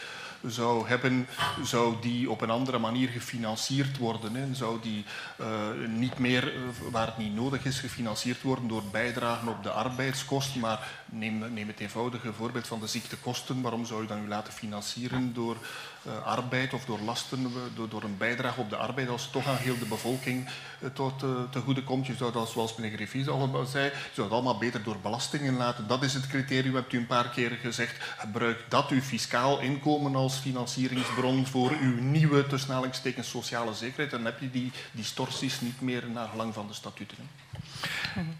zou 0.46 0.88
hebben, 0.88 1.28
zou 1.62 1.94
die 2.00 2.30
op 2.30 2.40
een 2.40 2.50
andere 2.50 2.78
manier 2.78 3.08
gefinancierd 3.08 3.98
worden. 3.98 4.34
Hè. 4.34 4.54
Zou 4.54 4.80
die 4.80 5.04
uh, 5.40 5.46
niet 5.88 6.18
meer, 6.18 6.54
uh, 6.54 6.60
waar 6.90 7.06
het 7.06 7.18
niet 7.18 7.34
nodig 7.34 7.64
is, 7.64 7.78
gefinancierd 7.78 8.42
worden 8.42 8.68
door 8.68 8.82
bijdragen 8.90 9.48
op 9.48 9.62
de 9.62 9.70
arbeidskosten. 9.70 10.60
Maar 10.60 10.88
neem, 11.06 11.52
neem 11.52 11.66
het 11.66 11.80
eenvoudige 11.80 12.32
voorbeeld 12.32 12.66
van 12.66 12.80
de 12.80 12.86
ziektekosten. 12.86 13.62
Waarom 13.62 13.84
zou 13.84 14.02
je 14.02 14.08
dan 14.08 14.24
u 14.24 14.28
laten 14.28 14.52
financieren 14.52 15.34
door 15.34 15.56
uh, 16.06 16.26
arbeid 16.26 16.72
of 16.72 16.84
door 16.84 16.98
lasten, 17.00 17.52
door, 17.74 17.88
door, 17.88 18.02
een 18.02 18.16
bijdrage 18.16 18.60
op 18.60 18.70
de 18.70 18.76
arbeid, 18.76 19.08
als 19.08 19.22
het 19.22 19.32
toch 19.32 19.46
aan 19.46 19.56
heel 19.56 19.78
de 19.78 19.86
bevolking 19.86 20.48
tot, 20.92 21.18
te 21.50 21.60
goede 21.64 21.84
komt? 21.84 22.06
Je 22.06 22.14
zou 22.14 22.32
dat, 22.32 22.48
zoals 22.48 22.76
meneer 22.76 22.96
Griffies 22.96 23.28
al 23.28 23.64
zei, 23.66 23.84
je 23.84 23.90
zou 24.12 24.26
het 24.26 24.36
allemaal 24.36 24.58
beter 24.58 24.82
door 24.82 24.98
belastingen 25.02 25.56
laten. 25.56 25.86
Dat 25.86 26.02
is 26.02 26.14
het 26.14 26.26
criterium, 26.26 26.74
hebt 26.74 26.92
u 26.92 26.98
een 26.98 27.06
paar 27.06 27.28
keer 27.28 27.50
gezegd. 27.50 28.02
Gebruik 28.18 28.64
dat 28.68 28.90
uw 28.90 29.00
fiscaal 29.00 29.60
inkomen 29.60 30.14
als 30.14 30.36
financieringsbron 30.36 31.46
voor 31.46 31.70
uw 31.80 32.00
nieuwe, 32.00 32.46
tussen 32.46 32.92
sociale 33.20 33.74
zekerheid. 33.74 34.10
Dan 34.10 34.24
heb 34.24 34.40
je 34.40 34.50
die 34.50 34.72
distorties 34.92 35.60
niet 35.60 35.80
meer 35.80 36.10
naar 36.10 36.28
gelang 36.28 36.54
van 36.54 36.66
de 36.66 36.74
statuten. 36.74 37.30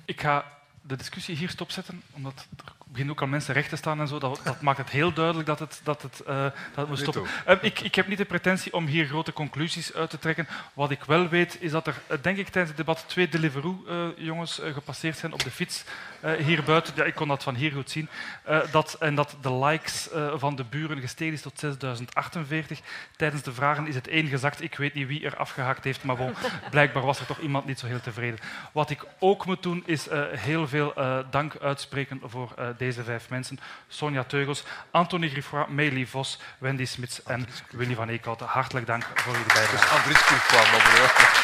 Ik 0.04 0.20
ga 0.20 0.44
de 0.82 0.96
discussie 0.96 1.36
hier 1.36 1.50
stopzetten, 1.50 2.02
omdat 2.12 2.46
er 2.56 2.72
begint 2.94 3.10
ook 3.10 3.20
al 3.20 3.26
mensen 3.26 3.54
recht 3.54 3.68
te 3.68 3.76
staan 3.76 4.00
en 4.00 4.08
zo. 4.08 4.18
Dat, 4.18 4.40
dat 4.44 4.60
maakt 4.60 4.78
het 4.78 4.90
heel 4.90 5.12
duidelijk 5.12 5.46
dat 5.46 5.58
het, 5.58 5.80
dat 5.82 6.02
het, 6.02 6.22
uh, 6.28 6.46
dat 6.74 6.88
moet 6.88 6.98
stoppen. 6.98 7.22
Uh, 7.48 7.56
ik, 7.60 7.80
ik 7.80 7.94
heb 7.94 8.06
niet 8.06 8.18
de 8.18 8.24
pretentie 8.24 8.72
om 8.72 8.86
hier 8.86 9.06
grote 9.06 9.32
conclusies 9.32 9.94
uit 9.94 10.10
te 10.10 10.18
trekken. 10.18 10.48
Wat 10.74 10.90
ik 10.90 11.04
wel 11.04 11.28
weet, 11.28 11.56
is 11.60 11.70
dat 11.70 11.86
er, 11.86 11.94
uh, 12.10 12.16
denk 12.22 12.36
ik, 12.36 12.48
tijdens 12.48 12.68
het 12.68 12.86
debat 12.86 13.04
twee 13.06 13.28
Deliveroo-jongens 13.28 14.60
gepasseerd 14.72 15.18
zijn 15.18 15.32
op 15.32 15.42
de 15.42 15.50
fiets 15.50 15.84
hier 16.38 16.62
buiten. 16.62 16.92
Ja, 16.96 17.05
ik 17.05 17.14
kon 17.14 17.28
dat 17.28 17.42
van 17.42 17.55
hier 17.55 17.72
goed 17.72 17.90
zien. 17.90 18.09
dat, 18.70 18.96
en 19.01 19.14
dat 19.14 19.36
de 19.40 19.55
likes 19.55 20.09
van 20.34 20.56
de 20.56 20.64
buren 20.64 21.01
gestegen 21.01 21.34
is 21.34 21.42
tot 21.42 21.59
6048. 21.59 22.80
Tijdens 23.16 23.42
de 23.42 23.52
vragen 23.52 23.86
is 23.86 23.94
het 23.94 24.09
één 24.09 24.26
gezakt. 24.26 24.62
Ik 24.62 24.76
weet 24.76 24.94
niet 24.94 25.06
wie 25.06 25.24
er 25.24 25.36
afgehaakt 25.36 25.84
heeft, 25.84 26.05
maar 26.05 26.16
bon, 26.16 26.34
blijkbaar 26.70 27.02
was 27.02 27.20
er 27.20 27.26
toch 27.26 27.38
iemand 27.38 27.66
niet 27.66 27.78
zo 27.78 27.86
heel 27.86 28.01
tevreden. 28.01 28.38
Wat 28.72 28.90
ik 28.90 29.05
ook 29.18 29.46
moet 29.46 29.62
doen, 29.62 29.82
is 29.86 30.09
heel 30.36 30.68
veel 30.68 30.94
dank 31.30 31.56
uitspreken 31.60 32.20
voor 32.24 32.55
deze 32.76 33.05
vijf 33.05 33.28
mensen. 33.28 33.60
Sonja 33.88 34.24
Teugels, 34.24 34.64
Anthony 34.90 35.28
Griffois, 35.28 35.66
Meili 35.68 36.06
Vos, 36.06 36.40
Wendy 36.59 36.84
Smits 36.84 37.22
en 37.22 37.46
Winnie 37.70 37.96
van 37.96 38.09
Eekhouten. 38.09 38.46
Hartelijk 38.46 38.86
dank 38.86 39.05
voor 39.14 39.32
jullie 39.32 39.52
bijdrage. 39.52 39.76
Dus 39.76 39.90
Andries 39.90 41.43